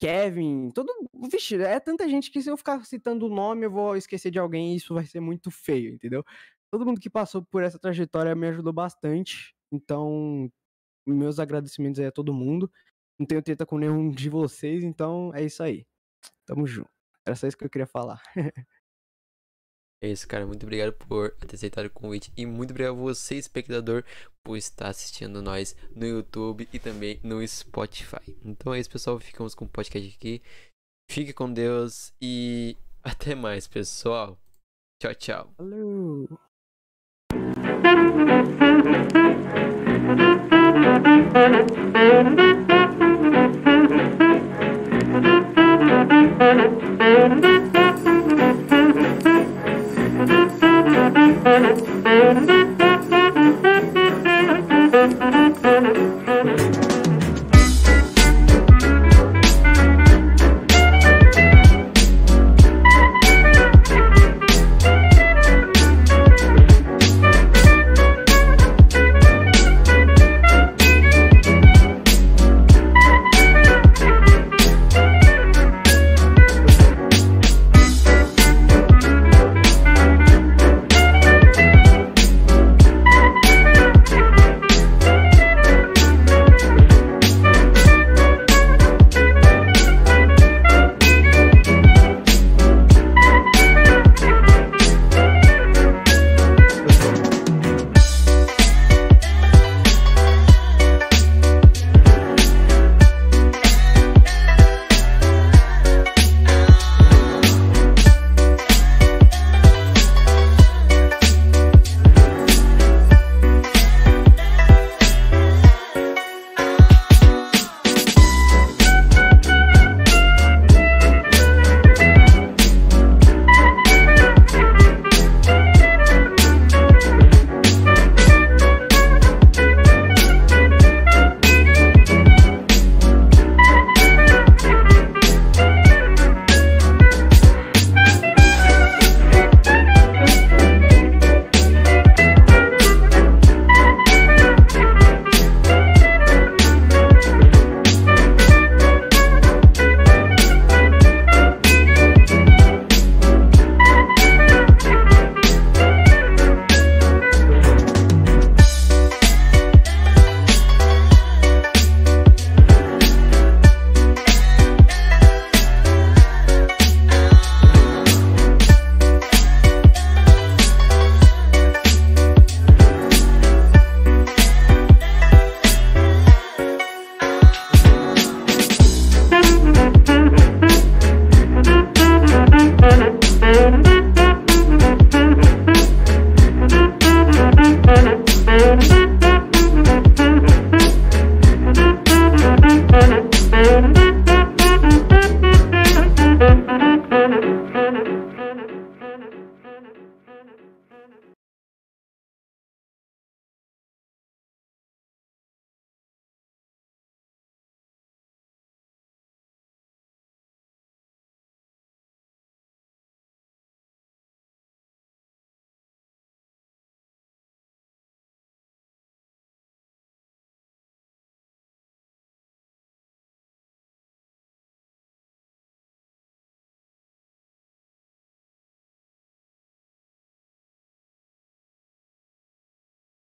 Kevin, 0.00 0.70
todo. 0.70 0.90
Vixe, 1.30 1.56
é 1.56 1.78
tanta 1.80 2.08
gente 2.08 2.30
que 2.30 2.42
se 2.42 2.50
eu 2.50 2.56
ficar 2.56 2.84
citando 2.86 3.26
o 3.26 3.34
nome, 3.34 3.66
eu 3.66 3.70
vou 3.70 3.96
esquecer 3.96 4.30
de 4.30 4.38
alguém 4.38 4.72
e 4.72 4.76
isso 4.76 4.94
vai 4.94 5.04
ser 5.04 5.20
muito 5.20 5.50
feio, 5.50 5.92
entendeu? 5.94 6.24
Todo 6.70 6.86
mundo 6.86 7.00
que 7.00 7.10
passou 7.10 7.44
por 7.44 7.62
essa 7.62 7.78
trajetória 7.78 8.34
me 8.34 8.48
ajudou 8.48 8.72
bastante. 8.72 9.54
Então, 9.70 10.50
meus 11.06 11.38
agradecimentos 11.38 12.00
aí 12.00 12.06
a 12.06 12.12
todo 12.12 12.32
mundo. 12.32 12.70
Não 13.18 13.26
tenho 13.26 13.42
treta 13.42 13.64
com 13.64 13.78
nenhum 13.78 14.10
de 14.10 14.28
vocês, 14.28 14.82
então 14.82 15.32
é 15.34 15.44
isso 15.44 15.62
aí. 15.62 15.86
Tamo 16.46 16.66
junto. 16.66 16.90
Era 17.26 17.36
só 17.36 17.46
isso 17.46 17.56
que 17.56 17.64
eu 17.64 17.70
queria 17.70 17.86
falar. 17.86 18.20
É 20.02 20.08
isso, 20.08 20.28
cara. 20.28 20.46
Muito 20.46 20.64
obrigado 20.64 20.92
por 20.92 21.30
ter 21.30 21.56
aceitado 21.56 21.86
o 21.86 21.90
convite. 21.90 22.30
E 22.36 22.44
muito 22.44 22.72
obrigado 22.72 22.92
a 22.92 23.00
você, 23.00 23.36
espectador, 23.36 24.04
por 24.44 24.58
estar 24.58 24.88
assistindo 24.88 25.40
nós 25.40 25.74
no 25.96 26.04
YouTube 26.04 26.68
e 26.70 26.78
também 26.78 27.18
no 27.22 27.46
Spotify. 27.48 28.36
Então 28.44 28.74
é 28.74 28.80
isso, 28.80 28.90
pessoal. 28.90 29.18
Ficamos 29.18 29.54
com 29.54 29.64
o 29.64 29.68
podcast 29.68 30.14
aqui. 30.14 30.42
Fique 31.10 31.32
com 31.32 31.50
Deus 31.50 32.12
e 32.20 32.76
até 33.02 33.34
mais, 33.34 33.66
pessoal. 33.66 34.38
Tchau, 35.00 35.14
tchau. 35.14 35.54
You. 41.96 42.63